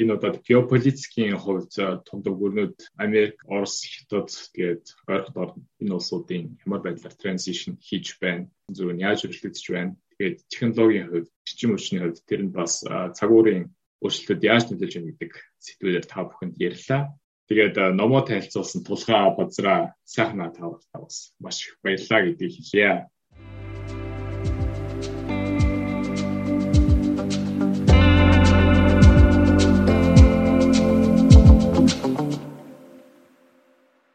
энэ 0.00 0.14
удаад 0.14 0.36
геополитикийн 0.46 1.36
хувьд 1.36 1.72
тундаг 2.06 2.34
өрнөд 2.38 2.76
Америк, 2.96 3.42
Орос, 3.50 3.82
Хятад 3.82 4.30
тэгээд 4.54 4.84
ойрхон 5.10 5.34
дор 5.34 5.50
энэ 5.82 5.94
улсуудын 5.98 6.44
ямар 6.64 6.80
байдлаар 6.86 7.14
транзишн 7.18 7.74
хийж 7.82 8.06
байна, 8.22 8.46
зөв 8.70 8.94
нь 8.94 9.02
яаж 9.02 9.26
өрөлдөж 9.26 9.66
байна. 9.74 9.98
Тэгээд 10.14 10.38
технологийн 10.52 11.08
хувьд, 11.10 11.28
бичим 11.42 11.70
хүчний 11.74 12.00
хувьд 12.00 12.18
тэр 12.30 12.40
нь 12.46 12.54
бас 12.54 12.86
цагуурын 13.18 13.74
өөрчлөлтөд 14.00 14.40
яаж 14.46 14.64
нөлөөлж 14.70 14.94
байна 14.96 15.10
гэдэг 15.10 15.32
сэдвээр 15.60 16.04
та 16.06 16.24
бүхэнд 16.24 16.56
ярьлаа. 16.56 17.02
Тэгээд 17.50 17.76
номоо 17.98 18.22
танилцуулсан 18.22 18.86
тулгаа 18.86 19.34
базраа 19.34 19.98
сайхнаа 20.06 20.54
таваас 20.54 21.34
маш 21.42 21.66
их 21.66 21.74
баярлалаа 21.82 22.20
гэдгийг 22.22 22.54
хэлье. 22.54 23.10